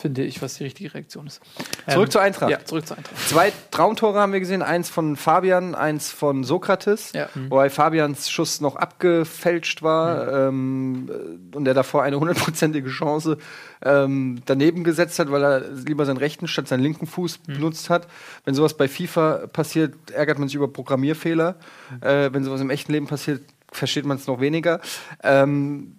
finde 0.01 0.23
ich, 0.23 0.41
was 0.41 0.55
die 0.55 0.63
richtige 0.63 0.93
Reaktion 0.93 1.27
ist. 1.27 1.39
Zurück 1.87 2.11
zur 2.11 2.21
Eintracht. 2.21 2.49
Ja, 2.49 2.63
zurück 2.65 2.85
zur 2.87 2.97
Eintracht. 2.97 3.17
Zwei 3.29 3.53
Traumtore 3.69 4.19
haben 4.19 4.33
wir 4.33 4.39
gesehen, 4.39 4.61
eins 4.61 4.89
von 4.89 5.15
Fabian, 5.15 5.75
eins 5.75 6.11
von 6.11 6.43
Sokrates, 6.43 7.11
Ja. 7.13 7.29
wobei 7.49 7.69
Fabians 7.69 8.29
Schuss 8.29 8.61
noch 8.61 8.75
abgefälscht 8.75 9.83
war 9.83 10.47
ähm, 10.47 11.09
äh, 11.53 11.55
und 11.55 11.67
er 11.67 11.73
davor 11.73 12.03
eine 12.03 12.19
hundertprozentige 12.19 12.89
Chance 12.89 13.37
ähm, 13.83 14.41
daneben 14.45 14.83
gesetzt 14.83 15.19
hat, 15.19 15.31
weil 15.31 15.43
er 15.43 15.59
lieber 15.71 16.05
seinen 16.05 16.17
rechten 16.17 16.47
statt 16.47 16.67
seinen 16.67 16.81
linken 16.83 17.07
Fuß 17.07 17.39
benutzt 17.39 17.89
hat. 17.89 18.07
Wenn 18.45 18.55
sowas 18.55 18.75
bei 18.75 18.87
FIFA 18.87 19.47
passiert, 19.47 19.93
ärgert 20.11 20.39
man 20.39 20.47
sich 20.47 20.55
über 20.55 20.67
Programmierfehler. 20.67 21.55
Äh, 22.01 22.29
wenn 22.33 22.43
sowas 22.43 22.61
im 22.61 22.69
echten 22.69 22.91
Leben 22.91 23.07
passiert, 23.07 23.41
versteht 23.71 24.05
man 24.05 24.17
es 24.17 24.27
noch 24.27 24.41
weniger. 24.41 24.81
Ähm, 25.23 25.97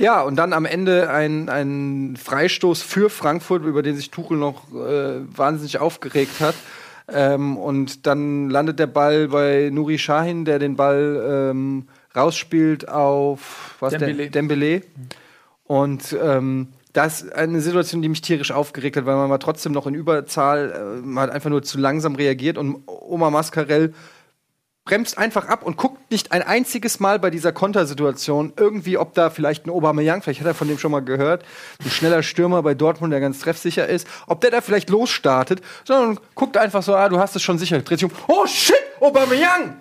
ja, 0.00 0.22
und 0.22 0.36
dann 0.36 0.54
am 0.54 0.64
Ende 0.64 1.10
ein, 1.10 1.50
ein 1.50 2.16
Freistoß 2.16 2.80
für 2.80 3.10
Frankfurt, 3.10 3.64
über 3.64 3.82
den 3.82 3.96
sich 3.96 4.10
Tuchel 4.10 4.38
noch 4.38 4.72
äh, 4.72 5.20
wahnsinnig 5.36 5.78
aufgeregt 5.78 6.40
hat. 6.40 6.54
Ähm, 7.12 7.58
und 7.58 8.06
dann 8.06 8.48
landet 8.48 8.78
der 8.78 8.86
Ball 8.86 9.28
bei 9.28 9.68
Nuri 9.70 9.98
Sahin, 9.98 10.46
der 10.46 10.58
den 10.58 10.76
Ball 10.76 11.50
ähm, 11.50 11.88
rausspielt 12.16 12.88
auf 12.88 13.76
was 13.80 13.92
Dembele. 13.92 14.16
Der, 14.16 14.30
Dembele. 14.30 14.82
Und 15.66 16.16
ähm, 16.22 16.68
das 16.94 17.20
ist 17.20 17.34
eine 17.34 17.60
Situation, 17.60 18.00
die 18.00 18.08
mich 18.08 18.22
tierisch 18.22 18.52
aufgeregt 18.52 18.96
hat, 18.96 19.04
weil 19.04 19.16
man 19.16 19.28
war 19.28 19.38
trotzdem 19.38 19.72
noch 19.72 19.86
in 19.86 19.94
Überzahl, 19.94 20.72
äh, 20.72 21.06
man 21.06 21.24
hat 21.24 21.30
einfach 21.30 21.50
nur 21.50 21.62
zu 21.62 21.78
langsam 21.78 22.14
reagiert 22.14 22.56
und 22.56 22.84
Oma 22.86 23.28
Mascarell 23.28 23.92
bremst 24.90 25.18
einfach 25.18 25.46
ab 25.46 25.62
und 25.62 25.76
guckt 25.76 26.10
nicht 26.10 26.32
ein 26.32 26.42
einziges 26.42 26.98
Mal 26.98 27.20
bei 27.20 27.30
dieser 27.30 27.52
Kontersituation 27.52 28.52
irgendwie, 28.56 28.98
ob 28.98 29.14
da 29.14 29.30
vielleicht 29.30 29.64
ein 29.64 29.70
Aubameyang, 29.70 30.20
vielleicht 30.20 30.40
hat 30.40 30.48
er 30.48 30.54
von 30.54 30.66
dem 30.66 30.78
schon 30.78 30.90
mal 30.90 30.98
gehört, 30.98 31.44
ein 31.84 31.90
schneller 31.92 32.24
Stürmer 32.24 32.60
bei 32.64 32.74
Dortmund, 32.74 33.12
der 33.12 33.20
ganz 33.20 33.38
treffsicher 33.38 33.86
ist, 33.86 34.08
ob 34.26 34.40
der 34.40 34.50
da 34.50 34.60
vielleicht 34.60 34.90
losstartet, 34.90 35.60
sondern 35.84 36.18
guckt 36.34 36.56
einfach 36.56 36.82
so, 36.82 36.96
ah, 36.96 37.08
du 37.08 37.20
hast 37.20 37.36
es 37.36 37.42
schon 37.42 37.56
sicher, 37.56 37.80
dreht 37.82 38.00
sich 38.00 38.10
um, 38.10 38.18
oh 38.26 38.48
shit, 38.48 38.74
Aubameyang! 38.98 39.76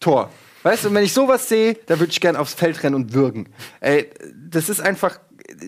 Tor. 0.00 0.30
Weißt 0.62 0.84
du, 0.84 0.88
und 0.88 0.94
wenn 0.94 1.04
ich 1.04 1.12
sowas 1.12 1.50
sehe, 1.50 1.74
da 1.84 2.00
würde 2.00 2.12
ich 2.12 2.20
gern 2.22 2.34
aufs 2.34 2.54
Feld 2.54 2.82
rennen 2.82 2.94
und 2.94 3.12
würgen. 3.12 3.50
Ey, 3.80 4.10
das 4.34 4.70
ist 4.70 4.80
einfach, 4.80 5.20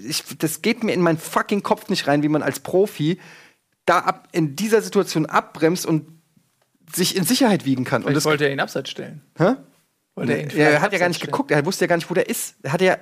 ich, 0.02 0.24
das 0.38 0.62
geht 0.62 0.82
mir 0.82 0.94
in 0.94 1.02
meinen 1.02 1.18
fucking 1.18 1.62
Kopf 1.62 1.90
nicht 1.90 2.06
rein, 2.06 2.22
wie 2.22 2.28
man 2.30 2.42
als 2.42 2.60
Profi 2.60 3.20
da 3.84 3.98
ab, 3.98 4.28
in 4.32 4.56
dieser 4.56 4.80
Situation 4.80 5.26
abbremst 5.26 5.84
und 5.84 6.17
sich 6.94 7.16
in 7.16 7.24
Sicherheit 7.24 7.64
wiegen 7.64 7.84
kann. 7.84 8.02
Und 8.02 8.08
Vielleicht 8.08 8.16
das, 8.18 8.24
wollte 8.24 8.44
er 8.44 8.52
ihn 8.52 8.60
abseits 8.60 8.90
stellen. 8.90 9.22
hä? 9.38 9.54
Wollte 10.14 10.32
er, 10.32 10.42
ihn 10.42 10.50
Ja, 10.50 10.68
er 10.68 10.80
hat 10.80 10.92
ja 10.92 10.98
gar 10.98 11.08
nicht 11.08 11.16
abseits 11.16 11.30
geguckt, 11.30 11.50
er 11.50 11.64
wusste 11.64 11.84
ja 11.84 11.88
gar 11.88 11.96
nicht, 11.96 12.10
wo 12.10 12.14
der 12.14 12.28
ist. 12.28 12.56
Er 12.62 12.72
hat 12.72 12.80
ja, 12.80 12.96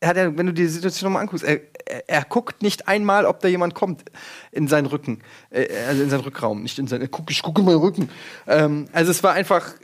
er 0.00 0.08
hat 0.08 0.16
ja 0.16 0.36
wenn 0.36 0.46
du 0.46 0.52
die 0.52 0.66
Situation 0.66 1.10
nochmal 1.10 1.22
anguckst, 1.22 1.44
er, 1.44 1.60
er, 1.86 2.08
er 2.08 2.24
guckt 2.24 2.62
nicht 2.62 2.88
einmal, 2.88 3.26
ob 3.26 3.40
da 3.40 3.48
jemand 3.48 3.74
kommt 3.74 4.04
in 4.52 4.68
seinen 4.68 4.86
Rücken, 4.86 5.22
äh, 5.50 5.66
also 5.88 6.02
in 6.02 6.10
seinen 6.10 6.20
Rückraum, 6.20 6.62
nicht 6.62 6.78
in 6.78 6.86
seinen, 6.86 7.02
er 7.02 7.08
guckt, 7.08 7.30
ich 7.30 7.42
gucke 7.42 7.60
in 7.60 7.66
meinen 7.66 7.78
Rücken. 7.78 8.08
Ähm, 8.46 8.88
also 8.92 9.10
es 9.10 9.22
war 9.22 9.32
einfach, 9.32 9.74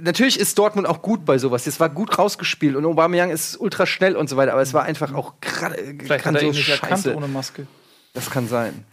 natürlich 0.00 0.38
ist 0.38 0.58
Dortmund 0.58 0.86
auch 0.86 1.02
gut 1.02 1.24
bei 1.24 1.38
sowas. 1.38 1.66
Es 1.66 1.80
war 1.80 1.88
gut 1.88 2.18
rausgespielt 2.18 2.76
und 2.76 2.84
Aubameyang 2.84 3.30
ist 3.30 3.56
ultra 3.58 3.86
schnell 3.86 4.16
und 4.16 4.28
so 4.28 4.36
weiter, 4.36 4.52
aber 4.52 4.62
es 4.62 4.74
war 4.74 4.84
einfach 4.84 5.14
auch 5.14 5.34
gerade 5.40 5.74
stellen. 5.74 6.00
Vielleicht 6.00 6.26
hat 6.26 6.34
er 6.34 6.42
ihn 6.42 6.46
grandios 6.46 6.56
nicht 6.56 6.68
erkannt 6.68 7.02
scheiße. 7.02 7.16
ohne 7.16 7.28
Maske. 7.28 7.66
Das 8.12 8.30
kann 8.30 8.48
sein. 8.48 8.84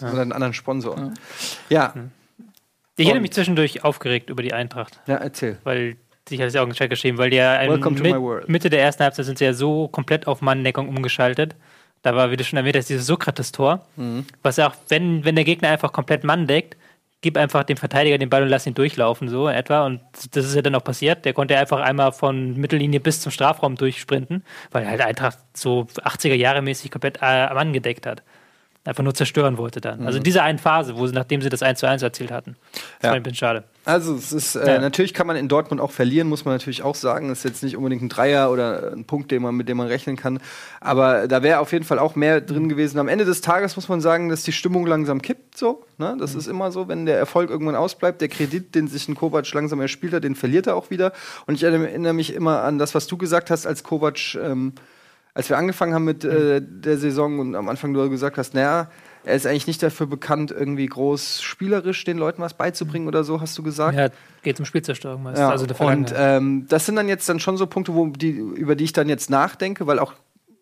Ja. 0.00 0.12
Oder 0.12 0.22
einen 0.22 0.32
anderen 0.32 0.54
Sponsor. 0.54 1.12
Ja, 1.68 1.94
Ich 2.96 3.08
hätte 3.08 3.20
mich 3.20 3.32
zwischendurch 3.32 3.84
aufgeregt 3.84 4.30
über 4.30 4.42
die 4.42 4.52
Eintracht, 4.52 5.00
ja, 5.06 5.16
erzähl. 5.16 5.58
weil 5.64 5.96
ich 6.28 6.38
hatte 6.38 6.48
es 6.48 6.54
ja 6.54 6.62
auch 6.62 6.66
im 6.66 6.72
geschrieben, 6.88 7.18
weil 7.18 7.30
die 7.30 7.36
ja 7.36 7.52
mit. 8.00 8.48
Mitte 8.48 8.68
der 8.70 8.80
ersten 8.80 9.04
Halbzeit 9.04 9.26
sind 9.26 9.38
sie 9.38 9.44
ja 9.44 9.52
so 9.52 9.88
komplett 9.88 10.26
auf 10.26 10.40
Manndeckung 10.40 10.88
umgeschaltet. 10.88 11.54
Da 12.02 12.14
war, 12.14 12.30
wie 12.30 12.36
du 12.36 12.44
schon 12.44 12.56
erwähnt 12.56 12.76
hast, 12.76 12.88
dieses 12.88 13.06
Sokrates-Tor, 13.06 13.86
Mhm. 13.96 14.26
was 14.42 14.56
ja 14.56 14.68
auch, 14.68 14.74
wenn, 14.88 15.24
wenn 15.24 15.34
der 15.34 15.44
Gegner 15.44 15.68
einfach 15.70 15.92
komplett 15.92 16.24
Mann 16.24 16.46
deckt, 16.46 16.76
gib 17.20 17.36
einfach 17.36 17.64
dem 17.64 17.76
Verteidiger 17.76 18.18
den 18.18 18.28
Ball 18.30 18.42
und 18.42 18.48
lass 18.48 18.66
ihn 18.66 18.74
durchlaufen, 18.74 19.28
so 19.28 19.48
etwa. 19.48 19.86
Und 19.86 20.00
das 20.32 20.44
ist 20.44 20.54
ja 20.54 20.62
dann 20.62 20.74
auch 20.74 20.84
passiert. 20.84 21.24
Der 21.24 21.32
konnte 21.32 21.56
einfach 21.58 21.80
einmal 21.80 22.12
von 22.12 22.56
Mittellinie 22.56 23.00
bis 23.00 23.20
zum 23.20 23.32
Strafraum 23.32 23.74
durchsprinten, 23.76 24.44
weil 24.70 24.86
halt 24.88 25.00
Eintracht 25.00 25.38
so 25.54 25.86
80er 26.04 26.34
Jahre 26.34 26.62
mäßig 26.62 26.90
komplett 26.90 27.18
äh, 27.22 27.52
Mann 27.54 27.72
gedeckt 27.72 28.06
hat. 28.06 28.22
Einfach 28.86 29.02
nur 29.02 29.14
zerstören 29.14 29.58
wollte 29.58 29.80
dann. 29.80 30.06
Also 30.06 30.18
in 30.18 30.24
dieser 30.24 30.42
einen 30.44 30.58
Phase, 30.58 30.96
wo 30.96 31.06
sie, 31.06 31.12
nachdem 31.12 31.42
sie 31.42 31.48
das 31.48 31.62
1 31.62 31.80
zu 31.80 31.86
1 31.88 32.02
erzielt 32.02 32.30
hatten. 32.30 32.56
Das 32.72 32.80
Mhm. 32.82 32.86
Ja. 33.02 33.08
war 33.10 33.16
ein 33.16 33.22
bisschen 33.24 33.36
schade. 33.36 33.64
Also 33.84 34.14
es 34.14 34.32
ist 34.32 34.56
äh, 34.56 34.66
Ja. 34.74 34.80
natürlich 34.80 35.12
kann 35.12 35.26
man 35.26 35.36
in 35.36 35.48
Dortmund 35.48 35.80
auch 35.80 35.90
verlieren, 35.90 36.28
muss 36.28 36.44
man 36.44 36.54
natürlich 36.54 36.82
auch 36.82 36.94
sagen. 36.94 37.28
Das 37.28 37.38
ist 37.38 37.44
jetzt 37.44 37.62
nicht 37.62 37.76
unbedingt 37.76 38.02
ein 38.02 38.08
Dreier 38.08 38.50
oder 38.50 38.92
ein 38.92 39.04
Punkt, 39.04 39.30
den 39.32 39.42
man, 39.42 39.54
mit 39.56 39.68
dem 39.68 39.76
man 39.76 39.86
rechnen 39.88 40.16
kann. 40.16 40.40
Aber 40.80 41.28
da 41.28 41.42
wäre 41.42 41.58
auf 41.60 41.72
jeden 41.72 41.84
Fall 41.84 41.98
auch 41.98 42.14
mehr 42.16 42.40
drin 42.40 42.68
gewesen. 42.68 42.98
Am 42.98 43.08
Ende 43.08 43.24
des 43.24 43.40
Tages 43.40 43.76
muss 43.76 43.88
man 43.88 44.00
sagen, 44.00 44.28
dass 44.28 44.42
die 44.44 44.52
Stimmung 44.52 44.86
langsam 44.86 45.20
kippt. 45.20 45.58
So, 45.58 45.84
ne? 45.98 46.16
Das 46.18 46.34
ist 46.34 46.46
immer 46.46 46.70
so, 46.72 46.88
wenn 46.88 47.06
der 47.06 47.18
Erfolg 47.18 47.50
irgendwann 47.50 47.76
ausbleibt, 47.76 48.20
der 48.20 48.28
Kredit, 48.28 48.74
den 48.74 48.88
sich 48.88 49.08
ein 49.08 49.14
Kovac 49.14 49.52
langsam 49.52 49.80
erspielt 49.80 50.12
hat, 50.14 50.24
den 50.24 50.34
verliert 50.36 50.66
er 50.66 50.76
auch 50.76 50.90
wieder. 50.90 51.12
Und 51.46 51.54
ich 51.54 51.62
erinnere 51.64 52.12
mich 52.12 52.32
immer 52.34 52.62
an 52.62 52.78
das, 52.78 52.94
was 52.94 53.06
du 53.08 53.16
gesagt 53.16 53.50
hast, 53.50 53.66
als 53.66 53.82
Kovac, 53.82 54.34
ähm, 54.36 54.72
als 55.36 55.50
wir 55.50 55.58
angefangen 55.58 55.92
haben 55.92 56.04
mit 56.04 56.24
äh, 56.24 56.62
der 56.64 56.96
Saison 56.96 57.38
und 57.40 57.54
am 57.56 57.68
Anfang 57.68 57.92
du 57.92 58.08
gesagt 58.08 58.38
hast, 58.38 58.54
naja, 58.54 58.88
er 59.22 59.34
ist 59.34 59.46
eigentlich 59.46 59.66
nicht 59.66 59.82
dafür 59.82 60.06
bekannt, 60.06 60.50
irgendwie 60.50 60.86
groß 60.86 61.42
spielerisch 61.42 62.04
den 62.04 62.16
Leuten 62.16 62.40
was 62.40 62.54
beizubringen 62.54 63.06
oder 63.06 63.22
so, 63.22 63.38
hast 63.38 63.58
du 63.58 63.62
gesagt. 63.62 63.98
Ja, 63.98 64.08
geht 64.42 64.58
um 64.60 64.64
Spielzerstörung 64.64 65.22
meist. 65.22 65.38
Ja, 65.38 65.50
also 65.50 65.66
und 65.84 66.14
ähm, 66.16 66.64
das 66.70 66.86
sind 66.86 66.96
dann 66.96 67.06
jetzt 67.08 67.28
dann 67.28 67.38
schon 67.38 67.58
so 67.58 67.66
Punkte, 67.66 67.92
wo 67.92 68.06
die, 68.06 68.30
über 68.30 68.76
die 68.76 68.84
ich 68.84 68.94
dann 68.94 69.10
jetzt 69.10 69.28
nachdenke, 69.28 69.86
weil 69.86 69.98
auch 69.98 70.14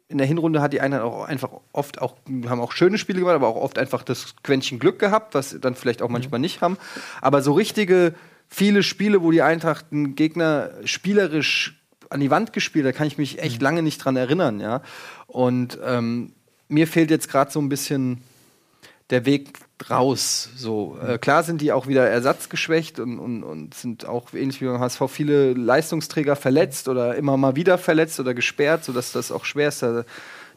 in 0.09 0.19
der 0.19 0.27
Hinrunde 0.27 0.61
hat 0.61 0.73
die 0.73 0.81
Einheit 0.81 1.03
auch 1.03 1.25
einfach 1.25 1.51
oft 1.73 2.03
auch, 2.03 2.17
haben 2.49 2.61
auch 2.61 2.73
schöne 2.73 2.99
Spiele 2.99 3.21
gemacht, 3.21 3.37
aber 3.37 3.47
auch 3.47 3.63
oft 3.63 3.79
einfach 3.79 4.03
das 4.03 4.35
Quäntchen 4.43 4.81
Glück 4.81 4.99
gehabt, 4.99 5.35
was 5.35 5.57
dann 5.61 5.77
vielleicht 5.77 6.03
auch 6.03 6.09
manchmal 6.09 6.41
nicht 6.41 6.63
haben. 6.63 6.79
Aber 7.21 7.43
so 7.43 7.53
richtige, 7.53 8.15
viele 8.49 8.83
Spiele, 8.83 9.23
wo 9.23 9.31
die 9.31 9.43
Eintracht 9.43 9.87
einen 9.93 10.17
Gegner 10.17 10.71
spielerisch 10.85 11.81
an 12.11 12.21
die 12.21 12.31
Wand 12.31 12.53
gespielt 12.53 12.87
hat, 12.87 12.95
kann 12.95 13.07
ich 13.07 13.19
mich 13.19 13.41
echt 13.41 13.61
lange 13.63 13.83
nicht 13.83 13.99
dran 13.99 14.17
erinnern, 14.17 14.61
ja. 14.61 14.83
Und 15.27 15.79
ähm, 15.85 16.33
mir 16.69 16.87
fehlt 16.87 17.11
jetzt 17.11 17.29
gerade 17.29 17.51
so 17.51 17.61
ein 17.61 17.69
bisschen 17.69 18.23
der 19.11 19.27
Weg 19.27 19.59
raus. 19.91 20.51
So 20.57 20.99
äh, 21.07 21.19
klar 21.19 21.43
sind 21.43 21.61
die 21.61 21.73
auch 21.73 21.87
wieder 21.87 22.09
ersatzgeschwächt 22.09 23.01
und, 23.01 23.19
und, 23.19 23.43
und 23.43 23.75
sind 23.75 24.07
auch 24.07 24.33
ähnlich 24.33 24.61
wie 24.61 24.67
beim 24.67 24.81
HSV 24.81 25.03
viele 25.09 25.53
Leistungsträger 25.53 26.37
verletzt 26.37 26.89
oder 26.89 27.15
immer 27.17 27.37
mal 27.37 27.57
wieder 27.57 27.77
verletzt 27.77 28.19
oder 28.21 28.35
gesperrt, 28.35 28.85
sodass 28.85 29.13
das 29.13 29.31
auch 29.31 29.45
schwer 29.45 29.69
ist, 29.69 29.83
da 29.83 30.05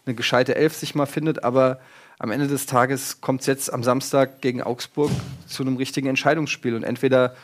eine 0.06 0.16
gescheite 0.16 0.56
Elf 0.56 0.76
sich 0.76 0.96
mal 0.96 1.06
findet. 1.06 1.44
Aber 1.44 1.80
am 2.20 2.32
Ende 2.32 2.48
des 2.48 2.66
Tages 2.66 3.20
kommt 3.22 3.42
es 3.42 3.48
jetzt 3.48 3.72
am 3.72 3.84
Samstag 3.84 4.42
gegen 4.42 4.62
Augsburg 4.62 5.12
zu 5.46 5.64
einem 5.64 5.76
richtigen 5.76 6.08
Entscheidungsspiel 6.08 6.76
und 6.76 6.84
entweder 6.84 7.36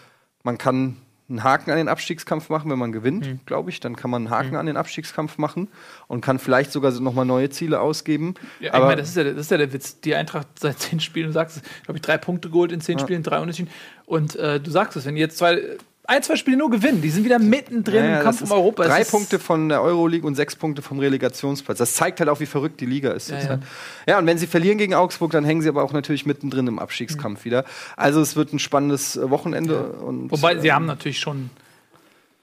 man 0.44 0.58
kann 0.58 0.98
einen 1.30 1.44
Haken 1.44 1.72
an 1.72 1.78
den 1.78 1.88
Abstiegskampf 1.88 2.50
machen, 2.50 2.70
wenn 2.70 2.78
man 2.78 2.92
gewinnt, 2.92 3.46
glaube 3.46 3.70
ich. 3.70 3.80
Dann 3.80 3.96
kann 3.96 4.12
man 4.12 4.24
einen 4.24 4.30
Haken 4.30 4.56
an 4.56 4.66
den 4.66 4.78
Abstiegskampf 4.78 5.38
machen 5.38 5.70
und 6.08 6.22
kann 6.22 6.38
vielleicht 6.38 6.72
sogar 6.72 6.92
so 6.92 7.02
nochmal 7.02 7.26
neue 7.26 7.50
Ziele 7.50 7.80
ausgeben. 7.80 8.36
Ja, 8.60 8.70
ich 8.70 8.74
Aber 8.74 8.88
meine, 8.88 9.02
das 9.02 9.10
ist, 9.10 9.18
ja, 9.18 9.24
das 9.24 9.38
ist 9.38 9.52
ja 9.52 9.58
der 9.58 9.72
Witz. 9.72 10.02
Die 10.02 10.16
Eintracht 10.16 10.48
seit 10.60 10.80
zehn 10.80 11.00
Spielen, 11.00 11.28
du 11.28 11.34
sagst 11.34 11.58
es, 11.58 11.64
glaube 11.84 11.98
ich, 11.98 12.02
drei 12.02 12.18
Punkte 12.18 12.50
geholt 12.50 12.72
in 12.72 12.82
zehn 12.82 13.00
Spielen, 13.00 13.24
drei 13.24 13.40
Unentschieden. 13.40 13.72
Und 14.06 14.36
äh, 14.36 14.60
du 14.60 14.70
sagst 14.70 14.98
es, 14.98 15.06
wenn 15.06 15.16
die 15.16 15.22
jetzt 15.22 15.38
zwei, 15.38 15.62
ein, 16.06 16.22
zwei 16.22 16.36
Spiele 16.36 16.58
nur 16.58 16.70
gewinnen, 16.70 17.02
die 17.02 17.10
sind 17.10 17.24
wieder 17.24 17.40
mittendrin 17.40 18.04
Ja, 18.04 18.18
im 18.18 18.24
Kampf 18.24 18.42
um 18.42 18.52
Europa. 18.52 18.84
Drei 18.84 19.06
Punkte 19.06 19.40
von 19.40 19.70
der 19.70 19.82
Euroleague 19.82 20.28
und 20.28 20.36
sechs 20.36 20.56
Punkte 20.56 20.82
vom 20.82 21.00
Relegationsplatz. 21.00 21.78
Das 21.78 21.94
zeigt 21.94 22.20
halt 22.20 22.30
auch, 22.30 22.42
wie 22.42 22.46
verrückt 22.46 22.82
die 22.82 22.86
Liga 22.86 23.12
ist. 23.12 23.30
Ja, 23.30 23.40
ja. 23.40 23.60
ja, 24.06 24.20
und 24.20 24.26
wenn 24.26 24.38
sie 24.38 24.48
verlieren 24.48 24.78
gegen 24.78 24.96
Augsburg, 24.96 25.32
dann 25.32 25.46
hängen 25.46 25.62
sie 25.62 25.70
aber 25.70 25.82
auch 25.82 25.94
natürlich 25.94 26.26
mittendrin 26.26 26.68
im 26.68 26.78
Abstiegskampf 26.78 27.46
wieder. 27.46 27.64
Also 27.96 28.20
es 28.20 28.36
wird 28.36 28.52
ein 28.52 28.60
spannendes 28.60 29.16
äh, 29.16 29.30
Wochenende. 29.30 29.94
Und, 29.94 30.30
Wobei, 30.30 30.60
sie 30.60 30.68
ähm, 30.68 30.76
haben 30.76 30.86
natürlich 30.88 31.20
schon, 31.20 31.50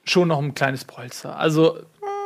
schon 0.05 0.29
noch 0.29 0.39
ein 0.39 0.55
kleines 0.55 0.83
Polster. 0.85 1.37
Also, 1.37 1.77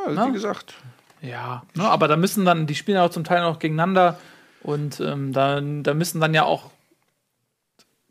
also, 0.05 0.27
wie 0.27 0.33
gesagt, 0.33 0.75
ja, 1.21 1.63
ne, 1.73 1.83
aber 1.83 2.07
da 2.07 2.15
müssen 2.15 2.45
dann, 2.45 2.65
die 2.65 2.75
spielen 2.75 2.95
ja 2.95 3.05
auch 3.05 3.09
zum 3.09 3.23
Teil 3.25 3.41
noch 3.41 3.59
gegeneinander 3.59 4.19
und 4.61 4.99
ähm, 4.99 5.33
da, 5.33 5.59
da 5.59 5.93
müssen 5.93 6.21
dann 6.21 6.33
ja 6.33 6.43
auch 6.43 6.69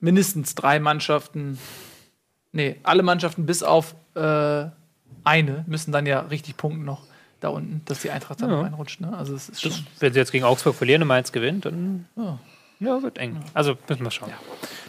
mindestens 0.01 0.55
drei 0.55 0.79
Mannschaften, 0.81 1.59
nee, 2.55 2.77
alle 2.83 3.03
Mannschaften 3.03 3.45
bis 3.45 3.63
auf 3.63 3.95
äh, 4.15 4.65
eine 5.25 5.65
müssen 5.67 5.93
dann 5.93 6.07
ja 6.07 6.21
richtig 6.21 6.57
punkten 6.57 6.85
noch 6.87 7.03
da 7.41 7.49
unten, 7.49 7.83
dass 7.85 8.01
die 8.01 8.11
Eintracht 8.11 8.41
dann 8.41 8.51
Ja. 8.51 8.63
reinrutscht. 8.63 9.01
Ne? 9.01 9.15
Also 9.17 9.35
es 9.35 9.49
ist. 9.51 9.65
Das, 9.67 9.83
wenn 10.01 10.13
sie 10.15 10.19
jetzt 10.19 10.33
gegen 10.33 10.45
Augsburg 10.45 10.75
verlieren 10.75 11.03
und 11.03 11.09
Mainz 11.09 11.31
gewinnt, 11.33 11.67
dann 11.67 12.07
Ja. 12.17 12.39
ja, 12.81 13.03
wird 13.03 13.19
eng. 13.19 13.39
Also 13.53 13.77
müssen 13.89 14.03
wir 14.05 14.11
schauen. 14.11 14.31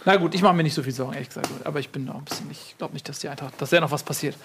Na 0.06 0.16
gut, 0.18 0.36
ich 0.36 0.42
mache 0.42 0.54
mir 0.54 0.64
nicht 0.64 0.74
so 0.76 0.84
viel 0.84 0.94
Sorgen, 0.94 1.14
ehrlich 1.14 1.30
gesagt. 1.30 1.50
Aber 1.64 1.80
ich 1.80 1.90
bin 1.90 2.06
noch 2.06 2.16
ein 2.16 2.24
bisschen, 2.24 2.46
ich 2.52 2.76
glaube 2.78 2.94
nicht, 2.94 3.08
dass 3.10 3.20
die 3.20 3.28
Eintracht, 3.30 3.54
dass 3.60 3.72
da 3.72 3.80
noch 3.80 3.92
was 3.92 4.04
passiert. 4.04 4.36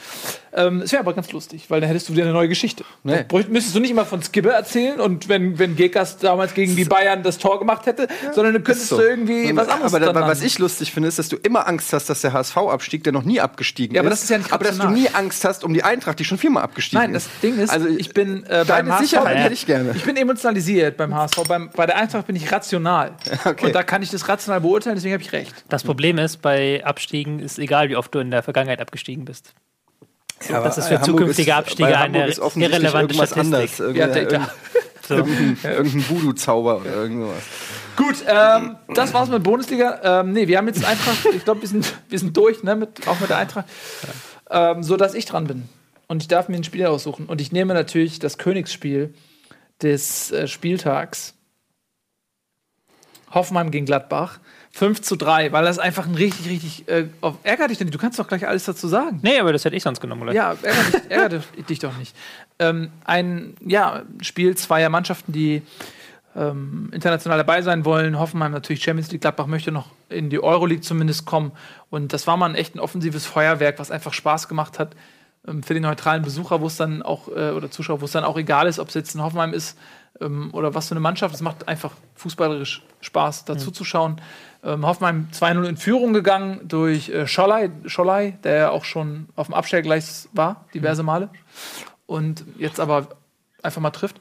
Ähm, 0.54 0.80
es 0.82 0.90
wäre 0.92 1.00
aber 1.00 1.12
ganz 1.12 1.30
lustig, 1.32 1.66
weil 1.68 1.80
dann 1.80 1.88
hättest 1.88 2.08
du 2.08 2.12
wieder 2.14 2.24
eine 2.24 2.32
neue 2.32 2.48
Geschichte. 2.48 2.84
Nee. 3.04 3.24
Dann 3.28 3.44
müsstest 3.52 3.74
du 3.76 3.80
nicht 3.80 3.90
immer 3.90 4.06
von 4.06 4.22
Skibbe 4.22 4.50
erzählen 4.50 5.00
und 5.00 5.28
wenn, 5.28 5.58
wenn 5.58 5.76
Gekas 5.76 6.16
damals 6.18 6.54
gegen 6.54 6.76
die 6.76 6.84
Bayern 6.86 7.22
das 7.22 7.38
Tor 7.38 7.58
gemacht 7.58 7.86
hätte, 7.86 8.08
sondern 8.34 8.54
du 8.54 8.60
könntest 8.60 8.88
so. 8.88 8.96
du 8.96 9.02
irgendwie 9.02 9.54
was 9.54 9.68
anderes 9.68 9.92
aber 9.94 10.12
da, 10.12 10.20
was 10.22 10.42
ich 10.42 10.58
lustig 10.58 10.92
finde, 10.92 11.08
ist, 11.08 11.18
dass 11.18 11.28
du 11.28 11.36
immer 11.36 11.68
Angst 11.68 11.92
hast, 11.92 12.08
dass 12.08 12.22
der 12.22 12.32
HSV 12.32 12.56
abstieg, 12.56 13.04
der 13.04 13.12
noch 13.12 13.22
nie 13.24 13.40
abgestiegen 13.40 13.94
Ja, 13.94 14.00
ist. 14.00 14.06
aber 14.06 14.10
das 14.10 14.22
ist 14.22 14.30
ja 14.30 14.38
nicht 14.38 14.52
Aber 14.52 14.64
dass 14.64 14.78
du 14.78 14.88
nie 14.88 15.08
Angst 15.12 15.44
hast 15.44 15.62
um 15.64 15.74
die 15.74 15.82
Eintracht, 15.84 16.18
die 16.18 16.24
schon 16.24 16.38
viermal 16.38 16.62
abgestiegen 16.62 17.02
Nein, 17.02 17.12
das 17.12 17.26
ist. 17.26 17.42
Ding 17.42 17.58
ist, 17.58 17.70
Also, 17.70 17.86
ich 17.88 18.12
bin 18.14 18.44
äh, 18.46 18.64
beim 18.66 18.90
HSV, 18.90 19.00
Sicherheit 19.02 19.36
Ja. 19.36 19.42
hätte 19.42 19.54
ich 19.54 19.66
gerne. 19.66 19.92
ich 19.94 20.04
bin 20.04 20.16
emotionalisiert 20.16 20.96
beim 20.96 21.14
HSV. 21.14 21.42
Beim, 21.46 21.70
bei 21.76 21.86
der 21.86 21.96
Eintracht 21.96 22.26
bin 22.26 22.36
ich 22.36 22.50
rational. 22.50 23.12
Okay. 23.50 23.66
Und 23.66 23.74
da 23.74 23.82
kann 23.82 24.02
ich 24.02 24.10
das 24.10 24.28
rational 24.28 24.60
beurteilen, 24.60 24.96
deswegen 24.96 25.14
habe 25.14 25.22
ich 25.22 25.32
recht. 25.32 25.49
Das 25.68 25.82
Problem 25.84 26.18
ist, 26.18 26.42
bei 26.42 26.84
Abstiegen 26.84 27.38
ist 27.38 27.58
egal, 27.58 27.88
wie 27.88 27.96
oft 27.96 28.14
du 28.14 28.18
in 28.18 28.30
der 28.30 28.42
Vergangenheit 28.42 28.80
abgestiegen 28.80 29.24
bist. 29.24 29.54
Ja, 30.48 30.62
das 30.62 30.78
ist 30.78 30.88
für 30.88 31.00
zukünftige 31.02 31.50
ist- 31.50 31.56
Abstiege 31.56 31.88
eine 31.98 31.98
Hamburg 32.20 32.56
irrelevante 32.56 33.14
irgendwas 33.14 33.30
Statistik. 33.30 33.38
Anders. 33.38 33.78
Ja, 33.78 34.06
Irgendein, 34.06 34.28
der- 34.28 34.38
ja. 34.40 34.50
So. 35.06 35.14
irgendein 35.16 36.08
Voodoo-Zauber 36.08 36.76
oder 36.82 36.94
irgendwas. 36.94 37.42
Gut, 37.96 38.24
ähm, 38.28 38.76
das 38.94 39.12
war's 39.12 39.28
mit 39.28 39.42
Bundesliga. 39.42 40.20
Ähm, 40.20 40.32
nee, 40.32 40.46
wir 40.46 40.56
haben 40.56 40.68
jetzt 40.68 40.84
Eintracht, 40.84 41.18
ich 41.34 41.44
glaube, 41.44 41.62
wir 41.62 41.68
sind, 41.68 41.94
wir 42.08 42.18
sind 42.18 42.36
durch, 42.36 42.62
ne, 42.62 42.76
mit, 42.76 43.06
auch 43.08 43.18
mit 43.18 43.28
der 43.28 43.38
Eintracht. 43.38 43.66
Ähm, 44.50 44.82
so 44.84 44.96
dass 44.96 45.14
ich 45.14 45.26
dran 45.26 45.46
bin. 45.48 45.68
Und 46.06 46.22
ich 46.22 46.28
darf 46.28 46.48
mir 46.48 46.56
ein 46.56 46.64
Spiel 46.64 46.86
aussuchen. 46.86 47.26
Und 47.26 47.40
ich 47.40 47.50
nehme 47.52 47.74
natürlich 47.74 48.18
das 48.20 48.38
Königsspiel 48.38 49.12
des 49.82 50.30
äh, 50.30 50.46
Spieltags. 50.46 51.34
Hoffenheim 53.32 53.70
gegen 53.70 53.86
Gladbach. 53.86 54.38
5 54.72 55.02
zu 55.02 55.16
3, 55.16 55.52
weil 55.52 55.64
das 55.64 55.78
einfach 55.78 56.06
ein 56.06 56.14
richtig, 56.14 56.48
richtig. 56.48 56.88
Äh, 56.88 57.06
auf, 57.20 57.36
ärger 57.42 57.68
dich 57.68 57.80
nicht. 57.80 57.92
Du 57.92 57.98
kannst 57.98 58.18
doch 58.18 58.28
gleich 58.28 58.46
alles 58.46 58.64
dazu 58.64 58.86
sagen. 58.88 59.18
Nee, 59.22 59.38
aber 59.38 59.52
das 59.52 59.64
hätte 59.64 59.74
ich 59.76 59.82
sonst 59.82 60.00
genommen, 60.00 60.22
oder? 60.22 60.32
Ja, 60.32 60.54
ärger 60.62 60.82
dich, 60.84 61.10
ärger 61.10 61.28
dich- 61.66 61.78
doch 61.80 61.96
nicht. 61.96 62.14
Ähm, 62.58 62.90
ein 63.04 63.54
ja, 63.66 64.02
Spiel 64.20 64.56
zweier 64.56 64.88
Mannschaften, 64.88 65.32
die 65.32 65.62
ähm, 66.36 66.88
international 66.92 67.38
dabei 67.38 67.62
sein 67.62 67.84
wollen. 67.84 68.18
Hoffenheim 68.18 68.52
natürlich 68.52 68.82
Champions 68.82 69.10
League, 69.10 69.22
Gladbach 69.22 69.46
möchte 69.46 69.72
noch 69.72 69.88
in 70.08 70.30
die 70.30 70.40
Euroleague 70.42 70.82
zumindest 70.82 71.26
kommen. 71.26 71.50
Und 71.90 72.12
das 72.12 72.26
war 72.28 72.36
mal 72.36 72.48
ein 72.48 72.54
echt 72.54 72.76
ein 72.76 72.80
offensives 72.80 73.26
Feuerwerk, 73.26 73.78
was 73.80 73.90
einfach 73.90 74.12
Spaß 74.12 74.46
gemacht 74.46 74.78
hat 74.78 74.94
ähm, 75.48 75.64
für 75.64 75.74
den 75.74 75.82
neutralen 75.82 76.22
Besucher, 76.22 76.60
wo 76.60 76.68
es 76.68 76.76
dann 76.76 77.02
auch, 77.02 77.26
äh, 77.28 77.50
oder 77.50 77.70
Zuschauer, 77.72 78.00
wo 78.00 78.04
es 78.04 78.12
dann 78.12 78.22
auch 78.24 78.38
egal 78.38 78.68
ist, 78.68 78.78
ob 78.78 78.88
es 78.88 78.94
jetzt 78.94 79.14
in 79.16 79.22
Hoffenheim 79.22 79.52
ist 79.52 79.76
ähm, 80.20 80.50
oder 80.52 80.74
was 80.74 80.86
für 80.88 80.92
eine 80.92 81.00
Mannschaft. 81.00 81.34
Es 81.34 81.40
macht 81.40 81.66
einfach 81.66 81.92
fußballerisch 82.14 82.82
Spaß, 83.00 83.44
dazu 83.46 83.70
zu 83.72 83.84
schauen. 83.84 84.20
Ähm, 84.62 84.86
Hoffenheim 84.86 85.28
2-0 85.32 85.64
in 85.64 85.76
Führung 85.76 86.12
gegangen 86.12 86.60
durch 86.64 87.08
äh, 87.08 87.26
Schollei, 87.26 87.70
Schollei, 87.86 88.38
der 88.44 88.54
ja 88.54 88.70
auch 88.70 88.84
schon 88.84 89.28
auf 89.36 89.46
dem 89.46 89.54
Abstellgleis 89.54 90.28
war, 90.32 90.66
diverse 90.74 91.02
Male. 91.02 91.30
Und 92.06 92.44
jetzt 92.58 92.80
aber 92.80 93.08
einfach 93.62 93.80
mal 93.80 93.90
trifft. 93.90 94.20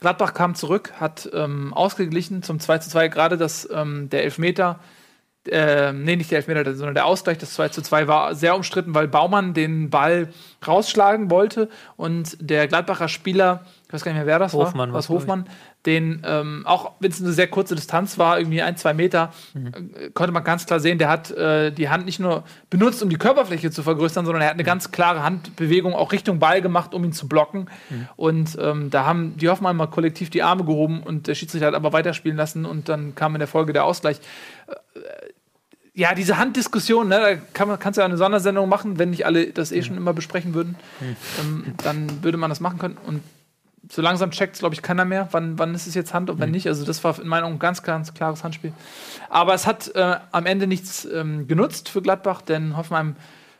Gladbach 0.00 0.34
kam 0.34 0.54
zurück, 0.54 0.92
hat 1.00 1.28
ähm, 1.32 1.74
ausgeglichen 1.74 2.42
zum 2.42 2.60
2 2.60 2.78
zu 2.78 2.90
2. 2.90 3.08
Gerade 3.08 3.36
das, 3.36 3.68
ähm, 3.72 4.08
der 4.10 4.24
Elfmeter, 4.24 4.78
äh, 5.50 5.92
nee, 5.92 6.16
nicht 6.16 6.30
der 6.30 6.38
Elfmeter, 6.38 6.74
sondern 6.74 6.94
der 6.94 7.06
Ausgleich, 7.06 7.38
das 7.38 7.54
2 7.54 7.70
zu 7.70 7.82
2 7.82 8.06
war 8.06 8.34
sehr 8.34 8.54
umstritten, 8.54 8.94
weil 8.94 9.08
Baumann 9.08 9.54
den 9.54 9.90
Ball 9.90 10.28
rausschlagen 10.66 11.30
wollte 11.30 11.68
und 11.96 12.36
der 12.40 12.68
Gladbacher 12.68 13.08
Spieler, 13.08 13.64
ich 13.86 13.92
weiß 13.92 14.04
gar 14.04 14.12
nicht 14.12 14.18
mehr, 14.18 14.26
wer 14.26 14.38
das 14.38 14.52
Hofmann 14.52 14.90
war, 14.90 14.98
was 14.98 15.08
Hofmann, 15.08 15.48
den, 15.86 16.22
ähm, 16.26 16.62
auch 16.66 16.92
wenn 17.00 17.10
es 17.10 17.22
eine 17.22 17.32
sehr 17.32 17.46
kurze 17.46 17.74
Distanz 17.74 18.18
war, 18.18 18.38
irgendwie 18.38 18.62
ein, 18.62 18.76
zwei 18.76 18.94
Meter, 18.94 19.32
äh, 19.54 20.10
konnte 20.10 20.32
man 20.32 20.42
ganz 20.44 20.66
klar 20.66 20.80
sehen, 20.80 20.98
der 20.98 21.08
hat 21.08 21.30
äh, 21.30 21.70
die 21.70 21.88
Hand 21.88 22.04
nicht 22.04 22.18
nur 22.18 22.44
benutzt, 22.68 23.02
um 23.02 23.08
die 23.08 23.16
Körperfläche 23.16 23.70
zu 23.70 23.82
vergrößern, 23.82 24.26
sondern 24.26 24.42
er 24.42 24.48
hat 24.48 24.54
eine 24.54 24.64
ganz 24.64 24.90
klare 24.90 25.22
Handbewegung 25.22 25.94
auch 25.94 26.12
Richtung 26.12 26.40
Ball 26.40 26.60
gemacht, 26.62 26.94
um 26.94 27.04
ihn 27.04 27.12
zu 27.12 27.28
blocken. 27.28 27.68
Und 28.16 28.58
ähm, 28.60 28.90
da 28.90 29.06
haben 29.06 29.36
die 29.36 29.48
Hoffmann 29.48 29.76
mal 29.76 29.86
kollektiv 29.86 30.30
die 30.30 30.42
Arme 30.42 30.64
gehoben 30.64 31.02
und 31.02 31.26
der 31.26 31.34
Schiedsrichter 31.34 31.68
hat 31.68 31.74
aber 31.74 31.92
weiterspielen 31.92 32.36
lassen 32.36 32.64
und 32.64 32.88
dann 32.88 33.14
kam 33.14 33.34
in 33.34 33.38
der 33.38 33.48
Folge 33.48 33.72
der 33.72 33.84
Ausgleich. 33.84 34.18
Äh, 34.66 34.72
ja, 35.94 36.14
diese 36.14 36.38
Handdiskussion, 36.38 37.08
ne, 37.08 37.18
da 37.18 37.34
kann 37.54 37.66
man, 37.66 37.78
kannst 37.78 37.96
du 37.96 38.02
ja 38.02 38.04
eine 38.04 38.16
Sondersendung 38.16 38.68
machen, 38.68 38.98
wenn 39.00 39.10
nicht 39.10 39.26
alle 39.26 39.48
das 39.48 39.72
eh 39.72 39.82
schon 39.82 39.96
immer 39.96 40.12
besprechen 40.12 40.54
würden. 40.54 40.76
Ähm, 41.40 41.74
dann 41.82 42.22
würde 42.22 42.38
man 42.38 42.50
das 42.50 42.60
machen 42.60 42.78
können. 42.78 42.96
Und 43.04 43.20
so 43.90 44.02
langsam 44.02 44.30
checkt 44.30 44.54
es, 44.54 44.60
glaube 44.60 44.74
ich, 44.74 44.82
keiner 44.82 45.04
mehr, 45.04 45.28
wann, 45.32 45.58
wann 45.58 45.74
ist 45.74 45.86
es 45.86 45.94
jetzt 45.94 46.14
Hand 46.14 46.30
und 46.30 46.40
wann 46.40 46.50
nicht. 46.50 46.66
Also 46.66 46.84
das 46.84 47.02
war 47.04 47.18
in 47.18 47.28
meiner 47.28 47.42
Meinung 47.42 47.56
ein 47.56 47.58
ganz, 47.58 47.82
ganz 47.82 48.14
klares 48.14 48.44
Handspiel. 48.44 48.72
Aber 49.30 49.54
es 49.54 49.66
hat 49.66 49.94
äh, 49.94 50.16
am 50.32 50.46
Ende 50.46 50.66
nichts 50.66 51.04
ähm, 51.06 51.46
genutzt 51.46 51.88
für 51.88 52.02
Gladbach, 52.02 52.42
denn 52.42 52.76
Hoffenheim 52.76 53.16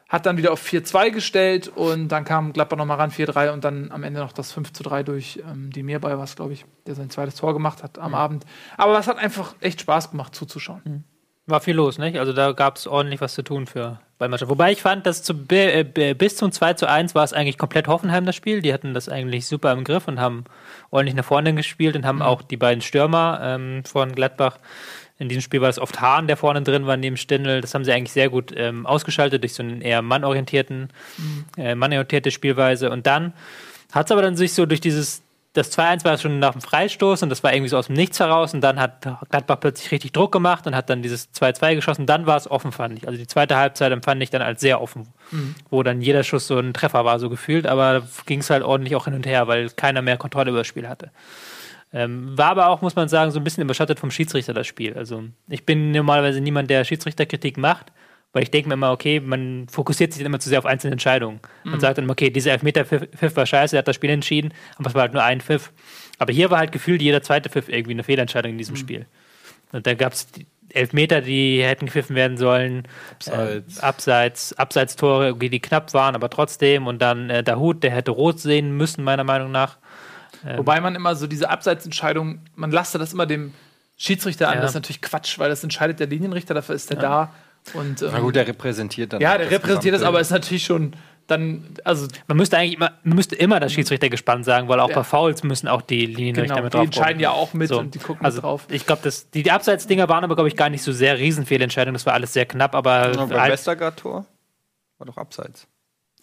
hat 0.08 0.24
dann 0.24 0.38
wieder 0.38 0.52
auf 0.52 0.62
4-2 0.62 1.10
gestellt 1.10 1.68
und 1.68 2.08
dann 2.08 2.24
kam 2.24 2.54
Gladbach 2.54 2.78
nochmal 2.78 2.96
ran, 2.96 3.10
4-3 3.10 3.52
und 3.52 3.64
dann 3.64 3.90
am 3.92 4.02
Ende 4.02 4.20
noch 4.20 4.32
das 4.32 4.56
5-3 4.56 5.02
durch 5.02 5.42
ähm, 5.46 5.70
die 5.70 5.82
Meerbei 5.82 6.16
war 6.16 6.24
es, 6.24 6.34
glaube 6.34 6.54
ich, 6.54 6.64
der 6.86 6.94
sein 6.94 7.10
zweites 7.10 7.34
Tor 7.34 7.52
gemacht 7.52 7.82
hat 7.82 7.98
am 7.98 8.14
Abend. 8.14 8.44
Aber 8.78 8.98
es 8.98 9.06
hat 9.06 9.18
einfach 9.18 9.54
echt 9.60 9.82
Spaß 9.82 10.10
gemacht 10.10 10.34
zuzuschauen. 10.34 11.04
War 11.46 11.60
viel 11.60 11.76
los, 11.76 11.98
nicht? 11.98 12.18
Also 12.18 12.32
da 12.32 12.52
gab 12.52 12.76
es 12.76 12.86
ordentlich 12.86 13.20
was 13.20 13.34
zu 13.34 13.42
tun 13.42 13.66
für 13.66 14.00
beide 14.18 14.30
Mannschaften. 14.30 14.50
Wobei 14.50 14.72
ich 14.72 14.82
fand, 14.82 15.06
dass 15.06 15.22
zu, 15.22 15.32
äh, 15.50 15.84
bi- 15.84 16.14
bis 16.14 16.36
zum 16.36 16.52
2 16.52 16.74
zu 16.74 16.88
1 16.88 17.14
war 17.14 17.24
es 17.24 17.32
eigentlich 17.32 17.58
komplett 17.58 17.88
Hoffenheim 17.88 18.26
das 18.26 18.36
Spiel. 18.36 18.60
Die 18.62 18.72
hatten 18.72 18.94
das 18.94 19.08
eigentlich 19.08 19.46
super 19.46 19.72
im 19.72 19.84
Griff 19.84 20.08
und 20.08 20.20
haben 20.20 20.44
ordentlich 20.90 21.14
nach 21.14 21.24
vorne 21.24 21.54
gespielt 21.54 21.96
und 21.96 22.04
haben 22.04 22.22
auch 22.22 22.42
die 22.42 22.56
beiden 22.56 22.80
Stürmer 22.82 23.40
ähm, 23.42 23.84
von 23.84 24.12
Gladbach. 24.12 24.58
In 25.20 25.28
diesem 25.28 25.42
Spiel 25.42 25.60
war 25.60 25.68
es 25.68 25.80
oft 25.80 26.00
Hahn, 26.00 26.28
der 26.28 26.36
vorne 26.36 26.62
drin 26.62 26.86
war, 26.86 26.96
neben 26.96 27.16
Stindl. 27.16 27.60
Das 27.60 27.74
haben 27.74 27.84
sie 27.84 27.92
eigentlich 27.92 28.12
sehr 28.12 28.28
gut 28.28 28.52
ähm, 28.56 28.86
ausgeschaltet 28.86 29.42
durch 29.42 29.52
so 29.54 29.62
einen 29.64 29.80
eher 29.80 30.00
mannorientierten, 30.00 30.90
äh, 31.56 31.74
mannorientierte 31.74 32.30
Spielweise. 32.30 32.90
Und 32.90 33.06
dann 33.08 33.32
hat 33.92 34.06
es 34.06 34.12
aber 34.12 34.22
dann 34.22 34.36
sich 34.36 34.52
so 34.52 34.64
durch 34.64 34.80
dieses 34.80 35.22
das 35.58 35.76
2-1 35.76 36.04
war 36.04 36.16
schon 36.16 36.38
nach 36.38 36.52
dem 36.52 36.60
Freistoß 36.60 37.22
und 37.22 37.28
das 37.28 37.42
war 37.42 37.52
irgendwie 37.52 37.68
so 37.68 37.76
aus 37.76 37.88
dem 37.88 37.96
Nichts 37.96 38.20
heraus 38.20 38.54
und 38.54 38.60
dann 38.60 38.80
hat 38.80 39.06
Gladbach 39.30 39.60
plötzlich 39.60 39.90
richtig 39.90 40.12
Druck 40.12 40.32
gemacht 40.32 40.66
und 40.66 40.74
hat 40.74 40.88
dann 40.88 41.02
dieses 41.02 41.32
2-2 41.34 41.74
geschossen. 41.74 42.06
Dann 42.06 42.26
war 42.26 42.36
es 42.36 42.50
offen, 42.50 42.72
fand 42.72 42.96
ich. 42.96 43.06
Also 43.06 43.18
die 43.18 43.26
zweite 43.26 43.56
Halbzeit 43.56 43.92
empfand 43.92 44.22
ich 44.22 44.30
dann 44.30 44.42
als 44.42 44.60
sehr 44.60 44.80
offen, 44.80 45.08
wo 45.70 45.82
dann 45.82 46.00
jeder 46.00 46.22
Schuss 46.24 46.46
so 46.46 46.58
ein 46.58 46.72
Treffer 46.72 47.04
war, 47.04 47.18
so 47.18 47.28
gefühlt, 47.28 47.66
aber 47.66 48.02
ging 48.26 48.40
es 48.40 48.50
halt 48.50 48.62
ordentlich 48.62 48.96
auch 48.96 49.04
hin 49.04 49.14
und 49.14 49.26
her, 49.26 49.48
weil 49.48 49.68
keiner 49.70 50.00
mehr 50.00 50.16
Kontrolle 50.16 50.50
über 50.50 50.60
das 50.60 50.66
Spiel 50.66 50.88
hatte. 50.88 51.10
Ähm, 51.92 52.36
war 52.36 52.50
aber 52.50 52.68
auch, 52.68 52.82
muss 52.82 52.96
man 52.96 53.08
sagen, 53.08 53.30
so 53.30 53.40
ein 53.40 53.44
bisschen 53.44 53.62
überschattet 53.62 53.98
vom 53.98 54.10
Schiedsrichter 54.10 54.52
das 54.52 54.66
Spiel. 54.66 54.94
Also 54.94 55.24
ich 55.48 55.64
bin 55.64 55.90
normalerweise 55.90 56.40
niemand, 56.40 56.70
der 56.70 56.84
Schiedsrichterkritik 56.84 57.56
macht, 57.56 57.92
weil 58.32 58.42
ich 58.42 58.50
denke 58.50 58.68
mir 58.68 58.74
immer, 58.74 58.92
okay, 58.92 59.20
man 59.20 59.66
fokussiert 59.68 60.12
sich 60.12 60.22
dann 60.22 60.26
immer 60.26 60.40
zu 60.40 60.48
sehr 60.48 60.58
auf 60.58 60.66
einzelne 60.66 60.92
Entscheidungen. 60.92 61.40
Man 61.64 61.80
sagt 61.80 61.98
dann, 61.98 62.10
okay, 62.10 62.30
dieser 62.30 62.52
Elfmeter-Pfiff 62.52 63.36
war 63.36 63.46
scheiße, 63.46 63.72
der 63.72 63.78
hat 63.78 63.88
das 63.88 63.96
Spiel 63.96 64.10
entschieden, 64.10 64.52
aber 64.76 64.88
es 64.88 64.94
war 64.94 65.02
halt 65.02 65.14
nur 65.14 65.22
ein 65.22 65.40
Pfiff. 65.40 65.72
Aber 66.18 66.32
hier 66.32 66.50
war 66.50 66.58
halt 66.58 66.72
gefühlt 66.72 67.00
jeder 67.00 67.22
zweite 67.22 67.48
Pfiff 67.48 67.68
irgendwie 67.68 67.92
eine 67.92 68.04
Fehlentscheidung 68.04 68.52
in 68.52 68.58
diesem 68.58 68.76
Spiel. 68.76 69.06
Und 69.72 69.86
da 69.86 69.94
gab 69.94 70.12
es 70.12 70.28
Elfmeter, 70.70 71.20
die 71.20 71.62
hätten 71.62 71.86
gepfiffen 71.86 72.14
werden 72.16 72.36
sollen, 72.36 72.86
Abseits. 73.14 73.78
Äh, 73.78 73.82
Abseits, 73.82 74.52
Abseitstore, 74.52 75.34
die 75.34 75.60
knapp 75.60 75.94
waren, 75.94 76.14
aber 76.14 76.28
trotzdem. 76.28 76.86
Und 76.86 77.00
dann 77.00 77.30
äh, 77.30 77.42
Dahut, 77.42 77.82
der 77.82 77.92
hätte 77.92 78.10
rot 78.10 78.40
sehen 78.40 78.76
müssen, 78.76 79.02
meiner 79.04 79.24
Meinung 79.24 79.50
nach. 79.50 79.78
Wobei 80.56 80.80
man 80.80 80.94
immer 80.94 81.16
so 81.16 81.26
diese 81.26 81.50
Abseitsentscheidung, 81.50 82.40
man 82.54 82.70
lastet 82.70 83.00
das 83.00 83.12
immer 83.12 83.26
dem 83.26 83.54
Schiedsrichter 83.96 84.48
an. 84.48 84.54
Ja. 84.54 84.60
Das 84.60 84.70
ist 84.70 84.74
natürlich 84.74 85.02
Quatsch, 85.02 85.38
weil 85.38 85.48
das 85.48 85.64
entscheidet 85.64 85.98
der 85.98 86.06
Linienrichter, 86.06 86.54
dafür 86.54 86.76
ist 86.76 86.90
der 86.90 86.98
da. 86.98 87.34
Und, 87.74 88.00
ähm, 88.02 88.08
Na 88.12 88.20
gut, 88.20 88.34
der 88.36 88.46
repräsentiert 88.46 89.12
dann. 89.12 89.20
ja, 89.20 89.36
der 89.36 89.46
das 89.46 89.54
repräsentiert 89.54 89.94
das, 89.94 90.02
aber 90.02 90.20
ist 90.20 90.30
natürlich 90.30 90.64
schon 90.64 90.94
dann, 91.26 91.74
also 91.84 92.06
Man 92.26 92.38
müsste 92.38 92.56
eigentlich 92.56 92.74
immer, 92.76 92.92
man 93.02 93.14
müsste 93.16 93.36
immer 93.36 93.60
das 93.60 93.72
Schiedsrichter 93.74 94.08
gespannt 94.08 94.46
sagen, 94.46 94.66
weil 94.68 94.80
auch 94.80 94.88
Ja. 94.88 94.94
bei 94.96 95.04
Fouls 95.04 95.42
müssen 95.42 95.68
auch 95.68 95.82
die 95.82 96.06
Linienrichter 96.06 96.54
genau, 96.54 96.64
mit 96.64 96.72
die 96.72 96.76
drauf 96.78 96.84
entscheiden 96.86 97.08
gucken. 97.08 97.20
ja 97.20 97.30
auch 97.32 97.52
mit 97.52 97.68
So. 97.68 97.78
und 97.78 97.94
die 97.94 97.98
gucken 97.98 98.24
also, 98.24 98.36
mit 98.38 98.44
drauf. 98.44 98.66
Ich 98.70 98.86
glaube, 98.86 99.02
die, 99.34 99.42
die 99.42 99.50
Abseitsdinger 99.50 100.08
waren 100.08 100.24
aber, 100.24 100.34
glaube 100.36 100.48
ich, 100.48 100.56
gar 100.56 100.70
nicht 100.70 100.82
so 100.82 100.90
sehr 100.90 101.18
Riesenfehlentscheidungen. 101.18 101.92
Das 101.94 102.06
war 102.06 102.14
alles 102.14 102.32
sehr 102.32 102.46
knapp, 102.46 102.74
aber 102.74 103.12
Ja, 103.14 103.26
beim 103.26 103.40
halt, 103.40 103.52
Westergaard-Tor 103.52 104.24
war 104.96 105.06
doch 105.06 105.18
abseits. 105.18 105.66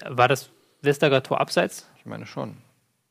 war 0.09 0.27
das 0.27 0.49
Westergaard 0.81 1.27
Tor 1.27 1.39
abseits? 1.39 1.87
Ich 1.99 2.05
meine 2.07 2.25
schon. 2.25 2.57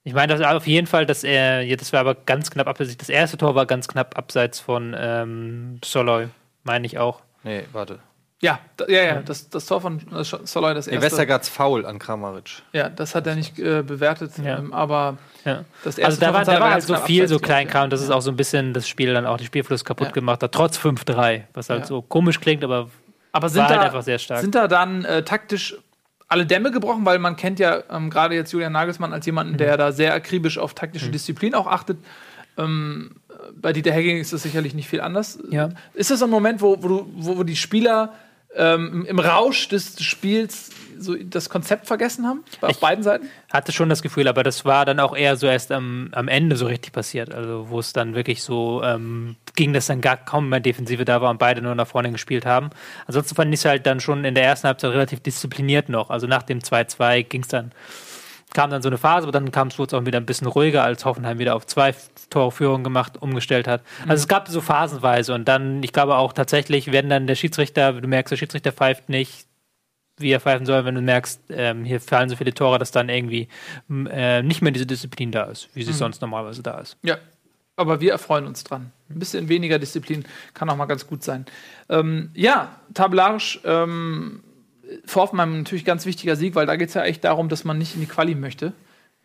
Ich 0.03 0.13
meine, 0.15 0.37
das 0.37 0.45
auf 0.47 0.67
jeden 0.67 0.87
Fall, 0.89 1.07
dass 1.07 1.23
er, 1.25 1.63
ja, 1.63 1.77
das 1.77 1.93
war 1.93 2.01
aber 2.01 2.15
ganz 2.17 2.51
knapp 2.51 2.67
abseits. 2.67 2.97
Das 2.97 3.09
erste 3.09 3.39
Tor 3.39 3.55
war 3.55 3.67
ganz 3.67 3.87
knapp 3.89 4.19
abseits 4.19 4.59
von 4.61 4.95
ähm, 4.99 5.79
Soloy, 5.85 6.27
meine 6.65 6.87
ich 6.87 6.99
auch. 6.99 7.23
Nee, 7.45 7.65
warte. 7.73 8.01
Ja, 8.45 8.59
da, 8.77 8.87
ja, 8.89 9.03
ja, 9.03 9.23
das, 9.23 9.49
das 9.49 9.65
Tor 9.67 9.81
von 9.81 9.99
äh, 10.13 10.23
Soloy, 10.23 10.75
das 10.75 10.87
erste. 10.87 11.03
Westergaards 11.07 11.49
Foul 11.49 11.87
an 11.87 11.99
Kramaric. 11.99 12.63
ja, 12.73 12.89
das 12.91 13.15
hat 13.15 13.27
er 13.27 13.35
nicht 13.37 13.59
äh, 13.59 13.83
bewertet, 13.83 14.33
Ja. 14.43 14.59
ähm, 14.59 14.73
aber 14.73 15.17
Ja. 15.45 15.65
das 15.83 15.97
erste 15.99 16.05
Also 16.07 16.21
da 16.21 16.27
Tor 16.27 16.35
war, 16.35 16.45
da 16.45 16.61
war 16.61 16.71
halt 16.73 16.83
so 16.83 16.95
viel 16.97 17.27
so 17.27 17.39
Kleinkram, 17.39 17.85
ja. 17.85 17.89
das 17.89 18.03
ist 18.03 18.11
auch 18.11 18.21
so 18.23 18.31
ein 18.31 18.37
bisschen 18.37 18.75
das 18.75 18.87
Spiel 18.87 19.15
dann 19.15 19.25
auch 19.27 19.39
den 19.39 19.47
Spielfluss 19.47 19.85
kaputt 19.85 20.09
Ja. 20.09 20.13
gemacht 20.13 20.43
hat, 20.43 20.53
trotz 20.53 20.77
5-3, 20.79 21.45
was 21.55 21.71
halt 21.71 21.81
Ja. 21.81 21.87
so 21.87 22.03
komisch 22.03 22.39
klingt, 22.41 22.63
aber 22.65 22.91
Aber 23.33 23.49
sind 23.49 23.63
war 23.63 23.69
halt 23.71 23.81
da, 23.81 23.85
einfach 23.87 24.03
sehr 24.03 24.19
stark. 24.19 24.41
sind 24.41 24.55
da 24.55 24.69
dann 24.69 25.05
äh, 25.07 25.23
taktisch 25.25 25.77
alle 26.29 26.45
Dämme 26.47 26.71
gebrochen, 26.71 27.05
weil 27.07 27.19
man 27.19 27.37
kennt 27.37 27.59
ja 27.61 27.83
ähm, 27.91 28.11
gerade 28.11 28.35
jetzt 28.35 28.53
Julian 28.53 28.73
Nagelsmann 28.73 29.13
als 29.13 29.25
jemanden, 29.27 29.55
Mhm. 29.55 29.59
der 29.59 29.77
da 29.77 29.93
sehr 29.93 30.13
akribisch 30.15 30.59
auf 30.59 30.75
taktische 30.75 31.09
Disziplin 31.11 31.55
auch 31.55 31.67
achtet. 31.67 31.99
Ähm, 32.57 33.17
bei 33.61 33.73
Dieter 33.73 33.93
Hecking 33.93 34.19
ist 34.19 34.33
das 34.33 34.43
sicherlich 34.43 34.75
nicht 34.75 34.89
viel 34.89 35.01
anders. 35.01 35.39
Ja. 35.51 35.71
Ist 35.93 36.11
das 36.11 36.21
so 36.21 36.25
ein 36.27 36.31
Moment, 36.31 36.61
wo, 36.63 36.83
wo, 36.83 36.89
du, 36.89 37.07
wo, 37.17 37.39
wo 37.39 37.43
die 37.43 37.57
Spieler 37.57 38.13
ähm, 38.57 39.05
im 39.07 39.19
Rausch 39.19 39.69
des 39.69 40.03
Spiels 40.03 40.71
so 40.99 41.17
das 41.17 41.49
Konzept 41.51 41.87
vergessen 41.87 42.27
haben? 42.27 42.45
Auf 42.61 42.71
Ich- 42.71 42.79
beiden 42.81 43.03
Seiten? 43.03 43.29
hatte 43.53 43.73
schon 43.73 43.89
das 43.89 44.01
Gefühl, 44.03 44.29
aber 44.29 44.43
das 44.43 44.65
war 44.65 44.85
dann 44.85 45.01
auch 45.01 45.15
eher 45.17 45.37
so 45.37 45.47
erst 45.47 45.71
am, 45.73 46.09
am 46.13 46.29
Ende 46.29 46.57
so 46.57 46.67
richtig 46.67 46.93
passiert. 46.93 47.35
Also 47.35 47.69
wo 47.71 47.79
es 47.81 47.93
dann 47.93 48.15
wirklich 48.15 48.43
so 48.43 48.83
ähm, 48.85 49.37
ging, 49.57 49.73
dass 49.73 49.87
dann 49.87 50.01
gar 50.01 50.17
kaum 50.17 50.49
mehr 50.49 50.61
Defensive 50.61 51.05
da 51.05 51.21
war 51.21 51.31
und 51.31 51.39
beide 51.39 51.63
nur 51.63 51.75
nach 51.75 51.87
vorne 51.87 52.11
gespielt 52.13 52.47
haben. 52.47 52.71
Ansonsten 53.07 53.35
fand 53.35 53.53
ich 53.53 53.61
es 53.61 53.65
halt 53.65 53.87
dann 53.87 54.01
schon 54.01 54.25
in 54.25 54.35
der 54.35 54.45
ersten 54.45 54.67
Halbzeit 54.69 54.93
relativ 54.93 55.21
diszipliniert 55.21 55.89
noch. 55.89 56.11
Also 56.11 56.27
nach 56.27 56.43
dem 56.43 56.61
2-2 56.61 57.23
ging 57.25 57.43
es 57.43 57.49
dann, 57.49 57.73
kam 58.53 58.71
dann 58.71 58.83
so 58.83 58.89
eine 58.89 58.99
Phase, 58.99 59.25
aber 59.25 59.33
dann 59.33 59.51
kam 59.51 59.69
es 59.69 59.79
auch 59.81 60.07
wieder 60.07 60.19
ein 60.21 60.27
bisschen 60.27 60.47
ruhiger, 60.47 60.85
als 60.85 61.05
Hoffenheim 61.05 61.39
wieder 61.41 61.57
auf 61.57 61.67
zwei 61.67 61.93
Tore 62.31 62.53
Führung 62.53 62.85
gemacht, 62.85 63.21
umgestellt 63.21 63.67
hat. 63.67 63.83
Also 64.09 64.23
es 64.23 64.29
gab 64.29 64.49
so 64.49 64.61
phasenweise 64.61 65.35
und 65.35 65.47
dann, 65.47 65.83
ich 65.83 65.93
glaube 65.93 66.17
auch 66.17 66.33
tatsächlich, 66.33 66.93
werden 66.93 67.11
dann 67.11 67.27
der 67.27 67.35
Schiedsrichter, 67.35 67.93
du 67.93 68.09
merkst, 68.09 68.33
der 68.33 68.37
Schiedsrichter 68.37 68.73
pfeift 68.73 69.09
nicht, 69.09 69.47
wie 70.19 70.31
er 70.31 70.41
pfeifen 70.41 70.67
soll, 70.67 70.85
wenn 70.85 70.95
du 70.95 71.01
merkst, 71.01 71.41
ähm, 71.51 71.85
hier 71.85 72.01
fallen 72.01 72.29
so 72.29 72.37
viele 72.37 72.55
Tore, 72.55 72.79
dass 72.79 72.91
dann 72.91 73.09
irgendwie 73.09 73.49
äh, 73.91 74.43
nicht 74.43 74.63
mehr 74.63 74.73
diese 74.73 74.87
Disziplin 74.87 75.33
da 75.33 75.45
ist, 75.45 75.69
wie 75.75 75.83
sie 75.83 75.93
sonst 75.93 76.21
normalerweise 76.21 76.63
da 76.63 76.79
ist. 76.79 76.97
Ja, 77.03 77.19
aber 77.77 78.01
wir 78.01 78.13
erfreuen 78.13 78.47
uns 78.47 78.63
dran. 78.63 78.93
Ein 79.11 79.19
bisschen 79.19 79.49
weniger 79.49 79.79
Disziplin 79.79 80.25
kann 80.55 80.71
auch 80.71 80.77
mal 80.77 80.87
ganz 80.87 81.07
gut 81.07 81.25
sein. 81.25 81.47
Ähm, 81.89 82.31
ja, 82.35 82.77
tabellarisch 82.95 83.61
ähm, 83.65 84.45
für 85.05 85.21
Hoffenheim 85.21 85.59
natürlich 85.59 85.85
ganz 85.85 86.07
wichtiger 86.07 86.37
Sieg, 86.37 86.55
weil 86.55 86.67
da 86.67 86.77
geht 86.77 86.89
es 86.89 86.95
ja 86.95 87.03
echt 87.03 87.25
darum, 87.25 87.49
dass 87.49 87.65
man 87.65 87.79
nicht 87.79 87.95
in 87.95 88.01
die 88.01 88.07
Quali 88.07 88.35
möchte. 88.35 88.73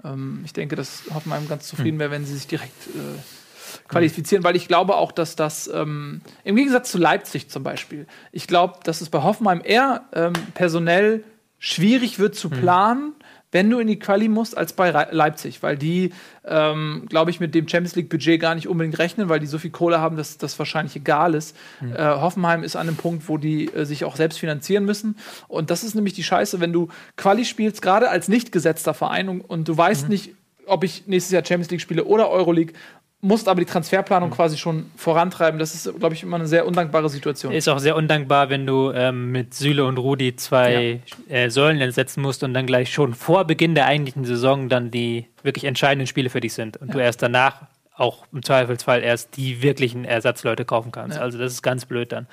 Ähm, 0.04 0.42
ich 0.46 0.54
denke, 0.54 0.76
dass 0.76 1.04
Hoffenheim 1.14 1.48
ganz 1.48 1.68
zufrieden 1.68 2.00
wäre, 2.00 2.12
wenn 2.12 2.26
sie 2.26 2.36
sich 2.36 2.48
direkt 2.48 2.88
äh, 2.88 3.88
qualifizieren, 3.88 4.44
weil 4.44 4.56
ich 4.56 4.68
glaube 4.68 4.96
auch, 4.96 5.12
dass 5.12 5.36
das 5.36 5.68
ähm, 5.68 6.22
im 6.44 6.56
Gegensatz 6.56 6.92
zu 6.92 6.98
Leipzig 6.98 7.50
zum 7.50 7.64
Beispiel, 7.64 8.08
ich 8.32 8.48
glaube, 8.48 8.80
dass 8.84 9.02
es 9.02 9.10
bei 9.10 9.22
Hoffenheim 9.24 9.62
eher 9.64 10.04
ähm, 10.14 10.34
personell 10.54 11.24
schwierig 11.60 12.20
wird 12.20 12.36
zu 12.36 12.50
planen, 12.50 13.14
wenn 13.52 13.70
du 13.70 13.80
in 13.80 13.88
die 13.88 13.98
Quali 13.98 14.28
musst, 14.28 14.58
als 14.58 14.74
bei 14.74 14.92
Leipzig, 14.92 15.64
weil 15.64 15.78
die, 15.78 16.12
ähm, 16.46 17.06
glaube 17.10 17.32
ich, 17.32 17.40
mit 17.40 17.56
dem 17.56 17.68
Champions 17.68 17.96
League 17.96 18.10
Budget 18.10 18.40
gar 18.40 18.54
nicht 18.56 18.68
unbedingt 18.68 19.00
rechnen, 19.00 19.28
weil 19.30 19.40
die 19.40 19.48
so 19.48 19.58
viel 19.58 19.72
Kohle 19.72 20.00
haben, 20.00 20.18
dass 20.18 20.38
das 20.38 20.58
wahrscheinlich 20.60 20.96
egal 20.96 21.34
ist. 21.34 21.56
Äh, 21.82 22.04
Hoffenheim 22.04 22.64
ist 22.64 22.76
an 22.76 22.88
einem 22.88 22.98
Punkt, 22.98 23.28
wo 23.28 23.38
die 23.38 23.66
äh, 23.74 23.86
sich 23.86 24.06
auch 24.06 24.16
selbst 24.16 24.40
finanzieren 24.40 24.86
müssen. 24.86 25.18
Und 25.48 25.72
das 25.72 25.84
ist 25.84 25.96
nämlich 25.96 26.14
die 26.14 26.24
Scheiße, 26.24 26.60
wenn 26.60 26.74
du 26.74 26.90
Quali 27.18 27.46
spielst, 27.46 27.82
gerade 27.82 28.10
als 28.10 28.28
nicht 28.28 28.52
gesetzter 28.52 28.94
Verein 28.94 29.30
und, 29.30 29.42
und 29.42 29.68
du 29.68 29.76
weißt 29.76 30.10
nicht, 30.10 30.36
ob 30.70 30.84
ich 30.84 31.08
nächstes 31.08 31.34
Jahr 31.34 31.44
Champions 31.44 31.72
League 31.72 31.82
spiele 31.82 32.06
oder 32.06 32.30
Euroleague, 32.30 32.74
musst 33.22 33.50
aber 33.50 33.60
die 33.60 33.66
Transferplanung 33.66 34.32
quasi 34.32 34.58
schon 34.58 34.90
vorantreiben. 34.96 35.60
Das 35.60 35.76
ist, 35.76 36.00
glaube 36.00 36.16
ich, 36.16 36.24
immer 36.24 36.38
eine 36.38 36.48
sehr 36.48 36.66
undankbare 36.66 37.10
Situation. 37.10 37.52
Ist 37.52 37.68
auch 37.68 37.80
sehr 37.80 37.96
undankbar, 37.96 38.50
wenn 38.50 38.66
du 38.66 38.92
ähm, 38.92 39.32
mit 39.32 39.54
Süle 39.54 39.86
und 39.86 39.98
Rudi 39.98 40.36
zwei 40.36 41.02
äh, 41.28 41.50
Säulen 41.50 41.92
setzen 41.92 42.22
musst 42.22 42.44
und 42.44 42.54
dann 42.54 42.66
gleich 42.66 42.94
schon 42.94 43.14
vor 43.14 43.46
Beginn 43.46 43.76
der 43.76 43.88
eigentlichen 43.88 44.24
Saison 44.24 44.70
dann 44.70 44.90
die 44.90 45.28
wirklich 45.44 45.66
entscheidenden 45.66 46.08
Spiele 46.08 46.30
für 46.30 46.40
dich 46.40 46.54
sind 46.54 46.78
und 46.78 46.94
du 46.94 47.00
erst 47.00 47.22
danach 47.22 47.64
auch 47.94 48.26
im 48.32 48.42
Zweifelsfall 48.42 49.04
erst 49.04 49.36
die 49.36 49.62
wirklichen 49.62 50.06
Ersatzleute 50.06 50.64
kaufen 50.64 50.94
kannst. 50.94 51.18
Ja. 51.18 51.24
Also 51.24 51.38
das 51.38 51.52
ist 51.52 51.62
ganz 51.62 51.86
blöd 51.86 52.14
dann. 52.14 52.28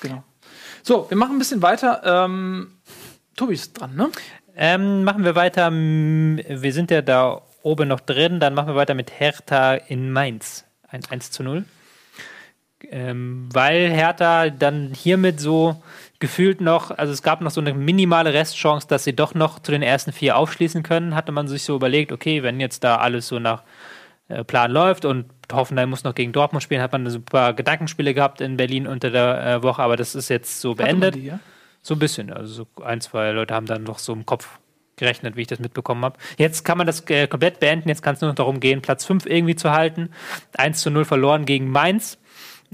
Genau. 0.00 0.22
So, 0.82 1.06
wir 1.08 1.16
machen 1.16 1.36
ein 1.36 1.38
bisschen 1.38 1.62
weiter. 1.62 2.02
Ähm, 2.04 2.78
Tobi 3.36 3.54
ist 3.54 3.72
dran, 3.72 3.96
ne? 3.96 4.10
Ähm, 4.56 5.04
machen 5.04 5.24
wir 5.24 5.34
weiter. 5.34 5.70
Wir 5.72 6.72
sind 6.72 6.90
ja 6.90 7.02
da 7.02 7.42
oben 7.68 7.88
noch 7.88 8.00
drin. 8.00 8.40
Dann 8.40 8.54
machen 8.54 8.68
wir 8.68 8.74
weiter 8.74 8.94
mit 8.94 9.20
Hertha 9.20 9.74
in 9.74 10.10
Mainz. 10.10 10.64
Ein 10.88 11.02
1 11.08 11.30
zu 11.30 11.42
0. 11.42 11.64
Ähm, 12.90 13.48
weil 13.52 13.90
Hertha 13.90 14.50
dann 14.50 14.92
hiermit 14.94 15.40
so 15.40 15.82
gefühlt 16.20 16.60
noch, 16.60 16.90
also 16.90 17.12
es 17.12 17.22
gab 17.22 17.40
noch 17.40 17.50
so 17.50 17.60
eine 17.60 17.74
minimale 17.74 18.32
Restchance, 18.32 18.86
dass 18.88 19.04
sie 19.04 19.14
doch 19.14 19.34
noch 19.34 19.58
zu 19.60 19.72
den 19.72 19.82
ersten 19.82 20.12
vier 20.12 20.36
aufschließen 20.36 20.82
können, 20.82 21.14
hatte 21.14 21.32
man 21.32 21.48
sich 21.48 21.64
so 21.64 21.76
überlegt, 21.76 22.12
okay, 22.12 22.42
wenn 22.42 22.60
jetzt 22.60 22.84
da 22.84 22.96
alles 22.96 23.28
so 23.28 23.38
nach 23.38 23.62
äh, 24.28 24.44
Plan 24.44 24.70
läuft 24.70 25.04
und 25.04 25.26
Hoffenheim 25.52 25.90
muss 25.90 26.04
noch 26.04 26.14
gegen 26.14 26.32
Dortmund 26.32 26.62
spielen, 26.62 26.82
hat 26.82 26.92
man 26.92 27.04
ein 27.04 27.10
super 27.10 27.52
Gedankenspiele 27.52 28.14
gehabt 28.14 28.40
in 28.40 28.56
Berlin 28.56 28.86
unter 28.86 29.10
der 29.10 29.46
äh, 29.46 29.62
Woche, 29.62 29.82
aber 29.82 29.96
das 29.96 30.14
ist 30.14 30.28
jetzt 30.28 30.60
so 30.60 30.74
beendet. 30.74 31.14
Die, 31.14 31.26
ja? 31.26 31.40
So 31.82 31.94
ein 31.94 31.98
bisschen. 31.98 32.32
Also 32.32 32.52
so 32.52 32.82
ein, 32.82 33.00
zwei 33.00 33.30
Leute 33.30 33.54
haben 33.54 33.66
dann 33.66 33.84
noch 33.84 33.98
so 33.98 34.12
im 34.12 34.26
Kopf 34.26 34.58
gerechnet, 34.98 35.36
wie 35.36 35.42
ich 35.42 35.46
das 35.46 35.58
mitbekommen 35.58 36.04
habe. 36.04 36.18
Jetzt 36.36 36.64
kann 36.64 36.78
man 36.78 36.86
das 36.86 37.08
äh, 37.08 37.26
komplett 37.26 37.60
beenden. 37.60 37.88
Jetzt 37.88 38.02
kann 38.02 38.14
es 38.14 38.20
nur 38.20 38.30
noch 38.30 38.36
darum 38.36 38.60
gehen, 38.60 38.82
Platz 38.82 39.04
5 39.04 39.26
irgendwie 39.26 39.56
zu 39.56 39.72
halten. 39.72 40.10
1 40.56 40.80
zu 40.80 40.90
0 40.90 41.04
verloren 41.04 41.44
gegen 41.44 41.70
Mainz. 41.70 42.18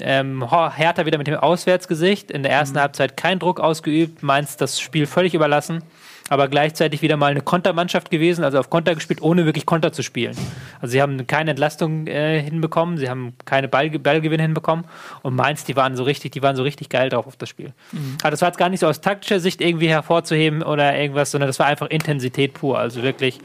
Ähm, 0.01 0.51
Hertha 0.51 1.07
wieder 1.07 1.19
mit 1.19 1.27
dem 1.27 1.37
Auswärtsgesicht. 1.37 2.31
In 2.31 2.43
der 2.43 2.53
ersten 2.53 2.79
Halbzeit 2.79 3.17
kein 3.17 3.39
Druck 3.39 3.61
ausgeübt. 3.61 4.23
Mainz 4.23 4.57
das 4.57 4.81
Spiel 4.81 5.07
völlig 5.07 5.35
überlassen. 5.35 5.83
Aber 6.31 6.49
gleichzeitig 6.49 7.03
wieder 7.03 7.19
mal 7.19 7.31
eine 7.31 7.43
Kontermannschaft 7.43 8.11
gewesen, 8.11 8.45
also 8.45 8.59
auf 8.59 8.71
Konter 8.71 8.95
gespielt, 8.95 9.21
ohne 9.21 9.45
wirklich 9.45 9.67
Konter 9.67 9.93
zu 9.93 10.03
spielen. 10.03 10.35
Also 10.81 10.93
sie 10.93 11.03
haben 11.03 11.27
keine 11.27 11.51
Entlastung 11.51 12.07
äh, 12.07 12.41
hinbekommen, 12.41 12.97
sie 12.97 13.11
haben 13.11 13.35
keine 13.45 13.69
Ball, 13.69 13.91
Ballgewinne 13.91 14.43
hinbekommen. 14.43 14.87
Und 15.23 15.37
Mainz, 15.37 15.65
die 15.65 15.77
waren 15.77 15.97
so 15.97 16.03
richtig, 16.03 16.33
die 16.33 16.43
waren 16.43 16.57
so 16.57 16.63
richtig 16.63 16.89
geil 16.89 17.11
drauf 17.11 17.27
auf 17.27 17.37
das 17.37 17.51
Spiel. 17.51 17.75
Aber 18.23 18.31
das 18.31 18.41
war 18.41 18.49
jetzt 18.49 18.57
gar 18.57 18.71
nicht 18.71 18.81
so 18.81 18.87
aus 18.87 19.03
taktischer 19.03 19.39
Sicht 19.39 19.61
irgendwie 19.61 19.89
hervorzuheben 19.89 20.63
oder 20.63 20.97
irgendwas, 20.97 21.31
sondern 21.31 21.49
das 21.49 21.59
war 21.59 21.67
einfach 21.67 21.89
Intensität 21.89 22.55
pur. 22.55 22.79
Also 22.79 23.03
wirklich 23.03 23.39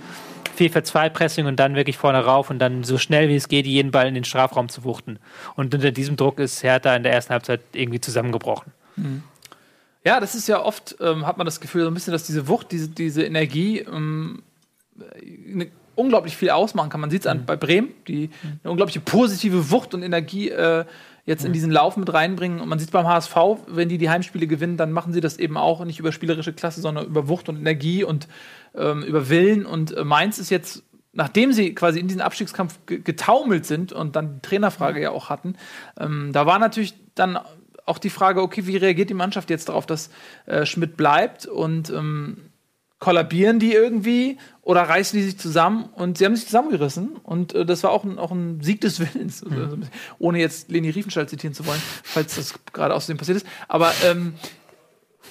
4 0.59 0.71
für 0.71 0.83
2 0.83 1.07
Pressing 1.07 1.45
und 1.45 1.57
dann 1.57 1.75
wirklich 1.75 1.97
vorne 1.97 2.19
rauf 2.19 2.49
und 2.49 2.59
dann 2.59 2.83
so 2.83 2.97
schnell 2.97 3.29
wie 3.29 3.35
es 3.35 3.47
geht, 3.47 3.65
jeden 3.65 3.91
Ball 3.91 4.09
in 4.09 4.13
den 4.13 4.25
Strafraum 4.25 4.67
zu 4.67 4.83
wuchten. 4.83 5.17
Und 5.55 5.73
unter 5.73 5.91
diesem 5.91 6.17
Druck 6.17 6.37
ist 6.37 6.63
Hertha 6.63 6.93
in 6.97 7.03
der 7.03 7.13
ersten 7.13 7.31
Halbzeit 7.31 7.61
irgendwie 7.71 8.01
zusammengebrochen. 8.01 8.73
Ja, 10.03 10.19
das 10.19 10.35
ist 10.35 10.49
ja 10.49 10.61
oft, 10.61 10.97
ähm, 10.99 11.25
hat 11.25 11.37
man 11.37 11.45
das 11.45 11.61
Gefühl, 11.61 11.83
so 11.83 11.87
ein 11.89 11.93
bisschen, 11.93 12.11
dass 12.11 12.23
diese 12.23 12.49
Wucht, 12.49 12.73
diese, 12.73 12.89
diese 12.89 13.23
Energie 13.23 13.79
ähm, 13.79 14.43
eine, 15.49 15.67
unglaublich 15.95 16.35
viel 16.35 16.49
ausmachen 16.49 16.89
kann. 16.89 16.99
Man 16.99 17.09
sieht 17.09 17.21
es 17.21 17.27
an 17.27 17.45
bei 17.45 17.55
Bremen, 17.55 17.93
die 18.09 18.29
eine 18.61 18.71
unglaubliche 18.71 18.99
positive 18.99 19.71
Wucht 19.71 19.93
und 19.93 20.03
Energie 20.03 20.49
äh, 20.49 20.83
jetzt 21.29 21.45
in 21.45 21.53
diesen 21.53 21.71
Lauf 21.71 21.95
mit 21.95 22.11
reinbringen. 22.11 22.59
Und 22.59 22.67
man 22.67 22.79
sieht 22.79 22.91
beim 22.91 23.07
HSV, 23.07 23.35
wenn 23.67 23.87
die 23.87 23.99
die 23.99 24.09
Heimspiele 24.09 24.47
gewinnen, 24.47 24.77
dann 24.77 24.91
machen 24.91 25.13
sie 25.13 25.21
das 25.21 25.37
eben 25.37 25.57
auch 25.57 25.85
nicht 25.85 25.99
über 25.99 26.11
spielerische 26.11 26.53
Klasse, 26.53 26.81
sondern 26.81 27.05
über 27.05 27.29
Wucht 27.29 27.47
und 27.47 27.57
Energie 27.57 28.03
und 28.03 28.27
ähm, 28.75 29.03
über 29.03 29.29
Willen. 29.29 29.65
Und 29.65 29.95
äh, 29.95 30.03
Mainz 30.03 30.39
ist 30.39 30.49
jetzt, 30.49 30.83
nachdem 31.13 31.53
sie 31.53 31.75
quasi 31.75 31.99
in 31.99 32.07
diesen 32.07 32.21
Abstiegskampf 32.21 32.79
ge- 32.87 32.99
getaumelt 32.99 33.65
sind 33.67 33.93
und 33.93 34.15
dann 34.15 34.35
die 34.35 34.41
Trainerfrage 34.41 34.99
ja 35.01 35.11
auch 35.11 35.29
hatten, 35.29 35.53
ähm, 35.99 36.31
da 36.33 36.47
war 36.47 36.57
natürlich 36.57 36.95
dann 37.13 37.37
auch 37.85 37.99
die 37.99 38.09
Frage, 38.09 38.41
okay, 38.41 38.65
wie 38.65 38.77
reagiert 38.77 39.09
die 39.09 39.15
Mannschaft 39.15 39.49
jetzt 39.49 39.69
darauf, 39.69 39.85
dass 39.85 40.09
äh, 40.47 40.65
Schmidt 40.65 40.97
bleibt 40.97 41.45
und 41.45 41.89
ähm, 41.91 42.48
kollabieren 42.99 43.59
die 43.59 43.73
irgendwie 43.73 44.37
oder 44.61 44.81
reißen 44.81 45.17
die 45.17 45.25
sich 45.25 45.39
zusammen 45.39 45.85
und 45.95 46.17
sie 46.17 46.25
haben 46.25 46.35
sich 46.35 46.45
zusammengerissen 46.45 47.15
und 47.23 47.53
äh, 47.53 47.65
das 47.65 47.83
war 47.83 47.91
auch 47.91 48.03
ein, 48.03 48.19
auch 48.19 48.31
ein 48.31 48.61
Sieg 48.61 48.81
des 48.81 48.99
Willens, 49.15 49.43
also, 49.43 49.55
bisschen, 49.55 49.89
ohne 50.19 50.39
jetzt 50.39 50.69
Leni 50.69 50.89
Riefenstahl 50.89 51.27
zitieren 51.27 51.53
zu 51.53 51.65
wollen, 51.65 51.81
falls 52.03 52.35
das 52.35 52.53
gerade 52.73 52.93
außerdem 52.93 53.17
passiert 53.17 53.37
ist, 53.37 53.47
aber 53.67 53.93
ähm, 54.05 54.33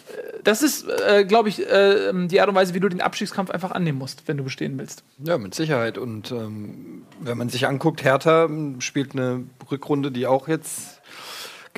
äh, 0.08 0.38
das 0.42 0.62
ist, 0.62 0.86
äh, 0.88 1.24
glaube 1.24 1.50
ich, 1.50 1.60
äh, 1.68 2.12
die 2.26 2.40
Art 2.40 2.48
und 2.48 2.54
Weise, 2.54 2.72
wie 2.72 2.80
du 2.80 2.88
den 2.88 3.02
Abstiegskampf 3.02 3.50
einfach 3.50 3.70
annehmen 3.70 3.98
musst, 3.98 4.26
wenn 4.26 4.38
du 4.38 4.44
bestehen 4.44 4.78
willst. 4.78 5.04
Ja, 5.18 5.36
mit 5.36 5.54
Sicherheit. 5.54 5.98
Und 5.98 6.30
ähm, 6.30 7.02
wenn 7.20 7.36
man 7.36 7.48
sich 7.48 7.66
anguckt, 7.66 8.02
Hertha 8.02 8.44
ähm, 8.44 8.80
spielt 8.80 9.12
eine 9.12 9.44
Rückrunde, 9.70 10.10
die 10.10 10.26
auch 10.26 10.48
jetzt 10.48 10.97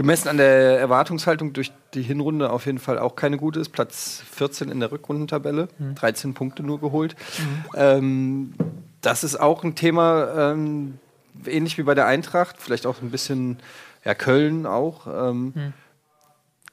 gemessen 0.01 0.29
an 0.29 0.39
der 0.39 0.81
Erwartungshaltung 0.81 1.53
durch 1.53 1.73
die 1.93 2.01
Hinrunde 2.01 2.49
auf 2.49 2.65
jeden 2.65 2.79
Fall 2.79 2.99
auch 2.99 3.17
keine 3.17 3.37
gute 3.37 3.61
ist. 3.61 3.69
Platz 3.69 4.23
14 4.31 4.71
in 4.71 4.81
der 4.81 4.91
Rückrundentabelle, 4.91 5.69
13 5.97 6.33
Punkte 6.33 6.63
nur 6.63 6.81
geholt. 6.81 7.15
Ähm, 7.75 8.55
das 9.03 9.25
ist 9.25 9.39
auch 9.39 9.63
ein 9.63 9.75
Thema, 9.75 10.53
ähm, 10.53 10.99
ähnlich 11.45 11.77
wie 11.77 11.83
bei 11.83 11.95
der 11.95 12.07
Eintracht, 12.07 12.57
vielleicht 12.59 12.87
auch 12.87 13.03
ein 13.03 13.11
bisschen, 13.11 13.59
ja, 14.03 14.15
Köln 14.15 14.65
auch. 14.65 15.07
Ähm, 15.07 15.75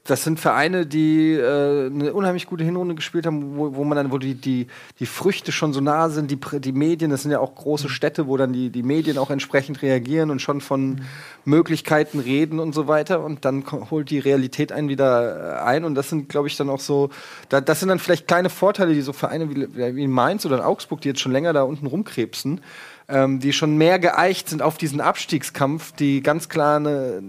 das 0.08 0.24
sind 0.24 0.40
Vereine, 0.40 0.86
die 0.86 1.34
äh, 1.34 1.86
eine 1.86 2.14
unheimlich 2.14 2.46
gute 2.46 2.64
Hinrunde 2.64 2.94
gespielt 2.94 3.26
haben, 3.26 3.58
wo, 3.58 3.74
wo 3.74 3.84
man 3.84 3.96
dann, 3.96 4.10
wo 4.10 4.16
die, 4.16 4.34
die, 4.34 4.66
die 4.98 5.04
Früchte 5.04 5.52
schon 5.52 5.74
so 5.74 5.82
nah 5.82 6.08
sind, 6.08 6.30
die, 6.30 6.38
die 6.60 6.72
Medien, 6.72 7.10
das 7.10 7.22
sind 7.22 7.30
ja 7.30 7.40
auch 7.40 7.54
große 7.54 7.90
Städte, 7.90 8.26
wo 8.26 8.38
dann 8.38 8.54
die, 8.54 8.70
die 8.70 8.82
Medien 8.82 9.18
auch 9.18 9.30
entsprechend 9.30 9.82
reagieren 9.82 10.30
und 10.30 10.40
schon 10.40 10.62
von 10.62 11.02
Möglichkeiten 11.44 12.20
reden 12.20 12.58
und 12.58 12.74
so 12.74 12.88
weiter. 12.88 13.22
Und 13.22 13.44
dann 13.44 13.64
holt 13.90 14.08
die 14.08 14.18
Realität 14.18 14.72
einen 14.72 14.88
wieder 14.88 15.58
äh, 15.58 15.62
ein. 15.62 15.84
Und 15.84 15.94
das 15.94 16.08
sind, 16.08 16.30
glaube 16.30 16.48
ich, 16.48 16.56
dann 16.56 16.70
auch 16.70 16.80
so, 16.80 17.10
da, 17.50 17.60
das 17.60 17.80
sind 17.80 17.90
dann 17.90 17.98
vielleicht 17.98 18.26
kleine 18.26 18.48
Vorteile, 18.48 18.94
die 18.94 19.02
so 19.02 19.12
Vereine 19.12 19.54
wie, 19.54 19.94
wie 19.94 20.06
Mainz 20.06 20.46
oder 20.46 20.56
in 20.56 20.62
Augsburg, 20.62 21.02
die 21.02 21.08
jetzt 21.08 21.20
schon 21.20 21.32
länger 21.32 21.52
da 21.52 21.64
unten 21.64 21.86
rumkrebsen, 21.86 22.62
ähm, 23.08 23.40
die 23.40 23.52
schon 23.52 23.76
mehr 23.76 23.98
geeicht 23.98 24.48
sind 24.50 24.60
auf 24.62 24.76
diesen 24.76 25.00
Abstiegskampf, 25.00 25.92
die 25.92 26.22
ganz 26.22 26.48
klar 26.48 26.76
eine, 26.76 27.22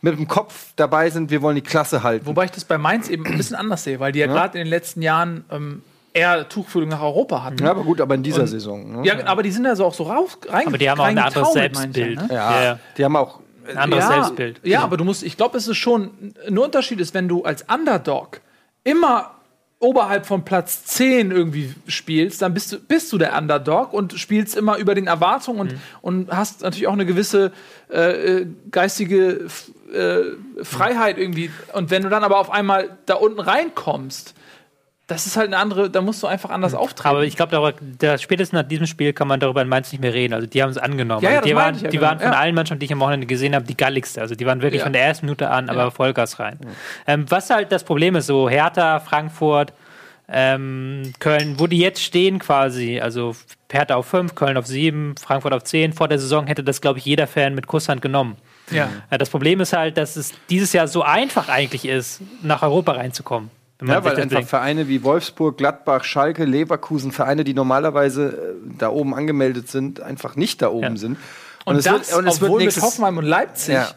mit 0.00 0.16
dem 0.18 0.26
Kopf 0.26 0.72
dabei 0.76 1.10
sind, 1.10 1.30
wir 1.30 1.42
wollen 1.42 1.56
die 1.56 1.60
Klasse 1.62 2.02
halten. 2.02 2.26
Wobei 2.26 2.46
ich 2.46 2.50
das 2.50 2.64
bei 2.64 2.78
Mainz 2.78 3.08
eben 3.08 3.26
ein 3.26 3.36
bisschen 3.36 3.56
anders 3.56 3.84
sehe, 3.84 4.00
weil 4.00 4.12
die 4.12 4.20
ja, 4.20 4.26
gerade 4.26 4.58
in 4.58 4.64
den 4.64 4.70
letzten 4.70 5.02
Jahren 5.02 5.44
ähm, 5.50 5.82
eher 6.14 6.48
Tuchfühlung 6.48 6.88
nach 6.88 7.02
Europa 7.02 7.44
hatten. 7.44 7.62
ja, 7.62 7.70
aber 7.70 7.82
gut, 7.84 8.00
aber 8.00 8.14
in 8.14 8.22
dieser 8.22 8.42
Und- 8.42 8.46
Saison. 8.48 9.00
Ne? 9.02 9.06
Ja, 9.06 9.26
aber 9.26 9.42
die 9.42 9.50
sind 9.50 9.64
ja 9.64 9.76
so 9.76 9.84
auch 9.84 9.94
so 9.94 10.04
raus 10.04 10.38
rein. 10.48 10.66
Aber 10.66 10.78
die 10.78 10.88
haben 10.90 11.00
auch 11.00 11.04
ein 11.04 11.18
anderes 11.18 11.48
ich 11.48 11.54
Selbstbild. 11.54 12.16
Ja, 12.20 12.26
ne? 12.26 12.34
ja, 12.34 12.62
Ja. 12.62 12.78
die 12.96 13.04
haben 13.04 13.16
auch. 13.16 13.40
Ein 13.68 13.76
anderes 13.78 14.04
ja, 14.04 14.12
Selbstbild. 14.14 14.60
Ja, 14.64 14.80
aber 14.82 14.96
du 14.96 15.04
musst, 15.04 15.22
ich 15.22 15.36
glaube, 15.36 15.56
es 15.56 15.68
ist 15.68 15.76
schon 15.76 16.34
ein 16.48 16.58
Unterschied 16.58 17.00
ist, 17.00 17.14
wenn 17.14 17.28
du 17.28 17.44
als 17.44 17.64
Underdog 17.72 18.40
immer 18.82 19.30
oberhalb 19.82 20.26
von 20.26 20.44
Platz 20.44 20.84
10 20.84 21.32
irgendwie 21.32 21.74
spielst, 21.88 22.40
dann 22.40 22.54
bist 22.54 22.72
du, 22.72 22.78
bist 22.78 23.12
du 23.12 23.18
der 23.18 23.36
Underdog 23.36 23.92
und 23.92 24.12
spielst 24.14 24.56
immer 24.56 24.78
über 24.78 24.94
den 24.94 25.08
Erwartungen 25.08 25.60
und, 25.60 25.74
und 26.00 26.30
hast 26.30 26.62
natürlich 26.62 26.86
auch 26.86 26.92
eine 26.92 27.04
gewisse 27.04 27.50
äh, 27.90 28.42
äh, 28.42 28.46
geistige 28.70 29.48
äh, 29.92 30.62
Freiheit 30.62 31.18
irgendwie. 31.18 31.50
Und 31.72 31.90
wenn 31.90 32.02
du 32.02 32.08
dann 32.08 32.22
aber 32.22 32.38
auf 32.38 32.50
einmal 32.50 32.96
da 33.06 33.14
unten 33.14 33.40
reinkommst, 33.40 34.34
das 35.12 35.26
ist 35.26 35.36
halt 35.36 35.48
eine 35.48 35.58
andere, 35.58 35.90
da 35.90 36.00
musst 36.00 36.22
du 36.22 36.26
einfach 36.26 36.50
anders 36.50 36.74
auftreten. 36.74 37.08
Aber 37.08 37.24
ich 37.24 37.36
glaube, 37.36 37.74
spätestens 38.18 38.52
nach 38.52 38.66
diesem 38.66 38.86
Spiel 38.86 39.12
kann 39.12 39.28
man 39.28 39.40
darüber 39.40 39.62
in 39.62 39.68
Mainz 39.68 39.92
nicht 39.92 40.00
mehr 40.00 40.14
reden. 40.14 40.34
Also 40.34 40.46
die 40.46 40.62
haben 40.62 40.70
es 40.70 40.78
angenommen. 40.78 41.22
Ja, 41.22 41.30
ja, 41.30 41.36
also 41.36 41.48
die 41.48 41.56
waren, 41.56 41.74
ja 41.74 41.88
die 41.88 41.96
genau. 41.96 42.08
waren 42.08 42.20
von 42.20 42.32
allen 42.32 42.54
Mannschaften, 42.54 42.80
die 42.80 42.86
ich 42.86 42.92
am 42.92 43.00
Wochenende 43.00 43.26
gesehen 43.26 43.54
habe, 43.54 43.64
die 43.64 43.76
galligste. 43.76 44.20
Also 44.20 44.34
die 44.34 44.46
waren 44.46 44.62
wirklich 44.62 44.82
von 44.82 44.92
der 44.92 45.04
ersten 45.04 45.26
Minute 45.26 45.50
an, 45.50 45.68
aber. 45.68 45.90
Vollgas 45.90 46.38
rein. 46.38 46.58
Ähm, 47.06 47.26
was 47.28 47.50
halt 47.50 47.70
das 47.70 47.84
Problem 47.84 48.16
ist, 48.16 48.26
so 48.26 48.48
Hertha, 48.48 49.00
Frankfurt, 49.00 49.74
ähm, 50.28 51.12
Köln, 51.18 51.58
wo 51.58 51.66
die 51.66 51.78
jetzt 51.78 52.02
stehen 52.02 52.38
quasi, 52.38 53.00
also 53.00 53.36
Hertha 53.70 53.96
auf 53.96 54.06
5, 54.06 54.34
Köln 54.34 54.56
auf 54.56 54.66
7, 54.66 55.14
Frankfurt 55.20 55.52
auf 55.52 55.64
10, 55.64 55.92
vor 55.92 56.08
der 56.08 56.18
Saison 56.18 56.46
hätte 56.46 56.64
das, 56.64 56.80
glaube 56.80 56.98
ich, 56.98 57.04
jeder 57.04 57.26
Fan 57.26 57.54
mit 57.54 57.66
Kusshand 57.66 58.00
genommen. 58.00 58.36
ja. 58.70 58.88
Ja, 59.10 59.18
das 59.18 59.28
Problem 59.28 59.60
ist 59.60 59.72
halt, 59.72 59.96
dass 59.96 60.16
es 60.16 60.32
dieses 60.48 60.72
Jahr 60.72 60.88
so 60.88 61.02
einfach 61.02 61.48
eigentlich 61.48 61.84
ist, 61.84 62.22
nach 62.42 62.62
Europa 62.62 62.92
reinzukommen. 62.92 63.50
Wenn 63.82 63.88
man 63.88 63.96
Ja, 63.96 64.04
weil 64.04 64.20
einfach. 64.20 64.44
Vereine 64.44 64.88
wie 64.88 65.02
Wolfsburg, 65.02 65.58
Gladbach, 65.58 66.04
Schalke, 66.04 66.44
Leverkusen, 66.44 67.12
Vereine, 67.12 67.44
die 67.44 67.54
normalerweise 67.54 68.26
äh, 68.28 68.70
da 68.78 68.88
oben 68.90 69.14
angemeldet 69.14 69.68
sind, 69.68 70.00
einfach 70.00 70.36
nicht 70.36 70.62
da 70.62 70.68
oben 70.70 70.82
Ja. 70.94 70.96
sind. 70.96 71.18
Und, 71.64 71.76
es 71.76 71.84
das, 71.84 71.92
wird- 72.10 72.18
und 72.18 72.26
es 72.26 72.40
wird 72.40 72.48
obwohl 72.48 72.58
mit 72.60 72.66
nächstes- 72.66 72.82
Hoffenheim 72.82 73.18
und 73.18 73.24
Leipzig 73.24 73.74
Ja. 73.74 73.88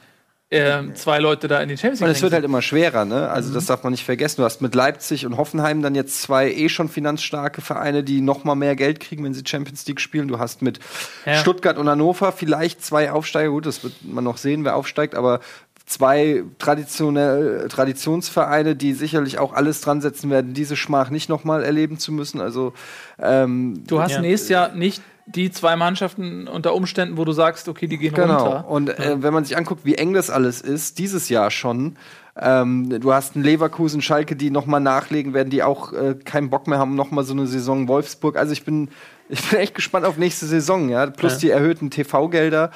ähm, 0.51 0.93
zwei 0.95 1.17
Leute 1.19 1.47
da 1.47 1.59
in 1.61 1.69
die 1.69 1.77
Champions 1.77 2.01
Und 2.01 2.07
League 2.07 2.17
es 2.17 2.21
wird 2.21 2.33
halt 2.33 2.45
immer 2.45 2.61
schwerer, 2.61 3.03
ne? 3.05 3.29
Also 3.29 3.51
das 3.53 3.65
darf 3.65 3.83
man 3.83 3.91
nicht 3.91 4.05
vergessen. 4.05 4.37
Du 4.41 4.43
hast 4.43 4.61
mit 4.61 4.75
Leipzig 4.75 5.25
und 5.25 5.37
Hoffenheim 5.37 5.81
dann 5.81 5.95
jetzt 5.95 6.21
zwei 6.21 6.51
eh 6.51 6.69
schon 6.69 6.87
finanzstarke 6.89 7.61
Vereine, 7.61 8.03
die 8.03 8.21
noch 8.21 8.43
mal 8.43 8.53
mehr 8.55 8.75
Geld 8.75 8.99
kriegen, 8.99 9.23
wenn 9.23 9.33
sie 9.33 9.41
Champions 9.45 9.85
League 9.87 9.99
spielen. 9.99 10.27
Du 10.27 10.37
hast 10.37 10.61
mit 10.61 10.79
Ja. 11.25 11.35
Stuttgart 11.37 11.77
und 11.79 11.89
Hannover 11.89 12.31
vielleicht 12.31 12.85
zwei 12.85 13.11
Aufsteiger. 13.11 13.49
Gut, 13.49 13.65
das 13.65 13.83
wird 13.83 13.93
man 14.03 14.23
noch 14.23 14.37
sehen, 14.37 14.63
wer 14.63 14.75
aufsteigt, 14.75 15.15
aber 15.15 15.39
zwei 15.85 16.43
traditionell, 16.57 17.67
Traditionsvereine, 17.69 18.75
die 18.75 18.93
sicherlich 18.93 19.37
auch 19.39 19.53
alles 19.53 19.81
dran 19.81 20.01
setzen 20.01 20.29
werden, 20.29 20.53
diese 20.53 20.75
Schmach 20.75 21.09
nicht 21.09 21.29
noch 21.29 21.43
mal 21.43 21.63
erleben 21.63 21.97
zu 21.99 22.11
müssen. 22.11 22.41
Also 22.41 22.73
ähm, 23.19 23.83
Du 23.87 24.01
hast 24.01 24.11
Ja. 24.13 24.21
nächstes 24.21 24.49
Jahr 24.49 24.73
nicht 24.73 25.01
die 25.27 25.49
zwei 25.51 25.75
Mannschaften 25.75 26.47
unter 26.47 26.75
Umständen, 26.75 27.17
wo 27.17 27.25
du 27.25 27.31
sagst, 27.31 27.67
okay, 27.67 27.87
die 27.87 27.97
gehen 27.97 28.13
Genau. 28.13 28.43
runter. 28.43 28.69
Und 28.69 28.89
äh, 28.99 29.21
wenn 29.23 29.33
man 29.33 29.43
sich 29.43 29.57
anguckt, 29.57 29.83
wie 29.83 29.95
eng 29.95 30.13
das 30.13 30.29
alles 30.29 30.61
ist, 30.61 30.99
dieses 30.99 31.29
Jahr 31.29 31.49
schon, 31.49 31.95
ähm, 32.39 32.89
du 32.99 33.13
hast 33.13 33.35
einen 33.35 33.43
Leverkusen, 33.43 34.01
Schalke, 34.01 34.35
die 34.35 34.51
noch 34.51 34.65
mal 34.67 34.79
nachlegen 34.79 35.33
werden, 35.33 35.49
die 35.49 35.63
auch 35.63 35.93
äh, 35.93 36.13
keinen 36.15 36.49
Bock 36.51 36.67
mehr 36.67 36.77
haben, 36.77 36.93
noch 36.95 37.09
mal 37.09 37.23
so 37.23 37.33
eine 37.33 37.47
Saison 37.47 37.87
Wolfsburg. 37.87 38.37
Also 38.37 38.53
ich 38.53 38.65
bin, 38.65 38.89
ich 39.29 39.41
bin 39.49 39.59
echt 39.59 39.73
gespannt 39.73 40.05
auf 40.05 40.17
nächste 40.17 40.45
Saison, 40.45 40.89
ja. 40.89 41.07
Plus 41.07 41.33
Ja. 41.33 41.39
die 41.39 41.49
erhöhten 41.49 41.89
TV-Gelder, 41.89 42.69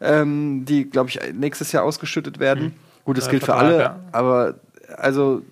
ähm, 0.00 0.64
die, 0.64 0.88
glaube 0.88 1.08
ich, 1.10 1.20
nächstes 1.32 1.72
Jahr 1.72 1.84
ausgeschüttet 1.84 2.38
werden. 2.38 2.74
Gut, 3.04 3.18
das 3.18 3.26
Ja, 3.26 3.30
gilt 3.32 3.44
für 3.44 3.54
alle, 3.54 3.78
ja. 3.78 4.00
aber 4.12 4.54
also 4.96 5.42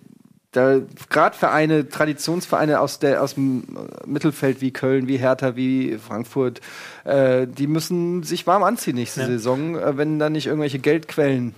da 0.53 0.79
gerade 1.11 1.37
Vereine, 1.37 1.89
Traditionsvereine 1.89 2.79
aus 2.81 3.01
der 3.01 3.23
aus 3.23 3.35
dem 3.35 3.65
Mittelfeld 4.07 4.61
wie 4.61 4.71
Köln, 4.73 5.09
wie 5.09 5.17
Hertha, 5.17 5.57
wie 5.57 5.99
Frankfurt, 5.99 6.61
äh, 7.05 7.47
die 7.47 7.67
müssen 7.67 8.23
sich 8.23 8.47
warm 8.47 8.63
anziehen 8.63 8.95
nächste 8.95 9.23
Ja. 9.23 9.27
Saison, 9.27 9.77
äh, 9.77 9.97
wenn 9.97 10.19
da 10.21 10.31
nicht 10.31 10.47
irgendwelche 10.47 10.79
Geldquellen 10.79 11.55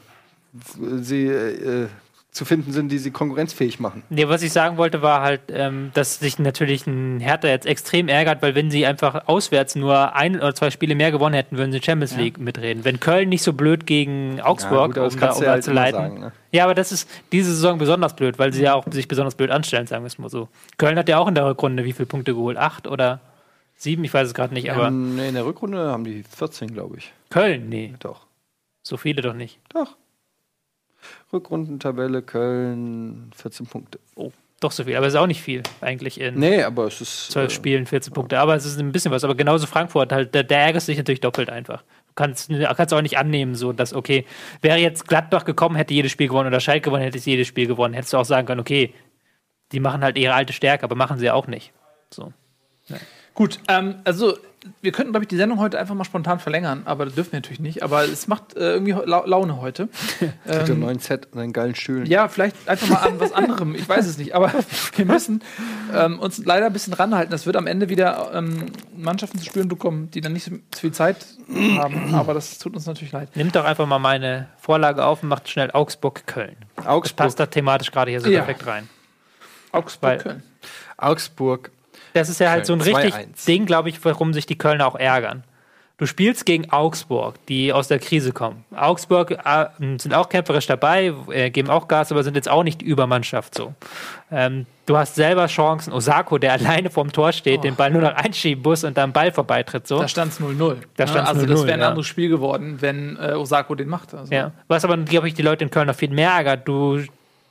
äh, 0.55 1.03
sie 1.03 1.26
äh, 1.26 1.89
zu 2.37 2.45
finden 2.45 2.70
sind, 2.72 2.93
die 2.93 2.99
sie 2.99 3.11
konkurrenzfähig 3.11 3.80
machen. 3.80 4.03
Nee, 4.11 4.28
was 4.28 4.43
ich 4.43 4.53
sagen 4.53 4.76
wollte, 4.76 5.03
war 5.03 5.22
halt, 5.22 5.41
ähm, 5.49 5.91
dass 5.95 6.20
sich 6.20 6.39
natürlich 6.39 6.87
ein 6.87 7.18
Hertha 7.18 7.49
jetzt 7.49 7.66
extrem 7.66 8.09
ärgert, 8.09 8.43
weil 8.43 8.55
wenn 8.55 8.70
sie 8.70 8.87
einfach 8.87 9.26
auswärts 9.26 9.74
nur 9.74 10.14
ein 10.14 10.37
oder 10.37 10.55
zwei 10.55 10.70
Spiele 10.70 10.95
mehr 10.95 11.11
gewonnen 11.11 11.34
hätten, 11.34 11.57
würden 11.57 11.72
sie 11.72 11.82
Champions 11.82 12.16
League 12.16 12.39
mitreden. 12.39 12.84
Wenn 12.84 13.01
Köln 13.01 13.28
nicht 13.30 13.43
so 13.43 13.53
blöd 13.55 13.87
gegen 13.87 14.41
Augsburg, 14.41 14.95
gut, 14.95 14.99
aber 14.99 15.07
das 15.07 15.14
um 15.14 15.20
da, 15.20 15.30
um 15.32 15.43
ja 15.43 15.51
halt 15.51 15.64
zu 15.64 15.72
leiten. 15.72 16.01
sagen, 16.01 16.20
ne? 16.20 16.32
Ja, 16.53 16.64
aber 16.64 16.74
das 16.74 16.93
ist 16.93 17.09
diese 17.32 17.51
Saison 17.53 17.78
besonders 17.78 18.14
blöd, 18.14 18.39
weil 18.39 18.53
sie 18.53 18.62
ja 18.62 18.74
auch 18.74 18.84
sich 18.91 19.09
besonders 19.09 19.34
blöd 19.34 19.51
anstellen, 19.51 19.87
sagen 19.87 20.05
wir 20.05 20.09
es 20.09 20.18
mal 20.18 20.28
so. 20.28 20.49
Köln 20.78 20.99
hat 20.99 21.09
ja 21.09 21.18
auch 21.18 21.28
in 21.28 21.34
der 21.34 21.47
Rückrunde 21.47 21.84
wie 21.84 21.93
viele 21.93 22.07
Punkte 22.07 22.34
geholt? 22.34 22.57
Acht 22.59 22.87
oder 22.87 23.20
sieben? 23.76 24.05
Ich 24.05 24.12
weiß 24.14 24.28
es 24.28 24.34
gerade 24.34 24.55
nicht, 24.55 24.70
aber 24.70 24.89
Ähm, 24.89 25.16
nee, 25.16 25.28
in 25.28 25.34
der 25.34 25.45
Rückrunde 25.47 25.78
haben 25.91 26.05
die 26.05 26.22
14, 26.22 26.72
glaube 26.72 26.99
ich. 26.99 27.12
Köln, 27.30 27.68
nee, 27.68 27.95
Doch. 27.99 28.26
so 28.82 28.97
viele 28.97 29.22
doch 29.22 29.34
nicht. 29.34 29.59
Doch. 29.72 29.97
Rückrundentabelle 31.37 32.22
Köln 32.22 33.30
14 33.37 33.66
Punkte. 33.66 33.99
Oh, 34.14 34.32
doch 34.61 34.72
so 34.72 34.84
viel, 34.84 34.97
aber 34.97 35.07
es 35.07 35.12
ist 35.12 35.20
auch 35.20 35.26
nicht 35.26 35.43
viel 35.43 35.62
eigentlich 35.82 36.18
in 36.18 36.39
Nee, 36.39 36.62
aber 36.62 36.87
es 36.87 37.03
ist 37.03 37.30
zwölf 37.30 37.53
äh, 37.53 37.55
Spielen, 37.55 37.84
14 37.84 38.12
Punkte. 38.14 38.39
Aber 38.39 38.55
es 38.55 38.64
ist 38.64 38.78
ein 38.78 38.91
bisschen 38.91 39.12
was. 39.12 39.22
Aber 39.22 39.34
genauso 39.34 39.66
Frankfurt, 39.66 40.12
halt, 40.12 40.34
da, 40.34 40.43
da 40.43 40.57
ärgerst 40.57 40.89
du 40.89 40.93
dich 40.93 40.99
natürlich 40.99 41.20
doppelt 41.20 41.51
einfach. 41.51 41.82
Du 41.82 42.12
kannst, 42.14 42.51
kannst 42.51 42.95
auch 42.95 43.03
nicht 43.03 43.18
annehmen, 43.18 43.55
so 43.55 43.74
dass, 43.74 43.93
okay, 43.93 44.24
wäre 44.62 44.78
jetzt 44.78 45.07
Gladbach 45.07 45.45
gekommen, 45.45 45.76
hätte 45.76 45.93
jedes 45.93 46.11
Spiel 46.11 46.28
gewonnen 46.28 46.49
oder 46.49 46.61
Schalke 46.61 46.87
gewonnen, 46.87 47.03
hätte 47.03 47.18
es 47.18 47.26
jedes 47.26 47.47
Spiel 47.47 47.66
gewonnen. 47.66 47.93
Hättest 47.93 48.14
du 48.14 48.16
auch 48.16 48.24
sagen 48.24 48.47
können, 48.47 48.61
okay, 48.61 48.95
die 49.72 49.80
machen 49.80 50.03
halt 50.03 50.16
ihre 50.16 50.32
alte 50.32 50.55
Stärke, 50.55 50.84
aber 50.84 50.95
machen 50.95 51.18
sie 51.18 51.30
auch 51.30 51.49
nicht. 51.49 51.72
So. 52.11 52.32
Gut, 53.37 53.61
ähm, 53.68 53.97
also 54.05 54.37
wir 54.82 54.91
könnten, 54.93 55.12
glaube 55.12 55.24
ich, 55.24 55.28
die 55.28 55.37
Sendung 55.37 55.61
heute 55.61 55.78
einfach 55.78 55.95
mal 55.95 56.05
spontan 56.05 56.41
verlängern, 56.41 56.82
aber 56.87 57.05
das 57.05 57.14
dürfen 57.14 57.32
wir 57.32 57.37
natürlich 57.39 57.61
nicht. 57.61 57.82
Aber 57.82 58.03
es 58.05 58.26
macht 58.26 58.57
äh, 58.57 58.72
irgendwie 58.72 58.93
lau 58.93 59.24
Laune 59.24 59.61
heute. 59.61 59.89
mit 60.45 60.66
dem 60.68 60.80
neuen 60.80 60.99
Set 60.99 61.28
und 61.32 61.39
den 61.41 61.53
geilen 61.53 61.74
Stühlen. 61.74 62.07
Ja, 62.07 62.26
vielleicht 62.28 62.68
einfach 62.68 62.89
mal 62.89 62.97
an 63.07 63.20
was 63.20 63.32
anderem. 63.32 63.74
Ich 63.74 63.89
weiß 63.89 64.07
es 64.07 64.18
nicht. 64.18 64.34
Aber 64.34 64.53
wir 64.97 65.05
müssen 65.05 65.43
ähm, 65.95 66.18
uns 66.18 66.45
leider 66.45 66.66
ein 66.66 66.72
bisschen 66.72 66.95
ranhalten. 66.95 67.32
Es 67.32 67.47
wird 67.47 67.57
am 67.57 67.66
Ende 67.68 67.89
wieder 67.89 68.30
ähm, 68.34 68.66
Mannschaften 68.97 69.39
zu 69.39 69.45
spüren 69.45 69.68
bekommen, 69.68 70.11
die 70.11 70.20
dann 70.20 70.32
nicht 70.32 70.45
so 70.45 70.53
viel 70.76 70.93
Zeit 70.93 71.18
haben. 71.76 72.14
Aber 72.14 72.34
das 72.34 72.59
tut 72.59 72.74
uns 72.74 72.87
natürlich 72.87 73.12
leid. 73.12 73.37
Nimmt 73.37 73.55
doch 73.55 73.64
einfach 73.66 73.87
mal 73.87 73.99
meine 74.01 74.49
Vorlage 74.59 75.05
auf 75.05 75.22
und 75.22 75.28
macht 75.28 75.49
schnell 75.49 75.70
Augsburg-Köln. 75.70 76.57
Das 76.76 76.87
Augsburg, 76.87 77.16
passt 77.18 77.39
da 77.39 77.47
thematisch 77.47 77.93
gerade 77.93 78.11
hier 78.11 78.20
so 78.20 78.30
Ja. 78.30 78.41
perfekt 78.43 78.66
rein. 78.66 78.89
Augsburg, 79.72 80.11
Weil- 80.11 80.18
Köln. 80.18 80.43
Augsburg. 80.97 81.70
Das 82.16 82.28
ist 82.28 82.40
ja 82.40 82.50
halt 82.50 82.66
so 82.66 82.72
ein 82.72 82.80
richtig 82.80 83.14
2-1. 83.14 83.46
Ding, 83.46 83.66
glaube 83.66 83.90
ich, 83.90 84.04
warum 84.04 84.32
sich 84.32 84.46
die 84.46 84.56
Kölner 84.56 84.86
auch 84.86 84.96
ärgern. 84.96 85.44
Du 85.98 86.04
spielst 86.04 86.44
gegen 86.44 86.70
Augsburg, 86.70 87.36
die 87.46 87.72
aus 87.72 87.88
der 87.88 87.98
Krise 87.98 88.32
kommen. 88.32 88.66
Augsburg 88.74 89.30
äh, 89.30 89.66
sind 89.96 90.12
auch 90.12 90.28
kämpferisch 90.28 90.66
dabei, 90.66 91.14
äh, 91.30 91.50
geben 91.50 91.70
auch 91.70 91.88
Gas, 91.88 92.12
aber 92.12 92.22
sind 92.22 92.36
jetzt 92.36 92.50
auch 92.50 92.64
nicht 92.64 92.82
die 92.82 92.84
Übermannschaft 92.84 93.54
so. 93.54 93.72
Ähm, 94.30 94.66
du 94.84 94.98
hast 94.98 95.14
selber 95.14 95.46
Chancen. 95.46 95.94
Osako, 95.94 96.36
der 96.36 96.52
alleine 96.52 96.90
vorm 96.90 97.12
Tor 97.12 97.32
steht, 97.32 97.64
den 97.64 97.76
Ball 97.76 97.90
nur 97.90 98.02
noch 98.02 98.14
einschieben 98.14 98.62
muss 98.62 98.84
und 98.84 98.98
dann 98.98 99.12
Ball 99.12 99.32
vorbeitritt. 99.32 99.86
So. 99.86 99.98
Da 99.98 100.08
stand 100.08 100.32
es 100.32 100.40
0-0. 100.40 100.76
Da 100.96 101.06
stand's 101.06 101.30
also 101.30 101.46
das 101.46 101.60
0-0, 101.60 101.66
wäre 101.66 101.74
ein 101.74 101.80
ja. 101.80 101.88
anderes 101.88 102.06
Spiel 102.06 102.28
geworden, 102.28 102.76
wenn 102.80 103.16
äh, 103.16 103.32
Osako 103.32 103.74
den 103.74 103.88
macht. 103.88 104.12
Also. 104.12 104.34
Ja. 104.34 104.52
Was 104.68 104.84
aber, 104.84 104.98
glaube 104.98 105.28
ich, 105.28 105.34
die 105.34 105.42
Leute 105.42 105.64
in 105.64 105.70
Köln 105.70 105.86
noch 105.86 105.96
viel 105.96 106.10
mehr 106.10 106.32
ärgert, 106.32 106.68
du 106.68 107.00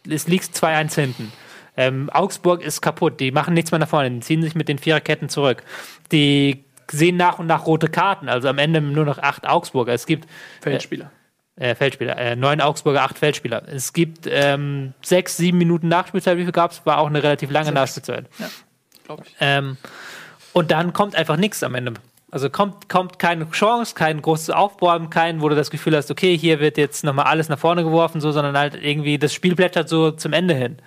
es 0.08 0.28
liegst 0.28 0.56
2-1 0.64 0.94
hinten. 0.94 1.32
Ähm, 1.78 2.10
Augsburg 2.10 2.62
ist 2.62 2.82
kaputt, 2.82 3.20
die 3.20 3.32
machen 3.32 3.54
nichts 3.54 3.72
mehr 3.72 3.80
nach 3.80 3.90
vorne, 3.90 4.10
die 4.12 4.20
ziehen 4.22 4.42
sich 4.42 4.56
mit 4.56 4.70
den 4.70 4.78
Viererketten 4.78 5.30
zurück. 5.30 5.64
Die 6.12 6.64
sehen 6.92 7.18
nach 7.18 7.40
und 7.40 7.48
nach 7.48 7.66
rote 7.66 7.88
Karten, 7.88 8.30
also 8.30 8.48
am 8.48 8.58
Ende 8.58 8.82
nur 8.82 9.06
noch 9.06 9.18
acht 9.18 9.48
Augsburger. 9.48 9.94
Es 9.94 10.06
gibt 10.06 10.30
Feldspieler. 10.62 11.12
äh, 11.56 11.76
Feldspieler, 11.76 12.18
äh, 12.18 12.36
neun 12.36 12.62
Augsburger, 12.62 13.04
acht 13.04 13.18
Feldspieler. 13.18 13.64
Es 13.68 13.94
gibt 13.94 14.28
ähm, 14.30 14.94
sechs, 15.02 15.38
sieben 15.38 15.58
Minuten 15.58 15.88
Nachspielzeit, 15.88 16.38
wie 16.38 16.44
viel 16.44 16.52
gab 16.52 16.72
es? 16.72 16.86
War 16.86 17.00
auch 17.00 17.08
eine 17.08 17.24
relativ 17.24 17.50
lange 17.50 17.72
Nachspielzeit. 17.72 18.28
glaube 19.06 19.24
ich. 19.26 19.36
Ähm, 19.40 19.78
und 20.54 20.72
dann 20.72 20.94
kommt 20.94 21.16
einfach 21.16 21.38
nichts 21.38 21.64
am 21.64 21.76
Ende. 21.76 21.94
Also 22.32 22.50
kommt, 22.50 22.90
kommt 22.90 23.18
keine 23.18 23.50
Chance, 23.52 23.96
kein 23.96 24.22
großes 24.22 24.50
Aufbäumen, 24.50 25.10
kein, 25.10 25.42
wo 25.42 25.48
du 25.48 25.56
das 25.56 25.70
Gefühl 25.70 25.96
hast, 25.96 26.12
okay, 26.12 26.38
hier 26.38 26.60
wird 26.60 26.78
jetzt 26.78 27.04
nochmal 27.04 27.26
alles 27.26 27.48
nach 27.50 27.60
vorne 27.60 27.84
geworfen, 27.84 28.20
so, 28.20 28.32
sondern 28.32 28.58
halt 28.58 28.76
irgendwie 28.76 29.18
das 29.18 29.34
Spiel 29.34 29.56
plätschert 29.56 29.88
so 29.88 30.12
zum 30.12 30.34
Ende 30.34 30.54
hin. 30.54 30.78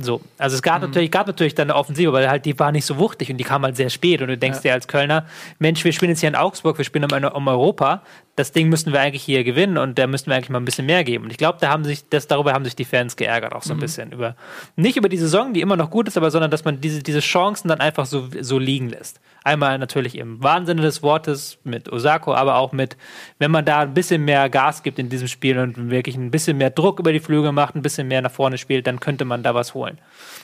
So, 0.00 0.20
also 0.38 0.54
es 0.54 0.62
gab, 0.62 0.80
natürlich, 0.80 1.10
gab 1.10 1.26
natürlich 1.26 1.56
dann 1.56 1.70
eine 1.70 1.78
Offensive, 1.78 2.08
aber 2.08 2.28
halt 2.28 2.44
die 2.44 2.56
war 2.56 2.70
nicht 2.70 2.86
so 2.86 2.98
wuchtig 2.98 3.30
und 3.32 3.36
die 3.36 3.44
kam 3.44 3.64
halt 3.64 3.76
sehr 3.76 3.90
spät. 3.90 4.22
Und 4.22 4.28
du 4.28 4.38
denkst 4.38 4.60
dir 4.60 4.72
als 4.72 4.86
Kölner, 4.86 5.26
Mensch, 5.58 5.84
wir 5.84 5.92
spielen 5.92 6.10
jetzt 6.10 6.20
hier 6.20 6.28
in 6.28 6.36
Augsburg, 6.36 6.78
wir 6.78 6.84
spielen 6.84 7.04
um, 7.04 7.24
um 7.24 7.48
Europa. 7.48 8.02
Das 8.38 8.52
Ding 8.52 8.68
müssten 8.68 8.92
wir 8.92 9.00
eigentlich 9.00 9.24
hier 9.24 9.42
gewinnen 9.42 9.78
und 9.78 9.98
da 9.98 10.06
müssten 10.06 10.30
wir 10.30 10.36
eigentlich 10.36 10.48
mal 10.48 10.60
ein 10.60 10.64
bisschen 10.64 10.86
mehr 10.86 11.02
geben. 11.02 11.24
Und 11.24 11.30
ich 11.32 11.38
glaube, 11.38 11.58
da 11.60 11.70
haben 11.70 11.84
sich, 11.84 12.08
das, 12.08 12.28
darüber 12.28 12.52
haben 12.52 12.64
sich 12.64 12.76
die 12.76 12.84
Fans 12.84 13.16
geärgert, 13.16 13.52
auch 13.52 13.64
so 13.64 13.72
ein 13.72 13.80
bisschen. 13.80 14.12
Über, 14.12 14.36
nicht 14.76 14.96
über 14.96 15.08
die 15.08 15.16
Saison, 15.16 15.52
die 15.52 15.60
immer 15.60 15.76
noch 15.76 15.90
gut 15.90 16.06
ist, 16.06 16.16
aber 16.16 16.30
sondern 16.30 16.48
dass 16.48 16.64
man 16.64 16.80
diese, 16.80 17.02
diese 17.02 17.18
Chancen 17.18 17.66
dann 17.66 17.80
einfach 17.80 18.06
so, 18.06 18.28
so 18.40 18.60
liegen 18.60 18.90
lässt. 18.90 19.18
Einmal 19.42 19.76
natürlich 19.78 20.16
im 20.16 20.40
Wahnsinne 20.40 20.82
des 20.82 21.02
Wortes 21.02 21.58
mit 21.64 21.90
Osako, 21.90 22.32
aber 22.32 22.58
auch 22.58 22.70
mit, 22.70 22.96
wenn 23.40 23.50
man 23.50 23.64
da 23.64 23.80
ein 23.80 23.94
bisschen 23.94 24.24
mehr 24.24 24.48
Gas 24.48 24.84
gibt 24.84 25.00
in 25.00 25.08
diesem 25.08 25.26
Spiel 25.26 25.58
und 25.58 25.90
wirklich 25.90 26.14
ein 26.14 26.30
bisschen 26.30 26.58
mehr 26.58 26.70
Druck 26.70 27.00
über 27.00 27.12
die 27.12 27.18
Flügel 27.18 27.50
macht, 27.50 27.74
ein 27.74 27.82
bisschen 27.82 28.06
mehr 28.06 28.22
nach 28.22 28.30
vorne 28.30 28.56
spielt, 28.56 28.86
dann 28.86 29.00
könnte 29.00 29.24
man 29.24 29.42
da 29.42 29.56
was 29.56 29.74
holen. 29.74 29.98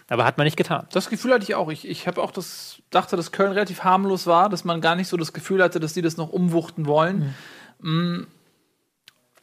Aber 0.09 0.25
hat 0.25 0.37
man 0.37 0.47
nicht 0.47 0.57
getan. 0.57 0.89
Das 0.91 1.11
Gefühl 1.11 1.33
hatte 1.33 1.45
ich 1.45 1.55
auch. 1.55 1.71
Ich, 1.71 1.89
ich 1.89 2.09
habe 2.09 2.21
auch 2.21 2.33
das, 2.33 2.83
dachte, 2.91 3.15
dass 3.17 3.31
Köln 3.31 3.53
relativ 3.53 3.85
harmlos 3.85 4.27
war, 4.27 4.49
dass 4.49 4.65
man 4.65 4.81
gar 4.81 4.97
nicht 4.97 5.07
so 5.07 5.17
das 5.17 5.33
Gefühl 5.33 5.63
hatte, 5.63 5.79
dass 5.79 5.93
die 5.93 6.03
das 6.03 6.17
noch 6.17 6.31
umwuchten 6.31 6.87
wollen. 6.87 7.35
Mm. 7.85 8.25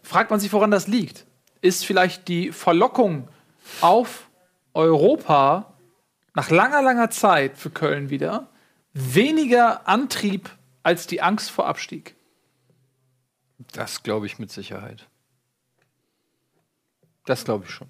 Fragt 0.02 0.32
man 0.32 0.40
sich, 0.40 0.52
woran 0.52 0.72
das 0.72 0.88
liegt? 0.88 1.26
Ist 1.62 1.86
vielleicht 1.86 2.28
die 2.28 2.52
Verlockung 2.52 3.28
auf 3.82 4.30
Europa 4.74 5.74
nach 6.34 6.50
langer, 6.50 6.82
langer 6.82 7.12
Zeit 7.12 7.58
für 7.58 7.70
Köln 7.70 8.10
wieder 8.10 8.50
weniger 8.94 9.88
Antrieb 9.88 10.50
als 10.82 11.06
die 11.06 11.22
Angst 11.22 11.52
vor 11.52 11.68
Abstieg? 11.68 12.16
Das 13.74 14.02
glaube 14.02 14.26
ich 14.26 14.40
mit 14.40 14.52
Sicherheit. 14.52 15.08
Das 17.26 17.46
glaube 17.46 17.66
ich 17.66 17.72
schon. 17.72 17.88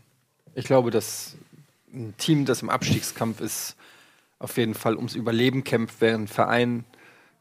Ich 0.54 0.66
glaube, 0.66 0.92
dass 0.92 1.38
ein 1.94 2.14
Team, 2.18 2.46
das 2.46 2.62
im 2.62 2.70
Abstiegskampf 2.70 3.40
ist, 3.40 3.78
auf 4.38 4.58
jeden 4.58 4.74
Fall 4.74 4.98
ums 4.98 5.16
Überleben 5.16 5.64
kämpft, 5.64 6.02
während 6.02 6.26
ein 6.26 6.28
Verein, 6.28 6.86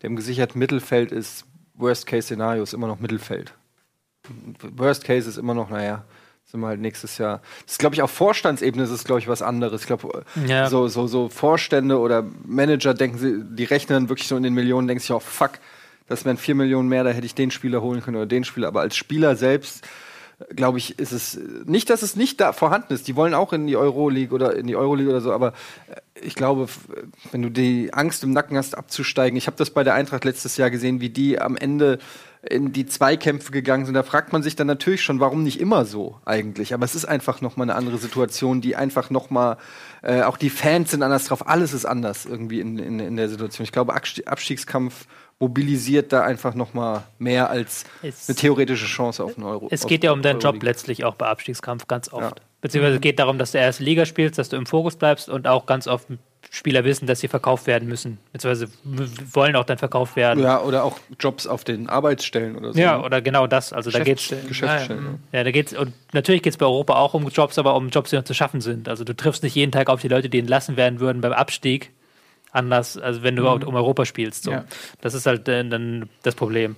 der 0.00 0.11
im 0.11 0.16
gesicherten 0.16 0.61
Mittelfeld 0.61 1.11
ist, 1.11 1.44
Worst-Case-Szenario 1.80 2.62
ist 2.62 2.74
immer 2.74 2.86
noch 2.86 3.00
Mittelfeld. 3.00 3.54
Worst 4.76 5.04
Case 5.04 5.28
ist 5.28 5.38
immer 5.38 5.54
noch, 5.54 5.70
naja, 5.70 6.04
sind 6.44 6.60
wir 6.60 6.66
halt 6.68 6.80
nächstes 6.80 7.18
Jahr. 7.18 7.40
Das 7.64 7.72
ist, 7.72 7.78
glaube 7.78 7.94
ich, 7.94 8.02
auf 8.02 8.10
Vorstandsebene 8.10 8.84
ist 8.84 8.90
es, 8.90 9.04
glaube 9.04 9.20
ich, 9.20 9.28
was 9.28 9.42
anderes. 9.42 9.82
Ich 9.82 9.86
glaube, 9.86 10.24
Ja. 10.46 10.68
so, 10.68 10.88
so, 10.88 11.06
so 11.06 11.28
Vorstände 11.28 11.98
oder 11.98 12.24
Manager 12.44 12.92
denken 12.94 13.18
sie, 13.18 13.42
die 13.44 13.64
rechnen 13.64 14.08
wirklich 14.08 14.28
so 14.28 14.36
in 14.36 14.42
den 14.42 14.54
Millionen, 14.54 14.86
denken 14.88 15.00
sich 15.00 15.12
auch, 15.12 15.22
fuck, 15.22 15.52
das 16.06 16.24
wären 16.24 16.36
vier 16.36 16.54
Millionen 16.54 16.88
mehr, 16.88 17.04
da 17.04 17.10
hätte 17.10 17.26
ich 17.26 17.34
den 17.34 17.50
Spieler 17.50 17.82
holen 17.82 18.02
können 18.02 18.16
oder 18.16 18.26
den 18.26 18.44
Spieler. 18.44 18.68
Aber 18.68 18.80
als 18.80 18.96
Spieler 18.96 19.36
selbst, 19.36 19.86
glaube 20.49 20.78
ich, 20.78 20.99
ist 20.99 21.12
es 21.12 21.38
nicht, 21.64 21.91
dass 21.91 22.03
es 22.03 22.16
nicht 22.16 22.41
da 22.41 22.53
vorhanden 22.53 22.93
ist. 22.93 23.09
Die 23.09 23.16
wollen 23.16 23.34
auch 23.34 23.53
in 23.53 23.66
die 23.66 23.76
Euroleague 23.76 24.34
oder 24.34 24.57
in 24.57 24.66
die 24.66 24.76
Euroleague 24.76 25.11
oder 25.11 25.20
so, 25.20 25.32
aber 25.32 25.49
äh, 25.88 26.01
ich 26.22 26.34
glaube, 26.34 26.68
wenn 27.32 27.43
du 27.43 27.51
die 27.51 27.93
Angst 27.93 28.24
im 28.24 28.32
Nacken 28.32 28.57
hast, 28.57 28.76
abzusteigen, 28.76 29.36
ich 29.36 29.47
habe 29.47 29.57
das 29.57 29.70
bei 29.70 29.84
der 29.84 29.95
Eintracht 29.95 30.24
letztes 30.24 30.57
Jahr 30.57 30.70
gesehen, 30.70 31.01
wie 31.01 31.11
die 31.11 31.41
am 31.41 31.57
Ende 31.57 31.99
in 32.43 32.72
die 32.72 32.86
Zweikämpfe 32.86 33.53
gegangen 33.53 33.84
sind. 33.84 33.95
Da 33.95 34.03
fragt 34.03 34.32
man 34.32 34.43
sich 34.43 34.57
dann 34.57 34.66
natürlich 34.66 35.03
schon, 35.03 35.20
warum 35.20 35.43
nicht 35.43 35.61
immer 35.61 35.84
so 35.84 36.18
eigentlich. 36.24 36.72
Aber 36.72 36.84
es 36.86 36.95
ist 36.95 37.05
einfach 37.05 37.41
noch 37.43 37.57
mal 37.57 37.64
eine 37.64 37.74
andere 37.74 37.99
Situation, 37.99 38.61
die 38.62 38.76
einfach 38.76 39.11
noch 39.11 39.28
mal 39.28 39.59
äh, 40.03 40.22
auch 40.22 40.38
die 40.38 40.49
Fans 40.51 40.91
sind 40.91 41.03
anders 41.03 41.26
drauf. 41.26 41.47
Alles 41.47 41.74
ist 41.74 41.84
anders 41.84 42.24
irgendwie 42.24 42.61
in, 42.61 42.78
in, 42.78 42.99
in 42.99 43.16
der 43.16 43.28
Situation. 43.28 43.64
Ich 43.64 43.72
glaube, 43.72 43.93
Abstieg- 43.95 44.26
Abstiegskampf 44.26 45.07
mobilisiert 45.38 46.12
da 46.12 46.22
einfach 46.22 46.55
noch 46.55 46.74
mal 46.74 47.03
mehr 47.18 47.51
als 47.51 47.84
Es- 48.03 48.28
eine 48.28 48.36
theoretische 48.36 48.86
Chance 48.86 49.22
auf 49.24 49.36
einen 49.36 49.47
Euro. 49.47 49.68
Es 49.70 49.86
geht 49.86 50.05
ja 50.05 50.12
um 50.12 50.22
deinen 50.22 50.41
Job 50.41 50.62
letztlich 50.62 51.05
auch 51.05 51.14
bei 51.16 51.26
Abstiegskampf 51.26 51.86
ganz 51.88 52.11
oft. 52.12 52.22
Ja. 52.38 52.45
Beziehungsweise 52.62 52.97
es 52.97 53.01
geht 53.01 53.18
darum, 53.18 53.38
dass 53.38 53.53
du 53.53 53.59
erst 53.59 53.80
Liga 53.80 54.05
spielst, 54.07 54.38
dass 54.38 54.51
du 54.51 54.57
im 54.57 54.66
Fokus 54.66 54.97
bleibst 54.97 55.28
und 55.30 55.47
auch 55.47 55.64
ganz 55.66 55.86
oft 55.86 56.09
Spieler 56.49 56.84
wissen, 56.84 57.07
dass 57.07 57.20
sie 57.20 57.28
verkauft 57.28 57.66
werden 57.66 57.88
müssen. 57.88 58.18
Beziehungsweise 58.32 58.72
wollen 59.32 59.55
auch 59.57 59.64
dann 59.64 59.78
verkauft 59.78 60.16
werden. 60.16 60.43
Ja, 60.43 60.61
oder 60.61 60.84
auch 60.84 60.99
Jobs 61.18 61.47
auf 61.47 61.64
den 61.64 61.88
Arbeitsstellen 61.88 62.57
oder 62.57 62.72
so. 62.72 62.78
Ja, 62.78 62.99
ne? 62.99 63.05
oder 63.05 63.20
genau 63.20 63.47
das. 63.47 63.72
Also 63.72 63.91
da 63.91 64.01
geht's. 64.01 64.28
Geschäftsstellen. 64.28 64.49
Geschäftsstellen. 64.49 65.20
Ja, 65.32 65.38
ja. 65.38 65.45
da 65.45 65.51
geht's 65.53 65.72
und 65.72 65.93
natürlich 66.12 66.43
geht 66.43 66.53
es 66.53 66.57
bei 66.57 66.66
Europa 66.66 66.95
auch 66.95 67.14
um 67.14 67.28
Jobs, 67.28 67.59
aber 67.59 67.76
um 67.76 67.88
Jobs, 67.91 68.11
die 68.11 68.16
noch 68.16 68.24
zu 68.24 68.34
schaffen 68.34 68.61
sind. 68.61 68.88
Also 68.88 69.05
du 69.05 69.14
triffst 69.14 69.43
nicht 69.43 69.55
jeden 69.55 69.70
Tag 69.70 69.88
auf 69.91 70.01
die 70.01 70.09
Leute, 70.09 70.28
die 70.28 70.38
entlassen 70.38 70.76
werden 70.76 70.99
würden 70.99 71.20
beim 71.20 71.32
Abstieg. 71.32 71.93
Anders, 72.53 72.99
als 72.99 73.22
wenn 73.22 73.36
du 73.36 73.49
um 73.49 73.74
Europa 73.76 74.05
spielst. 74.05 74.43
So. 74.43 74.51
Ja. 74.51 74.64
Das 75.01 75.14
ist 75.14 75.26
halt 75.26 75.47
äh, 75.47 75.64
dann 75.64 76.09
das 76.22 76.34
Problem. 76.34 76.74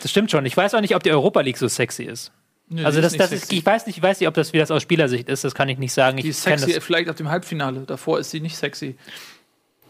Das 0.00 0.10
stimmt 0.10 0.30
schon. 0.30 0.46
Ich 0.46 0.56
weiß 0.56 0.74
auch 0.74 0.80
nicht, 0.80 0.96
ob 0.96 1.02
die 1.02 1.10
Europa 1.10 1.42
League 1.42 1.58
so 1.58 1.68
sexy 1.68 2.04
ist. 2.04 2.32
Nö, 2.72 2.84
Also 2.84 3.00
das, 3.00 3.12
nicht 3.12 3.22
das 3.22 3.32
ist, 3.32 3.52
ich 3.52 3.64
weiß 3.64 3.86
nicht, 3.86 3.96
ich 3.98 4.02
weiß 4.02 4.20
nicht, 4.20 4.28
ob 4.28 4.34
das 4.34 4.52
wie 4.52 4.58
das 4.58 4.70
aus 4.70 4.82
Spielersicht 4.82 5.28
ist. 5.28 5.44
Das 5.44 5.54
kann 5.54 5.68
ich 5.68 5.78
nicht 5.78 5.92
sagen. 5.92 6.18
Ich 6.18 6.24
Die 6.24 6.30
ist 6.30 6.44
kenn 6.44 6.58
sexy 6.58 6.74
das. 6.74 6.84
vielleicht 6.84 7.08
auf 7.10 7.16
dem 7.16 7.28
Halbfinale. 7.28 7.80
Davor 7.86 8.18
ist 8.18 8.30
sie 8.30 8.40
nicht 8.40 8.56
sexy. 8.56 8.96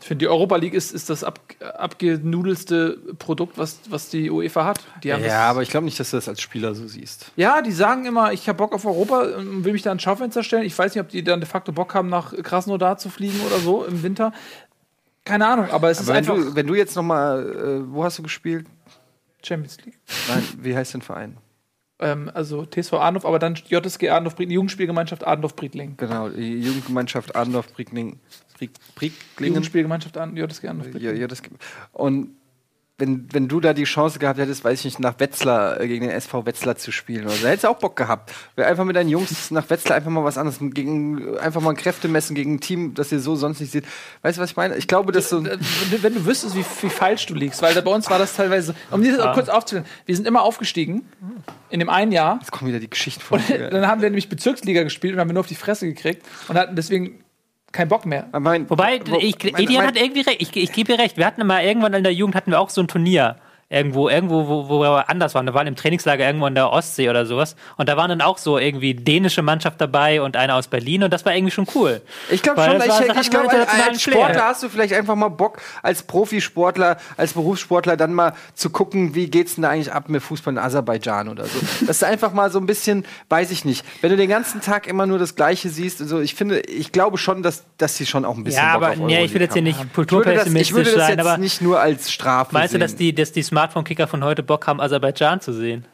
Ich 0.01 0.09
finde, 0.09 0.25
die 0.25 0.29
Europa 0.29 0.57
League 0.57 0.75
ist, 0.75 0.91
ist 0.93 1.11
das 1.11 1.23
ab, 1.23 1.39
abgenudelste 1.77 2.99
Produkt, 3.21 3.57
was, 3.57 3.79
was 3.89 4.09
die 4.09 4.31
UEFA 4.31 4.65
hat. 4.65 4.81
Die 5.05 5.09
Ja, 5.09 5.49
aber 5.49 5.63
ich 5.63 5.71
glaube 5.71 5.85
nicht, 5.85 6.01
dass 6.01 6.11
du 6.11 6.17
das 6.17 6.29
als 6.29 6.41
Spieler 6.41 6.75
so 6.75 6.89
siehst. 6.89 7.31
ja, 7.37 7.63
die 7.63 7.71
sagen 7.71 8.05
immer, 8.05 8.33
ich 8.33 8.49
habe 8.49 8.57
Bock 8.59 8.75
auf 8.75 8.85
Europa 8.85 9.21
und 9.37 9.65
will 9.65 9.73
mich 9.73 9.83
da 9.83 9.91
ans 9.91 10.03
Schaufenster 10.03 10.43
stellen. 10.43 10.65
Ich 10.65 10.77
weiß 10.77 10.95
nicht, 10.95 11.03
ob 11.03 11.09
die 11.09 11.23
dann 11.23 11.39
de 11.41 11.49
facto 11.49 11.71
Bock 11.71 11.95
haben, 11.95 12.09
nach 12.09 12.35
Krasnodar 12.43 12.99
zu 12.99 13.11
fliegen 13.11 13.41
oder 13.47 13.61
so 13.61 13.85
im 13.85 14.03
Winter. 14.03 14.33
Keine 15.25 15.47
Ahnung, 15.47 15.71
aber 15.71 15.91
es 15.91 16.01
ist 16.01 16.09
Aber 16.09 16.15
wenn 16.17 16.29
einfach 16.29 16.35
du, 16.35 16.57
wenn 16.57 16.67
du 16.67 16.75
jetzt 16.75 16.97
noch 16.97 17.05
mal, 17.05 17.47
äh, 17.87 17.93
wo 17.95 18.03
hast 18.03 18.19
du 18.19 18.25
gespielt? 18.25 18.67
Champions 19.45 19.77
League. 19.85 19.99
Nein, 20.29 20.43
wie 20.61 20.75
heißt 20.75 20.95
dein 20.95 21.03
Verein? 21.03 21.37
Ähm, 22.03 22.31
also 22.35 22.65
TSV 22.67 22.95
Arnhof, 22.95 23.25
aber 23.25 23.39
dann 23.39 23.55
JSG 23.55 24.11
Arnhof, 24.11 24.35
Briedling, 24.37 24.55
Jugendspielgemeinschaft 24.57 25.27
Arnhof 25.27 25.55
Briedling. 25.57 25.95
Genau, 25.97 26.29
die 26.29 26.59
Jugendgemeinschaft 26.59 27.35
Brieglingen. 28.97 29.55
Jugendspielgemeinschaft 29.55 30.17
Arn- 30.19 30.37
JSG 30.37 30.69
Arnhof 30.69 30.87
Ja, 30.95 31.13
gibt- 31.43 31.63
und 31.93 32.31
wenn, 33.03 33.27
wenn 33.33 33.49
du 33.49 33.59
da 33.59 33.73
die 33.73 33.83
Chance 33.83 34.21
gehabt 34.21 34.39
hättest, 34.39 34.63
weiß 34.63 34.79
ich 34.79 34.85
nicht, 34.85 35.01
nach 35.01 35.19
Wetzlar 35.19 35.81
äh, 35.81 35.89
gegen 35.89 36.07
den 36.07 36.17
SV 36.17 36.47
Wetzlar 36.47 36.77
zu 36.77 36.93
spielen, 36.93 37.25
oder 37.25 37.35
so, 37.35 37.49
hättest 37.49 37.65
du 37.65 37.69
auch 37.69 37.79
Bock 37.79 37.97
gehabt. 37.97 38.33
Wär 38.55 38.69
Einfach 38.69 38.85
mit 38.85 38.95
deinen 38.95 39.09
Jungs 39.09 39.51
nach 39.51 39.69
Wetzlar 39.71 39.97
einfach 39.97 40.11
mal 40.11 40.23
was 40.23 40.39
anderes, 40.39 40.61
gegen, 40.61 41.37
einfach 41.39 41.61
mal 41.61 41.71
ein 41.71 41.77
Kräftemessen 41.77 42.37
gegen 42.37 42.55
ein 42.55 42.61
Team, 42.61 42.95
das 42.95 43.11
ihr 43.11 43.19
so 43.19 43.35
sonst 43.35 43.59
nicht 43.59 43.73
seht. 43.73 43.87
Weißt 44.23 44.39
du, 44.39 44.43
was 44.43 44.51
ich 44.51 44.57
meine? 44.57 44.77
Ich 44.77 44.87
glaube, 44.87 45.11
dass 45.11 45.31
so. 45.31 45.45
Äh, 45.45 45.59
wenn, 46.01 46.15
du 46.15 46.25
wüsstest, 46.25 46.55
wie, 46.55 46.65
wie 46.83 46.91
falsch 46.91 47.27
du 47.27 47.35
liegst, 47.35 47.61
weil 47.61 47.75
da 47.75 47.81
bei 47.81 47.91
uns 47.91 48.09
war 48.09 48.21
das 48.21 48.37
teilweise, 48.37 48.73
um 48.93 49.03
dir 49.03 49.17
das 49.17 49.27
auch 49.27 49.35
kurz 49.35 49.49
aufzustellen, 49.49 49.87
wir 50.07 50.15
sind 50.15 50.29
immer 50.29 50.43
aufgestiegen 50.43 51.03
in 51.71 51.81
dem 51.81 51.89
einen 51.89 52.13
Jahr. 52.13 52.39
Jetzt 52.41 52.53
kommen 52.53 52.69
wieder 52.69 52.79
die 52.79 52.91
Geschichten 52.91 53.21
von. 53.21 53.41
Und 53.41 53.73
dann 53.73 53.89
haben 53.89 54.01
wir 54.01 54.11
nämlich 54.11 54.29
Bezirksliga 54.29 54.85
gespielt 54.85 55.15
und 55.15 55.21
haben 55.21 55.29
wir 55.29 55.35
nur 55.35 55.41
auf 55.41 55.49
die 55.49 55.57
Fresse 55.57 55.87
gekriegt 55.87 56.25
und 56.47 56.57
hatten 56.57 56.77
deswegen 56.77 57.22
keinen 57.73 57.89
Bock 57.89 58.07
mehr. 58.07 58.27
mein, 58.39 58.69
Wobei, 58.71 59.01
wo- 59.07 59.19
ich, 59.19 59.37
mein- 59.53 59.63
Edian 59.63 59.85
mein- 59.85 59.87
hat 59.89 59.97
irgendwie 59.97 60.21
recht. 60.21 60.41
Ich, 60.43 60.57
ich 60.57 60.73
gebe 60.73 60.93
dir 60.93 60.99
recht. 61.03 61.17
Wir 61.17 61.27
hatten 61.27 61.47
mal 61.47 61.63
irgendwann 61.65 61.95
in 61.95 62.05
der 62.05 62.13
Jugend 62.15 62.35
hatten 62.37 62.51
wir 62.51 62.61
auch 62.61 62.71
so 62.71 62.81
ein 62.81 62.89
Turnier. 62.89 63.37
Irgendwo, 63.73 64.09
irgendwo, 64.11 64.47
wo, 64.49 64.69
wo 64.69 64.81
wir 64.81 65.09
anders 65.09 65.35
waren. 65.35 65.47
Da 65.47 65.55
waren 65.55 65.67
im 65.67 65.77
Trainingslager 65.77 66.27
irgendwo 66.27 66.47
in 66.47 66.55
der 66.55 66.71
Ostsee 66.71 67.09
oder 67.09 67.25
sowas. 67.25 67.57
Und 67.79 67.89
da 67.89 67.97
waren 67.97 68.11
dann 68.11 68.21
auch 68.21 68.37
so 68.39 68.59
irgendwie 68.59 68.93
dänische 68.95 69.41
Mannschaft 69.41 69.81
dabei 69.81 70.21
und 70.21 70.37
einer 70.37 70.57
aus 70.57 70.69
Berlin. 70.69 71.03
Und 71.05 71.13
das 71.13 71.25
war 71.25 71.35
irgendwie 71.35 71.51
schon 71.53 71.67
cool. 71.75 72.03
Ich 72.31 72.43
glaube 72.43 72.63
schon, 72.63 72.77
ich, 72.77 72.89
war- 72.89 73.21
ich 73.21 73.31
glaube, 73.31 73.49
als, 73.51 73.69
als 73.69 74.03
Flair. 74.03 74.15
Sportler 74.25 74.45
hast 74.45 74.63
du 74.63 74.69
vielleicht 74.69 74.93
einfach 74.93 75.15
mal 75.15 75.29
Bock, 75.31 75.59
als 75.83 76.03
Profisportler, 76.03 76.99
als 77.17 77.33
Berufssportler 77.33 77.97
dann 77.97 78.13
mal 78.15 78.35
zu 78.55 78.71
gucken, 78.71 79.15
wie 79.15 79.29
geht's 79.29 79.55
denn 79.55 79.63
da 79.63 79.71
eigentlich 79.71 79.93
ab 79.93 80.09
mit 80.09 80.23
Fußball 80.23 80.53
in 80.53 80.59
Aserbaidschan 80.59 81.29
oder 81.29 81.45
so. 81.47 81.59
Das 81.87 81.97
ist 81.97 82.05
einfach 82.05 82.33
mal 82.33 82.51
so 82.51 82.59
ein 82.59 82.67
bisschen, 82.67 83.05
weiß 83.31 83.51
ich 83.51 83.65
nicht. 83.65 83.85
Wenn 84.03 84.11
du 84.11 84.17
den 84.17 84.29
ganzen 84.29 84.61
Tag 84.61 84.87
immer 84.87 85.07
nur 85.07 85.19
das 85.19 85.35
Gleiche 85.35 85.69
siehst, 85.71 86.01
also 86.01 86.21
ich 86.21 86.35
finde, 86.35 86.61
ich 86.61 86.93
glaube 86.93 87.17
schon, 87.19 87.43
dass, 87.43 87.65
dass 87.79 87.97
sie 87.97 88.05
schon 88.07 88.25
auch 88.25 88.37
ein 88.37 88.45
bisschen 88.45 88.63
Ja, 88.63 88.75
Bock 88.75 88.83
aber 88.85 88.93
auf 89.03 89.07
nee, 89.09 89.25
ich 89.25 89.33
will 89.35 89.41
jetzt 89.41 89.55
hier 89.55 89.63
nicht 89.63 89.79
Ich 89.79 89.79
würde 89.79 89.87
das, 89.87 89.89
ich 89.89 89.95
kulturpessimistisch 89.95 90.75
würde 90.75 90.91
das 90.93 91.01
sein, 91.07 91.19
jetzt 91.19 91.27
aber 91.27 91.39
nicht 91.39 91.63
nur 91.63 91.81
als 91.81 92.11
Strafe 92.13 92.53
meinst 92.53 92.75
du, 92.75 92.75
sehen. 92.75 92.81
dass 92.81 92.97
die, 92.97 93.15
dass 93.15 93.33
die 93.33 93.43
Smartphone-Kicker 93.63 94.09
von 94.09 94.25
heute 94.25 94.43
Bock 94.43 94.67
haben, 94.67 94.81
Aserbaidschan 94.81 95.41
zu 95.41 95.53
sehen? 95.53 95.85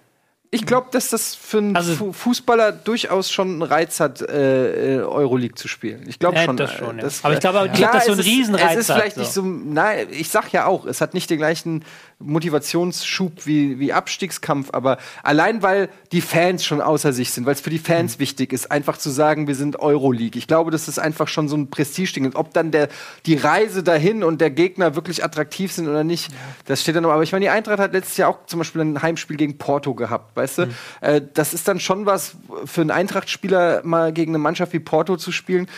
ich 0.50 0.64
glaube, 0.64 0.86
dass 0.92 1.10
das 1.10 1.34
für 1.34 1.58
einen 1.58 1.76
Also- 1.76 1.94
Fu 1.94 2.10
Fußballer 2.14 2.72
durchaus 2.72 3.30
schon 3.30 3.48
einen 3.50 3.62
Reiz 3.62 4.00
hat, 4.00 4.22
äh, 4.22 4.96
äh, 4.96 5.00
Euroleague 5.02 5.54
zu 5.56 5.68
spielen. 5.68 6.06
Ich 6.08 6.18
glaube 6.18 6.36
Ja, 6.36 6.44
schon. 6.44 6.56
das 6.56 6.72
äh, 6.72 6.78
schon, 6.78 6.96
ja. 6.96 7.02
das- 7.02 7.22
Aber 7.22 7.34
ich 7.34 7.40
glaube 7.40 7.68
dass 7.68 7.76
das 7.92 8.06
so 8.06 8.12
ist- 8.14 8.24
Riesenreiz 8.26 8.72
Es 8.72 8.78
ist 8.78 8.88
hat, 8.88 8.96
vielleicht 8.96 9.16
so. 9.16 9.20
nicht 9.20 9.32
so. 9.32 9.42
Nein, 9.42 10.06
ich 10.10 10.30
sag 10.30 10.50
ja 10.52 10.64
auch, 10.64 10.86
es 10.86 11.02
hat 11.02 11.12
nicht 11.12 11.28
den 11.28 11.36
gleichen 11.36 11.84
Motivationsschub 12.20 13.46
wie, 13.46 13.78
wie 13.78 13.92
Abstiegskampf, 13.92 14.70
aber 14.72 14.98
allein 15.22 15.62
weil 15.62 15.88
die 16.12 16.20
Fans 16.20 16.64
schon 16.64 16.80
außer 16.80 17.12
sich 17.12 17.30
sind, 17.30 17.46
weil 17.46 17.54
es 17.54 17.60
für 17.60 17.70
die 17.70 17.78
Fans 17.78 18.16
Mhm. 18.16 18.20
wichtig 18.20 18.52
ist, 18.52 18.70
einfach 18.70 18.98
zu 18.98 19.10
sagen, 19.10 19.46
wir 19.46 19.54
sind 19.54 19.78
Euroleague. 19.78 20.38
Ich 20.38 20.46
glaube, 20.46 20.70
das 20.70 20.88
ist 20.88 20.98
einfach 20.98 21.28
schon 21.28 21.48
so 21.48 21.56
ein 21.56 21.70
Prestigeding. 21.70 22.26
Und 22.26 22.36
Ob 22.36 22.52
dann 22.52 22.70
der, 22.70 22.88
die 23.26 23.34
Reise 23.34 23.82
dahin 23.82 24.24
und 24.24 24.40
der 24.40 24.50
Gegner 24.50 24.94
wirklich 24.96 25.22
attraktiv 25.24 25.72
sind 25.72 25.88
oder 25.88 26.04
nicht, 26.04 26.30
das 26.66 26.82
steht 26.82 26.96
dann 26.96 27.04
noch. 27.04 27.10
Aber 27.12 27.22
ich 27.22 27.32
meine, 27.32 27.44
die 27.44 27.50
Eintracht 27.50 27.78
hat 27.78 27.92
letztes 27.92 28.16
Jahr 28.16 28.30
auch 28.30 28.46
zum 28.46 28.58
Beispiel 28.58 28.80
ein 28.82 29.00
Heimspiel 29.02 29.36
gegen 29.36 29.58
Porto 29.58 29.94
gehabt, 29.94 30.36
weißt 30.36 30.58
du? 30.58 30.66
Mhm. 30.66 30.74
Äh, 31.00 31.20
das 31.34 31.54
ist 31.54 31.68
dann 31.68 31.78
schon 31.80 32.06
was 32.06 32.36
für 32.64 32.80
einen 32.80 32.90
Eintracht-Spieler 32.90 33.82
mal 33.84 34.12
gegen 34.12 34.32
eine 34.32 34.38
Mannschaft 34.38 34.72
wie 34.72 34.80
Porto 34.80 35.16
zu 35.16 35.30
spielen. 35.32 35.68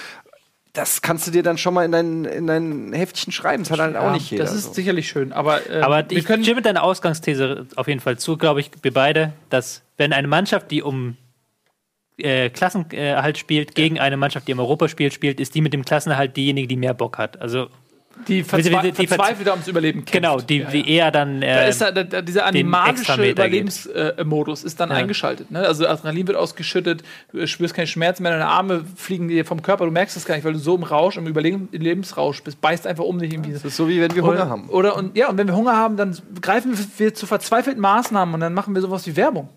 Das 0.72 1.02
kannst 1.02 1.26
du 1.26 1.32
dir 1.32 1.42
dann 1.42 1.58
schon 1.58 1.74
mal 1.74 1.84
in 1.84 1.90
dein, 1.92 2.24
in 2.24 2.46
dein 2.46 2.92
Heftchen 2.92 3.32
schreiben. 3.32 3.64
Das 3.64 3.72
hat 3.72 3.80
halt 3.80 3.96
auch 3.96 4.04
Ja, 4.04 4.12
nicht 4.12 4.30
jeder. 4.30 4.44
das 4.44 4.54
ist 4.54 4.66
so. 4.66 4.72
sicherlich 4.72 5.08
schön, 5.08 5.32
aber, 5.32 5.68
äh, 5.68 5.80
Aber 5.80 6.08
wir 6.08 6.16
ich 6.18 6.24
können 6.24 6.44
stimme 6.44 6.62
deiner 6.62 6.84
Ausgangsthese 6.84 7.66
auf 7.76 7.88
jeden 7.88 8.00
Fall 8.00 8.18
zu, 8.18 8.36
glaube 8.36 8.60
ich, 8.60 8.70
wir 8.82 8.92
beide, 8.92 9.32
dass 9.48 9.82
wenn 9.96 10.12
eine 10.12 10.28
Mannschaft, 10.28 10.70
die 10.70 10.82
um 10.82 11.16
äh, 12.18 12.50
Klassenerhalt 12.50 13.38
spielt, 13.38 13.74
gegen 13.74 13.98
eine 13.98 14.16
Mannschaft, 14.16 14.46
die 14.46 14.52
um 14.52 14.60
Europa 14.60 14.88
spielt, 14.88 15.12
spielt, 15.12 15.40
ist 15.40 15.54
die 15.54 15.60
mit 15.60 15.72
dem 15.72 15.84
Klassenerhalt 15.84 16.36
diejenige, 16.36 16.68
die 16.68 16.76
mehr 16.76 16.94
Bock 16.94 17.18
hat. 17.18 17.40
Also 17.40 17.68
die, 18.28 18.42
verzwe 18.44 18.92
die- 18.92 19.06
verzweifelt 19.06 19.48
ums 19.48 19.66
Überleben 19.68 20.00
kämpft. 20.00 20.12
genau, 20.12 20.40
die, 20.40 20.64
die 20.64 20.88
eher 20.90 21.10
dann 21.10 21.40
Da 21.40 21.46
äh, 21.46 21.68
ist 21.70 21.80
da, 21.80 21.90
da, 21.90 22.22
dieser 22.22 22.46
animalische. 22.46 23.30
Überlebensmodus 23.30 24.64
ist 24.64 24.78
dann 24.80 24.90
Ja. 24.90 24.96
eingeschaltet. 24.96 25.50
Ne? 25.50 25.60
Also 25.60 25.86
Adrenalin 25.86 26.26
wird 26.26 26.36
ausgeschüttet, 26.36 27.02
du 27.32 27.46
spürst 27.46 27.74
keinen 27.74 27.86
Schmerz 27.86 28.20
mehr, 28.20 28.32
deine 28.32 28.46
Arme 28.46 28.84
fliegen 28.96 29.28
dir 29.28 29.44
vom 29.44 29.62
Körper, 29.62 29.84
du 29.84 29.90
merkst 29.90 30.16
es 30.16 30.24
gar 30.24 30.34
nicht, 30.34 30.44
weil 30.44 30.52
du 30.52 30.58
so 30.58 30.74
im 30.76 30.82
Rausch, 30.82 31.16
im 31.16 31.26
Überleben- 31.26 31.68
Lebensrausch 31.72 32.42
bist, 32.42 32.60
beißt 32.60 32.86
einfach 32.86 33.04
um 33.04 33.18
dich 33.18 33.32
irgendwie. 33.32 33.52
Das 33.52 33.64
ist 33.64 33.76
so 33.76 33.88
wie 33.88 34.00
wenn 34.00 34.14
wir 34.14 34.22
Hunger 34.22 34.32
Oder, 34.34 34.48
haben. 34.48 34.68
oder 34.68 34.96
und 34.96 35.16
ja, 35.16 35.28
und 35.28 35.38
wenn 35.38 35.46
wir 35.46 35.56
Hunger 35.56 35.76
haben, 35.76 35.96
dann 35.96 36.16
greifen 36.40 36.78
wir 36.98 37.14
zu 37.14 37.26
verzweifelten 37.26 37.80
Maßnahmen 37.80 38.34
und 38.34 38.40
dann 38.40 38.54
machen 38.54 38.74
wir 38.74 38.82
sowas 38.82 39.06
wie 39.06 39.16
Werbung. 39.16 39.48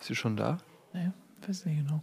Ist 0.00 0.06
sie 0.06 0.14
schon 0.16 0.36
da? 0.36 0.58
Ja, 0.92 1.12
weiß 1.46 1.64
nicht 1.66 1.78
genau. 1.78 2.02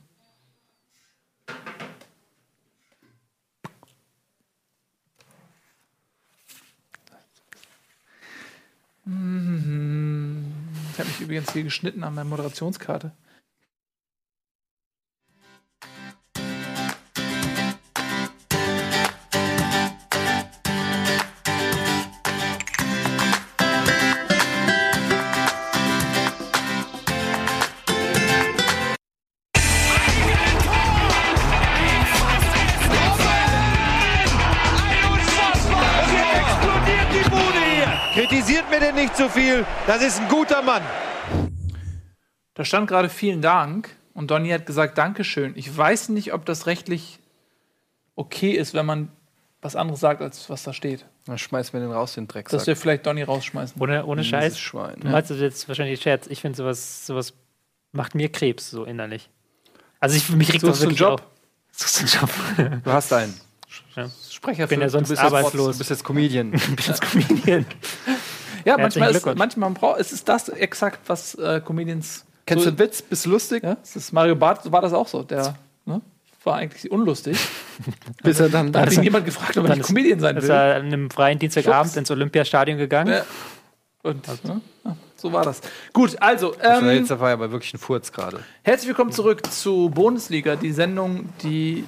Ich 9.07 9.11
habe 10.99 11.09
mich 11.09 11.21
übrigens 11.21 11.51
hier 11.53 11.63
geschnitten 11.63 12.03
an 12.03 12.15
meiner 12.15 12.29
Moderationskarte. 12.29 13.11
Kritisiert 38.27 38.67
mir 38.71 38.79
denn 38.79 38.95
nicht 38.95 39.15
zu 39.15 39.29
viel. 39.29 39.67
Das 39.85 40.01
ist 40.01 40.19
ein 40.19 40.27
guter 40.27 40.63
Mann. 40.63 40.81
Da 42.55 42.65
stand 42.65 42.87
gerade 42.87 43.07
vielen 43.07 43.43
Dank 43.43 43.95
und 44.15 44.31
Donny 44.31 44.49
hat 44.49 44.65
gesagt 44.65 44.97
Dankeschön. 44.97 45.53
Ich 45.55 45.77
weiß 45.77 46.09
nicht, 46.09 46.33
ob 46.33 46.43
das 46.43 46.65
rechtlich 46.65 47.19
okay 48.15 48.53
ist, 48.53 48.73
wenn 48.73 48.87
man 48.87 49.11
was 49.61 49.75
anderes 49.75 49.99
sagt, 49.99 50.23
als 50.23 50.49
was 50.49 50.63
da 50.63 50.73
steht. 50.73 51.05
Dann 51.27 51.37
schmeißen 51.37 51.71
wir 51.73 51.81
den 51.81 51.91
raus, 51.91 52.15
den 52.15 52.27
Dreck. 52.27 52.49
Dass 52.49 52.65
wir 52.65 52.75
vielleicht 52.75 53.05
Donny 53.05 53.21
rausschmeißen. 53.21 53.79
ohne, 53.79 54.03
ohne 54.07 54.23
Scheiß. 54.23 54.57
Schwein. 54.57 55.01
Du 55.01 55.09
meinst 55.09 55.29
das 55.29 55.37
jetzt 55.37 55.67
wahrscheinlich 55.67 56.01
Scherz. 56.01 56.25
Ich 56.25 56.41
finde 56.41 56.57
sowas, 56.57 57.05
sowas 57.05 57.33
macht 57.91 58.15
mir 58.15 58.31
Krebs 58.31 58.71
so 58.71 58.85
innerlich. 58.85 59.29
Also 59.99 60.17
ich 60.17 60.27
mich 60.29 60.51
regt 60.51 60.61
Suchst 60.61 60.77
das 60.77 60.81
wirklich 60.81 60.99
Job? 60.99 61.21
auf. 61.21 61.27
Suchst 61.71 61.97
du 61.97 61.99
einen 61.99 62.71
Job? 62.71 62.83
Du 62.83 62.91
hast 62.91 63.13
einen. 63.13 63.39
Ja. 63.95 64.09
Sprecher 64.45 64.63
Ich 64.63 64.69
bin 64.69 64.79
ja 64.81 64.85
für- 64.87 64.91
sonst 64.91 65.07
Du 65.09 65.13
bist 65.13 65.23
jetzt- 65.23 65.33
arbeitslos. 65.33 65.71
Du 65.73 65.77
bist 65.79 65.89
jetzt 65.89 66.03
Comedian. 66.03 66.51
Bin 66.51 66.61
jetzt 66.87 67.01
Comedian. 67.01 67.65
Ja, 68.63 68.77
manchmal 68.77 69.11
ist, 69.15 69.25
manchmal 69.35 69.69
braucht 69.71 69.99
es 69.99 70.11
ist 70.11 70.27
das 70.29 70.49
exakt, 70.49 70.99
was 71.07 71.35
äh, 71.35 71.61
Comedians. 71.63 72.25
Kennst 72.45 72.63
so, 72.63 72.69
du 72.71 72.75
den 72.75 72.85
Witz? 72.87 73.01
Bist 73.01 73.25
du 73.25 73.29
lustig? 73.31 73.63
Ja, 73.63 73.75
das 73.75 73.95
ist 73.95 74.11
Mario 74.11 74.35
Barth 74.35 74.71
war 74.71 74.81
das 74.81 74.93
auch 74.93 75.07
so. 75.07 75.23
Der 75.23 75.55
ne, 75.85 76.01
war 76.43 76.55
eigentlich 76.57 76.91
unlustig. 76.91 77.37
Bis 78.23 78.39
er 78.39 78.49
dann 78.49 78.71
Da 78.71 78.81
hat 78.81 78.93
ihn 78.93 79.03
jemand 79.03 79.25
gefragt, 79.25 79.57
ob 79.57 79.65
er 79.65 79.69
nicht 79.71 79.81
ist- 79.81 79.87
Comedian 79.87 80.19
sein 80.19 80.37
Ist 80.37 80.43
will. 80.43 80.51
er 80.51 80.75
an 80.77 80.85
einem 80.85 81.09
freien 81.09 81.37
Dienstagabend 81.39 81.87
Schubs. 81.91 81.97
ins 81.97 82.11
Olympiastadion 82.11 82.77
gegangen. 82.77 83.13
Ja. 83.13 83.25
Und 84.03 84.27
ne, 84.45 84.61
ja, 84.83 84.95
so 85.15 85.33
war 85.33 85.43
das. 85.43 85.61
Gut, 85.91 86.15
also 86.21 86.55
Also 86.59 86.85
ähm, 86.87 86.97
jetzt 86.99 87.09
war 87.19 87.29
ja 87.29 87.33
aber 87.33 87.51
wirklich 87.51 87.73
ein 87.73 87.79
Furz 87.79 88.11
gerade. 88.11 88.39
herzlich 88.63 88.87
willkommen 88.89 89.11
zurück 89.11 89.45
zu 89.51 89.89
Bundesliga, 89.89 90.55
die 90.55 90.71
Sendung, 90.71 91.29
die 91.41 91.85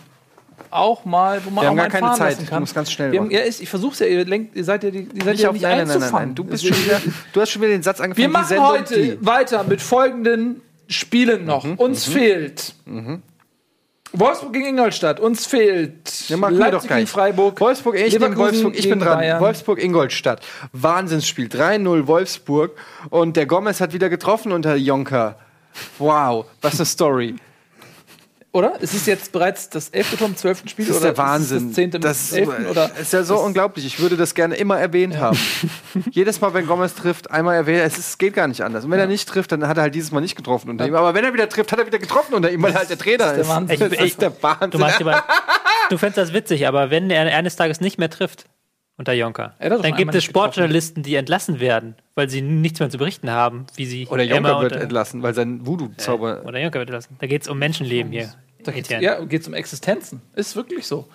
auch 0.72 1.06
mal, 1.06 1.42
wo 1.46 1.50
man 1.50 1.64
Wir 1.64 1.68
auch 1.68 1.72
haben 1.72 1.76
mal 1.78 1.82
gar 1.84 1.90
keine 1.92 2.08
fahren 2.08 2.18
Zeit. 2.18 2.32
lassen 2.34 2.44
Du 2.46 2.50
kann. 2.50 2.60
musst 2.62 2.76
ganz 2.76 2.92
schnell 2.92 3.12
Wir 3.12 3.20
haben, 3.20 3.32
ja, 3.32 3.40
ist, 3.42 3.62
ich 3.62 3.70
versuch's 3.70 4.00
ja, 4.00 4.06
ihr, 4.08 4.26
lenkt, 4.26 4.56
ihr 4.56 4.64
seid 4.64 4.84
ja, 4.84 4.92
die, 4.92 5.00
ihr 5.00 5.24
seid 5.24 5.26
Nicht 5.34 5.42
ja 5.44 5.50
auf, 5.50 5.54
nicht 5.54 5.62
nein, 5.64 5.88
nein, 5.88 6.00
nein, 6.00 6.10
nein. 6.12 6.36
Du 6.36 6.44
bist 6.44 6.66
schon 6.68 6.78
wieder. 6.78 7.02
Du 7.34 7.42
hast 7.42 7.52
schon 7.52 7.62
wieder 7.62 7.72
den 7.72 7.84
Satz 7.84 8.00
angefangen. 8.02 8.18
Wir 8.24 8.30
machen 8.30 8.60
heute 8.60 9.18
weiter 9.26 9.64
mit 9.64 9.82
folgenden 9.82 10.62
Spielen 10.88 11.46
noch. 11.46 11.64
Mhm, 11.64 11.76
Uns 11.76 12.06
fehlt 12.06 12.74
Wolfsburg 14.14 14.54
gegen 14.54 14.66
Ingolstadt. 14.68 15.20
Uns 15.20 15.46
fehlt 15.46 16.30
Ja, 16.30 16.38
Leipzig 16.50 16.90
gegen 16.90 17.08
Freiburg. 17.08 17.60
Wolfsburg, 17.60 17.96
ich 17.96 18.14
Leverkusen 18.14 18.40
Wolfsburg, 18.40 18.80
ich 18.80 18.90
bin 18.90 19.00
dran. 19.00 19.18
Bayern. 19.20 19.42
Wolfsburg, 19.42 19.84
Ingolstadt. 19.84 20.42
Wahnsinnsspiel. 20.72 21.48
3-0 21.48 22.08
Wolfsburg. 22.08 22.72
Und 23.10 23.36
der 23.38 23.46
Gomez 23.46 23.82
hat 23.82 23.94
wieder 23.94 24.10
getroffen 24.10 24.52
unter 24.54 24.76
Jonker. 24.76 25.38
Wow, 26.00 26.46
was 26.62 26.76
eine 26.80 26.86
Story. 26.86 27.36
Oder? 28.54 28.80
Ist 28.82 28.94
es 28.94 29.06
jetzt 29.06 29.32
bereits 29.34 29.70
das 29.70 29.90
elfte 29.90 30.18
Tor 30.18 30.28
im 30.28 30.36
zwölften 30.38 30.68
Spiel? 30.68 30.86
Das 30.86 30.96
ist 30.96 31.02
oder 31.02 31.14
der 31.14 31.18
Wahnsinn. 31.18 31.58
Ist 31.58 31.64
es 31.64 31.68
das 31.70 31.76
zehnte 31.76 31.98
im 31.98 32.02
das 32.02 32.32
elften? 32.32 32.66
Oder 32.68 32.90
ist 33.00 33.14
ja 33.14 33.24
so 33.24 33.38
unglaublich. 33.40 33.86
Ich 33.86 34.00
würde 34.00 34.18
das 34.18 34.34
gerne 34.34 34.56
immer 34.56 34.80
erwähnt 34.80 35.18
haben. 35.18 35.38
Jedes 36.12 36.42
Mal, 36.42 36.54
wenn 36.54 36.66
Gomez 36.66 36.96
trifft, 36.96 37.30
einmal 37.30 37.56
erwähnt. 37.56 37.82
Es 37.86 37.98
ist, 37.98 38.18
geht 38.18 38.34
gar 38.34 38.48
nicht 38.48 38.62
anders. 38.62 38.86
Und 38.86 38.92
wenn 38.92 39.00
er 39.00 39.06
nicht 39.08 39.28
trifft, 39.28 39.52
dann 39.52 39.68
hat 39.68 39.78
er 39.78 39.84
halt 39.84 39.96
dieses 39.96 40.12
Mal 40.12 40.22
nicht 40.22 40.36
getroffen 40.36 40.70
unter 40.70 40.88
ihm. 40.88 40.96
Aber 40.96 41.14
wenn 41.14 41.24
er 41.26 41.34
wieder 41.34 41.50
trifft, 41.50 41.72
hat 41.72 41.80
er 41.80 41.86
wieder 41.86 42.00
getroffen 42.00 42.34
unter 42.34 42.50
ihm, 42.50 42.62
weil 42.64 42.72
er 42.72 42.80
halt 42.80 42.90
der 42.90 42.98
Trainer 42.98 43.26
der 43.34 43.38
ist. 43.40 43.50
Wahnsinn. 43.50 43.80
Das 43.80 43.92
Ich- 43.92 44.00
ist 44.00 44.22
der 44.22 44.30
Du, 44.32 44.42
Wahnsinn. 44.42 44.80
machst 44.80 45.00
über, 45.02 45.24
du 45.90 45.98
fändest 45.98 46.18
das 46.18 46.34
witzig, 46.34 46.68
aber 46.68 46.90
wenn 46.90 47.10
er 47.12 47.26
eines 47.36 47.56
Tages 47.58 47.82
nicht 47.82 48.00
mehr 48.00 48.10
trifft 48.10 48.46
unter 48.98 49.14
Jonker, 49.14 49.54
Er 49.60 49.70
dann 49.70 49.96
gibt 49.96 50.14
es. 50.16 50.24
Sportjournalisten, 50.24 51.04
die 51.04 51.16
entlassen 51.16 51.60
werden, 51.60 51.96
weil 52.16 52.30
sie 52.30 52.42
nichts 52.42 52.80
mehr 52.80 52.90
zu 52.90 52.98
berichten 52.98 53.30
haben, 53.30 53.66
wie 53.76 53.86
sie 53.86 54.08
Oder 54.08 54.24
Jonker 54.24 54.62
wird 54.62 54.74
entlassen, 54.74 55.22
weil 55.24 55.34
sein 55.34 55.66
Voodoo-Zauber. 55.66 56.44
Oder 56.46 56.60
Jonker 56.60 56.80
wird 56.80 56.90
entlassen. 56.90 57.16
Da 57.20 57.28
geht 57.28 57.44
es 57.44 57.48
um 57.48 57.60
Menschenleben 57.60 58.12
hier. 58.12 58.34
Da 58.64 58.72
geht's, 58.72 58.88
Etienne. 58.90 59.04
ja, 59.06 59.24
geht 59.24 59.42
es 59.42 59.48
um 59.48 59.54
Existenzen. 59.54 60.22
Ist 60.36 60.56
wirklich 60.56 60.88
so. 60.88 61.08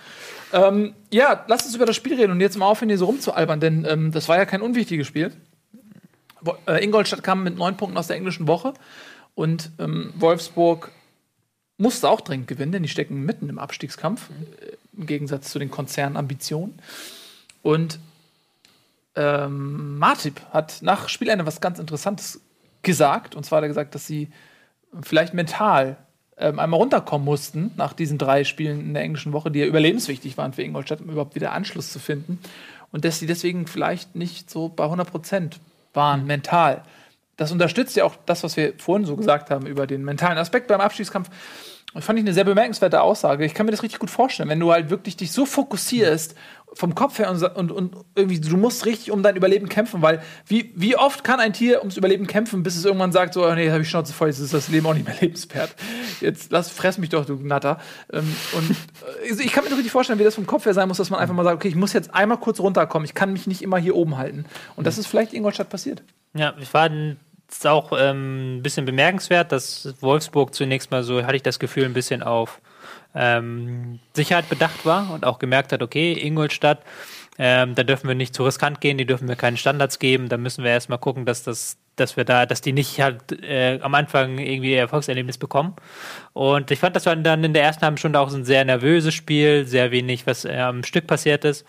Ähm, 0.53 0.95
ja, 1.13 1.45
lass 1.49 1.65
uns 1.67 1.75
über 1.75 1.85
das 1.87 1.97
Spiel 1.97 2.15
reden 2.15 2.31
und 2.33 2.41
jetzt 2.41 2.57
mal 2.57 2.67
aufhören, 2.67 2.89
hier 2.89 2.99
so 2.99 3.07
rumzualbern, 3.07 3.59
denn 3.61 3.85
ähm, 3.89 4.13
das 4.13 4.29
war 4.29 4.37
ja 4.37 4.45
kein 4.47 4.63
unwichtiges 4.63 5.07
Spiel. 5.07 5.33
Wo- 6.41 6.57
Äh, 6.67 6.85
Ingolstadt 6.85 7.23
kam 7.23 7.43
mit 7.43 7.57
neun 7.57 7.77
Punkten 7.77 7.97
aus 7.99 8.07
der 8.07 8.17
englischen 8.17 8.47
Woche 8.47 8.75
und 9.35 9.71
ähm, 9.79 10.13
Wolfsburg 10.17 10.93
musste 11.79 12.09
auch 12.09 12.21
dringend 12.21 12.47
gewinnen, 12.49 12.73
denn 12.73 12.83
die 12.85 12.89
stecken 12.89 13.23
mitten 13.25 13.49
im 13.49 13.59
Abstiegskampf, 13.59 14.29
äh, 14.61 14.77
im 14.97 15.07
Gegensatz 15.07 15.51
zu 15.51 15.59
den 15.59 15.71
Konzernambitionen. 15.71 16.79
Und 17.63 17.99
ähm, 19.15 19.99
Martip 19.99 20.41
hat 20.53 20.79
nach 20.83 21.09
Spielende 21.09 21.47
was 21.47 21.61
ganz 21.61 21.79
Interessantes 21.79 22.41
gesagt. 22.83 23.35
Und 23.35 23.45
zwar 23.45 23.59
hat 23.59 23.65
er 23.65 23.69
gesagt, 23.69 23.95
dass 23.95 24.07
sie 24.07 24.31
vielleicht 25.03 25.35
mental 25.35 25.97
ähm, 26.39 26.59
einmal 26.59 26.81
runterkommen 26.81 27.25
mussten 27.25 27.73
nach 27.77 27.93
diesen 27.93 28.19
drei 28.19 28.45
Spielen 28.45 28.81
in 28.81 28.95
der 28.95 29.03
englischen 29.03 29.33
Woche, 29.33 29.51
die 29.51 29.61
ja 29.61 29.67
überlebenswichtig 29.67 30.37
waren 30.37 30.53
für 30.53 30.63
Ingolstadt, 30.63 31.01
um 31.01 31.11
überhaupt 31.11 31.35
wieder 31.35 31.53
Anschluss 31.53 31.93
zu 31.93 31.99
finden. 31.99 32.39
Und 32.91 33.05
dass 33.05 33.19
sie 33.19 33.27
deswegen 33.27 33.67
vielleicht 33.67 34.17
nicht 34.17 34.51
so 34.51 34.69
bei 34.69 34.85
100 34.85 35.11
Prozent 35.11 35.61
waren, 35.95 36.27
mental. 36.27 36.83
Das 37.37 37.53
unterstützt 37.53 37.97
ja 37.97 38.05
auch 38.05 38.17
das, 38.27 38.43
was 38.43 38.57
wir 38.57 38.75
vorhin 38.79 39.07
so 39.07 39.17
gesagt 39.17 39.51
haben 39.51 39.67
über 39.67 39.87
den 39.87 40.05
mentalen 40.05 40.39
Aspekt 40.39 40.69
beim 40.69 40.81
Abstiegskampf. 40.81 41.31
Das 41.95 42.05
fand 42.05 42.19
ich 42.19 42.25
eine 42.25 42.33
sehr 42.33 42.45
bemerkenswerte 42.45 43.03
Aussage. 43.03 43.45
Ich 43.45 43.53
kann 43.53 43.67
mir 43.67 43.73
das 43.73 43.83
richtig 43.83 43.99
gut 43.99 44.11
vorstellen, 44.11 44.49
wenn 44.49 44.61
du 44.61 44.73
halt 44.73 44.89
wirklich 44.89 45.17
dich 45.17 45.33
so 45.33 45.45
fokussierst 45.45 46.35
vom 46.75 46.95
Kopf 46.95 47.19
her 47.19 47.31
und, 47.31 47.43
und, 47.43 47.71
und 47.71 47.97
irgendwie, 48.15 48.41
du 48.41 48.57
musst 48.57 48.87
richtig 48.87 49.11
um 49.11 49.23
dein 49.23 49.37
Überleben 49.37 49.69
kämpfen, 49.69 50.01
weil 50.01 50.23
wie, 50.47 50.73
wie 50.75 50.97
oft 50.97 51.23
kann 51.23 51.39
ein 51.39 51.53
Tier 51.53 51.81
ums 51.81 51.99
Überleben 51.99 52.27
kämpfen, 52.27 52.63
bis 52.63 52.77
es 52.77 52.85
irgendwann 52.87 53.13
sagt, 53.13 53.35
so, 53.35 53.47
oh, 53.47 53.55
nee, 53.55 53.71
habe 53.71 53.83
ich 53.83 53.91
Schnauze 53.91 54.15
voll, 54.15 54.29
jetzt 54.29 54.39
ist 54.39 54.55
das 54.55 54.69
Leben 54.69 54.87
auch 54.87 54.95
nicht 54.95 55.07
mehr 55.07 55.17
lebenswert. 55.21 55.75
Jetzt 56.21 56.51
lass, 56.51 56.71
fress 56.71 56.97
mich 56.97 57.11
doch, 57.11 57.27
du 57.27 57.35
Natter. 57.35 57.79
Ähm, 58.11 58.35
und 58.57 58.71
äh, 58.71 59.31
also 59.31 59.43
ich 59.43 59.53
kann 59.53 59.65
mir 59.65 59.71
das 59.71 59.79
richtig 59.79 59.93
vorstellen, 59.93 60.19
wie 60.19 60.25
das 60.25 60.35
vom 60.35 60.47
Kopf 60.47 60.65
her 60.65 60.75
sein 60.75 60.89
muss, 60.89 60.97
dass 60.97 61.11
man 61.11 61.21
einfach 61.21 61.35
mal 61.35 61.45
sagt, 61.45 61.57
okay, 61.57 61.69
ich 61.69 61.75
muss 61.75 61.93
jetzt 61.93 62.15
einmal 62.15 62.39
kurz 62.39 62.59
runterkommen, 62.59 63.05
ich 63.05 63.15
kann 63.15 63.33
mich 63.33 63.47
nicht 63.47 63.61
immer 63.61 63.77
hier 63.77 63.95
oben 63.95 64.17
halten. 64.17 64.47
Und 64.77 64.87
das 64.87 64.97
ist 64.97 65.07
vielleicht 65.07 65.33
in 65.33 65.39
Ingolstadt 65.39 65.69
passiert. 65.69 66.03
Ja, 66.35 66.55
ich 66.59 66.73
war 66.73 66.89
ist 67.53 67.67
auch 67.67 67.93
ähm, 67.99 68.57
ein 68.57 68.63
bisschen 68.63 68.85
bemerkenswert, 68.85 69.53
dass 69.53 69.95
Wolfsburg 70.01 70.55
zunächst 70.55 70.91
mal 70.91 71.03
so, 71.03 71.23
hatte 71.23 71.37
ich 71.37 71.43
das 71.43 71.59
Gefühl, 71.59 71.85
ein 71.85 71.95
bisschen 71.95 72.23
auf 72.23 72.61
ähm, 73.15 74.01
Sicherheit 74.15 74.49
bedacht 74.49 74.87
war 74.87 75.11
und 75.11 75.25
auch 75.25 75.39
gemerkt 75.39 75.73
hat, 75.73 75.83
okay, 75.83 76.13
Ingolstadt, 76.13 76.83
ähm, 77.39 77.75
da 77.75 77.83
dürfen 77.83 78.09
wir 78.09 78.15
nicht 78.15 78.35
zu 78.35 78.45
riskant 78.45 78.81
gehen, 78.81 78.99
die 78.99 79.07
dürfen 79.07 79.29
wir 79.29 79.37
keine 79.37 79.57
Standards 79.57 79.99
geben, 79.99 80.29
da 80.29 80.37
müssen 80.37 80.65
wir 80.65 80.71
erstmal 80.71 80.99
gucken, 80.99 81.25
dass 81.25 81.43
das 81.43 81.79
dass 81.97 82.17
wir 82.17 82.25
da, 82.25 82.47
dass 82.47 82.61
die 82.61 82.73
nicht 82.73 83.01
halt 83.01 83.43
äh, 83.43 83.79
am 83.83 83.95
Anfang 83.95 84.39
irgendwie 84.39 84.73
ihr 84.73 84.79
Erfolgserlebnis 84.79 85.39
bekommen. 85.39 85.77
Und 86.33 86.71
ich 86.71 86.79
fand, 86.79 86.97
das 86.97 87.07
war 87.07 87.15
dann 87.17 87.45
in 87.45 87.53
der 87.53 87.65
ersten 87.65 87.83
halben 87.83 87.99
Stunde 87.99 88.19
auch 88.19 88.31
so 88.31 88.37
ein 88.37 88.45
sehr 88.45 88.65
nervöses 88.65 89.15
Spiel, 89.15 89.67
sehr 89.67 89.91
wenig, 89.91 90.27
was 90.27 90.45
äh, 90.45 90.57
am 90.57 90.85
Stück 90.85 91.07
passiert 91.07 91.45
ist. 91.45 91.67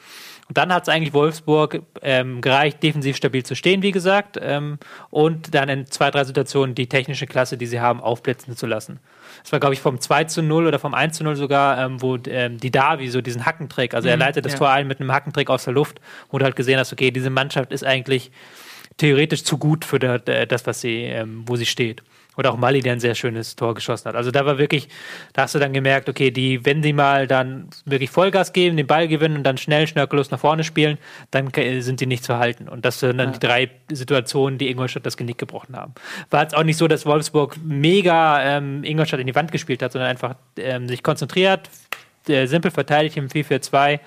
Und 0.49 0.57
dann 0.57 0.73
hat 0.73 0.83
es 0.83 0.89
eigentlich 0.89 1.13
Wolfsburg 1.13 1.83
ähm, 2.01 2.41
gereicht, 2.41 2.83
defensiv 2.83 3.15
stabil 3.15 3.43
zu 3.43 3.55
stehen, 3.55 3.81
wie 3.81 3.91
gesagt, 3.93 4.37
ähm, 4.41 4.77
und 5.09 5.55
dann 5.55 5.69
in 5.69 5.85
zwei, 5.87 6.11
drei 6.11 6.25
Situationen 6.25 6.75
die 6.75 6.87
technische 6.87 7.27
Klasse, 7.27 7.57
die 7.57 7.65
sie 7.65 7.79
haben, 7.79 8.01
aufblitzen 8.01 8.55
zu 8.57 8.65
lassen. 8.67 8.99
Das 9.41 9.51
war, 9.53 9.59
glaube 9.61 9.73
ich, 9.73 9.79
vom 9.79 9.99
2 10.01 10.25
zu 10.25 10.43
0 10.43 10.67
oder 10.67 10.79
vom 10.79 10.93
1 10.93 11.17
zu 11.17 11.23
0 11.23 11.37
sogar, 11.37 11.77
ähm, 11.79 12.01
wo 12.01 12.17
ähm, 12.27 12.57
die 12.57 12.71
Davi 12.71 13.09
so 13.09 13.21
diesen 13.21 13.45
Hackentrick, 13.45 13.93
also 13.93 14.09
er 14.09 14.17
leitet 14.17 14.45
das 14.45 14.53
ja. 14.53 14.59
Tor 14.59 14.69
ein 14.69 14.85
mit 14.87 14.99
einem 14.99 15.11
Hackentrick 15.13 15.49
aus 15.49 15.63
der 15.63 15.73
Luft, 15.73 15.99
wo 16.29 16.37
du 16.37 16.43
halt 16.45 16.55
gesehen 16.57 16.77
hast, 16.77 16.91
okay, 16.91 17.09
diese 17.11 17.29
Mannschaft 17.29 17.71
ist 17.71 17.85
eigentlich 17.85 18.29
theoretisch 18.97 19.43
zu 19.43 19.57
gut 19.57 19.85
für 19.85 19.97
da- 19.97 20.17
da- 20.19 20.45
das, 20.45 20.67
was 20.67 20.81
sie, 20.81 21.03
ähm, 21.03 21.43
wo 21.47 21.55
sie 21.55 21.65
steht. 21.65 22.03
Oder 22.35 22.51
auch 22.51 22.57
Mali, 22.57 22.81
der 22.81 22.93
ein 22.93 22.99
sehr 22.99 23.13
schönes 23.13 23.55
Tor 23.55 23.75
geschossen 23.75 24.09
hat. 24.09 24.15
Also 24.15 24.31
da 24.31 24.43
war 24.45 24.57
wirklich, 24.57 24.89
da 25.33 25.43
hast 25.43 25.53
du 25.53 25.59
dann 25.59 25.71
gemerkt, 25.71 26.09
okay, 26.09 26.31
die, 26.31 26.65
wenn 26.65 26.81
sie 26.81 26.91
mal 26.93 27.27
dann 27.27 27.69
wirklich 27.85 28.09
Vollgas 28.09 28.53
geben, 28.53 28.75
den 28.75 28.87
Ball 28.87 29.07
gewinnen 29.07 29.37
und 29.37 29.43
dann 29.43 29.57
schnell, 29.57 29.85
schnörkellos 29.87 30.31
nach 30.31 30.39
vorne 30.39 30.63
spielen, 30.63 30.97
dann 31.31 31.51
ke- 31.51 31.81
sind 31.83 31.99
sie 31.99 32.07
nicht 32.07 32.23
zu 32.23 32.37
halten. 32.39 32.67
Und 32.67 32.85
das 32.85 32.99
sind 32.99 33.17
dann 33.19 33.33
die 33.33 33.39
drei 33.39 33.69
Situationen, 33.91 34.57
die 34.57 34.69
Ingolstadt 34.71 35.05
das 35.05 35.15
Genick 35.15 35.37
gebrochen 35.37 35.75
haben. 35.75 35.93
War 36.31 36.41
jetzt 36.41 36.55
auch 36.55 36.63
nicht 36.63 36.77
so, 36.77 36.87
dass 36.87 37.05
Wolfsburg 37.05 37.57
mega 37.63 38.41
ähm, 38.57 38.83
Ingolstadt 38.83 39.19
in 39.19 39.27
die 39.27 39.35
Wand 39.35 39.51
gespielt 39.51 39.83
hat, 39.83 39.91
sondern 39.91 40.09
einfach 40.09 40.35
ähm, 40.57 40.87
sich 40.87 41.03
konzentriert, 41.03 41.69
äh, 42.27 42.47
simpel 42.47 42.71
verteidigt 42.71 43.15
im 43.17 43.27
4-4-2, 43.27 43.99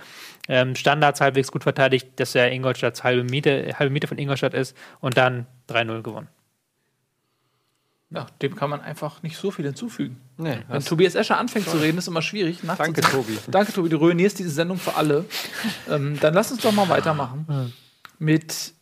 ähm, 0.49 0.75
Standards 0.75 1.21
halbwegs 1.21 1.53
gut 1.53 1.63
verteidigt, 1.63 2.09
dass 2.17 2.35
er 2.35 2.51
Ingolstadts 2.51 3.05
halbe 3.05 3.23
Miete, 3.25 3.73
halbe 3.79 3.93
Miete 3.93 4.07
von 4.09 4.19
Ingolstadt 4.19 4.55
ist 4.55 4.77
und 5.01 5.17
dann 5.17 5.47
3-0 5.69 6.03
gewonnen. 6.03 6.29
Ja, 8.11 8.27
dem 8.41 8.55
kann 8.55 8.71
man 8.71 8.81
einfach 8.81 9.23
nicht 9.23 9.37
so 9.37 9.51
viel 9.51 9.65
hinzufügen. 9.65 10.21
Nee, 10.37 10.59
Wenn 10.69 10.85
Tobias 10.85 11.17
Escher 11.17 11.39
anfängt 11.39 11.69
zu 11.69 11.79
reden, 11.79 11.99
ist 11.99 12.07
immer 12.07 12.23
schwierig. 12.23 12.61
Danke. 12.63 13.01
Tobi. 13.01 13.37
Danke, 13.49 13.73
Tobi. 13.73 13.89
Du 13.89 13.97
ruinierst 13.97 14.39
diese 14.39 14.51
Sendung 14.51 14.79
für 14.79 14.95
alle. 14.95 15.25
ähm, 15.91 16.17
dann 16.21 16.33
lass 16.33 16.53
uns 16.53 16.63
doch 16.63 16.73
mal 16.73 16.89
weitermachen. 16.89 17.73
Mit 18.19 18.75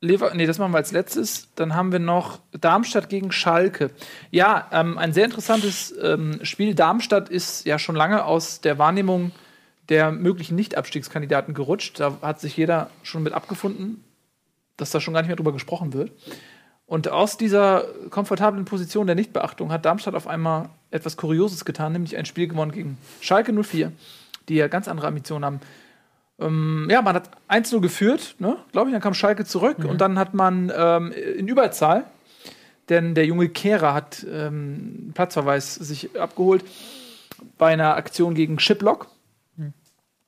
Lever 0.00 0.34
nee, 0.34 0.44
das 0.44 0.58
machen 0.58 0.72
wir 0.72 0.78
als 0.78 0.92
letztes. 0.92 1.48
Dann 1.54 1.74
haben 1.74 1.90
wir 1.90 1.98
noch 1.98 2.40
Darmstadt 2.52 3.08
gegen 3.08 3.32
Schalke. 3.32 3.90
Ja, 4.30 4.68
ähm, 4.70 4.98
ein 4.98 5.14
sehr 5.14 5.24
interessantes 5.24 5.94
ähm, 6.02 6.38
Spiel. 6.42 6.74
Darmstadt 6.74 7.30
ist 7.30 7.64
ja 7.64 7.78
schon 7.78 7.96
lange 7.96 8.24
aus 8.24 8.60
der 8.60 8.78
Wahrnehmung 8.78 9.32
der 9.88 10.12
möglichen 10.12 10.54
Nicht-Abstiegskandidaten 10.56 11.54
gerutscht. 11.54 11.98
Da 11.98 12.18
hat 12.20 12.40
sich 12.40 12.56
jeder 12.56 12.90
schon 13.02 13.22
mit 13.22 13.32
abgefunden, 13.32 14.04
dass 14.76 14.90
da 14.90 15.00
schon 15.00 15.14
gar 15.14 15.22
nicht 15.22 15.28
mehr 15.28 15.36
drüber 15.36 15.52
gesprochen 15.52 15.94
wird. 15.94 16.12
Und 16.86 17.08
aus 17.08 17.36
dieser 17.36 17.84
komfortablen 18.10 18.64
Position 18.64 19.06
der 19.06 19.16
Nichtbeachtung 19.16 19.72
hat 19.72 19.84
Darmstadt 19.84 20.14
auf 20.14 20.28
einmal 20.28 20.68
etwas 20.92 21.16
Kurioses 21.16 21.64
getan, 21.64 21.92
nämlich 21.92 22.16
ein 22.16 22.26
Spiel 22.26 22.46
gewonnen 22.46 22.70
gegen 22.70 22.96
Schalke 23.20 23.52
04, 23.52 23.90
die 24.48 24.54
ja 24.54 24.68
ganz 24.68 24.86
andere 24.86 25.08
Ambitionen 25.08 25.44
haben. 25.44 25.60
Ähm, 26.38 26.86
ja, 26.88 27.02
man 27.02 27.16
hat 27.16 27.30
1-0 27.48 27.80
geführt, 27.80 28.36
ne, 28.38 28.56
glaube 28.70 28.88
ich, 28.88 28.92
dann 28.92 29.02
kam 29.02 29.14
Schalke 29.14 29.44
zurück 29.44 29.78
und 29.84 30.00
dann 30.00 30.18
hat 30.18 30.34
man 30.34 30.70
ähm, 30.76 31.10
in 31.10 31.48
Überzahl, 31.48 32.04
denn 32.88 33.14
der 33.14 33.26
junge 33.26 33.48
Kehrer 33.48 33.92
hat 33.92 34.24
ähm, 34.30 35.10
Platzverweis 35.12 35.74
sich 35.74 36.20
abgeholt 36.20 36.64
bei 37.58 37.72
einer 37.72 37.96
Aktion 37.96 38.34
gegen 38.34 38.58
Shiplock. 38.58 39.08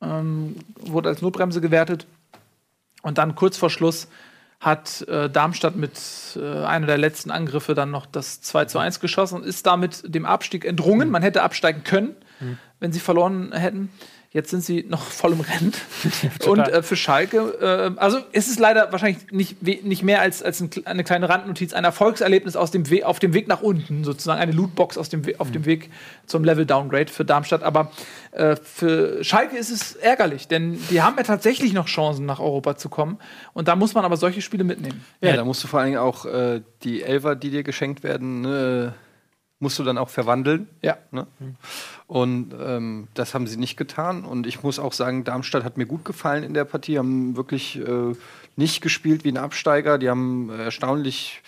Ähm, 0.00 0.56
wurde 0.80 1.08
als 1.08 1.22
Notbremse 1.22 1.60
gewertet. 1.60 2.06
Und 3.02 3.18
dann 3.18 3.34
kurz 3.34 3.56
vor 3.56 3.70
Schluss 3.70 4.08
hat 4.60 5.02
äh, 5.08 5.30
Darmstadt 5.30 5.76
mit 5.76 5.98
äh, 6.36 6.64
einer 6.64 6.86
der 6.86 6.98
letzten 6.98 7.30
Angriffe 7.30 7.74
dann 7.74 7.90
noch 7.90 8.06
das 8.06 8.40
2 8.40 8.64
zu 8.64 8.78
1 8.78 9.00
geschossen 9.00 9.36
und 9.36 9.44
ist 9.44 9.66
damit 9.66 10.02
dem 10.04 10.26
Abstieg 10.26 10.64
entrungen. 10.64 11.10
Man 11.10 11.22
hätte 11.22 11.42
absteigen 11.42 11.84
können, 11.84 12.16
wenn 12.80 12.92
sie 12.92 13.00
verloren 13.00 13.52
hätten. 13.52 13.90
Jetzt 14.30 14.50
sind 14.50 14.62
sie 14.62 14.84
noch 14.86 15.02
voll 15.10 15.32
im 15.32 15.40
Rennen. 15.40 15.72
und 16.46 16.60
äh, 16.60 16.82
für 16.82 16.96
Schalke, 16.96 17.94
äh, 17.96 17.98
also 17.98 18.18
es 18.32 18.48
ist 18.48 18.60
leider 18.60 18.92
wahrscheinlich 18.92 19.30
nicht, 19.30 19.62
nicht 19.62 20.02
mehr 20.02 20.20
als, 20.20 20.42
als 20.42 20.60
ein, 20.60 20.70
eine 20.84 21.02
kleine 21.02 21.28
Randnotiz, 21.28 21.72
ein 21.72 21.84
Erfolgserlebnis 21.84 22.54
aus 22.54 22.70
dem 22.70 22.90
We 22.90 23.06
auf 23.06 23.18
dem 23.18 23.32
Weg 23.32 23.48
nach 23.48 23.62
unten, 23.62 24.04
sozusagen 24.04 24.40
eine 24.40 24.52
Lootbox 24.52 24.98
aus 24.98 25.08
dem 25.08 25.26
We 25.26 25.40
auf 25.40 25.50
dem 25.50 25.64
Weg 25.64 25.90
zum 26.26 26.44
Level 26.44 26.66
Downgrade 26.66 27.10
für 27.10 27.24
Darmstadt. 27.24 27.62
Aber 27.62 27.90
äh, 28.32 28.56
für 28.56 29.24
Schalke 29.24 29.56
ist 29.56 29.70
es 29.70 29.94
ärgerlich, 29.94 30.46
denn 30.46 30.78
die 30.90 31.00
haben 31.00 31.16
ja 31.16 31.22
tatsächlich 31.22 31.72
noch 31.72 31.86
Chancen, 31.86 32.26
nach 32.26 32.40
Europa 32.40 32.76
zu 32.76 32.90
kommen. 32.90 33.18
Und 33.54 33.68
da 33.68 33.76
muss 33.76 33.94
man 33.94 34.04
aber 34.04 34.18
solche 34.18 34.42
Spiele 34.42 34.64
mitnehmen. 34.64 35.04
Ja, 35.22 35.36
da 35.36 35.44
musst 35.44 35.64
du 35.64 35.68
vor 35.68 35.80
allen 35.80 35.92
Dingen 35.92 36.00
auch 36.00 36.26
äh, 36.26 36.60
die 36.82 37.02
Elfer, 37.02 37.34
die 37.34 37.50
dir 37.50 37.62
geschenkt 37.62 38.02
werden, 38.02 38.42
ne, 38.42 38.94
musst 39.60 39.78
du 39.78 39.84
dann 39.84 39.98
auch 39.98 40.08
verwandeln. 40.08 40.68
Ja. 40.82 40.98
Ne? 41.10 41.26
Und 42.06 42.54
ähm, 42.60 43.08
das 43.14 43.34
haben 43.34 43.46
sie 43.46 43.56
nicht 43.56 43.76
getan. 43.76 44.24
Und 44.24 44.46
ich 44.46 44.62
muss 44.62 44.78
auch 44.78 44.92
sagen, 44.92 45.24
Darmstadt 45.24 45.64
hat 45.64 45.76
mir 45.76 45.86
gut 45.86 46.04
gefallen 46.04 46.44
in 46.44 46.54
der 46.54 46.64
Partie. 46.64 46.98
Haben 46.98 47.36
wirklich 47.36 47.78
äh, 47.78 48.14
nicht 48.56 48.80
gespielt 48.80 49.24
wie 49.24 49.32
ein 49.32 49.36
Absteiger. 49.36 49.98
Die 49.98 50.08
haben 50.08 50.50
äh, 50.50 50.64
erstaunlich 50.64 51.42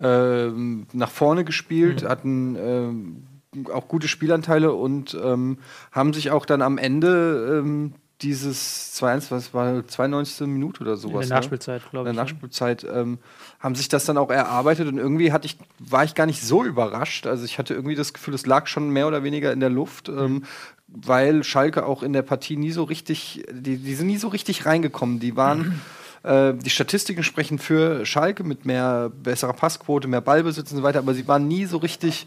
ähm, 0.00 0.86
nach 0.92 1.10
vorne 1.10 1.44
gespielt, 1.44 2.04
hatten 2.04 2.56
ähm, 2.56 3.26
auch 3.72 3.88
gute 3.88 4.08
Spielanteile 4.08 4.72
und 4.72 5.18
ähm, 5.22 5.58
haben 5.90 6.12
sich 6.12 6.30
auch 6.30 6.46
dann 6.46 6.62
am 6.62 6.78
Ende 6.78 7.60
ähm, 7.60 7.94
dieses 8.22 9.00
2-1, 9.00 9.30
was 9.30 9.54
war 9.54 9.86
92. 9.86 10.46
Minute 10.46 10.82
oder 10.82 10.92
In 10.92 10.98
sowas. 10.98 11.28
der 11.28 11.36
ne? 11.36 11.40
Nachspielzeit, 11.40 11.82
glaube 11.90 12.08
in 12.08 12.14
ich. 12.14 12.16
der 12.16 12.24
ne? 12.24 12.30
Nachspielzeit 12.30 12.84
ähm, 12.84 13.18
haben 13.60 13.74
sich 13.74 13.88
das 13.88 14.04
dann 14.04 14.18
auch 14.18 14.30
erarbeitet 14.30 14.88
und 14.88 14.98
irgendwie 14.98 15.32
hatte 15.32 15.46
ich, 15.46 15.58
war 15.78 16.04
ich 16.04 16.14
gar 16.14 16.26
nicht 16.26 16.42
so 16.42 16.64
überrascht. 16.64 17.26
Also 17.26 17.44
ich 17.44 17.58
hatte 17.58 17.74
irgendwie 17.74 17.94
das 17.96 18.12
Gefühl, 18.12 18.34
es 18.34 18.46
lag 18.46 18.66
schon 18.66 18.90
mehr 18.90 19.08
oder 19.08 19.22
weniger 19.22 19.52
in 19.52 19.60
der 19.60 19.70
Luft, 19.70 20.08
ähm, 20.08 20.44
weil 20.88 21.42
Schalke 21.42 21.86
auch 21.86 22.02
in 22.02 22.12
der 22.12 22.22
Partie 22.22 22.56
nie 22.56 22.70
so 22.70 22.84
richtig, 22.84 23.44
die, 23.50 23.76
die 23.78 23.94
sind 23.94 24.06
nie 24.06 24.18
so 24.18 24.28
richtig 24.28 24.66
reingekommen. 24.66 25.20
Die 25.20 25.36
waren, 25.36 25.80
äh, 26.22 26.54
die 26.54 26.70
Statistiken 26.70 27.22
sprechen 27.22 27.58
für 27.58 28.04
Schalke 28.06 28.44
mit 28.44 28.66
mehr 28.66 29.10
besserer 29.10 29.54
Passquote, 29.54 30.08
mehr 30.08 30.20
Ballbesitz 30.20 30.70
und 30.70 30.78
so 30.78 30.82
weiter, 30.82 30.98
aber 30.98 31.14
sie 31.14 31.26
waren 31.28 31.48
nie 31.48 31.64
so 31.66 31.78
richtig 31.78 32.26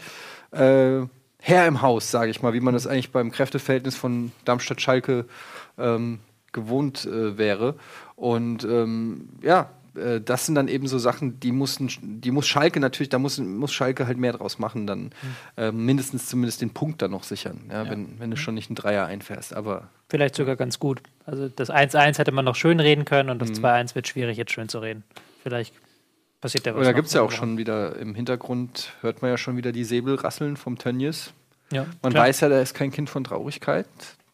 äh, 0.50 1.02
Herr 1.38 1.66
im 1.68 1.80
Haus, 1.80 2.10
sage 2.10 2.30
ich 2.30 2.42
mal, 2.42 2.54
wie 2.54 2.60
man 2.60 2.74
das 2.74 2.88
eigentlich 2.88 3.12
beim 3.12 3.30
Kräfteverhältnis 3.30 3.94
von 3.94 4.32
Darmstadt-Schalke 4.44 5.26
ähm, 5.78 6.20
gewohnt 6.52 7.04
äh, 7.06 7.36
wäre. 7.38 7.74
Und 8.14 8.64
ähm, 8.64 9.28
ja, 9.42 9.70
äh, 9.94 10.20
das 10.20 10.46
sind 10.46 10.54
dann 10.54 10.68
eben 10.68 10.86
so 10.88 10.98
Sachen, 10.98 11.38
die 11.40 11.52
mussten, 11.52 11.88
die 12.20 12.30
muss 12.30 12.46
Schalke 12.46 12.80
natürlich, 12.80 13.10
da 13.10 13.18
muss, 13.18 13.38
muss 13.38 13.72
Schalke 13.72 14.06
halt 14.06 14.16
mehr 14.18 14.32
draus 14.32 14.58
machen, 14.58 14.86
dann 14.86 15.10
äh, 15.56 15.70
mindestens 15.72 16.26
zumindest 16.26 16.62
den 16.62 16.70
Punkt 16.70 17.02
dann 17.02 17.10
noch 17.10 17.24
sichern, 17.24 17.60
ja, 17.70 17.88
Wenn, 17.90 18.18
wenn 18.18 18.30
du 18.30 18.36
schon 18.36 18.54
nicht 18.54 18.70
einen 18.70 18.76
Dreier 18.76 19.06
einfährst. 19.06 19.54
Aber 19.54 19.88
Vielleicht 20.08 20.34
sogar 20.36 20.56
ganz 20.56 20.78
gut. 20.78 21.02
Also 21.26 21.48
das 21.48 21.70
1-1 21.70 22.18
hätte 22.18 22.32
man 22.32 22.44
noch 22.44 22.56
schön 22.56 22.80
reden 22.80 23.04
können 23.04 23.28
und 23.30 23.40
das 23.42 23.50
Mhm. 23.50 23.64
2-1 23.64 23.94
wird 23.94 24.08
schwierig, 24.08 24.38
jetzt 24.38 24.52
schön 24.52 24.68
zu 24.68 24.78
reden. 24.78 25.04
Vielleicht 25.42 25.74
passiert 26.40 26.64
ja 26.66 26.72
was. 26.72 26.76
aber 26.78 26.84
da 26.86 26.92
gibt 26.92 27.08
es 27.08 27.14
ja 27.14 27.22
auch 27.22 27.32
schon 27.32 27.58
wieder 27.58 27.96
im 27.96 28.14
Hintergrund, 28.14 28.92
hört 29.00 29.20
man 29.22 29.30
ja 29.30 29.36
schon 29.38 29.56
wieder 29.56 29.72
die 29.72 29.84
Säbelrasseln 29.84 30.56
vom 30.56 30.78
Tönnies. 30.78 31.32
Ja, 31.72 31.86
Man 32.02 32.12
klar. 32.12 32.26
weiß 32.26 32.40
ja, 32.40 32.48
der 32.48 32.62
ist 32.62 32.74
kein 32.74 32.92
Kind 32.92 33.10
von 33.10 33.24
Traurigkeit 33.24 33.86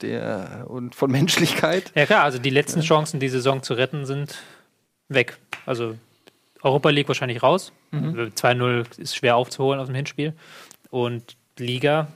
der, 0.03 0.67
und 0.69 0.95
von 0.95 1.11
Menschlichkeit. 1.11 1.93
Ja 1.95 2.07
klar, 2.07 2.25
also 2.25 2.39
die 2.39 2.51
letzten 2.51 2.81
Chancen, 2.81 3.21
die 3.21 3.29
Saison 3.29 3.63
zu 3.63 3.75
retten, 3.75 4.07
sind 4.07 4.39
weg. 5.09 5.39
Also 5.67 5.97
Europa 6.63 6.91
League 6.91 7.09
wahrscheinlich 7.09 7.43
raus. 7.43 7.73
Mhm. 7.91 8.33
2-0 8.35 8.99
ist 8.99 9.17
schwer 9.17 9.37
aufzuholen 9.37 9.81
aus 9.81 9.87
dem 9.87 9.95
Hinspiel. 9.95 10.35
Und 10.91 11.37
Liga 11.59 12.09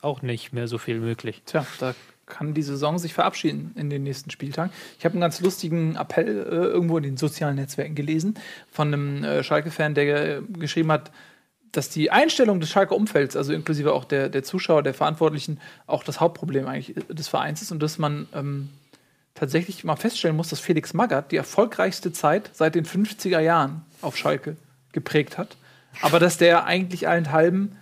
auch 0.00 0.22
nicht 0.22 0.52
mehr 0.52 0.68
so 0.68 0.78
viel 0.78 1.00
möglich. 1.00 1.42
Tja, 1.46 1.66
da 1.80 1.94
kann 2.26 2.54
die 2.54 2.62
Saison 2.62 2.98
sich 2.98 3.12
verabschieden 3.12 3.72
in 3.76 3.90
den 3.90 4.02
nächsten 4.02 4.30
Spieltagen. 4.30 4.72
Ich 4.98 5.04
habe 5.04 5.14
einen 5.14 5.20
ganz 5.20 5.40
lustigen 5.40 5.96
Appell 5.96 6.28
äh, 6.28 6.54
irgendwo 6.54 6.96
in 6.96 7.02
den 7.02 7.16
sozialen 7.16 7.56
Netzwerken 7.56 7.94
gelesen 7.94 8.34
von 8.70 8.88
einem 8.88 9.24
äh, 9.24 9.42
Schalke-Fan, 9.42 9.94
der 9.94 10.38
äh, 10.38 10.42
geschrieben 10.58 10.90
hat, 10.92 11.10
dass 11.76 11.88
die 11.90 12.10
Einstellung 12.10 12.60
des 12.60 12.70
Schalke-Umfelds, 12.70 13.36
also 13.36 13.52
inklusive 13.52 13.92
auch 13.92 14.04
der, 14.04 14.28
der 14.28 14.42
Zuschauer, 14.42 14.82
der 14.82 14.94
Verantwortlichen, 14.94 15.60
auch 15.86 16.02
das 16.04 16.20
Hauptproblem 16.20 16.66
eigentlich 16.66 16.94
des 17.08 17.28
Vereins 17.28 17.62
ist 17.62 17.72
und 17.72 17.82
dass 17.82 17.98
man 17.98 18.28
ähm, 18.34 18.70
tatsächlich 19.34 19.84
mal 19.84 19.96
feststellen 19.96 20.36
muss, 20.36 20.48
dass 20.48 20.60
Felix 20.60 20.94
Magath 20.94 21.32
die 21.32 21.36
erfolgreichste 21.36 22.12
Zeit 22.12 22.50
seit 22.52 22.74
den 22.74 22.84
50er 22.86 23.40
Jahren 23.40 23.82
auf 24.02 24.16
Schalke 24.16 24.56
geprägt 24.92 25.38
hat, 25.38 25.56
aber 26.02 26.20
dass 26.20 26.38
der 26.38 26.64
eigentlich 26.66 27.08
allenthalben 27.08 27.76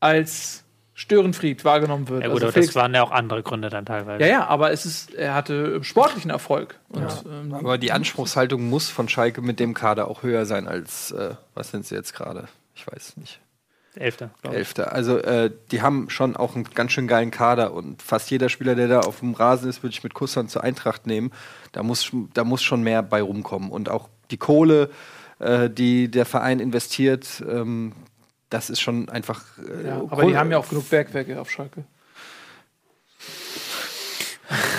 als 0.00 0.64
Störenfried 0.94 1.64
wahrgenommen 1.64 2.08
wird. 2.08 2.22
Ja 2.22 2.28
gut, 2.28 2.34
Also 2.36 2.46
aber 2.46 2.52
Felix- 2.52 2.68
das 2.74 2.74
waren 2.82 2.92
ja 2.94 3.02
auch 3.04 3.12
andere 3.12 3.44
Gründe 3.44 3.68
dann 3.68 3.86
teilweise. 3.86 4.20
ja, 4.24 4.28
ja, 4.30 4.46
aber 4.48 4.72
es 4.72 4.84
ist, 4.84 5.14
er 5.14 5.34
hatte 5.34 5.82
sportlichen 5.84 6.30
Erfolg. 6.32 6.80
Und, 6.88 7.06
ähm, 7.30 7.54
Aber 7.54 7.78
die 7.78 7.92
Anspruchshaltung 7.92 8.68
muss 8.68 8.88
von 8.88 9.08
Schalke 9.08 9.40
mit 9.40 9.60
dem 9.60 9.74
Kader 9.74 10.08
auch 10.08 10.24
höher 10.24 10.44
sein 10.44 10.66
als, 10.66 11.12
äh, 11.12 11.34
was 11.54 11.70
sind 11.70 11.86
sie 11.86 11.94
jetzt 11.94 12.14
gerade? 12.14 12.48
Ich 12.78 12.86
weiß 12.86 13.16
nicht. 13.16 13.40
Elfter, 13.96 14.30
glaub 14.40 14.54
ich. 14.54 14.58
Elfter. 14.58 14.92
Also 14.92 15.18
äh, 15.18 15.50
die 15.72 15.82
haben 15.82 16.08
schon 16.10 16.36
auch 16.36 16.54
einen 16.54 16.64
ganz 16.64 16.92
schön 16.92 17.08
geilen 17.08 17.32
Kader 17.32 17.72
und 17.72 18.00
fast 18.02 18.30
jeder 18.30 18.48
Spieler, 18.48 18.76
der 18.76 18.86
da 18.86 19.00
auf 19.00 19.18
dem 19.18 19.34
Rasen 19.34 19.68
ist, 19.68 19.82
würde 19.82 19.94
ich 19.94 20.04
mit 20.04 20.14
Kusshand 20.14 20.50
zur 20.50 20.62
Eintracht 20.62 21.06
nehmen. 21.06 21.32
Da 21.72 21.82
muss, 21.82 22.12
da 22.34 22.44
muss 22.44 22.62
schon 22.62 22.82
mehr 22.82 23.02
bei 23.02 23.20
rumkommen. 23.20 23.70
Und 23.70 23.88
auch 23.88 24.08
die 24.30 24.36
Kohle, 24.36 24.90
äh, 25.40 25.68
die 25.68 26.08
der 26.08 26.24
Verein 26.24 26.60
investiert, 26.60 27.42
ähm, 27.48 27.92
das 28.48 28.70
ist 28.70 28.80
schon 28.80 29.08
einfach. 29.08 29.44
Äh, 29.58 29.88
ja, 29.88 29.96
aber 29.96 30.24
die 30.24 30.36
haben 30.36 30.52
ja 30.52 30.58
auch 30.58 30.68
genug 30.68 30.88
Bergwerke 30.88 31.40
auf 31.40 31.50
Schalke. 31.50 31.84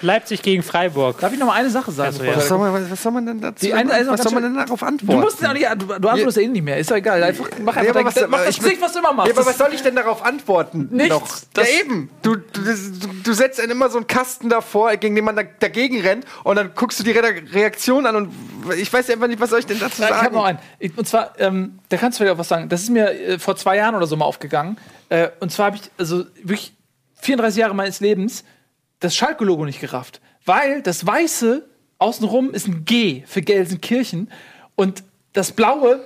Leipzig 0.00 0.42
gegen 0.42 0.62
Freiburg. 0.62 1.18
Darf 1.20 1.32
ich 1.32 1.38
noch 1.38 1.46
mal 1.46 1.54
eine 1.54 1.70
Sache 1.70 1.90
sagen? 1.90 2.12
Bevor 2.16 2.26
ja. 2.32 2.36
Was 2.36 2.48
soll, 2.48 2.58
man, 2.58 2.90
was 2.90 3.02
soll 3.02 3.12
man 3.12 3.26
denn 3.26 3.40
dazu? 3.40 3.66
Die 3.66 3.74
eine- 3.74 3.92
also 3.92 4.12
was 4.12 4.22
soll 4.22 4.32
man 4.32 4.42
denn 4.44 4.54
darauf 4.54 4.78
Du 4.80 4.86
antworten? 4.86 5.20
musst 5.20 5.42
ja 5.42 5.52
nicht, 5.52 5.66
du, 5.76 5.86
du 5.86 5.94
antwortest 6.08 6.36
ja 6.36 6.42
eh 6.44 6.48
nicht 6.48 6.62
mehr. 6.62 6.78
Ist 6.78 6.90
ja 6.90 6.96
egal. 6.96 7.22
Einfach, 7.22 7.48
mach 7.62 7.74
Ja, 7.74 7.80
einfach 7.82 7.94
dein- 7.94 8.04
was- 8.06 8.28
mach 8.28 8.38
das 8.44 8.48
ich- 8.50 8.58
Gesicht, 8.60 8.80
was 8.80 8.92
du 8.92 9.00
immer 9.00 9.12
machst. 9.12 9.32
Ja, 9.32 9.36
aber 9.36 9.46
was 9.46 9.58
soll 9.58 9.70
ich 9.72 9.82
denn 9.82 9.96
darauf 9.96 10.24
antworten? 10.24 10.88
Nichts. 10.92 11.08
Noch? 11.10 11.28
Das- 11.54 11.68
ja, 11.72 11.80
eben. 11.80 12.10
Du, 12.22 12.36
du, 12.36 12.42
du, 12.62 12.72
du 13.24 13.32
setzt 13.32 13.58
dann 13.58 13.70
immer 13.70 13.88
so 13.90 13.98
einen 13.98 14.06
Kasten 14.06 14.48
davor, 14.48 14.96
gegen 14.96 15.14
den 15.16 15.24
man 15.24 15.34
da, 15.36 15.42
dagegen 15.42 16.00
rennt 16.00 16.24
und 16.44 16.56
dann 16.56 16.70
guckst 16.74 17.00
du 17.00 17.04
die 17.04 17.10
Re 17.12 17.34
Reaktion 17.52 18.06
an 18.06 18.14
und 18.16 18.30
ich 18.76 18.92
weiß 18.92 19.10
einfach 19.10 19.26
nicht, 19.26 19.40
was 19.40 19.50
soll 19.50 19.58
ich 19.60 19.66
denn 19.66 19.80
dazu 19.80 20.00
Ja, 20.02 20.08
ich 20.08 20.14
sagen? 20.14 20.24
habe 20.26 20.34
noch 20.34 20.44
einen. 20.44 20.58
Und 20.96 21.08
zwar, 21.08 21.32
ähm, 21.38 21.78
da 21.88 21.96
kannst 21.96 22.18
du 22.18 22.22
vielleicht 22.22 22.34
auch 22.36 22.38
was 22.40 22.48
sagen. 22.48 22.68
Das 22.68 22.82
ist 22.82 22.90
mir 22.90 23.10
äh, 23.10 23.38
vor 23.38 23.56
zwei 23.56 23.76
Jahren 23.76 23.94
oder 23.94 24.06
so 24.06 24.16
mal 24.16 24.26
aufgegangen. 24.26 24.76
Äh, 25.08 25.28
und 25.40 25.50
zwar 25.50 25.66
habe 25.66 25.76
ich 25.76 25.82
also 25.98 26.24
wirklich 26.44 26.72
34 27.20 27.58
Jahre 27.60 27.74
meines 27.74 28.00
Lebens 28.00 28.44
das 29.00 29.14
Schalke-Logo 29.16 29.64
nicht 29.64 29.80
gerafft. 29.80 30.20
Weil 30.44 30.82
das 30.82 31.06
Weiße 31.06 31.66
außenrum 31.98 32.52
ist 32.54 32.66
ein 32.68 32.84
G 32.84 33.22
für 33.26 33.42
Gelsenkirchen 33.42 34.30
und 34.76 35.02
das 35.32 35.52
Blaue 35.52 36.04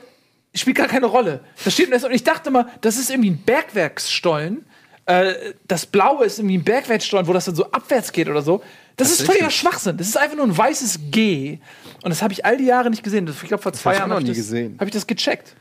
spielt 0.54 0.76
gar 0.76 0.88
keine 0.88 1.06
Rolle. 1.06 1.40
Das 1.64 1.74
steht 1.74 1.90
und 1.92 2.10
ich 2.12 2.24
dachte 2.24 2.50
mal, 2.50 2.66
das 2.80 2.96
ist 2.98 3.10
irgendwie 3.10 3.30
ein 3.30 3.42
Bergwerksstollen. 3.42 4.64
Äh, 5.06 5.34
das 5.66 5.86
Blaue 5.86 6.24
ist 6.26 6.38
irgendwie 6.38 6.58
ein 6.58 6.64
Bergwerksstollen, 6.64 7.26
wo 7.26 7.32
das 7.32 7.44
dann 7.46 7.54
so 7.54 7.70
abwärts 7.70 8.12
geht 8.12 8.28
oder 8.28 8.42
so. 8.42 8.62
Das 8.96 9.10
ist 9.10 9.22
völliger 9.22 9.50
Schwachsinn. 9.50 9.96
Das 9.96 10.06
ist 10.08 10.16
einfach 10.16 10.36
nur 10.36 10.46
ein 10.46 10.56
weißes 10.56 11.00
G. 11.10 11.58
Und 12.02 12.10
das 12.10 12.22
habe 12.22 12.32
ich 12.32 12.44
all 12.44 12.56
die 12.58 12.66
Jahre 12.66 12.90
nicht 12.90 13.02
gesehen. 13.02 13.26
Das- 13.26 13.36
Ich 13.42 13.48
glaube, 13.48 13.62
vor 13.62 13.72
zwei 13.72 13.94
Jahren 13.94 14.10
habe 14.10 14.22
noch 14.22 14.28
ich, 14.30 14.36
das- 14.36 14.46
hab 14.78 14.86
ich 14.86 14.92
das 14.92 15.06
gecheckt. 15.06 15.56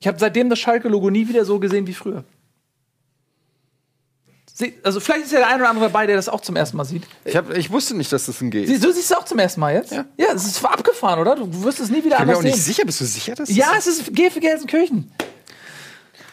Ich 0.00 0.06
habe 0.06 0.18
seitdem 0.18 0.48
das 0.50 0.58
Schalke-Logo 0.58 1.10
nie 1.10 1.28
wieder 1.28 1.44
so 1.44 1.58
gesehen 1.58 1.86
wie 1.86 1.94
früher. 1.94 2.24
Sie, 4.60 4.74
also 4.82 4.98
vielleicht 4.98 5.26
ist 5.26 5.32
ja 5.32 5.38
der 5.38 5.48
ein 5.48 5.60
oder 5.60 5.70
andere 5.70 5.84
dabei, 5.84 6.04
der 6.08 6.16
das 6.16 6.28
auch 6.28 6.40
zum 6.40 6.56
ersten 6.56 6.76
Mal 6.76 6.84
sieht. 6.84 7.04
Ich, 7.24 7.36
hab, 7.36 7.56
ich 7.56 7.70
wusste 7.70 7.96
nicht, 7.96 8.10
dass 8.12 8.26
das 8.26 8.40
ein 8.40 8.50
G 8.50 8.66
Sie, 8.66 8.74
ist. 8.74 8.82
du 8.82 8.92
siehst 8.92 9.12
es 9.12 9.16
auch 9.16 9.24
zum 9.24 9.38
ersten 9.38 9.60
Mal 9.60 9.74
jetzt? 9.74 9.92
Ja. 9.92 10.04
Ja, 10.16 10.32
es 10.34 10.44
ist 10.46 10.64
abgefahren, 10.64 11.20
oder? 11.20 11.36
Du 11.36 11.62
wirst 11.62 11.78
es 11.78 11.90
nie 11.90 12.02
wieder 12.02 12.16
Ich 12.16 12.18
bin 12.18 12.26
mir 12.26 12.32
anders 12.32 12.38
auch 12.38 12.42
nicht 12.42 12.56
sehen. 12.56 12.64
sicher. 12.64 12.82
Bist 12.84 13.00
du 13.00 13.04
sicher, 13.04 13.36
dass 13.36 13.48
Ja, 13.54 13.66
das 13.76 13.86
es 13.86 14.00
ist 14.00 14.12
G 14.16 14.28
für 14.30 14.40
Gelsenkirchen. 14.40 15.12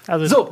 Also 0.08 0.26
So, 0.26 0.50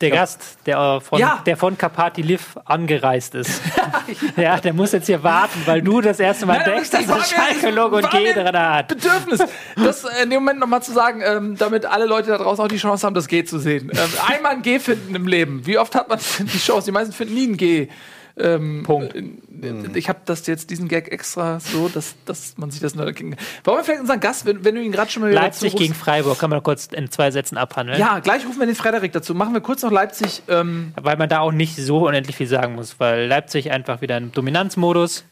der 0.00 0.10
Gast, 0.10 0.58
der 0.66 0.78
äh, 0.78 1.00
von, 1.00 1.18
Ja. 1.18 1.42
der 1.44 1.56
von 1.56 1.76
Kapati 1.76 2.22
Liv 2.22 2.56
angereist 2.64 3.34
ist. 3.34 3.60
ja, 4.36 4.58
der 4.58 4.72
muss 4.72 4.92
jetzt 4.92 5.06
hier 5.06 5.22
warten, 5.22 5.60
weil 5.66 5.82
du 5.82 6.00
das 6.00 6.20
erste 6.20 6.46
Mal 6.46 6.58
Nein, 6.58 6.70
denkst, 6.74 6.90
das 6.90 7.06
dass 7.06 7.18
das 7.18 7.30
Schalke-Logo 7.30 8.02
war 8.02 8.10
G 8.10 8.32
drin 8.32 8.56
hat. 8.56 8.88
Bedürfnis, 8.88 9.42
das 9.76 10.04
äh, 10.04 10.22
in 10.22 10.30
dem 10.30 10.40
Moment 10.40 10.60
nochmal 10.60 10.82
zu 10.82 10.92
sagen, 10.92 11.20
ähm, 11.24 11.56
damit 11.58 11.84
alle 11.84 12.06
Leute 12.06 12.30
da 12.30 12.38
draußen 12.38 12.64
auch 12.64 12.68
die 12.68 12.76
Chance 12.76 13.06
haben, 13.06 13.14
das 13.14 13.26
G 13.28 13.44
zu 13.44 13.58
sehen. 13.58 13.90
Ähm, 13.92 14.10
einmal 14.26 14.52
ein 14.52 14.62
G 14.62 14.78
finden 14.78 15.14
im 15.14 15.26
Leben. 15.26 15.66
Wie 15.66 15.78
oft 15.78 15.94
hat 15.94 16.08
man 16.08 16.18
die 16.38 16.58
Chance? 16.58 16.86
Die 16.86 16.92
meisten 16.92 17.12
finden 17.12 17.34
nie 17.34 17.48
ein 17.48 17.56
G. 17.56 17.88
Ähm, 18.40 18.82
Punkt. 18.84 19.14
äh, 19.14 19.24
Ich 19.94 20.08
habe 20.08 20.20
das 20.24 20.46
jetzt, 20.46 20.70
diesen 20.70 20.88
Gag 20.88 21.10
extra 21.12 21.60
so, 21.60 21.88
dass, 21.88 22.14
dass 22.24 22.56
man 22.56 22.70
sich 22.70 22.80
das 22.80 22.94
nur. 22.94 23.06
Wollen 23.06 23.34
wir 23.64 23.84
vielleicht 23.84 24.00
unseren 24.00 24.20
Gast, 24.20 24.46
wenn, 24.46 24.64
wenn 24.64 24.74
du 24.74 24.82
ihn 24.82 24.92
gerade 24.92 25.10
schon 25.10 25.22
mal 25.22 25.32
Leipzig 25.32 25.74
gegen 25.76 25.94
Freiburg 25.94 26.38
kann 26.38 26.50
man 26.50 26.62
kurz 26.62 26.86
in 26.86 27.10
zwei 27.10 27.30
Sätzen 27.30 27.56
abhandeln. 27.56 27.98
Ja, 27.98 28.18
gleich 28.20 28.46
rufen 28.46 28.60
wir 28.60 28.66
den 28.66 28.74
Frederik 28.74 29.12
dazu. 29.12 29.34
Machen 29.34 29.54
wir 29.54 29.60
kurz 29.60 29.82
noch 29.82 29.90
Leipzig. 29.90 30.42
Ähm, 30.48 30.92
Weil 31.00 31.16
man 31.16 31.28
da 31.28 31.40
auch 31.40 31.52
nicht 31.52 31.76
so 31.76 32.06
unendlich 32.06 32.36
viel 32.36 32.46
sagen 32.46 32.74
muss, 32.74 33.00
weil 33.00 33.26
Leipzig 33.26 33.70
einfach 33.70 34.00
wieder 34.00 34.16
im 34.16 34.32
Dominanzmodus. 34.32 35.24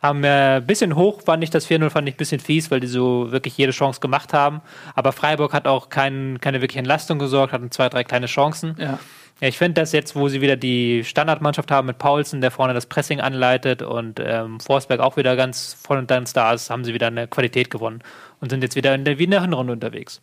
Haben 0.00 0.22
wir 0.22 0.56
ein 0.56 0.66
bisschen 0.66 0.96
hoch, 0.96 1.22
fand 1.22 1.42
ich 1.42 1.48
das 1.48 1.66
4-0, 1.66 1.88
fand 1.88 2.06
ich 2.08 2.14
ein 2.14 2.18
bisschen 2.18 2.38
fies, 2.38 2.70
weil 2.70 2.78
die 2.80 2.86
so 2.86 3.32
wirklich 3.32 3.56
jede 3.56 3.72
Chance 3.72 4.00
gemacht 4.00 4.34
haben. 4.34 4.60
Aber 4.94 5.12
Freiburg 5.12 5.54
hat 5.54 5.66
auch 5.66 5.88
kein, 5.88 6.38
keine 6.42 6.60
wirkliche 6.60 6.80
Entlastung 6.80 7.18
gesorgt, 7.18 7.54
hatten 7.54 7.70
zwei, 7.70 7.88
drei 7.88 8.04
kleine 8.04 8.26
Chancen. 8.26 8.76
ja. 8.78 8.98
Ja, 9.40 9.48
ich 9.48 9.58
finde, 9.58 9.80
dass 9.80 9.92
jetzt, 9.92 10.14
wo 10.14 10.28
sie 10.28 10.40
wieder 10.40 10.56
die 10.56 11.02
Standardmannschaft 11.04 11.70
haben 11.70 11.86
mit 11.86 11.98
Paulsen, 11.98 12.40
der 12.40 12.50
vorne 12.50 12.72
das 12.72 12.86
Pressing 12.86 13.20
anleitet 13.20 13.82
und 13.82 14.20
ähm, 14.24 14.60
Forsberg 14.60 15.00
auch 15.00 15.16
wieder 15.16 15.34
ganz 15.34 15.74
voll 15.74 15.98
und 15.98 16.08
ganz 16.08 16.32
da 16.32 16.52
ist, 16.52 16.70
haben 16.70 16.84
sie 16.84 16.94
wieder 16.94 17.08
eine 17.08 17.26
Qualität 17.26 17.70
gewonnen 17.70 18.02
und 18.40 18.50
sind 18.50 18.62
jetzt 18.62 18.76
wieder 18.76 18.94
in 18.94 19.04
der 19.04 19.18
Wiener 19.18 19.40
Hinrunde 19.40 19.72
unterwegs. 19.72 20.20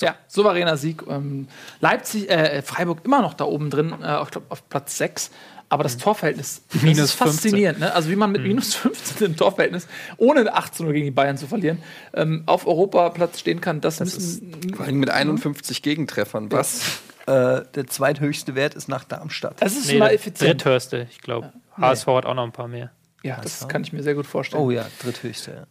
Ja, 0.00 0.16
souveräner 0.26 0.76
Sieg. 0.76 1.04
Ähm, 1.08 1.48
Leipzig, 1.80 2.28
äh, 2.28 2.60
Freiburg 2.62 3.04
immer 3.04 3.22
noch 3.22 3.34
da 3.34 3.44
oben 3.44 3.70
drin, 3.70 3.94
äh, 4.02 4.22
ich 4.22 4.30
glaube 4.30 4.46
auf 4.50 4.68
Platz 4.68 4.98
6. 4.98 5.30
Aber 5.68 5.82
das 5.82 5.96
Torverhältnis 5.96 6.62
das 6.72 6.82
Minus 6.82 6.98
ist 7.00 7.12
faszinierend. 7.14 7.80
Ne? 7.80 7.92
Also 7.92 8.08
wie 8.08 8.14
man 8.14 8.30
mit 8.30 8.42
minus 8.42 8.74
15 8.76 9.26
im 9.26 9.36
Torverhältnis, 9.36 9.88
ohne 10.16 10.54
18 10.54 10.86
Uhr 10.86 10.92
gegen 10.92 11.06
die 11.06 11.10
Bayern 11.10 11.36
zu 11.36 11.48
verlieren, 11.48 11.82
ähm, 12.14 12.44
auf 12.46 12.68
Europaplatz 12.68 13.40
stehen 13.40 13.60
kann, 13.60 13.80
das, 13.80 13.98
müssen. 13.98 14.74
Vor 14.76 14.86
allem 14.86 14.98
mit 14.98 15.10
51 15.10 15.82
Gegentreffern, 15.82 16.52
was 16.52 17.00
äh, 17.26 17.64
der 17.74 17.86
zweithöchste 17.86 18.54
Wert 18.54 18.74
ist 18.74 18.88
nach 18.88 19.04
Darmstadt. 19.04 19.56
Das 19.60 19.76
ist 19.76 19.88
Nee, 19.88 19.98
mal 19.98 20.06
der 20.06 20.14
effizient. 20.14 20.64
dritthöchste, 20.64 21.06
ich 21.10 21.20
glaube. 21.20 21.52
HSV 21.76 22.06
hat 22.06 22.26
auch 22.26 22.34
noch 22.34 22.44
ein 22.44 22.52
paar 22.52 22.68
mehr. 22.68 22.90
Ja, 23.22 23.40
das 23.42 23.66
kann 23.68 23.82
ich 23.82 23.92
mir 23.92 24.02
sehr 24.02 24.14
gut 24.14 24.26
vorstellen. 24.26 24.62
Oh 24.62 24.70
ja, 24.70 24.86
dritthöchste. 25.02 25.50
Ja. 25.52 25.66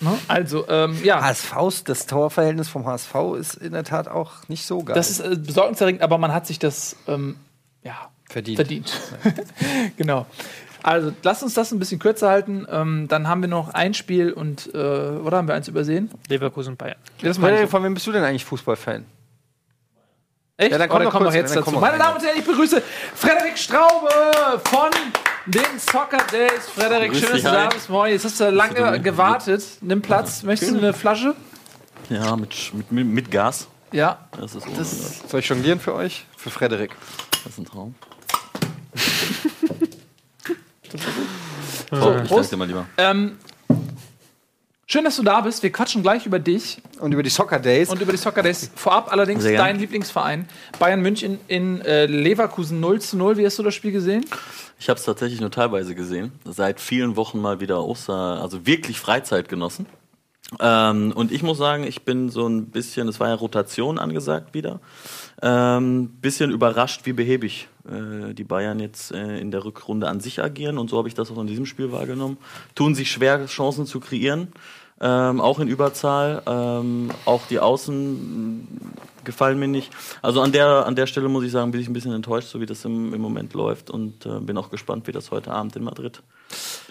Ne? 0.00 0.18
Also, 0.28 0.68
ähm, 0.68 0.98
ja, 1.02 1.22
HSVs, 1.22 1.84
das 1.84 2.06
Torverhältnis 2.06 2.68
vom 2.68 2.84
HSV 2.84 3.14
ist 3.38 3.54
in 3.54 3.72
der 3.72 3.84
Tat 3.84 4.08
auch 4.08 4.46
nicht 4.48 4.66
so 4.66 4.82
geil. 4.82 4.94
das 4.94 5.10
ist 5.10 5.20
äh, 5.20 5.36
besorgniserregend, 5.36 6.02
aber 6.02 6.18
man 6.18 6.32
hat 6.34 6.46
sich 6.46 6.58
das 6.58 6.96
ähm, 7.08 7.36
ja, 7.82 8.10
verdient. 8.28 8.56
verdient. 8.56 9.00
genau. 9.96 10.26
Also, 10.82 11.12
lasst 11.22 11.42
uns 11.42 11.54
das 11.54 11.72
ein 11.72 11.78
bisschen 11.78 11.98
kürzer 11.98 12.28
halten. 12.28 12.66
Ähm, 12.70 13.08
dann 13.08 13.26
haben 13.26 13.40
wir 13.40 13.48
noch 13.48 13.70
ein 13.70 13.94
Spiel 13.94 14.32
und, 14.32 14.72
äh, 14.74 14.78
oder 14.78 15.38
haben 15.38 15.48
wir 15.48 15.54
eins 15.54 15.66
übersehen? 15.66 16.10
Leverkusen 16.28 16.74
und 16.74 16.78
Bayern. 16.78 16.98
Das 17.22 17.38
meine 17.38 17.62
ich 17.62 17.70
von 17.70 17.82
wem 17.82 17.94
bist 17.94 18.06
du 18.06 18.12
denn 18.12 18.22
eigentlich 18.22 18.44
Fußballfan? 18.44 19.04
Echt? 20.58 20.72
Ja, 20.72 20.78
dann 20.78 20.88
komm 20.88 20.96
Oder 20.96 21.04
doch 21.06 21.12
kommen 21.12 21.24
kurz, 21.24 21.34
wir 21.34 21.40
jetzt 21.42 21.54
dazu. 21.54 21.70
Meine. 21.72 21.98
Damen 21.98 22.16
und 22.16 22.24
Herren, 22.24 22.38
ich 22.38 22.44
begrüße 22.44 22.82
Frederik 23.14 23.58
Straube 23.58 24.08
von 24.64 24.88
den 25.44 25.78
Soccer 25.78 26.24
Days. 26.32 26.68
Frederik, 26.74 27.10
Grüß 27.12 27.18
schön, 27.20 27.28
dass 27.28 27.36
dich, 27.36 27.44
du 27.44 27.50
da 27.50 27.62
hi. 27.64 27.68
bist. 27.74 27.90
Moin, 27.90 28.12
jetzt 28.12 28.24
hast 28.24 28.40
du 28.40 28.50
lange 28.50 28.74
du- 28.92 29.00
gewartet. 29.02 29.62
Nimm 29.82 30.00
Platz. 30.00 30.42
Möchtest 30.44 30.72
du 30.72 30.78
eine 30.78 30.94
Flasche? 30.94 31.34
Ja, 32.08 32.36
mit, 32.36 32.54
mit, 32.90 33.06
mit, 33.06 33.30
Gas. 33.30 33.66
Ja. 33.92 34.18
Das 34.40 34.54
ist, 34.54 34.66
Das-. 34.78 35.28
Soll 35.28 35.40
ich 35.40 35.48
jonglieren 35.48 35.78
für 35.78 35.92
euch? 35.94 36.24
Für 36.38 36.48
Frederik. 36.50 36.96
das 37.44 37.52
ist 37.52 37.58
ein 37.58 37.64
Traum. 37.66 37.94
So, 40.90 40.96
ich 41.92 42.00
danke 42.00 42.22
Prost. 42.28 42.52
dir 42.52 42.56
mal 42.56 42.66
lieber. 42.66 42.86
Ähm, 42.96 43.38
schön, 44.86 45.04
dass 45.04 45.16
du 45.16 45.22
da 45.22 45.40
bist. 45.40 45.62
Wir 45.62 45.70
quatschen 45.70 46.02
gleich 46.02 46.26
über 46.26 46.38
dich 46.38 46.78
Und 47.00 47.12
über 47.12 47.22
die 47.22 47.30
Soccer 47.30 47.58
Days. 47.58 47.88
und 47.90 48.00
über 48.00 48.12
die 48.12 48.18
Soccer 48.18 48.42
Days. 48.42 48.70
Vorab 48.74 49.12
allerdings 49.12 49.42
Sehr 49.42 49.52
gern. 49.52 49.64
dein 49.64 49.78
Lieblingsverein. 49.78 50.48
Bayern 50.78 51.00
München 51.00 51.38
in 51.48 51.80
äh, 51.82 52.06
Leverkusen 52.06 52.80
0 52.80 53.00
zu 53.00 53.16
0. 53.16 53.36
Wie 53.36 53.44
hast 53.46 53.58
du 53.58 53.62
das 53.62 53.74
Spiel 53.74 53.92
gesehen? 53.92 54.24
Ich 54.78 54.88
habe 54.88 54.98
es 54.98 55.04
tatsächlich 55.04 55.40
nur 55.40 55.50
teilweise 55.50 55.94
gesehen. 55.94 56.32
Seit 56.44 56.80
vielen 56.80 57.16
Wochen 57.16 57.40
mal 57.40 57.60
wieder 57.60 57.84
Oster, 57.84 58.40
also 58.42 58.66
wirklich 58.66 58.98
Freizeit 59.00 59.48
genossen. 59.48 59.86
Ähm, 60.60 61.12
und 61.14 61.32
ich 61.32 61.42
muss 61.42 61.58
sagen, 61.58 61.82
ich 61.84 62.02
bin 62.04 62.28
so 62.28 62.46
ein 62.46 62.66
bisschen, 62.66 63.08
es 63.08 63.18
war 63.18 63.28
ja 63.28 63.34
Rotation 63.34 63.98
angesagt 63.98 64.54
wieder, 64.54 64.80
ähm, 65.42 66.10
bisschen 66.20 66.52
überrascht, 66.52 67.00
wie 67.04 67.12
behäbig 67.12 67.66
äh, 67.90 68.34
die 68.34 68.44
Bayern 68.44 68.80
jetzt 68.80 69.12
äh, 69.12 69.38
in 69.38 69.50
der 69.50 69.64
Rückrunde 69.64 70.08
an 70.08 70.20
sich 70.20 70.42
agieren. 70.42 70.78
Und 70.78 70.90
so 70.90 70.98
habe 70.98 71.08
ich 71.08 71.14
das 71.14 71.30
auch 71.30 71.38
in 71.38 71.46
diesem 71.46 71.66
Spiel 71.66 71.92
wahrgenommen. 71.92 72.38
Tun 72.74 72.94
sich 72.94 73.10
schwer, 73.10 73.46
Chancen 73.46 73.86
zu 73.86 74.00
kreieren, 74.00 74.48
ähm, 75.00 75.40
auch 75.40 75.58
in 75.58 75.68
Überzahl. 75.68 76.42
Ähm, 76.46 77.10
auch 77.24 77.46
die 77.46 77.60
Außen 77.60 78.66
gefallen 79.26 79.58
mir 79.58 79.68
nicht. 79.68 79.92
Also 80.22 80.40
an 80.40 80.52
der, 80.52 80.86
an 80.86 80.96
der 80.96 81.06
Stelle 81.06 81.28
muss 81.28 81.44
ich 81.44 81.52
sagen, 81.52 81.70
bin 81.70 81.80
ich 81.82 81.88
ein 81.88 81.92
bisschen 81.92 82.12
enttäuscht, 82.12 82.48
so 82.48 82.60
wie 82.60 82.66
das 82.66 82.82
im, 82.86 83.12
im 83.12 83.20
Moment 83.20 83.52
läuft. 83.52 83.90
Und 83.90 84.24
äh, 84.24 84.40
bin 84.40 84.56
auch 84.56 84.70
gespannt, 84.70 85.06
wie 85.06 85.12
das 85.12 85.30
heute 85.30 85.50
Abend 85.50 85.76
in 85.76 85.84
Madrid 85.84 86.22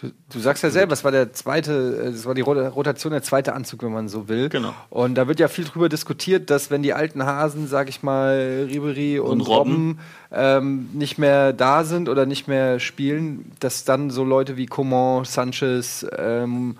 Du, 0.01 0.11
du 0.33 0.39
sagst 0.39 0.63
ja 0.63 0.69
selber, 0.69 0.91
es 0.91 1.05
war 1.05 1.11
der 1.11 1.31
zweite, 1.31 2.03
äh, 2.07 2.11
das 2.11 2.25
war 2.25 2.33
die 2.33 2.41
Rot- 2.41 2.57
Rotation, 2.75 3.11
der 3.13 3.23
zweite 3.23 3.53
Anzug, 3.53 3.83
wenn 3.83 3.93
man 3.93 4.09
so 4.09 4.27
will. 4.27 4.49
Genau. 4.49 4.73
Und 4.89 5.15
da 5.15 5.27
wird 5.27 5.39
ja 5.39 5.47
viel 5.47 5.63
drüber 5.63 5.87
diskutiert, 5.87 6.49
dass 6.49 6.69
wenn 6.69 6.83
die 6.83 6.93
alten 6.93 7.25
Hasen, 7.25 7.67
sag 7.67 7.87
ich 7.87 8.03
mal, 8.03 8.67
Ribery 8.69 9.19
und, 9.19 9.31
Und 9.31 9.41
Robben. 9.41 9.71
Robben 9.71 9.99
ähm, 10.31 10.89
nicht 10.93 11.17
mehr 11.17 11.53
da 11.53 11.85
sind 11.85 12.09
oder 12.09 12.25
nicht 12.25 12.47
mehr 12.49 12.81
spielen, 12.81 13.53
dass 13.61 13.85
dann 13.85 14.09
so 14.09 14.25
Leute 14.25 14.57
wie 14.57 14.65
Coman, 14.65 15.23
Sanchez, 15.23 16.05
ähm, 16.17 16.75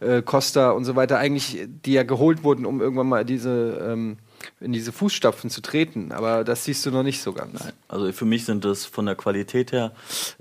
äh, 0.00 0.22
Costa 0.22 0.70
und 0.70 0.86
so 0.86 0.96
weiter 0.96 1.18
eigentlich, 1.18 1.68
die 1.84 1.92
ja 1.92 2.02
geholt 2.04 2.42
wurden, 2.42 2.64
um 2.64 2.80
irgendwann 2.80 3.08
mal 3.08 3.26
diese 3.26 3.86
ähm, 3.86 4.16
in 4.60 4.72
diese 4.72 4.92
Fußstapfen 4.92 5.50
zu 5.50 5.60
treten. 5.60 6.12
Aber 6.12 6.44
das 6.44 6.64
siehst 6.64 6.86
du 6.86 6.90
noch 6.90 7.02
nicht 7.02 7.22
so 7.22 7.32
ganz. 7.32 7.60
Also 7.88 8.10
für 8.12 8.24
mich 8.24 8.44
sind 8.44 8.64
das 8.64 8.86
von 8.86 9.06
der 9.06 9.14
Qualität 9.14 9.72
her 9.72 9.92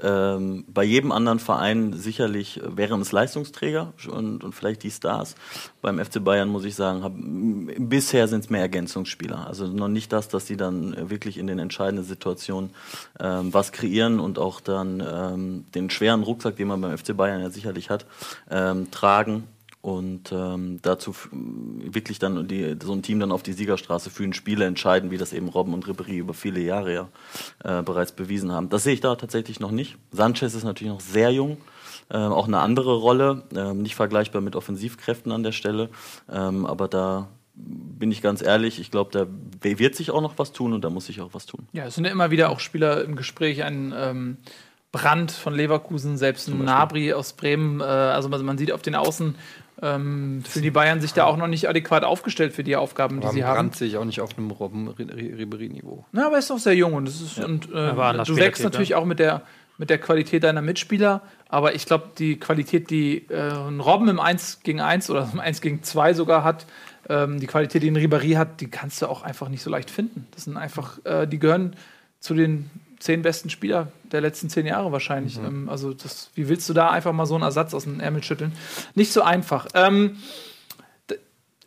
ähm, 0.02 0.66
bei 0.68 0.84
jedem 0.84 1.12
anderen 1.12 1.40
Verein 1.40 1.94
sicherlich 1.94 2.62
äh, 2.62 2.78
wären 2.78 3.02
es 3.02 3.12
Leistungsträger 3.12 3.94
und, 4.08 4.44
und 4.44 4.54
vielleicht 4.54 4.84
die 4.84 4.92
Stars. 4.92 5.36
Beim 5.82 6.04
FC 6.04 6.24
Bayern 6.24 6.50
muss 6.50 6.66
ich 6.66 6.76
sagen, 6.76 7.04
hab, 7.04 7.14
bisher 7.16 8.28
sind 8.28 8.44
es 8.46 8.50
mehr 8.50 8.62
Ergänzungsspieler. 8.62 9.48
Also 9.48 9.68
noch 9.68 9.88
nicht 9.88 10.12
das, 10.14 10.30
dass 10.30 10.46
die 10.46 10.58
dann 10.58 10.94
äh, 10.94 11.10
wirklich 11.10 11.38
in 11.38 11.48
den 11.48 11.60
entscheidenden 11.60 12.06
Situationen 12.06 12.72
ähm, 13.20 13.54
was 13.54 13.72
kreieren 13.72 14.20
und 14.20 14.40
auch 14.40 14.62
dann 14.62 15.04
ähm, 15.06 15.66
den 15.76 15.90
schweren 15.90 16.24
Rucksack, 16.24 16.56
den 16.56 16.68
man 16.68 16.82
beim 16.82 16.98
FC 16.98 17.16
Bayern 17.16 17.42
ja 17.42 17.50
sicherlich 17.50 17.90
hat, 17.90 18.06
ähm, 18.50 18.90
tragen 18.92 19.48
und 19.84 20.32
ähm, 20.32 20.80
dazu 20.82 21.14
wirklich 21.34 22.18
dann 22.18 22.48
die, 22.48 22.78
so 22.82 22.94
ein 22.94 23.02
Team 23.02 23.20
dann 23.20 23.34
auf 23.34 23.44
die 23.44 23.52
Siegerstraße 23.52 24.10
führen, 24.10 24.32
Spiele 24.32 24.64
entscheiden, 24.64 25.12
wie 25.12 25.18
das 25.18 25.34
eben 25.34 25.50
Robben 25.50 25.74
und 25.74 25.86
Ribéry 25.86 26.16
über 26.16 26.34
viele 26.34 26.62
Jahre 26.62 26.94
ja 26.94 27.10
äh, 27.66 27.84
bereits 27.84 28.14
bewiesen 28.14 28.54
haben. 28.54 28.70
Das 28.70 28.84
sehe 28.84 28.94
ich 28.94 29.02
da 29.02 29.16
tatsächlich 29.16 29.60
noch 29.60 29.72
nicht. 29.72 29.98
Sanchez 30.10 30.56
ist 30.56 30.64
natürlich 30.64 30.94
noch 30.94 31.02
sehr 31.02 31.32
jung, 31.32 31.58
ähm, 32.10 32.32
auch 32.32 32.48
eine 32.48 32.60
andere 32.60 32.96
Rolle, 32.96 33.44
ähm, 33.54 33.82
nicht 33.82 33.96
vergleichbar 33.96 34.42
mit 34.42 34.56
Offensivkräften 34.56 35.34
an 35.34 35.44
der 35.44 35.52
Stelle, 35.52 35.90
ähm, 36.32 36.66
aber 36.66 36.88
da 36.88 37.28
bin 37.56 38.10
ich 38.10 38.22
ganz 38.22 38.42
ehrlich, 38.42 38.80
ich 38.80 38.90
glaube, 38.90 39.12
da 39.12 39.28
wird 39.78 39.96
sich 39.96 40.12
auch 40.12 40.22
noch 40.22 40.38
was 40.38 40.54
tun 40.54 40.72
und 40.72 40.86
da 40.86 40.90
muss 40.90 41.08
sich 41.08 41.20
auch 41.20 41.34
was 41.34 41.46
tun. 41.46 41.68
Ja, 41.74 41.88
es 41.88 41.96
sind 41.96 42.06
ja 42.06 42.12
immer 42.12 42.32
wieder 42.32 42.52
auch 42.52 42.62
Spieler 42.62 43.04
im 43.04 43.18
Gespräch. 43.18 43.64
Ein 43.64 43.94
ähm, 43.96 44.38
Brand 44.94 45.32
von 45.32 45.56
Leverkusen, 45.56 46.18
selbst 46.18 46.48
ein 46.48 46.64
Nabri 46.64 47.14
aus 47.14 47.34
Bremen. 47.34 47.82
Äh, 47.82 47.84
also 47.84 48.30
man, 48.30 48.46
man 48.46 48.58
sieht 48.58 48.72
auf 48.72 48.84
den 48.84 48.96
Außen, 48.96 49.36
ähm, 49.84 50.44
fühlen 50.48 50.64
die 50.64 50.72
Bayern 50.72 51.02
sich 51.02 51.14
da 51.14 51.26
auch 51.26 51.36
noch 51.36 51.48
nicht 51.48 51.68
adäquat 51.68 52.06
aufgestellt 52.06 52.54
für 52.54 52.64
die 52.64 52.78
Aufgaben, 52.78 53.20
die 53.20 53.28
sie 53.28 53.44
haben. 53.44 53.56
Brand 53.56 53.76
sehe 53.76 53.90
ich 53.90 53.98
auch 53.98 54.06
nicht 54.06 54.22
auf 54.22 54.38
einem 54.38 54.50
Robben 54.50 54.88
Ribery-Niveau. 54.88 56.06
Na, 56.14 56.28
aber 56.28 56.36
er 56.36 56.40
ist 56.40 56.50
doch 56.50 56.58
sehr 56.58 56.76
jung 56.76 56.94
und, 56.94 57.08
das 57.08 57.20
ist, 57.20 57.44
und 57.44 57.66
äh, 57.66 57.94
du 58.24 58.36
wächst 58.38 58.64
natürlich 58.64 58.96
auch 58.96 59.04
mit 59.04 59.20
der, 59.20 59.42
mit 59.78 59.90
der 59.90 59.98
Qualität 59.98 60.44
deiner 60.44 60.62
Mitspieler. 60.62 61.22
Aber 61.50 61.76
ich 61.76 61.86
glaube, 61.86 62.12
die 62.18 62.40
Qualität, 62.40 62.90
die 62.90 63.26
äh, 63.30 63.52
ein 63.52 63.82
Robben 63.82 64.08
im 64.08 64.22
1 64.22 64.62
gegen 64.64 64.80
1 64.80 65.10
oder 65.10 65.30
im 65.34 65.42
1 65.42 65.60
gegen 65.60 65.84
2 65.84 66.14
sogar 66.14 66.46
hat, 66.46 66.66
ähm, 67.10 67.42
die 67.42 67.48
Qualität, 67.48 67.84
die 67.84 67.92
ein 67.92 67.98
Ribéry 67.98 68.36
hat, 68.36 68.62
die 68.62 68.70
kannst 68.70 69.02
du 69.02 69.08
auch 69.08 69.24
einfach 69.24 69.50
nicht 69.50 69.62
so 69.62 69.70
leicht 69.70 69.92
finden. 69.92 70.28
Das 70.32 70.46
sind 70.46 70.56
einfach, 70.56 71.04
äh, 71.04 71.28
die 71.28 71.40
gehören 71.40 71.76
zu 72.22 72.34
den 72.34 72.70
zehn 73.04 73.22
besten 73.22 73.50
Spieler 73.50 73.92
der 74.12 74.22
letzten 74.22 74.50
zehn 74.50 74.66
Jahre 74.66 74.92
wahrscheinlich. 74.92 75.38
Ähm, 75.38 75.70
also 75.70 75.94
das, 75.94 76.30
wie 76.36 76.48
willst 76.48 76.70
du 76.70 76.74
da 76.74 76.90
einfach 76.90 77.12
mal 77.12 77.26
so 77.26 77.36
einen 77.36 77.44
Ersatz 77.44 77.74
aus 77.74 77.84
dem 77.84 78.00
Ärmel 78.00 78.24
schütteln? 78.24 78.54
Nicht 78.96 79.12
so 79.12 79.22
einfach. 79.22 79.68
Ähm, 79.74 80.18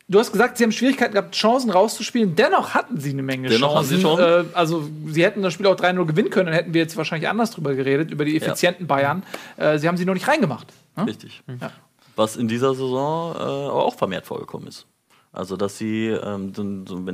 Du 0.09 0.19
hast 0.19 0.31
gesagt, 0.31 0.57
sie 0.57 0.63
haben 0.63 0.71
Schwierigkeiten 0.71 1.11
gehabt, 1.11 1.35
Chancen 1.35 1.69
rauszuspielen. 1.69 2.33
Dennoch 2.35 2.73
hatten 2.73 2.97
sie 2.97 3.09
eine 3.09 3.23
Menge 3.23 3.49
Dennoch 3.49 3.75
haben 3.75 3.85
Chancen. 3.85 3.97
sie 3.97 4.01
Chancen. 4.03 4.23
Äh, 4.23 4.55
also, 4.55 4.89
sie 5.05 5.21
hätten 5.21 5.41
das 5.41 5.51
Spiel 5.51 5.67
auch 5.67 5.75
3-0 5.75 6.05
gewinnen 6.05 6.29
können, 6.29 6.45
dann 6.45 6.55
hätten 6.55 6.73
wir 6.73 6.79
jetzt 6.79 6.95
wahrscheinlich 6.95 7.27
anders 7.29 7.51
drüber 7.51 7.75
geredet, 7.75 8.09
über 8.09 8.23
die 8.23 8.37
effizienten 8.37 8.87
Bayern. 8.87 9.23
Äh, 9.57 9.79
sie 9.79 9.87
haben 9.89 9.97
sie 9.97 10.05
noch 10.05 10.13
nicht 10.13 10.29
reingemacht. 10.29 10.67
Ne? 10.95 11.07
Richtig. 11.07 11.43
Ja. 11.59 11.71
Was 12.15 12.37
in 12.37 12.47
dieser 12.47 12.73
Saison 12.73 13.35
äh, 13.35 13.39
aber 13.39 13.83
auch 13.83 13.95
vermehrt 13.95 14.25
vorgekommen 14.25 14.67
ist. 14.67 14.85
Also, 15.33 15.57
dass 15.57 15.77
sie 15.77 16.07
ähm, 16.07 16.53
so, 16.55 16.63
so, 16.87 17.05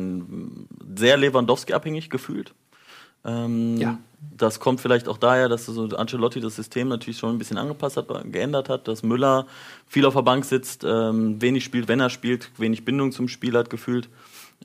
sehr 0.96 1.18
Lewandowski-abhängig 1.18 2.12
gefühlt. 2.12 2.54
Ähm, 3.26 3.78
Ja. 3.78 3.98
Das 4.36 4.60
kommt 4.60 4.82
vielleicht 4.82 5.08
auch 5.08 5.18
daher, 5.18 5.50
dass 5.50 5.66
so 5.66 5.84
Ancelotti 5.90 6.40
das 6.40 6.56
System 6.56 6.88
natürlich 6.88 7.18
schon 7.18 7.36
ein 7.36 7.38
bisschen 7.38 7.58
angepasst 7.58 7.98
hat, 7.98 8.08
geändert 8.32 8.70
hat, 8.70 8.88
dass 8.88 9.04
Müller 9.04 9.46
viel 9.88 10.06
auf 10.06 10.16
der 10.16 10.22
Bank 10.22 10.46
sitzt, 10.46 10.84
ähm, 10.84 11.42
wenig 11.42 11.64
spielt, 11.64 11.88
wenn 11.88 12.00
er 12.00 12.10
spielt, 12.10 12.52
wenig 12.58 12.86
Bindung 12.86 13.12
zum 13.12 13.28
Spiel 13.28 13.58
hat 13.58 13.70
gefühlt. 13.70 14.10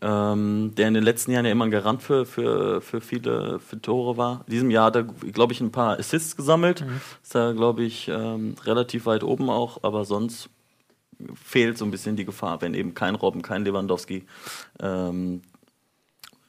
Ähm, 0.01 0.75
der 0.77 0.87
in 0.87 0.95
den 0.95 1.03
letzten 1.03 1.33
Jahren 1.33 1.45
ja 1.45 1.51
immer 1.51 1.65
ein 1.65 1.73
Garant 1.73 2.03
für, 2.03 2.25
für, 2.25 2.81
für 2.81 3.01
viele 3.01 3.59
für 3.59 3.83
Tore 3.83 4.17
war. 4.17 4.45
In 4.47 4.53
diesem 4.53 4.71
Jahr 4.71 4.87
hat 4.87 4.97
er, 4.97 5.03
glaube 5.03 5.53
ich, 5.53 5.61
ein 5.61 5.73
paar 5.73 5.99
Assists 5.99 6.37
gesammelt. 6.37 6.85
Ist 7.23 7.35
da, 7.35 7.53
glaube 7.53 7.83
ich, 7.83 8.09
ähm, 8.09 8.55
relativ 8.65 9.07
weit 9.07 9.25
oben 9.25 9.51
auch, 9.51 9.83
aber 9.83 10.05
sonst 10.05 10.51
fehlt 11.35 11.79
so 11.79 11.85
ein 11.85 11.91
bisschen 11.91 12.17
die 12.17 12.25
Gefahr, 12.25 12.61
wenn 12.61 12.75
eben 12.75 12.95
kein 12.95 13.17
Robben, 13.17 13.43
kein 13.43 13.65
Lewandowski 13.65 14.25
ähm, 14.81 15.43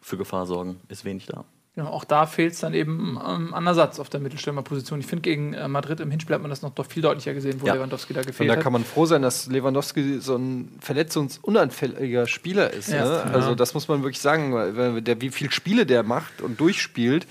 für 0.01 0.18
Gefahr 0.18 0.45
sorgen, 0.45 0.80
ist 0.88 1.05
wenig 1.05 1.26
da. 1.26 1.43
Genau, 1.80 1.92
auch 1.92 2.04
da 2.04 2.26
fehlt 2.26 2.52
es 2.52 2.60
dann 2.60 2.74
eben 2.74 3.18
ähm, 3.26 3.54
an 3.54 3.66
Ersatz 3.66 4.00
auf 4.00 4.10
der 4.10 4.20
Mittelstürmerposition. 4.20 5.00
Ich 5.00 5.06
finde, 5.06 5.22
gegen 5.22 5.54
äh, 5.54 5.66
Madrid 5.70 6.02
im 6.02 6.12
Hinspiel 6.12 6.34
hat 6.36 6.42
man 6.42 6.50
das 6.50 6.62
noch 6.62 6.72
doch 6.72 6.86
viel 6.86 7.02
deutlicher 7.02 7.34
gesehen, 7.34 7.62
wo 7.62 7.68
Ja. 7.68 7.76
Lewandowski 7.76 8.14
da 8.14 8.20
Und 8.20 8.28
gefehlt 8.28 8.50
da 8.50 8.56
hat. 8.58 8.62
kann 8.64 8.74
man 8.74 8.84
froh 8.84 9.06
sein, 9.06 9.22
dass 9.22 9.48
Lewandowski 9.48 10.20
so 10.20 10.36
ein 10.36 10.78
verletzungsunanfälliger 10.82 12.28
Spieler 12.28 12.74
ist. 12.74 12.90
Ja. 12.90 13.06
Ne? 13.06 13.34
Also 13.34 13.56
das 13.56 13.74
muss 13.74 13.88
man 13.88 14.04
wirklich 14.04 14.20
sagen, 14.20 14.54
weil 14.54 14.76
weil 14.76 15.02
der, 15.02 15.22
wie 15.22 15.30
viele 15.30 15.52
Spiele 15.52 15.86
der 15.86 16.04
macht 16.04 16.42
und 16.42 16.60
durchspielt, 16.60 17.28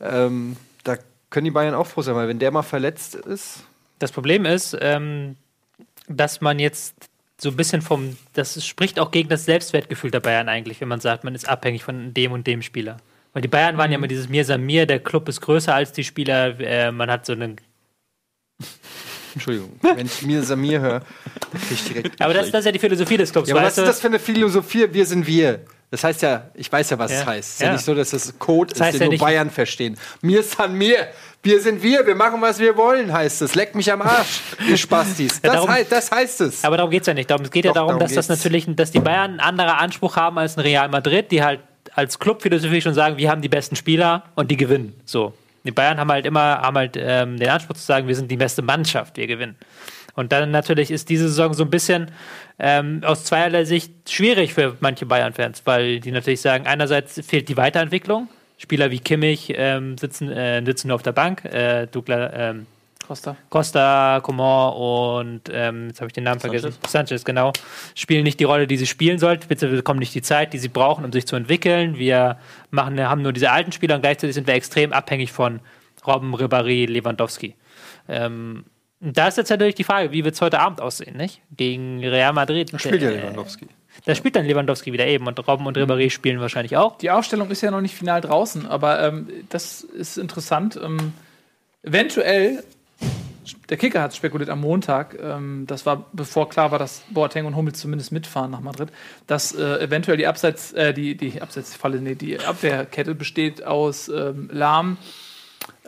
ähm, 0.00 0.56
da 0.82 0.96
können 1.30 1.44
die 1.44 1.50
Bayern 1.52 1.74
auch 1.74 1.86
froh 1.86 2.02
sein, 2.02 2.16
weil 2.16 2.26
wenn 2.26 2.40
der 2.40 2.50
mal 2.50 2.62
verletzt 2.62 3.14
ist, 3.14 3.62
Das 4.00 4.10
Problem 4.10 4.44
ist, 4.44 4.76
ähm, 4.80 5.36
dass 6.08 6.40
man 6.40 6.58
jetzt 6.58 6.94
so 7.38 7.50
ein 7.50 7.56
bisschen 7.56 7.80
vom, 7.80 8.16
das 8.32 8.64
spricht 8.66 8.98
auch 8.98 9.12
gegen 9.12 9.28
das 9.28 9.44
Selbstwertgefühl 9.44 10.10
der 10.10 10.20
Bayern 10.20 10.48
eigentlich, 10.48 10.80
wenn 10.80 10.88
man 10.88 10.98
sagt, 11.00 11.22
man 11.22 11.34
ist 11.36 11.48
abhängig 11.48 11.84
von 11.84 12.12
dem 12.12 12.32
und 12.32 12.46
dem 12.48 12.60
Spieler. 12.62 12.96
Weil 13.34 13.42
die 13.42 13.48
Bayern 13.48 13.76
waren 13.76 13.90
ja 13.90 13.98
immer 13.98 14.06
dieses 14.08 14.28
Mir 14.28 14.44
Samir, 14.44 14.86
der 14.86 15.00
Club 15.00 15.28
ist 15.28 15.40
größer 15.42 15.74
als 15.74 15.92
die 15.92 16.04
Spieler, 16.04 16.58
äh, 16.60 16.90
man 16.92 17.10
hat 17.10 17.26
so 17.26 17.32
einen. 17.32 17.56
Entschuldigung, 19.34 19.72
wenn 19.82 20.06
ich 20.06 20.22
mir 20.22 20.42
Samir 20.44 20.80
höre, 20.80 21.00
dann 21.00 21.60
krieg 21.60 21.72
ich 21.72 21.84
direkt. 21.92 22.22
Aber 22.22 22.32
das, 22.32 22.52
das 22.52 22.60
ist 22.60 22.66
ja 22.66 22.72
die 22.72 22.78
Philosophie 22.78 23.16
des 23.16 23.32
Clubs, 23.32 23.48
Ja, 23.48 23.56
aber 23.56 23.64
was 23.66 23.76
ist 23.76 23.86
das 23.88 24.00
für 24.00 24.06
eine 24.06 24.20
Philosophie? 24.20 24.86
Wir 24.92 25.04
sind 25.04 25.26
wir. 25.26 25.60
Das 25.90 26.04
heißt 26.04 26.22
ja, 26.22 26.50
ich 26.54 26.70
weiß 26.70 26.90
ja, 26.90 26.98
was 26.98 27.10
Ja. 27.10 27.20
es 27.20 27.26
heißt. 27.26 27.48
Es 27.48 27.54
ist 27.54 27.60
ja. 27.60 27.66
Ja. 27.66 27.72
nicht 27.72 27.84
so, 27.84 27.94
dass 27.96 28.10
das 28.10 28.38
Code 28.38 28.72
Das 28.72 28.80
heißt 28.80 28.94
ist, 28.94 29.00
ja 29.00 29.08
den 29.08 29.18
nur 29.18 29.26
Bayern 29.26 29.50
verstehen. 29.50 29.96
Mir 30.22 30.42
san 30.44 30.74
mir. 30.78 31.08
Wir 31.42 31.60
sind 31.60 31.82
wir. 31.82 32.06
Wir 32.06 32.14
machen, 32.14 32.40
was 32.40 32.60
wir 32.60 32.76
wollen, 32.76 33.12
heißt 33.12 33.42
es. 33.42 33.56
Leck 33.56 33.74
mich 33.74 33.90
am 33.92 34.02
Arsch, 34.02 34.40
ihr 34.68 34.76
Spastis. 34.76 35.34
Ja, 35.42 35.50
Das, 35.50 35.52
darum- 35.54 35.70
heißt, 35.70 35.90
das 35.92 36.10
heißt 36.12 36.40
es. 36.42 36.64
Aber 36.64 36.76
darum 36.76 36.90
geht 36.92 37.00
es 37.02 37.06
ja 37.08 37.14
nicht. 37.14 37.28
Darum, 37.28 37.44
es 37.44 37.50
geht 37.50 37.64
ja 37.64 37.70
Doch, 37.70 37.74
darum, 37.74 37.88
darum 37.90 38.00
dass 38.00 38.12
das 38.14 38.28
natürlich, 38.28 38.66
dass 38.68 38.92
die 38.92 39.00
Bayern 39.00 39.32
einen 39.32 39.40
anderen 39.40 39.70
Anspruch 39.70 40.14
haben 40.16 40.38
als 40.38 40.56
ein 40.56 40.60
Real 40.60 40.88
Madrid, 40.88 41.30
die 41.32 41.42
halt 41.42 41.60
als 41.94 42.18
Clubphilosophie 42.18 42.80
schon 42.80 42.94
sagen, 42.94 43.16
wir 43.16 43.30
haben 43.30 43.42
die 43.42 43.48
besten 43.48 43.76
Spieler 43.76 44.24
und 44.34 44.50
die 44.50 44.56
gewinnen. 44.56 44.94
So. 45.04 45.34
Die 45.64 45.70
Bayern 45.70 45.98
haben 45.98 46.10
halt 46.10 46.26
immer 46.26 46.58
haben 46.60 46.76
halt 46.76 46.96
ähm, 46.98 47.38
den 47.38 47.48
Anspruch 47.48 47.74
zu 47.76 47.82
sagen, 47.82 48.06
wir 48.06 48.14
sind 48.14 48.30
die 48.30 48.36
beste 48.36 48.60
Mannschaft, 48.60 49.16
wir 49.16 49.26
gewinnen. 49.26 49.56
Und 50.14 50.30
dann 50.30 50.50
natürlich 50.50 50.90
ist 50.90 51.08
diese 51.08 51.28
Saison 51.28 51.54
so 51.54 51.64
ein 51.64 51.70
bisschen 51.70 52.10
ähm, 52.58 53.00
aus 53.04 53.24
zweierlei 53.24 53.64
Sicht 53.64 54.10
schwierig 54.10 54.54
für 54.54 54.76
manche 54.80 55.06
Bayern-Fans, 55.06 55.62
weil 55.64 56.00
die 56.00 56.12
natürlich 56.12 56.40
sagen, 56.40 56.66
einerseits 56.66 57.20
fehlt 57.26 57.48
die 57.48 57.56
Weiterentwicklung. 57.56 58.28
Spieler 58.58 58.90
wie 58.90 59.00
Kimmich 59.00 59.52
ähm, 59.56 59.98
sitzen, 59.98 60.30
äh, 60.30 60.64
sitzen 60.64 60.88
nur 60.88 60.94
auf 60.96 61.02
der 61.02 61.12
Bank. 61.12 61.44
Äh, 61.44 61.86
Douglas, 61.86 62.30
ähm, 62.34 62.66
Costa. 63.06 63.36
Costa, 63.50 64.20
Coman 64.22 64.72
und 64.72 65.42
ähm, 65.52 65.88
jetzt 65.88 66.00
habe 66.00 66.08
ich 66.08 66.12
den 66.14 66.24
Namen 66.24 66.40
Sanchez. 66.40 66.62
vergessen. 66.62 66.80
Sanchez, 66.88 67.24
genau. 67.24 67.52
Spielen 67.94 68.24
nicht 68.24 68.40
die 68.40 68.44
Rolle, 68.44 68.66
die 68.66 68.76
sie 68.76 68.86
spielen 68.86 69.18
sollten. 69.18 69.46
Bitte 69.46 69.68
bekommen 69.68 69.98
nicht 69.98 70.14
die 70.14 70.22
Zeit, 70.22 70.52
die 70.52 70.58
sie 70.58 70.68
brauchen, 70.68 71.04
um 71.04 71.12
sich 71.12 71.26
zu 71.26 71.36
entwickeln. 71.36 71.98
Wir 71.98 72.38
machen, 72.70 72.98
haben 73.00 73.22
nur 73.22 73.32
diese 73.32 73.50
alten 73.50 73.72
Spieler 73.72 73.96
und 73.96 74.00
gleichzeitig 74.00 74.34
sind 74.34 74.46
wir 74.46 74.54
extrem 74.54 74.92
abhängig 74.92 75.32
von 75.32 75.60
Robben, 76.06 76.34
Ribéry, 76.34 76.86
Lewandowski. 76.86 77.54
Ähm, 78.08 78.64
und 79.00 79.16
da 79.18 79.28
ist 79.28 79.36
jetzt 79.36 79.50
natürlich 79.50 79.74
die 79.74 79.84
Frage, 79.84 80.12
wie 80.12 80.24
wird 80.24 80.34
es 80.34 80.40
heute 80.40 80.60
Abend 80.60 80.80
aussehen, 80.80 81.16
nicht? 81.16 81.42
Gegen 81.54 82.00
Real 82.00 82.32
Madrid. 82.32 82.72
Da 82.72 82.78
spielt 82.78 83.02
ja 83.02 83.10
Äh, 83.10 83.16
Lewandowski. 83.20 83.66
Da 84.06 84.14
spielt 84.14 84.34
dann 84.34 84.44
Lewandowski 84.46 84.92
wieder 84.92 85.06
eben 85.06 85.26
und 85.26 85.46
Robben 85.46 85.66
und 85.66 85.76
Ribéry 85.76 86.10
spielen 86.10 86.40
wahrscheinlich 86.40 86.76
auch. 86.76 86.98
Die 86.98 87.10
Aufstellung 87.10 87.50
ist 87.50 87.60
ja 87.60 87.70
noch 87.70 87.80
nicht 87.80 87.94
final 87.94 88.20
draußen, 88.20 88.66
aber 88.66 89.00
ähm, 89.06 89.28
das 89.50 89.82
ist 89.82 90.16
interessant. 90.16 90.78
Ähm, 90.82 91.12
eventuell, 91.82 92.64
der 93.68 93.76
Kicker 93.76 94.02
hat 94.02 94.14
spekuliert 94.14 94.50
am 94.50 94.60
Montag, 94.60 95.16
ähm, 95.20 95.64
das 95.66 95.86
war 95.86 96.06
bevor 96.12 96.48
klar 96.48 96.70
war, 96.70 96.78
dass 96.78 97.02
Boateng 97.10 97.46
und 97.46 97.56
Hummels 97.56 97.78
zumindest 97.78 98.12
mitfahren 98.12 98.50
nach 98.50 98.60
Madrid, 98.60 98.90
dass 99.26 99.54
äh, 99.54 99.84
eventuell 99.84 100.16
die 100.16 100.26
Abseits, 100.26 100.72
äh, 100.72 100.92
die, 100.92 101.16
die 101.16 101.40
Abseitsfalle, 101.40 102.00
nee, 102.00 102.14
die 102.14 102.38
Abwehrkette 102.40 103.14
besteht 103.14 103.64
aus 103.64 104.08
ähm, 104.08 104.48
Lahm, 104.52 104.98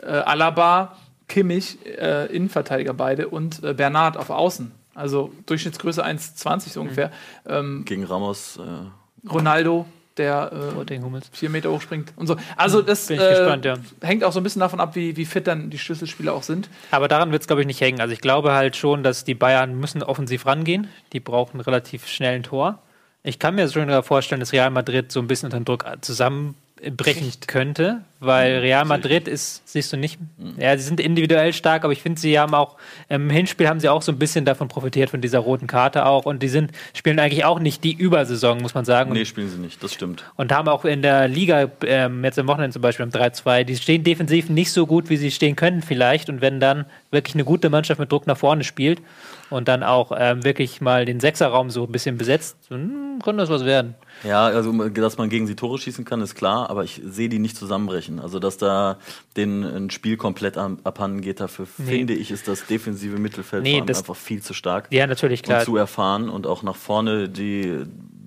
äh, 0.01 0.07
Alaba, 0.07 0.97
Kimmich, 1.27 1.77
äh, 1.85 2.33
Innenverteidiger 2.33 2.93
beide 2.93 3.27
und 3.27 3.63
äh, 3.63 3.73
Bernard 3.73 4.17
auf 4.17 4.29
Außen. 4.29 4.71
Also 4.93 5.31
Durchschnittsgröße 5.45 6.03
1,20 6.03 6.69
so 6.69 6.81
ungefähr. 6.81 7.11
Ähm, 7.45 7.85
Gegen 7.85 8.03
Ramos. 8.03 8.57
Äh, 8.57 9.29
Ronaldo, 9.29 9.85
der 10.17 10.51
äh, 10.51 11.21
vier 11.31 11.49
Meter 11.49 11.71
hochspringt 11.71 12.13
und 12.15 12.27
so. 12.27 12.35
Also 12.55 12.81
das 12.81 13.07
Bin 13.07 13.17
ich 13.17 13.23
äh, 13.23 13.29
gespannt, 13.29 13.65
ja. 13.65 13.75
hängt 14.01 14.23
auch 14.23 14.31
so 14.31 14.39
ein 14.39 14.43
bisschen 14.43 14.59
davon 14.59 14.79
ab, 14.79 14.95
wie, 14.95 15.15
wie 15.17 15.25
fit 15.25 15.47
dann 15.47 15.69
die 15.69 15.79
Schlüsselspieler 15.79 16.33
auch 16.33 16.43
sind. 16.43 16.69
Aber 16.91 17.07
daran 17.07 17.31
wird 17.31 17.41
es, 17.41 17.47
glaube 17.47 17.61
ich, 17.61 17.67
nicht 17.67 17.81
hängen. 17.81 18.01
Also 18.01 18.13
ich 18.13 18.21
glaube 18.21 18.53
halt 18.53 18.75
schon, 18.75 19.03
dass 19.03 19.23
die 19.23 19.35
Bayern 19.35 19.79
müssen 19.79 20.03
offensiv 20.03 20.45
rangehen. 20.45 20.87
Die 21.13 21.19
brauchen 21.19 21.59
relativ 21.59 22.07
schnell 22.07 22.35
ein 22.35 22.43
Tor. 22.43 22.79
Ich 23.23 23.39
kann 23.39 23.55
mir 23.55 23.67
schon 23.69 24.03
vorstellen, 24.03 24.39
dass 24.39 24.53
Real 24.53 24.69
Madrid 24.69 25.11
so 25.11 25.19
ein 25.19 25.27
bisschen 25.27 25.47
unter 25.47 25.59
den 25.59 25.65
Druck 26.77 27.07
zusammenbrechen 27.07 27.31
könnte, 27.47 28.01
weil 28.19 28.59
Real 28.59 28.85
Madrid 28.85 29.27
ist, 29.27 29.67
siehst 29.67 29.91
du 29.93 29.97
nicht, 29.97 30.19
ja, 30.57 30.77
sie 30.77 30.83
sind 30.83 30.99
individuell 30.99 31.53
stark, 31.53 31.83
aber 31.83 31.93
ich 31.93 32.01
finde, 32.01 32.19
sie 32.19 32.39
haben 32.39 32.53
auch, 32.53 32.77
im 33.09 33.29
Hinspiel 33.29 33.67
haben 33.67 33.79
sie 33.79 33.89
auch 33.89 34.01
so 34.01 34.11
ein 34.11 34.19
bisschen 34.19 34.45
davon 34.45 34.67
profitiert, 34.67 35.09
von 35.09 35.21
dieser 35.21 35.39
roten 35.39 35.67
Karte 35.67 36.05
auch 36.05 36.25
und 36.25 36.41
die 36.41 36.47
sind, 36.47 36.71
spielen 36.93 37.19
eigentlich 37.19 37.45
auch 37.45 37.59
nicht 37.59 37.83
die 37.83 37.93
Übersaison, 37.93 38.59
muss 38.61 38.73
man 38.73 38.85
sagen. 38.85 39.13
Nee, 39.13 39.25
spielen 39.25 39.49
sie 39.49 39.57
nicht, 39.57 39.81
das 39.83 39.93
stimmt. 39.93 40.23
und 40.35 40.51
haben 40.51 40.67
auch 40.67 40.85
in 40.85 41.01
der 41.01 41.27
Liga, 41.27 41.69
ähm, 41.85 42.23
jetzt 42.23 42.39
am 42.39 42.47
Wochenende 42.47 42.73
zum 42.73 42.81
Beispiel 42.81 43.03
am 43.03 43.11
3-2, 43.11 43.63
die 43.63 43.75
stehen 43.75 44.03
defensiv 44.03 44.49
nicht 44.49 44.71
so 44.71 44.85
gut, 44.85 45.09
wie 45.09 45.17
sie 45.17 45.31
stehen 45.31 45.55
können 45.55 45.81
vielleicht. 45.81 46.29
Und 46.29 46.41
wenn 46.41 46.59
dann 46.59 46.85
wirklich 47.11 47.35
eine 47.35 47.45
gute 47.45 47.69
Mannschaft 47.69 47.99
mit 47.99 48.11
Druck 48.11 48.27
nach 48.27 48.37
vorne 48.37 48.63
spielt 48.63 49.01
und 49.49 49.67
dann 49.67 49.83
auch 49.83 50.11
ähm, 50.17 50.43
wirklich 50.43 50.81
mal 50.81 51.05
den 51.05 51.19
Sechserraum 51.19 51.69
so 51.69 51.83
ein 51.83 51.91
bisschen 51.91 52.17
besetzt, 52.17 52.57
dann 52.69 53.19
kann 53.23 53.37
das 53.37 53.49
was 53.49 53.65
werden. 53.65 53.95
Ja, 54.23 54.45
also 54.45 54.71
dass 54.89 55.17
man 55.17 55.29
gegen 55.29 55.47
sie 55.47 55.55
Tore 55.55 55.77
schießen 55.77 56.05
kann, 56.05 56.21
ist 56.21 56.35
klar, 56.35 56.69
aber 56.69 56.83
ich 56.83 57.01
sehe 57.05 57.29
die 57.29 57.39
nicht 57.39 57.57
zusammenbrechen. 57.57 58.19
Also 58.19 58.39
dass 58.39 58.57
da 58.57 58.97
den 59.35 59.63
ein 59.63 59.89
Spiel 59.89 60.17
komplett 60.17 60.57
abhanden 60.57 61.21
geht, 61.21 61.39
dafür 61.39 61.65
finde 61.65 62.13
ich, 62.13 62.31
ist 62.31 62.47
das 62.47 62.65
defensive 62.65 63.17
Mittelfeld 63.17 63.63
Nee, 63.63 63.81
einfach 63.81 64.15
viel 64.15 64.41
zu 64.41 64.53
stark 64.53 64.87
Ja, 64.91 65.07
natürlich, 65.07 65.43
klar. 65.43 65.59
und 65.59 65.65
zu 65.65 65.77
erfahren 65.77 66.29
und 66.29 66.47
auch 66.47 66.63
nach 66.63 66.75
vorne 66.75 67.29
die 67.29 67.83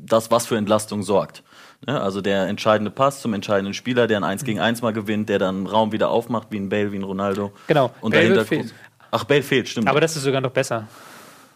das, 0.07 0.31
was 0.31 0.47
für 0.47 0.57
Entlastung 0.57 1.03
sorgt. 1.03 1.43
Ne? 1.87 2.01
Also 2.01 2.21
der 2.21 2.47
entscheidende 2.49 2.91
Pass 2.91 3.21
zum 3.21 3.33
entscheidenden 3.33 3.75
Spieler, 3.75 4.07
der 4.07 4.19
ein 4.19 4.25
1 4.25 4.45
gegen 4.45 4.61
1 4.61 4.83
mal 4.83 4.93
gewinnt, 4.93 5.29
der 5.29 5.39
dann 5.39 5.57
einen 5.59 5.67
Raum 5.67 5.93
wieder 5.93 6.11
aufmacht, 6.11 6.49
wie 6.51 6.59
ein 6.59 6.69
Bale, 6.69 6.93
wie 6.93 6.99
ein 6.99 7.05
Ronaldo. 7.05 7.53
Genau. 7.69 7.93
Und 8.01 8.13
Bale 8.13 8.25
dahinter 8.25 8.45
fehlt. 8.45 8.75
Ach, 9.11 9.25
Bale 9.25 9.43
fehlt, 9.43 9.69
stimmt. 9.69 9.89
Aber 9.89 10.01
das 10.01 10.17
ist 10.17 10.25
sogar 10.25 10.41
noch 10.41 10.51
besser. 10.51 10.87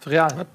Real. 0.07 0.47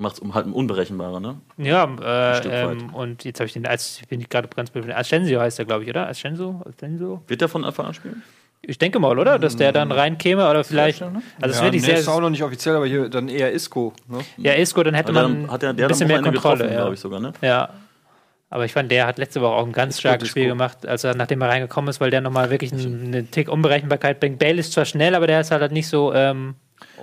Macht 0.00 0.14
es 0.14 0.20
um, 0.20 0.32
halt 0.32 0.46
unberechenbarer, 0.46 1.18
ne? 1.18 1.40
Ja, 1.56 1.84
äh, 2.00 2.62
ähm, 2.70 2.94
und 2.94 3.24
jetzt 3.24 3.40
habe 3.40 3.48
ich 3.48 3.52
den, 3.52 3.66
als, 3.66 4.00
bin 4.08 4.20
ich 4.20 4.28
gerade 4.28 4.46
ganz 4.46 4.70
blöd. 4.70 4.88
Ascensio 4.90 5.40
heißt 5.40 5.58
er, 5.58 5.64
glaube 5.64 5.82
ich, 5.82 5.90
oder? 5.90 6.08
Ascenso? 6.08 6.62
Ascenso? 6.64 7.20
Wird 7.26 7.40
der 7.40 7.48
von 7.48 7.64
Anfang 7.64 7.86
an 7.86 7.94
spielen? 7.94 8.22
Ich 8.62 8.78
denke 8.78 9.00
mal, 9.00 9.18
oder? 9.18 9.40
Dass 9.40 9.56
der 9.56 9.72
dann 9.72 9.90
reinkäme 9.90 10.48
oder 10.48 10.62
vielleicht. 10.62 11.00
ne? 11.00 11.20
Also, 11.40 11.60
das 11.60 11.60
ja, 11.60 11.70
nee, 11.70 11.98
ist 11.98 12.06
auch 12.06 12.12
sehr. 12.14 12.20
noch 12.20 12.30
nicht 12.30 12.44
offiziell, 12.44 12.76
aber 12.76 12.86
hier 12.86 13.08
dann 13.08 13.28
eher 13.28 13.52
Isco. 13.52 13.92
Ne? 14.06 14.18
Ja, 14.36 14.52
Isco, 14.52 14.84
dann 14.84 14.94
hätte 14.94 15.12
Hat 15.12 15.30
man 15.30 15.50
hat 15.50 15.64
er, 15.64 15.70
ein 15.70 15.76
der 15.76 15.86
hat 15.86 15.92
am 15.92 15.98
bisschen 15.98 16.08
mehr 16.08 16.22
Kontrolle. 16.22 16.68
Ja. 16.68 16.76
glaube 16.76 16.94
ich 16.94 17.00
sogar, 17.00 17.18
ne? 17.18 17.32
Ja. 17.40 17.70
Aber 18.50 18.64
ich 18.64 18.72
fand, 18.72 18.92
der 18.92 19.06
hat 19.06 19.18
letzte 19.18 19.40
Woche 19.40 19.52
auch 19.52 19.66
ein 19.66 19.72
ganz 19.72 19.98
starkes. 19.98 20.28
Spiel 20.28 20.46
gemacht, 20.46 20.86
als 20.86 21.02
er, 21.02 21.14
nachdem 21.16 21.42
er 21.42 21.48
reingekommen 21.48 21.90
ist, 21.90 22.00
weil 22.00 22.10
der 22.10 22.20
nochmal 22.20 22.50
wirklich 22.50 22.72
einen, 22.72 23.06
einen 23.06 23.30
Tick 23.30 23.48
Unberechenbarkeit 23.48 24.20
bringt. 24.20 24.38
Bale 24.38 24.58
ist 24.60 24.72
zwar 24.72 24.84
schnell, 24.84 25.14
aber 25.16 25.26
der 25.26 25.40
ist 25.40 25.50
halt 25.50 25.72
nicht 25.72 25.88
so. 25.88 26.14
Ähm, 26.14 26.54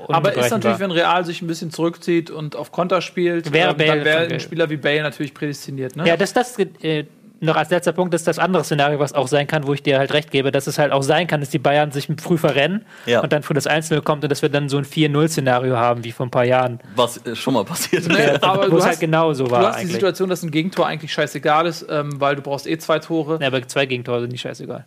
Aber 0.07 0.33
ist 0.33 0.51
natürlich, 0.51 0.79
wenn 0.79 0.91
Real 0.91 1.25
sich 1.25 1.41
ein 1.41 1.47
bisschen 1.47 1.71
zurückzieht 1.71 2.29
und 2.29 2.55
auf 2.55 2.71
Konter 2.71 3.01
spielt, 3.01 3.51
Wäre 3.53 3.71
ähm, 3.71 3.77
dann 3.77 4.05
wäre 4.05 4.27
ein 4.27 4.39
Spieler 4.39 4.69
wie 4.69 4.77
Bale 4.77 5.01
natürlich 5.01 5.33
prädestiniert. 5.33 5.95
Ne? 5.95 6.07
Ja, 6.07 6.17
das, 6.17 6.33
das 6.33 6.57
äh, 6.59 7.05
noch 7.41 7.55
als 7.55 7.69
letzter 7.69 7.91
Punkt 7.91 8.13
ist 8.13 8.27
das 8.27 8.39
andere 8.39 8.63
Szenario, 8.63 8.99
was 8.99 9.13
auch 9.13 9.27
sein 9.27 9.45
kann, 9.47 9.67
wo 9.67 9.73
ich 9.73 9.83
dir 9.83 9.97
halt 9.97 10.13
recht 10.13 10.31
gebe, 10.31 10.51
dass 10.51 10.67
es 10.67 10.77
halt 10.79 10.91
auch 10.91 11.03
sein 11.03 11.27
kann, 11.27 11.41
dass 11.41 11.49
die 11.49 11.59
Bayern 11.59 11.91
sich 11.91 12.07
früh 12.21 12.37
verrennen 12.37 12.85
Ja. 13.05 13.21
und 13.21 13.33
dann 13.33 13.43
früh 13.43 13.53
das 13.53 13.67
Einzelne 13.67 14.01
kommt 14.01 14.23
und 14.23 14.29
dass 14.29 14.41
wir 14.41 14.49
dann 14.49 14.69
so 14.69 14.77
ein 14.77 14.85
4-0-Szenario 14.85 15.75
haben, 15.75 16.03
wie 16.03 16.11
vor 16.11 16.25
ein 16.25 16.31
paar 16.31 16.45
Jahren. 16.45 16.79
Was 16.95 17.25
äh, 17.25 17.35
schon 17.35 17.53
mal 17.53 17.65
passiert 17.65 18.07
Ne, 18.07 18.17
ist. 18.33 18.43
aber 18.43 18.67
wo 18.67 18.71
du 18.71 18.77
es 18.77 18.83
halt 18.83 18.93
hast, 18.93 18.99
genau 18.99 19.33
so 19.33 19.45
du 19.45 19.51
war 19.51 19.67
hast 19.67 19.75
die 19.75 19.81
eigentlich. 19.81 19.93
Situation, 19.93 20.29
dass 20.29 20.43
ein 20.43 20.51
Gegentor 20.51 20.87
eigentlich 20.87 21.11
scheißegal 21.13 21.65
ist, 21.67 21.85
ähm, 21.89 22.19
weil 22.19 22.35
du 22.35 22.41
brauchst 22.41 22.67
eh 22.67 22.77
zwei 22.77 22.99
Tore. 22.99 23.37
Ja, 23.41 23.47
aber 23.47 23.67
zwei 23.67 23.85
Gegentore 23.85 24.21
sind 24.21 24.31
nicht 24.31 24.41
scheißegal. 24.41 24.85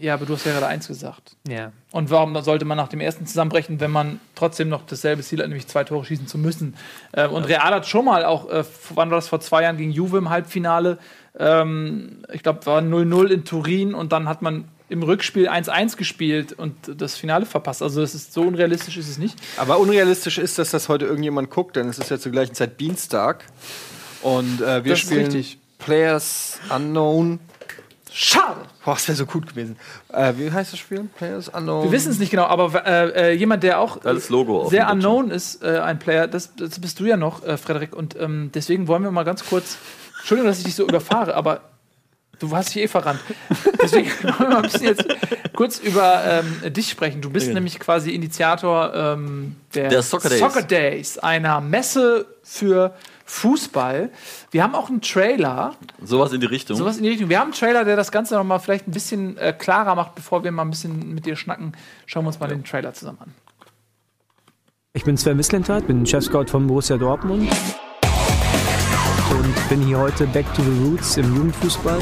Ja, 0.00 0.14
aber 0.14 0.26
du 0.26 0.34
hast 0.34 0.44
ja 0.46 0.52
gerade 0.52 0.66
eins 0.66 0.88
gesagt. 0.88 1.36
Ja. 1.48 1.72
Und 1.92 2.10
warum 2.10 2.40
sollte 2.42 2.64
man 2.64 2.76
nach 2.76 2.88
dem 2.88 3.00
ersten 3.00 3.26
zusammenbrechen, 3.26 3.80
wenn 3.80 3.90
man 3.90 4.20
trotzdem 4.34 4.68
noch 4.68 4.86
dasselbe 4.86 5.22
Ziel 5.22 5.40
hat, 5.40 5.48
nämlich 5.48 5.66
zwei 5.66 5.84
Tore 5.84 6.04
schießen 6.04 6.26
zu 6.26 6.38
müssen? 6.38 6.74
Ähm, 7.14 7.32
und 7.32 7.44
Real 7.44 7.74
hat 7.74 7.86
schon 7.86 8.04
mal 8.04 8.24
auch, 8.24 8.48
äh, 8.50 8.64
wann 8.94 9.10
war 9.10 9.16
das 9.16 9.28
vor 9.28 9.40
zwei 9.40 9.62
Jahren 9.62 9.76
gegen 9.76 9.90
Juve 9.90 10.18
im 10.18 10.30
Halbfinale? 10.30 10.98
Ähm, 11.38 12.24
ich 12.32 12.42
glaube, 12.42 12.66
war 12.66 12.80
0-0 12.80 13.26
in 13.28 13.44
Turin 13.44 13.94
und 13.94 14.12
dann 14.12 14.28
hat 14.28 14.42
man 14.42 14.66
im 14.88 15.02
Rückspiel 15.02 15.48
1-1 15.48 15.96
gespielt 15.96 16.52
und 16.52 16.74
das 17.00 17.16
Finale 17.16 17.44
verpasst. 17.44 17.82
Also 17.82 18.00
das 18.00 18.14
ist 18.14 18.32
so 18.32 18.42
unrealistisch 18.42 18.96
ist 18.96 19.08
es 19.08 19.18
nicht. 19.18 19.36
Aber 19.56 19.78
unrealistisch 19.78 20.38
ist, 20.38 20.58
dass 20.58 20.70
das 20.70 20.88
heute 20.88 21.06
irgendjemand 21.06 21.50
guckt, 21.50 21.76
denn 21.76 21.88
es 21.88 21.98
ist 21.98 22.10
ja 22.10 22.18
zur 22.18 22.32
gleichen 22.32 22.54
Zeit 22.54 22.78
Dienstag. 22.78 23.44
Und 24.22 24.60
äh, 24.60 24.84
wir 24.84 24.92
Das 24.92 25.00
ist 25.00 25.06
spielen 25.06 25.24
richtig. 25.24 25.58
Players 25.78 26.60
Unknown. 26.74 27.40
Schade. 28.18 28.62
Boah, 28.82 28.94
das 28.94 29.06
wäre 29.08 29.16
so 29.16 29.26
gut 29.26 29.46
gewesen. 29.46 29.76
Äh, 30.10 30.32
wie 30.38 30.50
heißt 30.50 30.72
das 30.72 30.78
Spiel? 30.80 31.06
Players 31.18 31.50
Unknown. 31.50 31.84
Wir 31.84 31.92
wissen 31.92 32.10
es 32.10 32.18
nicht 32.18 32.30
genau, 32.30 32.44
aber 32.44 32.86
äh, 32.86 33.10
äh, 33.10 33.32
jemand, 33.32 33.62
der 33.62 33.78
auch 33.78 33.98
sehr 34.70 34.90
unknown 34.90 35.30
ist, 35.30 35.62
äh, 35.62 35.80
ein 35.80 35.98
Player, 35.98 36.26
das, 36.26 36.54
das 36.56 36.78
bist 36.80 36.98
du 36.98 37.04
ja 37.04 37.18
noch, 37.18 37.44
äh, 37.44 37.58
Frederik. 37.58 37.94
Und 37.94 38.16
ähm, 38.18 38.50
deswegen 38.54 38.88
wollen 38.88 39.02
wir 39.02 39.10
mal 39.10 39.24
ganz 39.24 39.44
kurz, 39.44 39.76
Entschuldigung, 40.20 40.48
dass 40.50 40.58
ich 40.58 40.64
dich 40.64 40.74
so 40.74 40.86
überfahre, 40.88 41.34
aber 41.34 41.60
Du 42.38 42.54
hast 42.54 42.74
dich 42.74 42.82
eh 42.82 42.88
verrannt. 42.88 43.20
Deswegen 43.82 44.10
wollen 44.22 44.38
wir 44.40 44.48
mal 44.48 44.56
ein 44.56 44.62
bisschen 44.64 44.84
jetzt 44.88 45.06
kurz 45.54 45.78
über 45.78 46.22
ähm, 46.26 46.70
dich 46.70 46.90
sprechen. 46.90 47.22
Du 47.22 47.30
bist 47.30 47.46
Ja. 47.46 47.54
nämlich 47.54 47.80
quasi 47.80 48.10
Initiator 48.10 48.92
ähm, 48.94 49.56
der, 49.74 49.88
Der 49.88 50.02
Soccer 50.02 50.28
Days. 50.28 50.66
Days, 50.66 51.18
einer 51.18 51.62
Messe 51.62 52.26
für 52.42 52.92
Fußball. 53.26 54.10
Wir 54.50 54.62
haben 54.62 54.74
auch 54.74 54.88
einen 54.88 55.00
Trailer, 55.02 55.74
Sowas 56.02 56.32
in 56.32 56.40
die 56.40 56.46
Richtung. 56.46 56.76
sowas 56.76 56.96
in 56.96 57.02
die 57.02 57.10
Richtung. 57.10 57.28
Wir 57.28 57.38
haben 57.40 57.48
einen 57.48 57.54
Trailer, 57.54 57.84
der 57.84 57.96
das 57.96 58.10
Ganze 58.12 58.34
noch 58.36 58.44
mal 58.44 58.58
vielleicht 58.60 58.88
ein 58.88 58.92
bisschen 58.92 59.36
äh, 59.36 59.52
klarer 59.52 59.94
macht, 59.94 60.14
bevor 60.14 60.44
wir 60.44 60.52
mal 60.52 60.62
ein 60.62 60.70
bisschen 60.70 61.12
mit 61.14 61.26
dir 61.26 61.36
schnacken. 61.36 61.72
Schauen 62.06 62.24
wir 62.24 62.28
uns 62.28 62.40
mal 62.40 62.46
den 62.48 62.64
Trailer 62.64 62.94
zusammen 62.94 63.18
an. 63.20 63.34
Ich 64.92 65.04
bin 65.04 65.16
Sven 65.16 65.36
Mislintat, 65.36 65.86
bin 65.86 66.06
Chef-Scout 66.06 66.46
von 66.46 66.66
Borussia 66.66 66.96
Dortmund 66.96 67.50
und 67.50 67.95
bin 69.68 69.82
hier 69.82 69.98
heute 69.98 70.26
back 70.28 70.46
to 70.54 70.62
the 70.62 70.84
roots 70.84 71.16
im 71.16 71.34
Jugendfußball. 71.34 71.98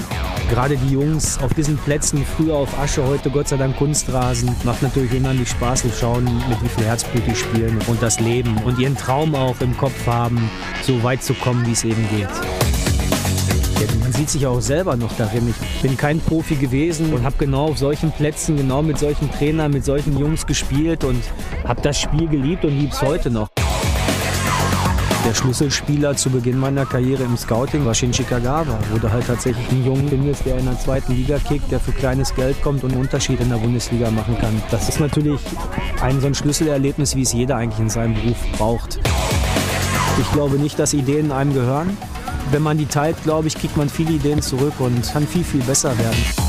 Gerade 0.50 0.76
die 0.76 0.92
Jungs 0.92 1.38
auf 1.42 1.54
diesen 1.54 1.78
Plätzen, 1.78 2.24
früher 2.36 2.54
auf 2.54 2.78
Asche, 2.78 3.04
heute 3.04 3.30
Gott 3.30 3.48
sei 3.48 3.56
Dank 3.56 3.76
Kunstrasen, 3.76 4.54
macht 4.64 4.82
natürlich 4.82 5.12
unheimlich 5.12 5.48
Spaß 5.50 5.82
zu 5.82 5.90
schauen, 5.90 6.24
mit 6.48 6.62
wie 6.62 6.68
viel 6.68 6.84
Herzblut 6.84 7.22
die 7.26 7.34
spielen 7.34 7.78
und 7.86 8.02
das 8.02 8.20
Leben 8.20 8.56
und 8.64 8.78
ihren 8.78 8.96
Traum 8.96 9.34
auch 9.34 9.60
im 9.60 9.76
Kopf 9.76 10.06
haben, 10.06 10.50
so 10.82 11.02
weit 11.02 11.22
zu 11.22 11.32
kommen, 11.34 11.64
wie 11.66 11.72
es 11.72 11.84
eben 11.84 12.06
geht. 12.10 12.28
Man 14.00 14.12
sieht 14.12 14.30
sich 14.30 14.46
auch 14.46 14.60
selber 14.60 14.96
noch 14.96 15.16
darin. 15.16 15.54
Ich 15.74 15.82
bin 15.82 15.96
kein 15.96 16.20
Profi 16.20 16.56
gewesen 16.56 17.12
und 17.14 17.24
habe 17.24 17.36
genau 17.38 17.68
auf 17.68 17.78
solchen 17.78 18.12
Plätzen, 18.12 18.56
genau 18.56 18.82
mit 18.82 18.98
solchen 18.98 19.30
Trainern, 19.30 19.72
mit 19.72 19.84
solchen 19.84 20.18
Jungs 20.18 20.46
gespielt 20.46 21.04
und 21.04 21.22
habe 21.66 21.80
das 21.82 21.98
Spiel 21.98 22.28
geliebt 22.28 22.64
und 22.64 22.78
liebe 22.78 22.92
es 22.92 23.02
heute 23.02 23.30
noch. 23.30 23.48
Der 25.24 25.32
Schlüsselspieler 25.32 26.14
zu 26.16 26.28
Beginn 26.28 26.58
meiner 26.58 26.84
Karriere 26.84 27.22
im 27.22 27.38
Scouting 27.38 27.86
war 27.86 27.94
Shinji 27.94 28.24
Kagawa, 28.24 28.78
wo 28.90 28.98
du 28.98 29.10
halt 29.10 29.26
tatsächlich 29.26 29.66
einen 29.70 29.86
Jungen 29.86 30.06
findest, 30.06 30.44
der 30.44 30.58
in 30.58 30.66
der 30.66 30.78
zweiten 30.78 31.14
Liga 31.14 31.38
kickt, 31.38 31.72
der 31.72 31.80
für 31.80 31.92
kleines 31.92 32.34
Geld 32.34 32.60
kommt 32.62 32.84
und 32.84 32.92
einen 32.92 33.00
Unterschied 33.00 33.40
in 33.40 33.48
der 33.48 33.56
Bundesliga 33.56 34.10
machen 34.10 34.36
kann. 34.38 34.62
Das 34.70 34.86
ist 34.90 35.00
natürlich 35.00 35.40
ein 36.02 36.20
so 36.20 36.26
ein 36.26 36.34
Schlüsselerlebnis, 36.34 37.16
wie 37.16 37.22
es 37.22 37.32
jeder 37.32 37.56
eigentlich 37.56 37.80
in 37.80 37.88
seinem 37.88 38.14
Beruf 38.14 38.36
braucht. 38.58 39.00
Ich 40.20 40.30
glaube 40.32 40.56
nicht, 40.56 40.78
dass 40.78 40.92
Ideen 40.92 41.32
einem 41.32 41.54
gehören. 41.54 41.96
Wenn 42.50 42.62
man 42.62 42.76
die 42.76 42.86
teilt, 42.86 43.22
glaube 43.22 43.48
ich, 43.48 43.54
kriegt 43.56 43.78
man 43.78 43.88
viele 43.88 44.12
Ideen 44.12 44.42
zurück 44.42 44.74
und 44.78 45.10
kann 45.10 45.26
viel, 45.26 45.44
viel 45.44 45.62
besser 45.62 45.98
werden. 45.98 46.43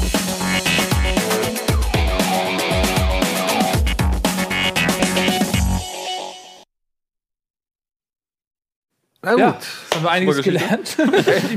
Na 9.26 9.32
gut. 9.32 9.40
Ja, 9.40 9.60
haben 9.96 10.04
wir 10.04 10.12
einiges 10.12 10.42
gelernt. 10.44 10.98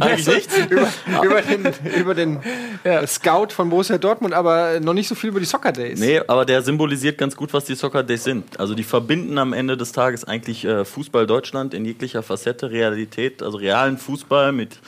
Über, 0.70 0.88
über 1.22 1.42
den, 1.42 1.72
über 2.00 2.14
den 2.14 2.40
Scout 3.06 3.48
von 3.50 3.68
Borussia 3.68 3.98
Dortmund, 3.98 4.32
aber 4.32 4.80
noch 4.80 4.94
nicht 4.94 5.08
so 5.08 5.14
viel 5.14 5.30
über 5.30 5.40
die 5.40 5.46
Soccer 5.46 5.72
Days. 5.72 6.00
Nee, 6.00 6.20
aber 6.26 6.44
der 6.44 6.62
symbolisiert 6.62 7.18
ganz 7.18 7.36
gut, 7.36 7.52
was 7.52 7.66
die 7.66 7.74
Soccer 7.74 8.02
Days 8.02 8.24
sind. 8.24 8.58
Also 8.58 8.74
die 8.74 8.84
verbinden 8.84 9.36
am 9.38 9.52
Ende 9.52 9.76
des 9.76 9.92
Tages 9.92 10.24
eigentlich 10.24 10.64
äh, 10.64 10.84
Fußball 10.84 11.26
Deutschland 11.26 11.74
in 11.74 11.84
jeglicher 11.84 12.22
Facette, 12.22 12.70
Realität, 12.70 13.42
also 13.42 13.58
realen 13.58 13.98
Fußball 13.98 14.52
mit 14.52 14.78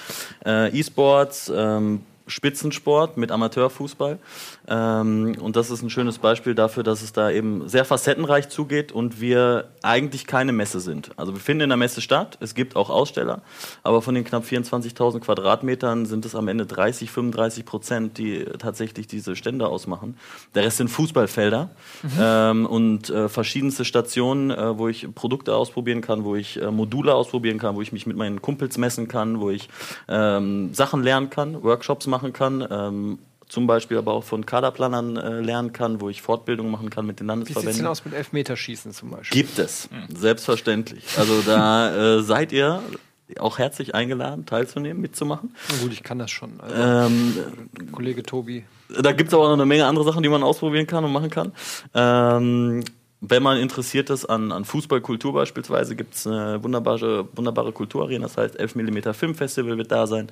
äh, 0.47 0.69
E-Sports, 0.79 1.53
ähm, 1.55 2.01
Spitzensport 2.27 3.17
mit 3.17 3.31
Amateurfußball. 3.31 4.19
Ähm, 4.71 5.37
und 5.41 5.57
das 5.57 5.71
ist 5.71 5.83
ein 5.83 5.91
schönes 5.91 6.19
Beispiel 6.19 6.55
dafür, 6.55 6.85
dass 6.85 7.03
es 7.03 7.13
da 7.13 7.31
eben 7.31 7.69
sehr 7.69 7.85
facettenreich 7.85 8.49
zugeht 8.49 8.93
und 8.93 9.21
wir 9.21 9.71
eigentlich 9.83 10.29
keine 10.29 10.53
Messe 10.53 10.79
sind. 10.79 11.11
Also 11.17 11.35
wir 11.35 11.41
finden 11.41 11.65
in 11.65 11.71
der 11.71 11.77
Messe 11.77 12.01
statt, 12.01 12.39
es 12.41 12.55
gibt 12.55 12.77
auch 12.77 12.89
Aussteller, 12.89 13.43
aber 13.83 14.01
von 14.01 14.15
den 14.15 14.23
knapp 14.23 14.45
24.000 14.45 15.21
Quadratmetern 15.21 16.07
sind 16.07 16.25
es 16.25 16.37
am 16.37 16.47
Ende 16.47 16.67
30, 16.67 17.11
35 17.11 17.65
Prozent, 17.65 18.19
die 18.19 18.45
tatsächlich 18.59 19.09
diese 19.09 19.35
Stände 19.35 19.67
ausmachen. 19.67 20.17
Der 20.55 20.63
Rest 20.63 20.77
sind 20.77 20.89
Fußballfelder 20.89 21.71
ähm, 22.21 22.65
und 22.67 23.11
äh, 23.11 23.29
verschiedenste 23.29 23.85
Stationen, 23.85 24.53
äh, 24.53 24.79
wo 24.79 24.87
ich 24.87 25.13
Produkte 25.13 25.57
ausprobieren 25.57 26.01
kann, 26.01 26.23
wo 26.23 26.37
ich 26.37 26.63
äh, 26.63 26.71
Module 26.71 27.15
ausprobieren 27.15 27.59
kann, 27.59 27.75
wo 27.75 27.83
ich 27.83 27.91
mich 27.91 28.07
mit 28.07 28.17
meinen 28.17 28.41
Kumpels 28.41 28.79
messen 28.79 29.09
kann, 29.09 29.41
wo 29.41 29.51
ich 29.51 29.69
ähm, 30.07 30.73
Sachen 30.75 31.03
lernen 31.03 31.29
kann, 31.29 31.61
Workshops 31.65 32.07
machen 32.07 32.33
kann. 32.33 33.19
Zum 33.51 33.67
Beispiel 33.67 33.99
aber 33.99 34.13
auch 34.15 34.25
von 34.25 34.47
Kaderplanern 34.47 35.17
äh, 35.17 35.41
lernen 35.41 35.73
kann, 35.75 36.01
wo 36.01 36.09
ich 36.09 36.23
Fortbildungen 36.23 36.71
machen 36.73 36.89
kann 36.89 37.05
mit 37.05 37.21
den 37.21 37.27
Wie 37.27 37.33
sieht 37.33 37.41
es 37.41 37.55
Landesverbänden. 37.55 37.79
denn 37.83 37.87
aus 37.89 38.05
mit 38.05 38.15
Elfmeterschießen 38.15 38.93
zum 38.93 39.11
Beispiel? 39.11 39.43
Gibt 39.43 39.59
es, 39.59 39.89
selbstverständlich. 40.09 41.05
Also 41.19 41.43
da 41.43 42.17
äh, 42.19 42.23
seid 42.23 42.53
ihr 42.53 42.81
auch 43.39 43.59
herzlich 43.59 43.95
eingeladen, 43.95 44.47
teilzunehmen, 44.47 45.01
mitzumachen. 45.01 45.55
Na 45.69 45.83
gut, 45.83 45.93
ich 45.93 46.03
kann 46.03 46.19
das 46.19 46.31
schon. 46.31 46.61
Also, 46.61 46.75
Ähm, 46.77 47.35
Kollege 47.93 48.23
Tobi. 48.23 48.65
da 49.01 49.13
gibt 49.13 49.29
es 49.29 49.35
aber 49.35 49.45
auch 49.45 49.49
noch 49.49 49.55
eine 49.55 49.67
Menge 49.67 49.87
andere 49.87 50.05
Sachen, 50.05 50.23
die 50.23 50.29
man 50.29 50.43
ausprobieren 50.43 50.87
kann 50.87 51.05
und 51.05 51.13
machen 51.13 51.31
kann. 51.31 51.53
Ähm, 51.95 52.83
wenn 53.23 53.43
man 53.43 53.59
interessiert 53.59 54.09
ist 54.09 54.25
an, 54.25 54.51
an 54.51 54.65
Fußballkultur 54.65 55.35
beispielsweise, 55.35 55.95
gibt 55.95 56.15
es 56.15 56.27
eine 56.27 56.63
wunderbare, 56.63 57.29
wunderbare 57.37 57.71
Kulturarena, 57.73 58.27
das 58.27 58.37
heißt 58.37 58.59
11 58.59 58.77
mm 58.77 59.13
Filmfestival 59.13 59.77
wird 59.77 59.93
da 59.93 60.07
sein. 60.07 60.29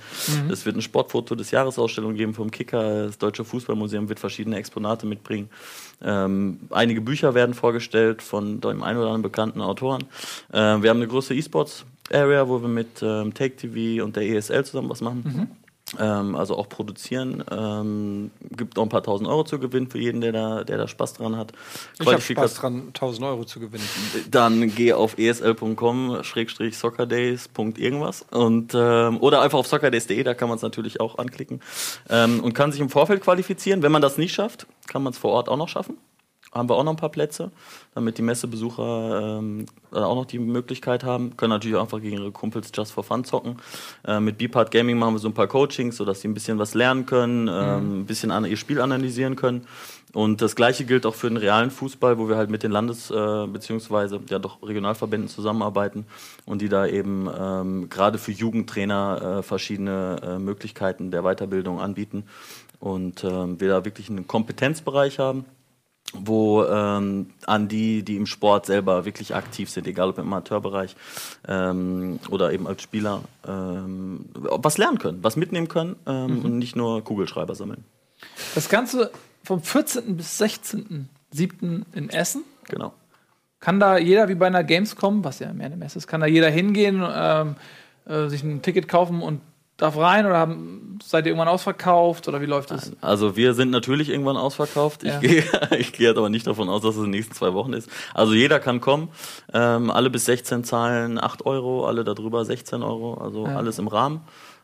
Es 0.50 0.64
wird 0.64 0.76
ein 0.76 0.82
Sportfoto 0.82 1.34
des 1.34 1.50
Jahresausstellung 1.50 2.14
geben 2.14 2.32
vom 2.32 2.50
Kicker, 2.50 3.06
das 3.06 3.18
Deutsche 3.18 3.44
Fußballmuseum 3.44 4.08
wird 4.08 4.18
verschiedene 4.18 4.56
Exponate 4.56 5.06
mitbringen. 5.06 5.50
Ähm, 6.02 6.60
einige 6.70 7.00
Bücher 7.02 7.34
werden 7.34 7.54
vorgestellt 7.54 8.22
von 8.22 8.60
dem 8.60 8.82
einen 8.82 8.98
oder 8.98 9.08
anderen 9.08 9.22
bekannten 9.22 9.60
Autoren. 9.60 10.04
Ähm, 10.52 10.82
wir 10.82 10.90
haben 10.90 10.98
eine 10.98 11.08
große 11.08 11.34
E-Sports 11.34 11.84
Area, 12.10 12.48
wo 12.48 12.62
wir 12.62 12.68
mit 12.68 13.02
ähm, 13.02 13.34
Take 13.34 13.56
TV 13.56 14.02
und 14.02 14.16
der 14.16 14.22
ESL 14.22 14.64
zusammen 14.64 14.88
was 14.88 15.02
machen. 15.02 15.58
Ähm, 15.98 16.34
also 16.34 16.56
auch 16.56 16.68
produzieren. 16.68 17.44
Ähm, 17.50 18.30
gibt 18.50 18.78
auch 18.78 18.82
ein 18.82 18.88
paar 18.88 19.02
tausend 19.02 19.28
Euro 19.28 19.44
zu 19.44 19.58
gewinnen 19.58 19.88
für 19.88 19.98
jeden, 19.98 20.20
der 20.20 20.32
da, 20.32 20.64
der 20.64 20.78
da 20.78 20.88
Spaß 20.88 21.14
dran 21.14 21.36
hat. 21.36 21.52
Ich 22.00 22.06
habe 22.06 22.20
Spaß 22.20 22.54
dran, 22.54 22.88
1000 22.88 23.26
Euro 23.26 23.44
zu 23.44 23.60
gewinnen. 23.60 23.84
Dann 24.30 24.74
geh 24.74 24.92
auf 24.92 25.18
esl.com 25.18 26.22
soccerdays. 26.72 27.48
irgendwas 27.56 28.26
und 28.30 28.72
ähm, 28.74 29.20
oder 29.20 29.42
einfach 29.42 29.58
auf 29.58 29.66
soccerdays.de, 29.66 30.22
da 30.22 30.34
kann 30.34 30.48
man 30.48 30.56
es 30.56 30.62
natürlich 30.62 31.00
auch 31.00 31.18
anklicken 31.18 31.60
ähm, 32.10 32.40
und 32.40 32.54
kann 32.54 32.72
sich 32.72 32.80
im 32.80 32.90
Vorfeld 32.90 33.22
qualifizieren. 33.22 33.82
Wenn 33.82 33.92
man 33.92 34.02
das 34.02 34.18
nicht 34.18 34.34
schafft, 34.34 34.66
kann 34.86 35.02
man 35.02 35.12
es 35.12 35.18
vor 35.18 35.32
Ort 35.32 35.48
auch 35.48 35.56
noch 35.56 35.68
schaffen. 35.68 35.96
Haben 36.52 36.70
wir 36.70 36.76
auch 36.76 36.84
noch 36.84 36.92
ein 36.92 36.96
paar 36.96 37.10
Plätze, 37.10 37.50
damit 37.94 38.16
die 38.16 38.22
Messebesucher 38.22 39.38
ähm, 39.38 39.66
auch 39.92 40.14
noch 40.14 40.24
die 40.24 40.38
Möglichkeit 40.38 41.04
haben. 41.04 41.36
Können 41.36 41.50
natürlich 41.50 41.76
auch 41.76 41.82
einfach 41.82 42.00
gegen 42.00 42.16
ihre 42.16 42.32
Kumpels 42.32 42.70
just 42.74 42.92
for 42.92 43.04
fun 43.04 43.24
zocken. 43.24 43.58
Äh, 44.06 44.18
mit 44.20 44.38
Beepart 44.38 44.70
Gaming 44.70 44.98
machen 44.98 45.14
wir 45.14 45.18
so 45.18 45.28
ein 45.28 45.34
paar 45.34 45.46
Coachings, 45.46 45.96
sodass 45.96 46.22
sie 46.22 46.28
ein 46.28 46.34
bisschen 46.34 46.58
was 46.58 46.72
lernen 46.72 47.04
können, 47.04 47.48
ähm, 47.48 48.00
ein 48.00 48.06
bisschen 48.06 48.30
an, 48.30 48.46
ihr 48.46 48.56
Spiel 48.56 48.80
analysieren 48.80 49.36
können. 49.36 49.66
Und 50.14 50.40
das 50.40 50.56
gleiche 50.56 50.86
gilt 50.86 51.04
auch 51.04 51.14
für 51.14 51.28
den 51.28 51.36
realen 51.36 51.70
Fußball, 51.70 52.16
wo 52.18 52.30
wir 52.30 52.36
halt 52.36 52.48
mit 52.48 52.62
den 52.62 52.72
Landes- 52.72 53.10
äh, 53.10 53.46
beziehungsweise 53.46 54.18
ja 54.30 54.38
doch 54.38 54.62
Regionalverbänden 54.62 55.28
zusammenarbeiten 55.28 56.06
und 56.46 56.62
die 56.62 56.70
da 56.70 56.86
eben 56.86 57.28
ähm, 57.38 57.90
gerade 57.90 58.16
für 58.16 58.32
Jugendtrainer 58.32 59.40
äh, 59.40 59.42
verschiedene 59.42 60.16
äh, 60.22 60.38
Möglichkeiten 60.38 61.10
der 61.10 61.24
Weiterbildung 61.24 61.78
anbieten. 61.78 62.24
Und 62.80 63.22
ähm, 63.22 63.60
wir 63.60 63.68
da 63.68 63.84
wirklich 63.84 64.08
einen 64.08 64.26
Kompetenzbereich 64.26 65.18
haben 65.18 65.44
wo 66.14 66.64
ähm, 66.64 67.30
an 67.46 67.68
die, 67.68 68.02
die 68.02 68.16
im 68.16 68.26
Sport 68.26 68.66
selber 68.66 69.04
wirklich 69.04 69.34
aktiv 69.34 69.70
sind, 69.70 69.86
egal 69.86 70.10
ob 70.10 70.18
im 70.18 70.26
Amateurbereich 70.26 70.96
ähm, 71.46 72.18
oder 72.30 72.52
eben 72.52 72.66
als 72.66 72.82
Spieler, 72.82 73.22
ähm, 73.46 74.26
was 74.34 74.78
lernen 74.78 74.98
können, 74.98 75.22
was 75.22 75.36
mitnehmen 75.36 75.68
können 75.68 75.96
ähm, 76.06 76.44
und 76.44 76.58
nicht 76.58 76.76
nur 76.76 77.04
Kugelschreiber 77.04 77.54
sammeln. 77.54 77.84
Das 78.54 78.68
Ganze 78.68 79.10
vom 79.44 79.62
14. 79.62 80.16
bis 80.16 80.40
16.07. 80.40 81.82
in 81.94 82.10
Essen. 82.10 82.42
Genau. 82.68 82.92
Kann 83.60 83.80
da 83.80 83.98
jeder, 83.98 84.28
wie 84.28 84.34
bei 84.34 84.46
einer 84.46 84.62
Gamescom, 84.62 85.24
was 85.24 85.40
ja 85.40 85.52
mehr 85.52 85.66
eine 85.66 85.76
Messe 85.76 85.98
ist, 85.98 86.06
kann 86.06 86.20
da 86.20 86.26
jeder 86.26 86.48
hingehen, 86.48 87.04
ähm, 87.04 87.56
äh, 88.06 88.28
sich 88.28 88.42
ein 88.42 88.62
Ticket 88.62 88.88
kaufen 88.88 89.20
und 89.20 89.40
darf 89.78 89.96
rein 89.96 90.26
oder 90.26 90.36
haben, 90.36 90.98
seid 91.02 91.24
ihr 91.24 91.30
irgendwann 91.30 91.48
ausverkauft 91.48 92.28
oder 92.28 92.40
wie 92.42 92.46
läuft 92.46 92.70
das? 92.72 92.92
Also 93.00 93.36
wir 93.36 93.54
sind 93.54 93.70
natürlich 93.70 94.10
irgendwann 94.10 94.36
ausverkauft. 94.36 95.04
Ich 95.04 95.08
Ja. 95.10 95.18
gehe 95.20 95.44
ich 95.78 95.92
gehe 95.92 96.10
aber 96.10 96.28
nicht 96.28 96.46
davon 96.46 96.68
aus, 96.68 96.82
dass 96.82 96.90
es 96.92 96.98
in 96.98 97.04
den 97.04 97.10
nächsten 97.12 97.34
zwei 97.34 97.54
Wochen 97.54 97.72
ist. 97.72 97.88
Also 98.12 98.34
jeder 98.34 98.58
kann 98.60 98.80
kommen. 98.80 99.08
Ähm, 99.54 99.90
alle 99.90 100.10
bis 100.10 100.26
16 100.26 100.64
zahlen 100.64 101.18
8 101.22 101.46
Euro, 101.46 101.86
alle 101.86 102.04
darüber 102.04 102.44
16 102.44 102.82
Euro. 102.82 103.14
Also 103.14 103.46
Ja. 103.46 103.56
alles 103.56 103.78
im 103.78 103.88
Rahmen. 103.88 104.20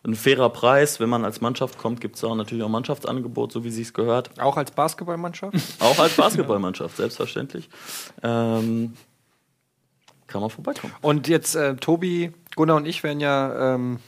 Ein 0.06 0.16
fairer 0.16 0.50
Preis. 0.50 1.00
Wenn 1.00 1.08
man 1.08 1.24
als 1.24 1.40
Mannschaft 1.40 1.78
kommt, 1.78 2.00
gibt 2.02 2.16
es 2.16 2.24
auch 2.24 2.34
natürlich 2.34 2.62
auch 2.64 2.68
Mannschaftsangebot, 2.68 3.52
so 3.52 3.64
wie 3.64 3.70
sie 3.70 3.80
es 3.82 3.94
gehört. 3.94 4.38
Auch 4.38 4.56
als 4.58 4.70
Basketballmannschaft? 4.72 5.54
Auch 5.80 5.98
als 5.98 6.14
Basketballmannschaft, 6.16 6.96
selbstverständlich. 6.98 7.70
Ähm, 8.22 8.94
kann 10.26 10.40
man 10.42 10.50
vorbeikommen. 10.50 10.92
Und 11.00 11.28
jetzt 11.28 11.54
äh, 11.54 11.76
Tobi, 11.76 12.32
Gunnar 12.56 12.76
und 12.76 12.86
ich 12.86 13.02
werden 13.02 13.20
ja 13.20 13.74
ähm, 13.76 13.98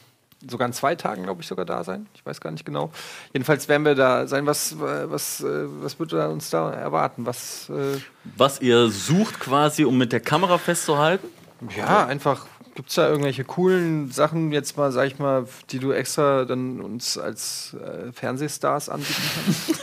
sogar 0.49 0.67
in 0.67 0.73
zwei 0.73 0.95
Tagen, 0.95 1.25
glaube 1.25 1.43
ich, 1.43 1.47
sogar 1.47 1.65
da 1.65 1.85
sein. 1.85 2.07
Ich 2.15 2.25
weiß 2.25 2.41
gar 2.41 2.51
nicht 2.51 2.65
genau. 2.65 2.91
Jedenfalls 3.33 3.69
werden 3.69 3.85
wir 3.85 3.95
da 3.95 4.27
sein. 4.27 4.47
Was, 4.47 4.73
äh, 4.73 5.11
was, 5.11 5.41
äh, 5.43 5.67
was 5.83 5.99
wird 5.99 6.13
uns 6.13 6.51
da 6.51 6.71
erwarten? 6.71 7.27
Was, 7.27 7.71
äh, 7.71 7.99
Was 8.37 8.61
ihr 8.61 8.89
sucht 8.89 9.41
quasi, 9.41 9.85
um 9.85 9.99
mit 9.99 10.13
der 10.13 10.21
Kamera 10.21 10.59
festzuhalten. 10.59 11.29
ja, 11.77 12.07
einfach 12.07 12.47
Gibt 12.77 12.91
es 12.91 12.97
da 12.97 13.09
irgendwelche 13.09 13.43
coolen 13.43 14.11
Sachen, 14.11 14.53
jetzt 14.53 14.77
mal, 14.77 14.93
sag 14.93 15.07
ich 15.07 15.19
mal, 15.19 15.47
die 15.71 15.79
du 15.79 15.93
extra 15.93 16.45
dann 16.45 16.83
uns 16.83 17.17
als 17.17 17.75
äh, 17.75 18.13
Fernsehstars 18.13 18.91
anbieten 18.91 19.23
kannst? 19.35 19.81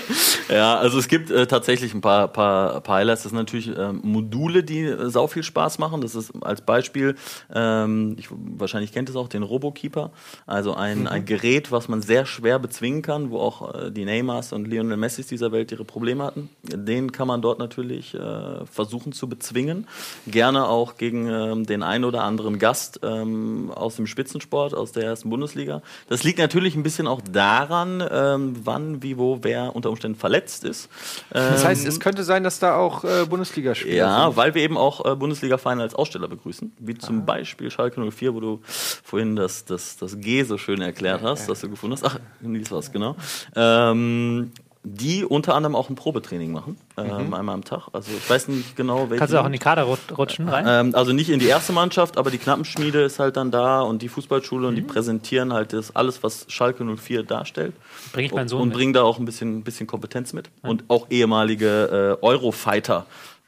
Ja, 0.48 0.76
also 0.76 0.98
es 0.98 1.08
gibt 1.08 1.30
äh, 1.30 1.46
tatsächlich 1.46 1.92
ein 1.92 2.00
paar, 2.00 2.28
paar, 2.28 2.80
paar 2.80 2.96
Highlights. 2.98 3.24
Das 3.24 3.30
sind 3.30 3.38
natürlich 3.38 3.68
ähm, 3.76 4.00
Module, 4.04 4.62
die 4.62 4.82
äh, 4.82 5.10
sau 5.10 5.26
viel 5.26 5.42
Spaß 5.42 5.78
machen. 5.78 6.00
Das 6.00 6.14
ist 6.14 6.32
als 6.40 6.60
Beispiel, 6.60 7.16
ähm, 7.52 8.16
ich, 8.18 8.28
wahrscheinlich 8.30 8.92
kennt 8.92 9.08
es 9.08 9.16
auch, 9.16 9.28
den 9.28 9.42
Robokeeper. 9.42 10.12
Also 10.46 10.74
ein, 10.74 11.08
ein 11.08 11.24
Gerät, 11.24 11.72
was 11.72 11.88
man 11.88 12.00
sehr 12.00 12.26
schwer 12.26 12.60
bezwingen 12.60 13.02
kann, 13.02 13.30
wo 13.30 13.40
auch 13.40 13.74
äh, 13.74 13.90
die 13.90 14.04
Neymars 14.04 14.52
und 14.52 14.68
Lionel 14.68 14.96
Messis 14.96 15.26
dieser 15.26 15.50
Welt 15.50 15.72
ihre 15.72 15.84
Probleme 15.84 16.22
hatten. 16.22 16.48
Den 16.62 17.10
kann 17.10 17.26
man 17.26 17.42
dort 17.42 17.58
natürlich 17.58 18.14
äh, 18.14 18.64
versuchen 18.66 19.12
zu 19.12 19.28
bezwingen. 19.28 19.88
Gerne 20.28 20.68
auch 20.68 20.96
gegen 20.96 21.28
ähm, 21.28 21.66
den 21.66 21.82
einen 21.82 22.04
oder 22.04 22.22
anderen 22.22 22.60
Gast 22.60 23.00
ähm, 23.02 23.72
aus 23.74 23.96
dem 23.96 24.06
Spitzensport, 24.06 24.74
aus 24.74 24.92
der 24.92 25.04
ersten 25.04 25.28
Bundesliga. 25.28 25.82
Das 26.08 26.22
liegt 26.22 26.38
natürlich 26.38 26.76
ein 26.76 26.84
bisschen 26.84 27.08
auch 27.08 27.20
daran, 27.20 28.02
ähm, 28.08 28.56
wann, 28.62 29.02
wie, 29.02 29.18
wo, 29.18 29.40
wer 29.42 29.74
unter 29.74 29.90
Umständen 29.90 30.16
verletzt 30.16 30.35
ist. 30.64 30.88
Das 31.30 31.64
heißt, 31.64 31.82
Ähm, 31.82 31.88
es 31.88 32.00
könnte 32.00 32.24
sein, 32.24 32.44
dass 32.44 32.58
da 32.58 32.76
auch 32.76 33.04
äh, 33.04 33.26
Bundesligaspieler 33.28 33.94
ja, 33.94 34.24
sind. 34.26 34.36
weil 34.36 34.54
wir 34.54 34.62
eben 34.62 34.76
auch 34.76 35.04
äh, 35.04 35.14
Bundesliga-Vereine 35.16 35.82
als 35.82 35.94
Aussteller 35.94 36.28
begrüßen, 36.28 36.72
wie 36.78 36.94
zum 36.96 37.24
Beispiel 37.26 37.70
Schalke 37.70 38.00
04, 38.10 38.34
wo 38.34 38.40
du 38.40 38.60
vorhin 38.64 39.36
das, 39.36 39.64
das, 39.64 39.96
das 39.96 40.18
G 40.20 40.42
so 40.44 40.58
schön 40.58 40.80
erklärt 40.80 41.22
hast, 41.22 41.48
das 41.48 41.60
du 41.60 41.70
gefunden 41.70 41.94
hast. 41.94 42.04
Ach, 42.04 42.18
Nils 42.40 42.70
was, 42.70 42.92
genau. 42.92 43.16
Ähm, 43.54 44.52
die 44.88 45.24
unter 45.24 45.56
anderem 45.56 45.74
auch 45.74 45.88
ein 45.90 45.96
Probetraining 45.96 46.52
machen, 46.52 46.78
ähm, 46.96 47.34
einmal 47.34 47.54
am 47.56 47.64
Tag. 47.64 47.88
Also 47.92 48.12
ich 48.16 48.30
weiß 48.30 48.46
nicht 48.46 48.76
genau, 48.76 49.10
welche. 49.10 49.16
Kannst 49.18 49.34
du 49.34 49.40
auch 49.40 49.46
in 49.46 49.52
die 49.52 49.58
Kader 49.58 49.82
rut- 49.82 50.16
rutschen 50.16 50.48
rein? 50.48 50.64
Ähm, 50.68 50.94
also 50.94 51.12
nicht 51.12 51.28
in 51.28 51.40
die 51.40 51.46
erste 51.48 51.72
Mannschaft, 51.72 52.16
aber 52.16 52.30
die 52.30 52.38
Knappenschmiede 52.38 53.02
ist 53.02 53.18
halt 53.18 53.36
dann 53.36 53.50
da 53.50 53.80
und 53.80 54.00
die 54.00 54.08
Fußballschule 54.08 54.68
und 54.68 54.76
die 54.76 54.82
präsentieren 54.82 55.52
halt 55.52 55.72
das 55.72 55.96
alles, 55.96 56.22
was 56.22 56.46
Schalke 56.48 56.84
04 56.84 57.24
darstellt. 57.24 57.72
Bring 58.12 58.26
ich 58.26 58.32
meinen 58.32 58.46
Sohn 58.48 58.60
und 58.62 58.68
mit. 58.68 58.76
bringen 58.76 58.92
da 58.92 59.02
auch 59.02 59.18
ein 59.18 59.24
bisschen, 59.24 59.64
bisschen 59.64 59.88
Kompetenz 59.88 60.32
mit. 60.32 60.50
Und 60.62 60.84
auch 60.86 61.08
ehemalige 61.10 62.16
äh, 62.22 62.24
Eurofighter. 62.24 63.06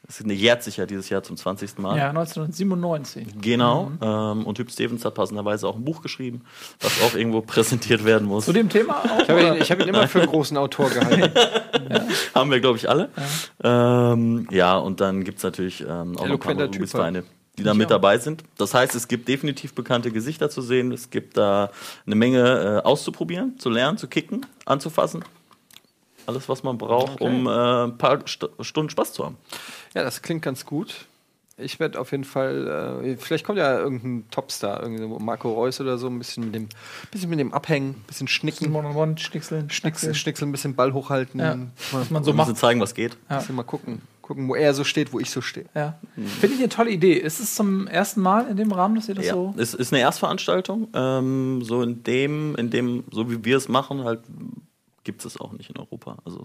Das 0.09 0.23
jährt 0.25 0.63
sich 0.63 0.77
ja 0.77 0.87
dieses 0.87 1.07
Jahr 1.09 1.21
zum 1.21 1.37
20. 1.37 1.77
Mal. 1.77 1.95
Ja, 1.95 2.09
1997. 2.09 3.27
Genau. 3.39 3.91
Ähm, 4.01 4.43
und 4.47 4.57
Hüb 4.57 4.71
Stevens 4.71 5.05
hat 5.05 5.13
passenderweise 5.13 5.67
auch 5.67 5.75
ein 5.75 5.85
Buch 5.85 6.01
geschrieben, 6.01 6.41
was 6.79 6.99
auch 7.03 7.15
irgendwo 7.15 7.41
präsentiert 7.45 8.03
werden 8.05 8.27
muss. 8.27 8.45
Zu 8.45 8.53
dem 8.53 8.69
Thema 8.69 9.03
auch? 9.03 9.21
Ich 9.21 9.29
habe 9.29 9.41
ihn, 9.41 9.61
hab 9.61 9.79
ihn 9.79 9.87
immer 9.87 10.07
für 10.07 10.21
einen 10.21 10.29
großen 10.29 10.57
Autor 10.57 10.89
gehalten. 10.89 11.31
Haben 12.33 12.49
wir, 12.49 12.59
glaube 12.59 12.79
ich, 12.79 12.89
alle. 12.89 13.09
Ja, 13.63 14.13
ähm, 14.13 14.47
ja 14.49 14.77
und 14.79 14.99
dann 14.99 15.23
gibt 15.23 15.37
es 15.37 15.43
natürlich 15.43 15.81
ähm, 15.81 16.17
auch 16.17 16.25
noch 16.25 16.33
ein 16.33 16.39
paar 16.39 16.55
Rubis-Vereine, 16.55 17.23
die 17.59 17.63
da 17.63 17.75
mit 17.75 17.91
dabei 17.91 18.17
sind. 18.17 18.43
Das 18.57 18.73
heißt, 18.73 18.95
es 18.95 19.07
gibt 19.07 19.27
definitiv 19.27 19.75
bekannte 19.75 20.09
Gesichter 20.09 20.49
zu 20.49 20.63
sehen. 20.63 20.91
Es 20.91 21.11
gibt 21.11 21.37
da 21.37 21.69
eine 22.07 22.15
Menge 22.15 22.81
äh, 22.83 22.87
auszuprobieren, 22.87 23.59
zu 23.59 23.69
lernen, 23.69 23.99
zu 23.99 24.07
kicken, 24.07 24.47
anzufassen. 24.65 25.23
Alles, 26.29 26.47
was 26.49 26.63
man 26.63 26.77
braucht, 26.77 27.21
um 27.21 27.47
äh, 27.47 27.83
ein 27.85 27.97
paar 27.97 28.19
St 28.27 28.47
Stunden 28.61 28.89
Spaß 28.89 29.13
zu 29.13 29.25
haben. 29.25 29.37
Ja, 29.95 30.03
das 30.03 30.21
klingt 30.21 30.41
ganz 30.43 30.65
gut. 30.65 31.05
Ich 31.61 31.77
werde 31.81 31.99
auf 31.99 32.11
jeden 32.11 32.23
Fall, 32.23 33.01
äh, 33.03 33.17
vielleicht 33.17 33.45
kommt 33.45 33.57
ja 33.57 33.77
irgendein 33.79 34.23
Topstar, 34.31 34.81
irgendwie 34.81 35.01
so 35.01 35.19
Marco 35.19 35.51
Reus 35.51 35.81
oder 35.81 35.97
so, 35.97 36.07
ein 36.07 36.17
bisschen 36.17 36.45
mit 36.45 36.55
dem, 36.55 36.69
bisschen 37.11 37.29
mit 37.29 37.37
dem 37.39 37.53
abhängen, 37.53 37.89
ein 37.97 38.03
bisschen 38.07 38.29
schnicken, 38.29 38.73
und 38.73 38.93
Mond, 38.93 39.19
Schnickseln, 39.19 39.69
schnickseln, 39.69 40.15
schnickseln, 40.15 40.49
ein 40.49 40.51
bisschen 40.53 40.75
Ball 40.75 40.93
hochhalten, 40.93 41.39
Ja. 41.41 41.55
mal, 41.57 41.67
Was 41.91 42.09
man 42.11 42.23
so 42.23 42.31
macht. 42.31 42.47
müssen 42.47 42.57
zeigen, 42.57 42.79
was 42.79 42.93
geht. 42.93 43.17
Ja. 43.29 43.39
bisschen 43.39 43.55
mal 43.57 43.63
gucken, 43.63 44.01
gucken, 44.21 44.47
wo 44.47 44.55
er 44.55 44.73
so 44.73 44.85
steht, 44.85 45.11
wo 45.11 45.19
ich 45.19 45.29
so 45.31 45.41
stehe. 45.41 45.65
Ja. 45.75 45.99
Finde 46.39 46.55
ich 46.55 46.61
eine 46.61 46.69
tolle 46.69 46.91
Idee. 46.91 47.13
Ist 47.15 47.41
es 47.41 47.55
zum 47.55 47.87
ersten 47.87 48.21
Mal 48.21 48.47
in 48.47 48.55
dem 48.55 48.71
Rahmen, 48.71 48.95
dass 48.95 49.09
ihr 49.09 49.15
das 49.15 49.25
Ja, 49.25 49.33
so. 49.33 49.53
es 49.57 49.73
ist 49.73 49.91
eine 49.91 50.01
Erstveranstaltung. 50.01 50.87
Ähm, 50.93 51.61
so 51.63 51.81
in 51.81 52.03
dem, 52.03 52.55
in 52.55 52.69
dem, 52.69 53.03
so 53.11 53.29
wie 53.29 53.43
wir 53.43 53.57
es 53.57 53.67
machen, 53.67 54.05
halt 54.05 54.21
gibt 55.03 55.25
es 55.25 55.39
auch 55.39 55.51
nicht 55.51 55.69
in 55.69 55.77
Europa. 55.77 56.17
Also 56.25 56.43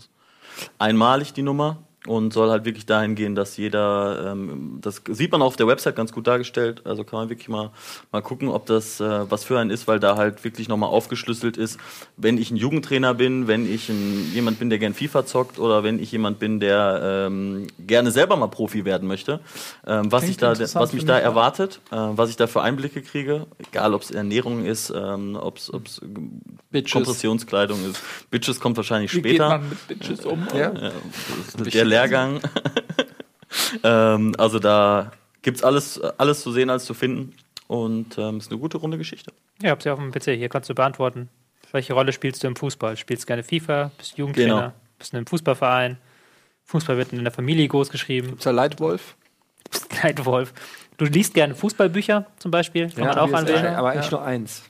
einmalig 0.79 1.33
die 1.33 1.43
Nummer 1.43 1.83
und 2.07 2.33
soll 2.33 2.51
halt 2.51 2.65
wirklich 2.65 2.85
dahin 2.85 3.15
gehen, 3.15 3.35
dass 3.35 3.57
jeder, 3.57 4.33
ähm, 4.33 4.79
das 4.83 5.03
sieht 5.09 5.33
man 5.33 5.41
auf 5.41 5.57
der 5.57 5.67
Website 5.67 5.97
ganz 5.97 6.13
gut 6.13 6.27
dargestellt, 6.27 6.83
also 6.85 7.03
kann 7.03 7.19
man 7.19 7.29
wirklich 7.31 7.49
mal, 7.49 7.71
mal 8.13 8.21
gucken, 8.21 8.49
ob 8.49 8.67
das 8.67 9.01
äh, 9.01 9.31
was 9.31 9.45
für 9.45 9.59
einen 9.59 9.71
ist, 9.71 9.89
weil 9.89 10.01
da 10.01 10.17
halt 10.17 10.45
wirklich 10.45 10.69
nochmal 10.69 10.91
aufgeschlüsselt 10.91 11.57
ist, 11.57 11.79
wenn 12.17 12.37
ich 12.37 12.51
ein 12.51 12.57
Jugendtrainer 12.57 13.15
bin, 13.15 13.49
wenn 13.49 13.73
ich 13.73 13.89
ein, 13.89 14.31
jemand 14.35 14.59
bin, 14.59 14.69
der 14.69 14.79
gern 14.79 14.93
FIFA 14.93 15.25
zockt 15.25 15.59
oder 15.59 15.83
wenn 15.83 15.99
ich 15.99 16.13
jemand 16.13 16.39
bin, 16.39 16.61
der 16.61 17.27
ähm, 17.27 17.69
gerne 17.79 18.11
selber 18.11 18.37
mal 18.37 18.49
Profi 18.49 18.85
werden 18.85 19.09
möchte, 19.09 19.41
ähm, 19.87 20.13
was, 20.13 20.25
Klingt 20.25 20.43
ich 20.43 20.59
da, 20.59 20.81
was 20.81 20.93
mich 20.93 21.07
da 21.07 21.19
erwartet, 21.19 21.81
äh, 21.91 21.97
was 21.97 22.29
ich 22.29 22.37
da 22.37 22.47
für 22.47 22.61
Einblicke 22.61 23.01
kriege, 23.01 23.47
egal 23.59 23.95
ob 23.95 24.03
es 24.03 24.11
Ernährung 24.11 24.67
ist, 24.67 24.93
ähm, 24.95 25.37
ob 25.41 25.57
es. 25.57 25.71
Kompressionskleidung 26.91 27.79
ist. 27.89 28.01
Bitches 28.31 28.59
kommt 28.59 28.77
wahrscheinlich 28.77 29.13
Wie 29.15 29.23
geht 29.23 29.37
später. 29.37 29.49
man 29.49 29.69
mit 29.69 29.89
Bitches 29.89 30.25
um? 30.25 30.47
Ja. 30.53 30.73
Ja, 30.75 30.91
Lehrgang. 31.95 32.41
ähm, 33.83 34.35
also 34.39 34.59
da 34.59 35.13
gibt's 35.43 35.63
alles, 35.63 36.01
alles 36.01 36.43
zu 36.43 36.53
sehen 36.53 36.71
als 36.71 36.85
zu 36.85 36.95
finden. 36.95 37.35
Und 37.67 38.19
ähm, 38.19 38.39
ist 38.39 38.51
eine 38.51 38.61
gute 38.61 38.77
runde 38.77 38.99
Geschichte. 38.99 39.33
Ja, 39.63 39.71
hab's 39.71 39.85
ja 39.85 39.95
auf 39.95 39.99
dem 39.99 40.13
PC. 40.13 40.37
Hier 40.37 40.49
kannst 40.49 40.69
du 40.69 40.75
beantworten. 40.75 41.29
Welche 41.73 41.95
Rolle 41.95 42.13
spielst 42.13 42.43
du 42.43 42.47
im 42.47 42.57
Fußball? 42.57 42.97
Spielst 42.97 43.25
du 43.25 43.27
gerne 43.27 43.43
FIFA? 43.43 43.91
Bist 43.97 44.13
du 44.13 44.19
Jugendtrainer? 44.19 44.55
Genau. 44.55 44.73
Bist 44.99 45.13
du 45.13 45.17
in 45.17 45.19
einem 45.19 45.27
Fußballverein? 45.27 45.99
Fußball 46.67 46.97
wird 46.97 47.13
in 47.13 47.25
der 47.25 47.33
Familie 47.33 47.67
groß 47.67 47.91
geschrieben. 47.91 48.35
Ist 48.37 48.47
der 48.47 48.53
Leitwolf? 48.53 49.17
Bist 49.71 49.89
Leitwolf. 50.03 50.53
Du 50.97 51.05
liest 51.07 51.35
gerne 51.35 51.55
Fußballbücher 51.55 52.27
zum 52.39 52.51
Beispiel. 52.51 52.91
Kann 52.91 53.07
man 53.07 53.19
auch 53.19 53.33
anwählen. 53.33 53.75
aber 53.75 53.91
eigentlich 53.91 54.11
nur 54.11 54.23
eins. 54.23 54.63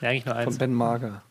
Ja, 0.00 0.10
eigentlich 0.10 0.26
nur 0.26 0.34
Von 0.34 0.44
eins. 0.44 0.58
Ben 0.58 0.74
Mager. 0.74 1.22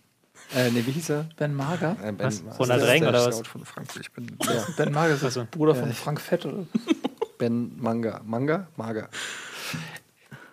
Äh, 0.56 0.70
nee, 0.72 0.84
wie 0.86 0.92
hieß 0.92 1.10
er? 1.10 1.26
Ben 1.38 1.56
Mager? 1.56 1.96
Äh, 2.04 2.12
ben, 2.12 2.26
Was? 2.26 2.44
Ronald 2.60 2.82
ist 2.82 2.88
Reng 2.88 3.02
der 3.02 3.10
oder 3.10 3.26
was? 3.26 3.36
Scout 3.38 3.50
Von 3.50 3.66
Frankfurt. 3.66 4.02
Ich 4.02 4.12
bin 4.12 4.38
ja, 4.44 4.66
Ben 4.78 4.92
Mager 4.92 5.16
ist 5.16 5.24
Ach 5.24 5.32
so. 5.32 5.40
der 5.42 5.48
Bruder 5.48 5.76
von 5.76 5.92
Frank 5.94 6.22
Fett, 6.22 6.46
oder? 6.46 6.66
Ben 7.38 7.74
Manga. 7.80 8.22
Manga? 8.26 8.68
Mager. 8.78 9.10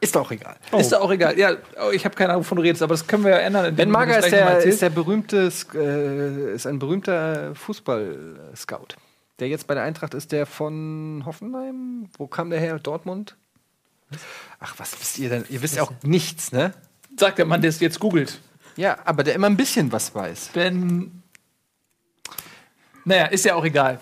Ist 0.00 0.16
doch 0.16 0.30
egal. 0.30 0.56
Ist 0.78 0.92
ja 0.92 1.00
auch 1.00 1.10
egal. 1.10 1.38
Ja, 1.38 1.52
oh, 1.86 1.90
ich 1.90 2.06
habe 2.06 2.14
keine 2.14 2.30
Ahnung, 2.30 2.42
wovon 2.42 2.56
du 2.56 2.62
redest, 2.62 2.82
aber 2.82 2.94
das 2.94 3.06
können 3.06 3.22
wir 3.22 3.32
ja 3.32 3.38
ändern. 3.38 3.76
Ben 3.76 3.90
Mager 3.90 4.18
ist 4.18 4.32
der, 4.32 4.58
ist 4.60 4.80
der 4.80 4.88
berühmte, 4.88 5.52
äh, 5.74 6.54
ist 6.54 6.66
ein 6.66 6.78
berühmter 6.78 7.54
Fußball-Scout. 7.54 8.96
Der 9.40 9.48
jetzt 9.48 9.66
bei 9.66 9.74
der 9.74 9.82
Eintracht 9.82 10.14
ist 10.14 10.32
der 10.32 10.46
von 10.46 11.22
Hoffenheim. 11.26 12.08
Wo 12.16 12.26
kam 12.26 12.48
der 12.48 12.60
her? 12.60 12.78
Dortmund? 12.78 13.36
Ach, 14.58 14.74
was 14.78 14.98
wisst 14.98 15.18
ihr 15.18 15.28
denn? 15.28 15.44
Ihr 15.50 15.62
wisst 15.62 15.76
ja 15.76 15.82
auch 15.82 15.92
nichts, 16.02 16.50
ne? 16.50 16.72
Sagt 17.18 17.38
der 17.38 17.46
Mann, 17.46 17.60
der 17.60 17.68
es 17.68 17.80
jetzt 17.80 18.00
googelt. 18.00 18.40
Ja, 18.76 18.98
aber 19.04 19.22
der 19.24 19.34
immer 19.34 19.48
ein 19.48 19.56
bisschen 19.56 19.90
was 19.92 20.14
weiß. 20.14 20.50
Ben. 20.54 21.22
Naja, 23.04 23.26
ist 23.26 23.44
ja 23.44 23.54
auch 23.54 23.64
egal. 23.64 23.98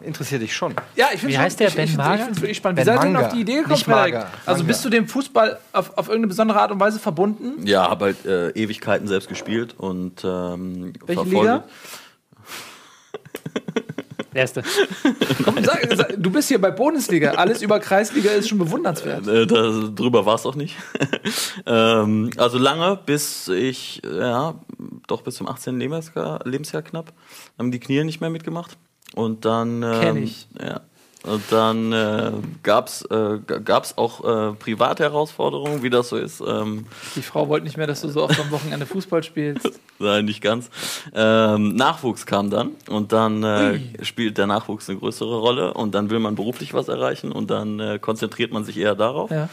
Interessiert 0.00 0.42
dich 0.42 0.54
schon. 0.54 0.74
Ja, 0.94 1.06
ich 1.12 1.18
finde 1.20 1.34
Wie 1.34 1.38
heißt 1.38 1.58
der, 1.58 1.68
ich, 1.68 1.74
Ben 1.74 1.84
ich, 1.84 1.90
find's- 1.90 2.04
Mager? 2.06 2.14
Ich 2.14 2.20
finde 2.20 2.36
es 2.36 2.40
wirklich 2.42 2.56
spannend. 2.56 2.76
Ben 2.76 2.86
Wie 2.86 2.90
seid 2.90 3.04
ihr 3.04 3.06
denn 3.12 3.16
auf 3.16 3.32
die 3.32 3.40
Idee 3.40 3.54
gekommen, 3.56 3.72
Nicht 3.72 3.84
Frederik? 3.84 4.14
Mager. 4.14 4.30
Also 4.46 4.64
bist 4.64 4.84
du 4.84 4.90
dem 4.90 5.08
Fußball 5.08 5.58
auf, 5.72 5.90
auf 5.98 6.06
irgendeine 6.06 6.28
besondere 6.28 6.60
Art 6.60 6.70
und 6.70 6.78
Weise 6.80 6.98
verbunden? 7.00 7.66
Ja, 7.66 7.90
habe 7.90 8.04
halt 8.06 8.24
äh, 8.24 8.50
Ewigkeiten 8.50 9.08
selbst 9.08 9.28
gespielt 9.28 9.74
und 9.76 10.22
ähm, 10.24 10.92
Welche 11.04 11.22
verfolge- 11.22 11.30
Liga? 11.40 11.64
Erste. 14.38 14.62
Komm, 15.44 15.64
sag, 15.64 15.88
sag, 15.96 16.14
du 16.16 16.30
bist 16.30 16.48
hier 16.48 16.60
bei 16.60 16.70
Bundesliga. 16.70 17.32
Alles 17.32 17.60
über 17.60 17.80
Kreisliga 17.80 18.30
ist 18.30 18.48
schon 18.48 18.58
bewundernswert. 18.58 19.26
Äh, 19.26 19.46
da, 19.46 19.90
drüber 19.92 20.26
war 20.26 20.36
es 20.36 20.46
auch 20.46 20.54
nicht. 20.54 20.76
ähm, 21.66 22.30
also 22.36 22.56
lange, 22.56 23.00
bis 23.04 23.48
ich, 23.48 24.00
ja, 24.04 24.54
doch 25.08 25.22
bis 25.22 25.34
zum 25.34 25.48
18. 25.48 25.80
Lebensjahr, 25.80 26.40
Lebensjahr 26.44 26.82
knapp, 26.82 27.12
haben 27.58 27.72
die 27.72 27.80
Knie 27.80 28.04
nicht 28.04 28.20
mehr 28.20 28.30
mitgemacht. 28.30 28.78
Und 29.14 29.44
dann. 29.44 29.82
Ähm, 29.82 30.00
Kenn 30.00 30.16
ich. 30.18 30.46
Ja. 30.60 30.82
Und 31.24 31.42
dann 31.50 31.92
äh, 31.92 32.30
gab's 32.62 33.02
äh, 33.10 33.38
g- 33.44 33.60
gab's 33.64 33.98
auch 33.98 34.24
äh, 34.24 34.52
private 34.54 35.02
Herausforderungen, 35.02 35.82
wie 35.82 35.90
das 35.90 36.10
so 36.10 36.16
ist. 36.16 36.40
Ähm, 36.46 36.86
Die 37.16 37.22
Frau 37.22 37.48
wollte 37.48 37.64
nicht 37.64 37.76
mehr, 37.76 37.88
dass 37.88 38.02
du 38.02 38.08
so 38.08 38.22
oft 38.22 38.38
am 38.38 38.50
Wochenende 38.52 38.86
Fußball 38.86 39.22
spielst. 39.24 39.68
Nein, 39.98 40.26
nicht 40.26 40.40
ganz. 40.40 40.70
Ähm, 41.12 41.74
Nachwuchs 41.74 42.24
kam 42.24 42.50
dann 42.50 42.70
und 42.88 43.12
dann 43.12 43.42
äh, 43.42 43.80
spielt 44.02 44.38
der 44.38 44.46
Nachwuchs 44.46 44.88
eine 44.88 44.98
größere 45.00 45.38
Rolle 45.40 45.74
und 45.74 45.92
dann 45.94 46.08
will 46.08 46.20
man 46.20 46.36
beruflich 46.36 46.72
was 46.72 46.86
erreichen 46.86 47.32
und 47.32 47.50
dann 47.50 47.80
äh, 47.80 47.98
konzentriert 47.98 48.52
man 48.52 48.64
sich 48.64 48.78
eher 48.78 48.94
darauf. 48.94 49.30
Ja. 49.32 49.48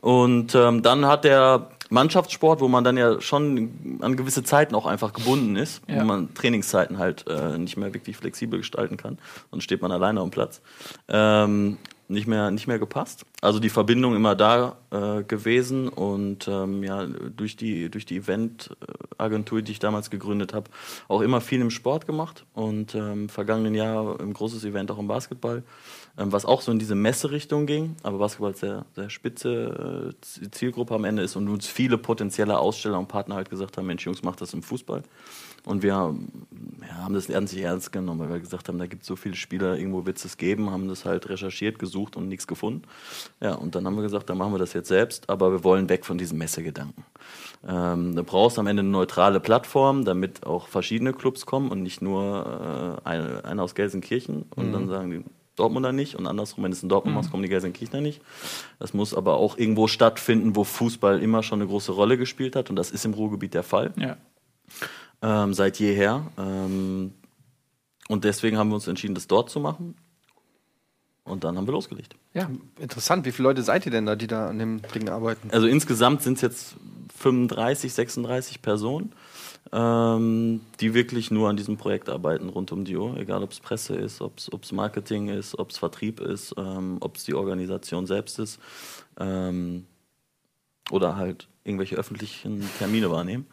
Und 0.00 0.54
ähm, 0.54 0.82
dann 0.84 1.04
hat 1.06 1.24
der 1.24 1.68
Mannschaftssport, 1.90 2.60
wo 2.60 2.68
man 2.68 2.84
dann 2.84 2.96
ja 2.96 3.20
schon 3.20 3.98
an 4.00 4.16
gewisse 4.16 4.42
Zeiten 4.44 4.74
auch 4.74 4.86
einfach 4.86 5.12
gebunden 5.12 5.56
ist, 5.56 5.82
Ja. 5.88 6.00
wo 6.00 6.04
man 6.04 6.34
Trainingszeiten 6.34 6.98
halt 6.98 7.26
äh, 7.28 7.56
nicht 7.58 7.76
mehr 7.76 7.92
wirklich 7.94 8.16
flexibel 8.16 8.58
gestalten 8.58 8.96
kann, 8.96 9.18
sonst 9.50 9.64
steht 9.64 9.82
man 9.82 9.92
alleine 9.92 10.20
am 10.20 10.30
Platz. 10.30 10.60
Ähm, 11.08 11.78
nicht 12.10 12.26
mehr, 12.26 12.50
nicht 12.50 12.66
mehr 12.66 12.78
gepasst. 12.78 13.26
also 13.42 13.60
die 13.60 13.68
Verbindung 13.68 14.16
immer 14.16 14.34
da 14.34 14.76
äh, 14.90 15.22
gewesen 15.24 15.88
und 15.88 16.48
ähm, 16.48 16.82
ja, 16.82 17.04
durch 17.04 17.54
die, 17.56 17.90
durch 17.90 18.06
die 18.06 18.16
Event-Agentur, 18.16 19.60
die 19.62 19.72
ich 19.72 19.78
damals 19.78 20.08
gegründet 20.10 20.54
habe, 20.54 20.70
auch 21.08 21.20
immer 21.20 21.40
viel 21.42 21.60
im 21.60 21.70
Sport 21.70 22.06
gemacht 22.06 22.44
und 22.54 22.94
ähm, 22.94 23.28
vergangenen 23.28 23.74
Jahr 23.74 24.18
ein 24.20 24.32
großes 24.32 24.64
Event 24.64 24.90
auch 24.90 24.98
im 24.98 25.06
Basketball, 25.06 25.62
was 26.18 26.44
auch 26.44 26.60
so 26.60 26.72
in 26.72 26.78
diese 26.78 26.94
Messerichtung 26.94 27.66
ging, 27.66 27.96
aber 28.02 28.18
Basketball 28.18 28.54
sehr, 28.54 28.84
sehr 28.94 29.08
spitze 29.08 30.12
äh, 30.22 30.48
Zielgruppe 30.50 30.94
am 30.94 31.04
Ende 31.04 31.22
ist 31.22 31.36
und 31.36 31.48
uns 31.48 31.66
viele 31.66 31.96
potenzielle 31.96 32.58
Aussteller 32.58 32.98
und 32.98 33.08
Partner 33.08 33.36
halt 33.36 33.50
gesagt 33.50 33.76
haben, 33.76 33.86
Mensch 33.86 34.04
Jungs, 34.04 34.22
macht 34.22 34.40
das 34.40 34.52
im 34.52 34.62
Fußball. 34.62 35.02
Und 35.64 35.82
wir 35.82 35.90
ja, 35.90 36.14
haben 37.02 37.14
das 37.14 37.28
ernst 37.28 37.56
ernst 37.56 37.92
genommen, 37.92 38.20
weil 38.20 38.30
wir 38.30 38.40
gesagt 38.40 38.68
haben, 38.68 38.78
da 38.78 38.86
gibt 38.86 39.02
es 39.02 39.08
so 39.08 39.16
viele 39.16 39.34
Spieler, 39.34 39.76
irgendwo 39.76 40.06
wird 40.06 40.24
es 40.24 40.36
geben, 40.36 40.70
haben 40.70 40.88
das 40.88 41.04
halt 41.04 41.28
recherchiert, 41.28 41.78
gesucht 41.78 42.16
und 42.16 42.28
nichts 42.28 42.46
gefunden. 42.46 42.82
Ja, 43.40 43.54
und 43.54 43.74
dann 43.74 43.84
haben 43.86 43.96
wir 43.96 44.02
gesagt, 44.02 44.30
dann 44.30 44.38
machen 44.38 44.52
wir 44.52 44.58
das 44.58 44.72
jetzt 44.72 44.88
selbst, 44.88 45.28
aber 45.28 45.52
wir 45.52 45.64
wollen 45.64 45.88
weg 45.88 46.04
von 46.06 46.16
diesem 46.16 46.38
Messegedanken. 46.38 47.04
Ähm, 47.66 48.14
du 48.16 48.24
brauchst 48.24 48.58
am 48.58 48.66
Ende 48.66 48.80
eine 48.80 48.90
neutrale 48.90 49.40
Plattform, 49.40 50.04
damit 50.04 50.46
auch 50.46 50.68
verschiedene 50.68 51.12
Clubs 51.12 51.44
kommen 51.44 51.70
und 51.70 51.82
nicht 51.82 52.02
nur 52.02 53.00
äh, 53.04 53.08
einer 53.08 53.44
eine 53.44 53.62
aus 53.62 53.74
Gelsenkirchen 53.74 54.46
und 54.54 54.68
Mhm. 54.68 54.72
dann 54.72 54.88
sagen 54.88 55.10
die 55.10 55.24
Dortmunder 55.58 55.92
nicht 55.92 56.14
und 56.16 56.26
andersrum, 56.26 56.64
wenn 56.64 56.72
es 56.72 56.82
in 56.82 56.88
Dortmund 56.88 57.14
Mhm. 57.14 57.18
machst, 57.20 57.30
kommen 57.30 57.42
die 57.42 57.48
Gelsenkirchener 57.48 58.00
nicht. 58.00 58.20
Das 58.78 58.94
muss 58.94 59.14
aber 59.14 59.34
auch 59.36 59.58
irgendwo 59.58 59.86
stattfinden, 59.88 60.56
wo 60.56 60.64
Fußball 60.64 61.20
immer 61.22 61.42
schon 61.42 61.60
eine 61.60 61.68
große 61.68 61.92
Rolle 61.92 62.16
gespielt 62.18 62.56
hat 62.56 62.70
und 62.70 62.76
das 62.76 62.90
ist 62.90 63.04
im 63.04 63.14
Ruhrgebiet 63.14 63.54
der 63.54 63.62
Fall 63.62 63.92
Ja. 63.96 64.16
ähm, 65.22 65.54
seit 65.54 65.78
jeher. 65.78 66.26
Ähm, 66.38 67.12
und 68.08 68.24
deswegen 68.24 68.56
haben 68.56 68.68
wir 68.70 68.76
uns 68.76 68.86
entschieden, 68.88 69.14
das 69.14 69.26
dort 69.26 69.50
zu 69.50 69.60
machen. 69.60 69.94
Und 71.24 71.44
dann 71.44 71.58
haben 71.58 71.66
wir 71.66 71.72
losgelegt. 71.72 72.16
ja. 72.32 72.48
Interessant, 72.80 73.26
wie 73.26 73.32
viele 73.32 73.48
Leute 73.48 73.62
seid 73.62 73.84
ihr 73.84 73.92
denn 73.92 74.06
da, 74.06 74.16
die 74.16 74.26
da 74.26 74.48
an 74.48 74.58
dem 74.58 74.80
Ding 74.94 75.10
arbeiten? 75.10 75.50
Also 75.50 75.66
insgesamt 75.66 76.22
sind 76.22 76.34
es 76.36 76.40
jetzt 76.40 76.76
35, 77.18 77.92
36 77.92 78.62
Personen, 78.62 79.12
ähm, 79.72 80.60
die 80.80 80.94
wirklich 80.94 81.30
nur 81.30 81.48
an 81.48 81.56
diesem 81.56 81.76
Projekt 81.76 82.08
arbeiten, 82.08 82.48
rund 82.48 82.72
um 82.72 82.84
die 82.84 82.96
Uhr. 82.96 83.16
Egal, 83.16 83.42
ob 83.42 83.52
es 83.52 83.60
Presse 83.60 83.94
ist, 83.94 84.20
ob 84.20 84.38
es 84.38 84.72
Marketing 84.72 85.28
ist, 85.28 85.58
ob 85.58 85.70
es 85.70 85.78
Vertrieb 85.78 86.20
ist, 86.20 86.54
ähm, 86.56 86.98
ob 87.00 87.16
es 87.16 87.24
die 87.24 87.34
Organisation 87.34 88.06
selbst 88.06 88.38
ist 88.38 88.58
ähm, 89.18 89.86
oder 90.90 91.16
halt 91.16 91.48
irgendwelche 91.64 91.96
öffentlichen 91.96 92.68
Termine 92.78 93.10
wahrnehmen. 93.10 93.46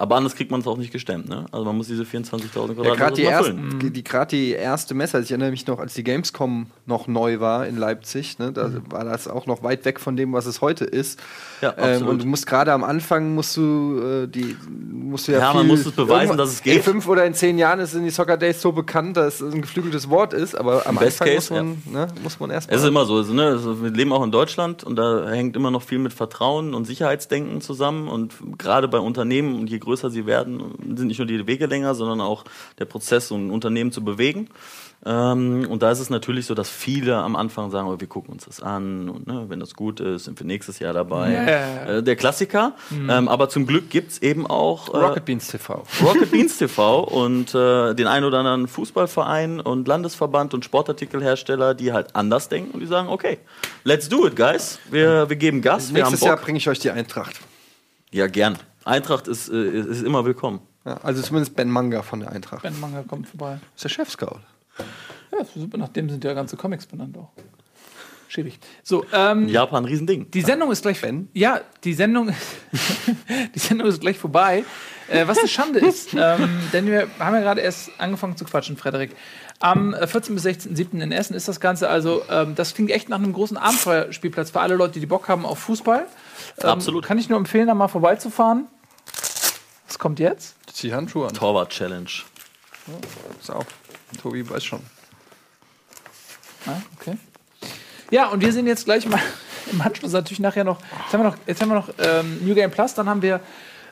Aber 0.00 0.16
anders 0.16 0.34
kriegt 0.34 0.50
man 0.50 0.60
es 0.62 0.66
auch 0.66 0.78
nicht 0.78 0.92
gestemmt. 0.92 1.28
Ne? 1.28 1.44
Also 1.52 1.62
man 1.66 1.76
muss 1.76 1.88
diese 1.88 2.04
24.000 2.04 2.38
Ja, 2.38 2.46
Quadratmeter 2.48 2.96
gerade 2.96 3.14
die, 3.16 3.22
erst, 3.22 3.52
die, 3.82 3.90
die 4.30 4.52
erste 4.52 4.94
Messe, 4.94 5.18
also 5.18 5.26
ich 5.26 5.30
erinnere 5.30 5.50
mich 5.50 5.66
noch, 5.66 5.78
als 5.78 5.92
die 5.92 6.02
Gamescom 6.02 6.68
noch 6.86 7.06
neu 7.06 7.38
war 7.40 7.66
in 7.66 7.76
Leipzig, 7.76 8.38
ne, 8.38 8.50
da 8.50 8.70
war 8.88 9.04
das 9.04 9.28
auch 9.28 9.44
noch 9.44 9.62
weit 9.62 9.84
weg 9.84 10.00
von 10.00 10.16
dem, 10.16 10.32
was 10.32 10.46
es 10.46 10.62
heute 10.62 10.86
ist. 10.86 11.20
Ja, 11.60 11.74
ähm, 11.76 12.06
und 12.06 12.22
du 12.22 12.26
musst 12.26 12.46
gerade 12.46 12.72
am 12.72 12.82
Anfang 12.82 13.34
musst 13.34 13.58
du 13.58 14.22
äh, 14.24 14.26
die 14.26 14.56
musst 14.90 15.28
du 15.28 15.32
ja, 15.32 15.40
Ja, 15.40 15.52
man 15.52 15.66
viel, 15.66 15.76
muss 15.76 15.84
es 15.84 15.92
beweisen, 15.92 16.38
dass 16.38 16.48
es 16.48 16.62
geht. 16.62 16.76
In 16.76 16.82
fünf 16.82 17.06
oder 17.06 17.26
in 17.26 17.34
zehn 17.34 17.58
Jahren 17.58 17.80
ist 17.80 17.92
in 17.92 18.04
die 18.04 18.10
Soccer 18.10 18.38
Days 18.38 18.62
so 18.62 18.72
bekannt, 18.72 19.18
dass 19.18 19.42
es 19.42 19.52
ein 19.52 19.60
geflügeltes 19.60 20.08
Wort 20.08 20.32
ist, 20.32 20.54
aber 20.54 20.86
am 20.86 20.96
Best 20.96 21.20
Anfang 21.20 21.34
case, 21.34 21.52
muss 21.52 21.60
man, 21.84 21.92
ne, 21.92 22.08
muss 22.22 22.40
man 22.40 22.48
erst 22.48 22.70
Es 22.70 22.80
ist 22.80 22.88
immer 22.88 23.04
so, 23.04 23.16
also, 23.16 23.34
ne, 23.34 23.48
also 23.48 23.82
wir 23.82 23.90
leben 23.90 24.14
auch 24.14 24.24
in 24.24 24.30
Deutschland 24.30 24.82
und 24.82 24.96
da 24.96 25.28
hängt 25.28 25.56
immer 25.56 25.70
noch 25.70 25.82
viel 25.82 25.98
mit 25.98 26.14
Vertrauen 26.14 26.72
und 26.72 26.86
Sicherheitsdenken 26.86 27.60
zusammen 27.60 28.08
und 28.08 28.32
gerade 28.56 28.88
bei 28.88 28.98
Unternehmen 28.98 29.58
und 29.60 29.68
je 29.68 29.78
größer 29.78 29.89
sie 29.96 30.26
werden, 30.26 30.96
sind 30.96 31.08
nicht 31.08 31.18
nur 31.18 31.26
die 31.26 31.46
Wege 31.46 31.66
länger, 31.66 31.94
sondern 31.94 32.20
auch 32.20 32.44
der 32.78 32.84
Prozess, 32.84 33.28
so 33.28 33.36
ein 33.36 33.50
Unternehmen 33.50 33.92
zu 33.92 34.04
bewegen. 34.04 34.48
Ähm, 35.04 35.66
und 35.70 35.82
da 35.82 35.90
ist 35.90 35.98
es 35.98 36.10
natürlich 36.10 36.44
so, 36.44 36.54
dass 36.54 36.68
viele 36.68 37.16
am 37.16 37.34
Anfang 37.34 37.70
sagen, 37.70 37.88
oh, 37.88 37.98
wir 37.98 38.06
gucken 38.06 38.34
uns 38.34 38.44
das 38.44 38.60
an 38.60 39.08
und 39.08 39.26
ne, 39.26 39.46
wenn 39.48 39.58
das 39.58 39.74
gut 39.74 39.98
ist, 40.00 40.24
sind 40.24 40.38
wir 40.38 40.46
nächstes 40.46 40.78
Jahr 40.78 40.92
dabei. 40.92 41.32
Ja. 41.32 41.96
Äh, 41.96 42.02
der 42.02 42.16
Klassiker. 42.16 42.74
Ähm, 42.92 43.28
aber 43.28 43.48
zum 43.48 43.66
Glück 43.66 43.88
gibt's 43.88 44.18
eben 44.18 44.46
auch 44.46 44.92
äh, 44.92 44.98
Rocket 44.98 45.24
Beans 45.24 45.48
TV. 45.48 45.84
Rocket 46.02 46.30
Beans 46.30 46.58
TV 46.58 47.02
und 47.04 47.54
äh, 47.54 47.94
den 47.94 48.06
ein 48.06 48.24
oder 48.24 48.38
anderen 48.38 48.68
Fußballverein 48.68 49.60
und 49.60 49.88
Landesverband 49.88 50.52
und 50.52 50.66
Sportartikelhersteller, 50.66 51.74
die 51.74 51.94
halt 51.94 52.14
anders 52.14 52.50
denken 52.50 52.72
und 52.72 52.80
die 52.80 52.86
sagen, 52.86 53.08
okay, 53.08 53.38
let's 53.84 54.08
do 54.08 54.26
it, 54.26 54.36
guys. 54.36 54.78
Wir, 54.90 55.30
wir 55.30 55.36
geben 55.36 55.62
Gas, 55.62 55.94
wir 55.94 56.04
haben 56.04 56.10
Nächstes 56.10 56.28
Jahr 56.28 56.36
bringe 56.36 56.58
ich 56.58 56.68
euch 56.68 56.78
die 56.78 56.90
Eintracht. 56.90 57.40
Ja, 58.10 58.26
gern. 58.26 58.58
Eintracht 58.84 59.28
ist, 59.28 59.48
äh, 59.48 59.80
ist 59.80 60.02
immer 60.02 60.24
willkommen. 60.24 60.60
Ja, 60.84 60.94
also 61.02 61.22
zumindest 61.22 61.54
Ben 61.56 61.68
Manga 61.68 62.02
von 62.02 62.20
der 62.20 62.32
Eintracht. 62.32 62.62
Ben 62.62 62.78
Manga 62.80 63.02
kommt 63.02 63.28
vorbei. 63.28 63.58
ist 63.74 63.84
der 63.84 63.88
Chef-Scout. 63.90 64.40
Ja, 65.32 65.44
super. 65.44 65.78
Nach 65.78 65.88
dem 65.88 66.08
sind 66.08 66.24
ja 66.24 66.32
ganze 66.32 66.56
Comics 66.56 66.86
benannt 66.86 67.16
auch. 67.18 67.30
Schäbig. 68.28 68.60
So, 68.84 69.04
ähm, 69.12 69.48
Japan, 69.48 69.84
Riesending. 69.84 70.30
die 70.30 70.42
Sendung 70.42 70.70
ist 70.70 70.82
gleich. 70.82 71.00
Ben? 71.00 71.28
Ja, 71.34 71.62
die 71.82 71.94
Sendung, 71.94 72.32
die 73.54 73.58
Sendung 73.58 73.88
ist 73.88 74.00
gleich 74.00 74.18
vorbei. 74.18 74.64
Äh, 75.08 75.26
was 75.26 75.38
eine 75.38 75.48
Schande 75.48 75.80
ist, 75.80 76.14
ähm, 76.14 76.48
denn 76.72 76.86
wir 76.86 77.08
haben 77.18 77.34
ja 77.34 77.40
gerade 77.40 77.60
erst 77.60 77.90
angefangen 77.98 78.36
zu 78.36 78.44
quatschen, 78.44 78.76
Frederik. 78.76 79.16
Am 79.60 79.92
äh, 79.92 80.06
14. 80.06 80.34
bis 80.34 80.46
16.07. 80.46 81.00
in 81.00 81.12
Essen 81.12 81.34
ist 81.34 81.46
das 81.46 81.60
Ganze 81.60 81.88
also, 81.88 82.22
ähm, 82.30 82.54
das 82.54 82.74
klingt 82.74 82.90
echt 82.90 83.10
nach 83.10 83.18
einem 83.18 83.34
großen 83.34 83.58
Abenteuerspielplatz 83.58 84.50
für 84.50 84.60
alle 84.60 84.74
Leute, 84.74 85.00
die 85.00 85.06
Bock 85.06 85.28
haben 85.28 85.44
auf 85.44 85.58
Fußball. 85.58 86.06
Ähm, 86.62 86.68
Absolut. 86.68 87.04
Kann 87.04 87.18
ich 87.18 87.28
nur 87.28 87.38
empfehlen, 87.38 87.66
da 87.66 87.74
mal 87.74 87.88
vorbeizufahren. 87.88 88.66
Was 89.86 89.98
kommt 89.98 90.18
jetzt? 90.18 90.56
Zieh 90.72 90.94
Handschuhe 90.94 91.28
an. 91.28 91.34
Torwart-Challenge. 91.34 92.08
Pass 93.38 93.50
auf. 93.50 93.66
Tobi 94.22 94.48
weiß 94.48 94.64
schon. 94.64 94.80
Ah, 96.66 96.80
okay. 96.98 97.16
Ja, 98.10 98.28
und 98.28 98.40
wir 98.40 98.52
sehen 98.52 98.66
jetzt 98.66 98.86
gleich 98.86 99.06
mal 99.06 99.20
im 99.72 99.80
Anschluss 99.82 100.12
natürlich 100.12 100.40
nachher 100.40 100.64
noch. 100.64 100.78
Jetzt 100.80 101.12
haben 101.12 101.20
wir 101.20 101.30
noch, 101.30 101.36
jetzt 101.46 101.60
haben 101.60 101.68
wir 101.68 101.74
noch 101.74 101.88
ähm, 101.98 102.46
New 102.46 102.54
Game 102.54 102.70
Plus, 102.70 102.94
dann 102.94 103.08
haben 103.08 103.20
wir 103.20 103.40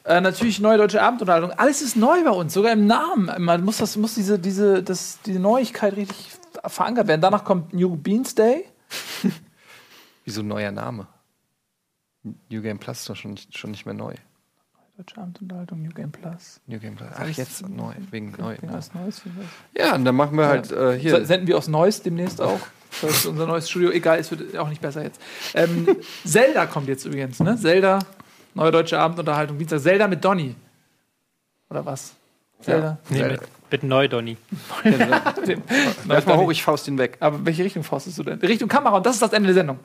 äh, 0.09 0.21
natürlich 0.21 0.59
neue 0.61 0.79
deutsche 0.79 1.03
Abendunterhaltung. 1.03 1.53
Alles 1.53 1.83
ist 1.83 1.97
neu 1.97 2.23
bei 2.25 2.31
uns, 2.31 2.53
sogar 2.55 2.73
im 2.73 2.87
Namen. 2.87 3.31
Man 3.43 3.65
muss, 3.65 3.77
das, 3.79 3.97
muss 3.97 4.15
diese, 4.15 4.39
diese, 4.39 4.83
das, 4.83 5.19
diese 5.25 5.39
Neuigkeit 5.39 5.95
richtig 5.97 6.33
verankert 6.67 7.07
werden. 7.07 7.21
Danach 7.21 7.45
kommt 7.45 7.73
New 7.75 7.97
Beans 7.97 8.35
Day. 8.35 8.65
Wieso 10.25 10.43
neuer 10.43 10.73
Name? 10.73 11.07
New 12.51 12.63
Game 12.63 12.79
Plus 12.79 13.01
ist 13.01 13.09
doch 13.09 13.17
schon, 13.17 13.33
nicht- 13.33 13.57
schon 13.57 13.71
nicht 13.71 13.87
mehr 13.87 13.95
neu. 13.95 14.15
Deutsche 14.97 15.19
Abendunterhaltung, 15.19 15.81
New 15.83 15.91
Game 15.93 16.11
Plus. 16.11 16.61
New 16.67 16.81
Game 16.81 16.97
Plus. 16.97 17.09
Ach, 17.17 17.29
jetzt 17.29 17.67
neu, 17.69 17.93
wegen 18.11 18.35
neu. 18.37 18.57
Was 18.63 18.93
Neues. 18.95 19.23
Ja, 19.77 19.95
und 19.95 20.05
dann 20.05 20.17
machen 20.17 20.37
wir 20.37 20.47
halt 20.49 20.73
äh, 20.73 20.93
Se- 20.93 20.97
hier. 20.97 21.25
Senden 21.25 21.47
wir 21.47 21.57
aus 21.57 21.69
Neuss 21.69 22.03
demnächst 22.03 22.41
auch. 22.41 22.59
Das 23.01 23.11
ist 23.13 23.27
unser 23.27 23.47
neues 23.47 23.71
Studio. 23.71 23.91
Egal, 23.91 24.19
es 24.19 24.31
wird 24.33 24.57
auch 24.57 24.69
nicht 24.69 24.81
besser 24.83 25.05
jetzt. 25.05 25.21
Ähm, 25.55 25.87
Zelda 26.25 26.67
kommt 26.67 26.89
jetzt 26.89 27.05
übrigens, 27.05 27.39
ne? 27.39 27.57
Zelda, 27.57 28.01
neue 28.59 28.71
deutsche 28.73 28.99
Abendunterhaltung, 28.99 29.57
Dienstag. 29.59 29.81
Zelda 29.81 30.09
mit 30.09 30.25
Donny. 30.25 30.55
Oder 31.71 31.85
was? 31.87 32.15
Zelda. 32.61 32.99
Nee, 33.09 33.23
mit, 33.23 33.41
mit 33.71 33.83
neu, 33.85 34.09
Donny. 34.09 34.37
Dem- 35.47 35.63
Lass 36.09 36.27
mal 36.27 36.37
hoch, 36.37 36.51
ich 36.51 36.63
faust 36.63 36.89
ihn 36.89 36.99
weg. 36.99 37.17
Aber 37.21 37.45
welche 37.47 37.63
Richtung 37.65 37.83
faustest 37.85 38.19
du 38.19 38.23
denn? 38.25 38.39
Richtung 38.41 38.69
Kamera 38.69 38.97
und 38.97 39.07
das 39.07 39.15
ist 39.17 39.23
das 39.23 39.33
Ende 39.33 39.47
der 39.49 39.55
Sendung. 39.55 39.79